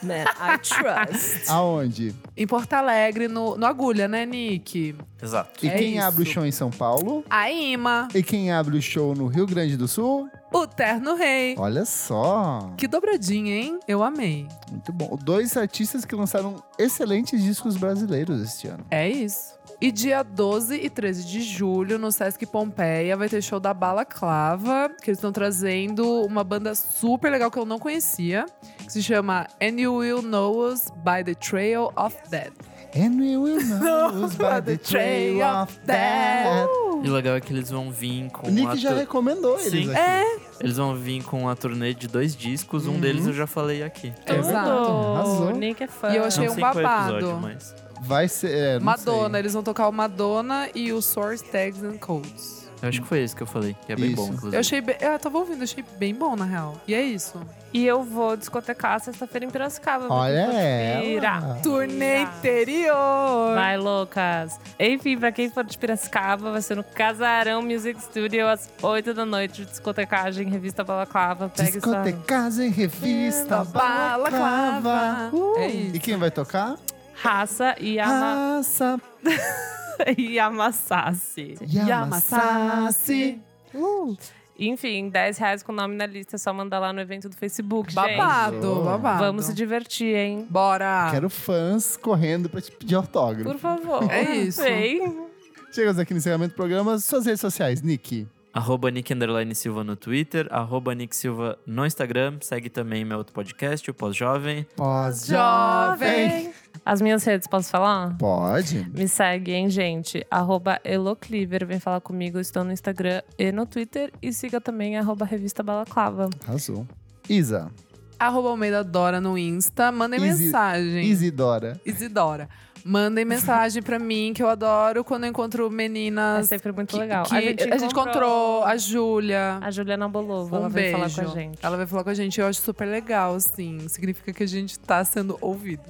Man, 0.02 0.24
I 0.24 0.58
trust. 0.58 1.48
Aonde? 1.48 2.14
Em 2.36 2.46
Porto 2.46 2.72
Alegre, 2.74 3.28
no, 3.28 3.56
no 3.56 3.66
Agulha, 3.66 4.08
né, 4.08 4.26
Nick? 4.26 4.96
Exato. 5.22 5.64
E 5.64 5.68
É 5.68 5.76
quem 5.78 5.96
isso. 5.96 6.06
abre 6.06 6.22
o 6.22 6.26
show 6.26 6.44
em 6.44 6.50
São 6.52 6.70
Paulo? 6.70 7.24
A 7.30 7.50
Ima, 7.50 8.08
E 8.14 8.22
quem 8.22 8.50
abre 8.50 8.76
o 8.76 8.82
show 8.82 9.14
no 9.14 9.26
Rio 9.26 9.46
Grande 9.46 9.76
do 9.76 9.86
Sul? 9.86 10.28
o 10.54 10.66
Terno 10.66 11.14
Rei. 11.14 11.54
Olha 11.56 11.84
só. 11.86 12.70
Que 12.76 12.86
dobradinha, 12.86 13.54
hein? 13.56 13.80
Eu 13.88 14.02
amei. 14.02 14.46
Muito 14.70 14.92
bom. 14.92 15.16
Dois 15.22 15.56
artistas 15.56 16.04
que 16.04 16.14
lançaram 16.14 16.62
excelentes 16.78 17.42
discos 17.42 17.74
brasileiros 17.76 18.42
este 18.42 18.68
ano. 18.68 18.84
É 18.90 19.08
isso. 19.08 19.54
E 19.84 19.90
dia 19.90 20.22
12 20.22 20.76
e 20.76 20.88
13 20.88 21.24
de 21.24 21.42
julho, 21.42 21.98
no 21.98 22.12
Sesc 22.12 22.46
Pompeia, 22.46 23.16
vai 23.16 23.28
ter 23.28 23.42
show 23.42 23.58
da 23.58 23.74
Balaclava, 23.74 24.88
que 25.02 25.10
eles 25.10 25.18
estão 25.18 25.32
trazendo 25.32 26.24
uma 26.24 26.44
banda 26.44 26.72
super 26.76 27.32
legal 27.32 27.50
que 27.50 27.58
eu 27.58 27.64
não 27.64 27.80
conhecia, 27.80 28.46
que 28.78 28.92
se 28.92 29.02
chama 29.02 29.48
And 29.60 29.80
You 29.80 29.94
Will 29.96 30.22
Know 30.22 30.56
Us 30.68 30.84
by 31.04 31.24
the 31.24 31.34
Trail 31.34 31.92
of 31.96 32.16
Death. 32.30 32.52
And 32.94 33.16
we 33.18 33.36
will 33.36 33.60
know 33.80 34.22
us 34.24 34.36
by 34.36 34.60
the 34.64 34.76
trail 34.76 35.42
of 35.42 35.76
death. 35.84 36.68
E 37.02 37.08
o 37.08 37.12
legal 37.12 37.34
é 37.34 37.40
que 37.40 37.52
eles 37.52 37.68
vão 37.70 37.90
vir 37.90 38.30
com 38.30 38.46
O 38.46 38.50
Nick 38.52 38.76
já 38.76 38.94
recomendou 38.94 39.58
eles 39.58 39.72
Sim. 39.72 39.90
aqui. 39.90 39.98
É, 39.98 40.36
Eles 40.60 40.76
vão 40.76 40.94
vir 40.94 41.24
com 41.24 41.48
a 41.48 41.56
turnê 41.56 41.92
de 41.94 42.06
dois 42.06 42.36
discos, 42.36 42.86
um 42.86 42.92
Uhum. 42.92 43.00
deles 43.00 43.26
eu 43.26 43.32
já 43.32 43.46
falei 43.48 43.82
aqui. 43.82 44.12
Exato. 44.26 44.70
Arrasou. 44.70 45.46
O 45.48 45.50
Nick 45.58 45.82
é 45.82 45.88
fã. 45.88 46.10
E 46.12 46.16
eu 46.18 46.24
achei 46.24 46.46
Não 46.46 46.54
um 46.54 46.58
é 46.58 46.60
babado. 46.60 47.16
episódio, 47.16 47.40
mas... 47.40 47.74
Vai 48.02 48.28
ser. 48.28 48.50
É, 48.50 48.78
não 48.78 48.84
Madonna. 48.86 49.30
sei. 49.30 49.40
Eles 49.40 49.52
vão 49.54 49.62
tocar 49.62 49.88
o 49.88 49.92
Madonna 49.92 50.68
e 50.74 50.92
o 50.92 51.00
Source 51.00 51.44
Tags 51.44 51.82
and 51.82 51.98
Codes. 51.98 52.62
Eu 52.82 52.88
acho 52.88 53.00
que 53.00 53.06
foi 53.06 53.20
esse 53.20 53.36
que 53.36 53.44
eu 53.44 53.46
falei, 53.46 53.76
que 53.86 53.92
é 53.92 53.96
bem 53.96 54.06
Isso. 54.06 54.16
bom, 54.16 54.26
inclusive. 54.26 54.56
Eu 54.56 54.58
achei 54.60 54.80
bem. 54.80 54.96
Eu 55.00 55.16
tava 55.16 55.38
ouvindo, 55.38 55.62
achei 55.62 55.84
bem 55.98 56.12
bom, 56.12 56.34
na 56.34 56.44
real. 56.44 56.76
E 56.88 56.92
é 56.92 57.00
isso. 57.00 57.40
E 57.72 57.86
eu 57.86 58.02
vou 58.02 58.36
discotecar 58.36 58.98
sexta-feira 58.98 59.46
em 59.46 59.50
Piracicaba. 59.50 60.06
Olha 60.12 60.52
ela. 60.52 61.60
Turnê 61.62 62.22
interior! 62.22 63.54
Vai, 63.54 63.78
loucas. 63.78 64.58
Enfim, 64.80 65.16
pra 65.16 65.30
quem 65.30 65.48
for 65.48 65.62
de 65.62 65.78
Piracicaba, 65.78 66.50
vai 66.50 66.60
ser 66.60 66.74
no 66.76 66.82
Casarão 66.82 67.62
Music 67.62 68.02
Studio 68.02 68.48
às 68.48 68.68
8 68.82 69.14
da 69.14 69.24
noite. 69.24 69.64
Discotecagem, 69.64 70.48
revista 70.48 70.82
Balaclava. 70.82 71.48
Pega 71.50 71.68
essa... 71.68 71.78
Discotecagem, 71.78 72.68
revista, 72.70 73.64
balaclava. 73.64 74.80
Balaclava. 74.80 75.36
Uh. 75.36 75.54
É 75.58 75.66
isso. 75.68 75.96
E 75.96 76.00
quem 76.00 76.16
vai 76.16 76.32
tocar? 76.32 76.76
Raça 77.14 77.74
e, 77.80 77.98
ama... 77.98 78.56
Raça 78.56 79.00
e 80.16 80.38
Amassasse. 80.38 81.54
Yamassaci. 81.62 83.40
Uh. 83.74 84.16
Enfim, 84.58 85.08
10 85.08 85.38
reais 85.38 85.62
com 85.62 85.72
o 85.72 85.74
nome 85.74 85.96
na 85.96 86.06
lista. 86.06 86.36
É 86.36 86.38
só 86.38 86.52
mandar 86.52 86.78
lá 86.78 86.92
no 86.92 87.00
evento 87.00 87.28
do 87.28 87.36
Facebook, 87.36 87.92
gente. 87.92 88.16
Babado, 88.16 88.82
babado. 88.82 89.24
Vamos 89.24 89.46
se 89.46 89.54
divertir, 89.54 90.14
hein? 90.14 90.46
Bora! 90.48 91.08
Quero 91.10 91.28
fãs 91.28 91.96
correndo 91.96 92.48
pra 92.48 92.60
te 92.60 92.70
pedir 92.70 92.94
autógrafo. 92.94 93.50
Por 93.50 93.58
favor. 93.58 94.10
É 94.10 94.22
isso. 94.36 94.62
Vem. 94.62 95.26
Chegamos 95.72 95.98
aqui 95.98 96.12
no 96.12 96.18
encerramento 96.18 96.52
do 96.52 96.56
programa. 96.56 96.98
Suas 96.98 97.26
redes 97.26 97.40
sociais, 97.40 97.82
Nick. 97.82 98.28
Arroba 98.52 98.90
Nick 98.90 99.12
Underline 99.14 99.54
Silva 99.54 99.82
no 99.82 99.96
Twitter, 99.96 100.46
arroba 100.50 100.94
Nick 100.94 101.16
Silva 101.16 101.58
no 101.66 101.86
Instagram. 101.86 102.36
Segue 102.42 102.68
também 102.68 103.02
meu 103.02 103.16
outro 103.16 103.32
podcast, 103.32 103.90
o 103.90 103.94
Pós-Jovem. 103.94 104.66
Pós-jovem. 104.76 106.52
As 106.84 107.00
minhas 107.00 107.22
redes, 107.24 107.46
posso 107.46 107.70
falar? 107.70 108.16
Pode. 108.18 108.88
Me 108.92 109.06
segue, 109.06 109.52
hein, 109.52 109.70
gente? 109.70 110.26
Arroba 110.30 110.80
Elocliver. 110.84 111.64
Vem 111.66 111.78
falar 111.78 112.00
comigo. 112.00 112.38
Estou 112.40 112.64
no 112.64 112.72
Instagram 112.72 113.22
e 113.38 113.52
no 113.52 113.66
Twitter. 113.66 114.12
E 114.20 114.32
siga 114.32 114.60
também 114.60 114.96
arroba 114.98 115.24
Revista 115.24 115.62
Balaclava. 115.62 116.28
Arrasou. 116.46 116.86
Isa. 117.28 117.70
arroba 118.18 118.48
Almeida 118.48 118.82
Dora 118.82 119.20
no 119.20 119.38
Insta. 119.38 119.92
Mandem 119.92 120.24
Isi- 120.24 120.44
mensagem. 120.44 121.04
Isidora. 121.06 121.80
Isidora. 121.86 122.48
Mandem 122.84 123.24
mensagem 123.24 123.82
pra 123.82 123.98
mim, 123.98 124.32
que 124.34 124.42
eu 124.42 124.48
adoro 124.48 125.04
quando 125.04 125.24
eu 125.24 125.30
encontro 125.30 125.66
É 125.66 125.70
meninas. 125.70 126.48
sempre 126.48 126.72
muito 126.72 126.90
que- 126.94 126.98
legal. 127.00 127.24
que- 127.24 127.34
a, 127.34 127.40
gente 127.40 127.84
encontrou 127.92 128.64
a 128.64 128.76
Júlia. 128.76 129.58
a 129.60 129.70
Juliana 129.70 130.08
Bolova. 130.08 130.56
Um 130.56 130.58
ela 130.60 130.68
veio 130.68 130.96
beijo. 130.98 131.14
falar 131.14 131.26
com 131.26 131.32
a 131.32 131.40
gente. 131.42 131.58
Ela 131.62 131.76
vai 131.76 131.86
falar 131.86 132.04
com 132.04 132.10
a 132.10 132.14
gente. 132.14 132.40
Eu 132.40 132.46
acho 132.46 132.60
super 132.60 132.86
legal, 132.86 133.34
assim. 133.34 133.86
Significa 133.88 134.32
que 134.32 134.42
a 134.42 134.48
gente 134.48 134.78
tá 134.78 135.04
sendo 135.04 135.38
ouvido. 135.40 135.84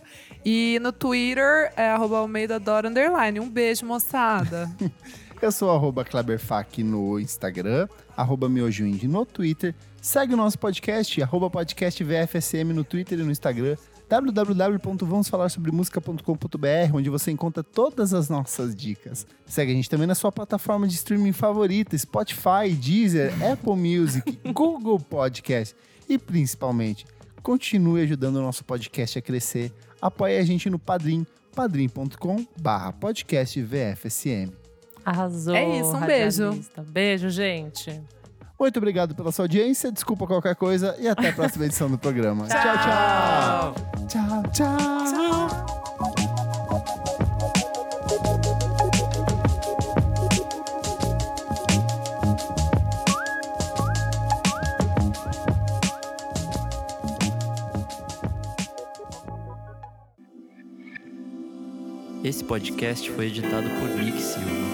E 0.45 0.79
no 0.83 0.93
Twitter 0.93 1.73
é 1.77 1.89
arroba 1.89 2.19
Almeida 2.19 2.59
Dora 2.61 2.89
Underline. 2.89 3.41
Um 3.41 3.49
beijo, 3.49 3.87
moçada. 3.87 4.71
Eu 5.41 5.51
sou 5.51 5.73
arroba 5.73 6.05
Kleberfac 6.05 6.85
no 6.85 7.19
Instagram, 7.19 7.89
arroba 8.17 8.49
no 8.49 9.27
Twitter. 9.27 9.75
Segue 10.01 10.35
o 10.35 10.37
nosso 10.37 10.57
podcast, 10.57 11.21
arroba 11.21 11.51
podcast 11.51 12.05
VFSM 12.05 12.73
no 12.73 12.85
Twitter 12.85 13.19
e 13.19 13.23
no 13.25 13.31
Instagram, 13.31 13.77
www.vamosfalarsobremusica.com.br, 14.21 16.95
onde 16.95 17.09
você 17.09 17.31
encontra 17.31 17.63
todas 17.63 18.13
as 18.13 18.29
nossas 18.29 18.77
dicas. 18.77 19.27
Segue 19.47 19.73
a 19.73 19.75
gente 19.75 19.89
também 19.89 20.07
na 20.07 20.15
sua 20.15 20.31
plataforma 20.31 20.87
de 20.87 20.93
streaming 20.95 21.33
favorita, 21.33 21.97
Spotify, 21.97 22.69
Deezer, 22.79 23.33
Apple 23.43 23.75
Music, 23.75 24.39
Google 24.53 25.01
Podcast 25.01 25.75
e 26.07 26.19
principalmente, 26.19 27.07
continue 27.43 28.03
ajudando 28.03 28.37
o 28.37 28.43
nosso 28.43 28.63
podcast 28.65 29.19
a 29.19 29.23
crescer. 29.23 29.73
Apoie 30.01 30.37
a 30.37 30.45
gente 30.45 30.69
no 30.69 30.79
Padrim, 30.79 31.27
padrim.com 31.55 32.45
barra 32.61 32.93
podcast 32.93 33.63
VFSM. 33.63 34.53
Arrasou. 35.03 35.55
É 35.55 35.79
isso, 35.79 35.97
um 35.97 36.01
beijo. 36.01 36.61
Beijo, 36.87 37.31
gente. 37.31 37.99
Muito 38.59 38.77
obrigado 38.77 39.15
pela 39.15 39.33
sua 39.33 39.45
audiência, 39.45 39.91
desculpa 39.91 40.27
qualquer 40.27 40.55
coisa 40.55 40.97
e 40.99 41.09
até 41.09 41.31
a 41.31 41.33
próxima 41.33 41.67
edição 41.67 41.91
do 41.91 41.99
programa. 41.99 42.47
tchau. 42.49 43.75
Tchau, 44.09 44.43
tchau. 44.53 45.83
Esse 62.25 62.45
podcast 62.45 63.11
foi 63.11 63.27
editado 63.27 63.69
por 63.69 63.89
Nick 63.89 64.23
Silva. 64.23 64.72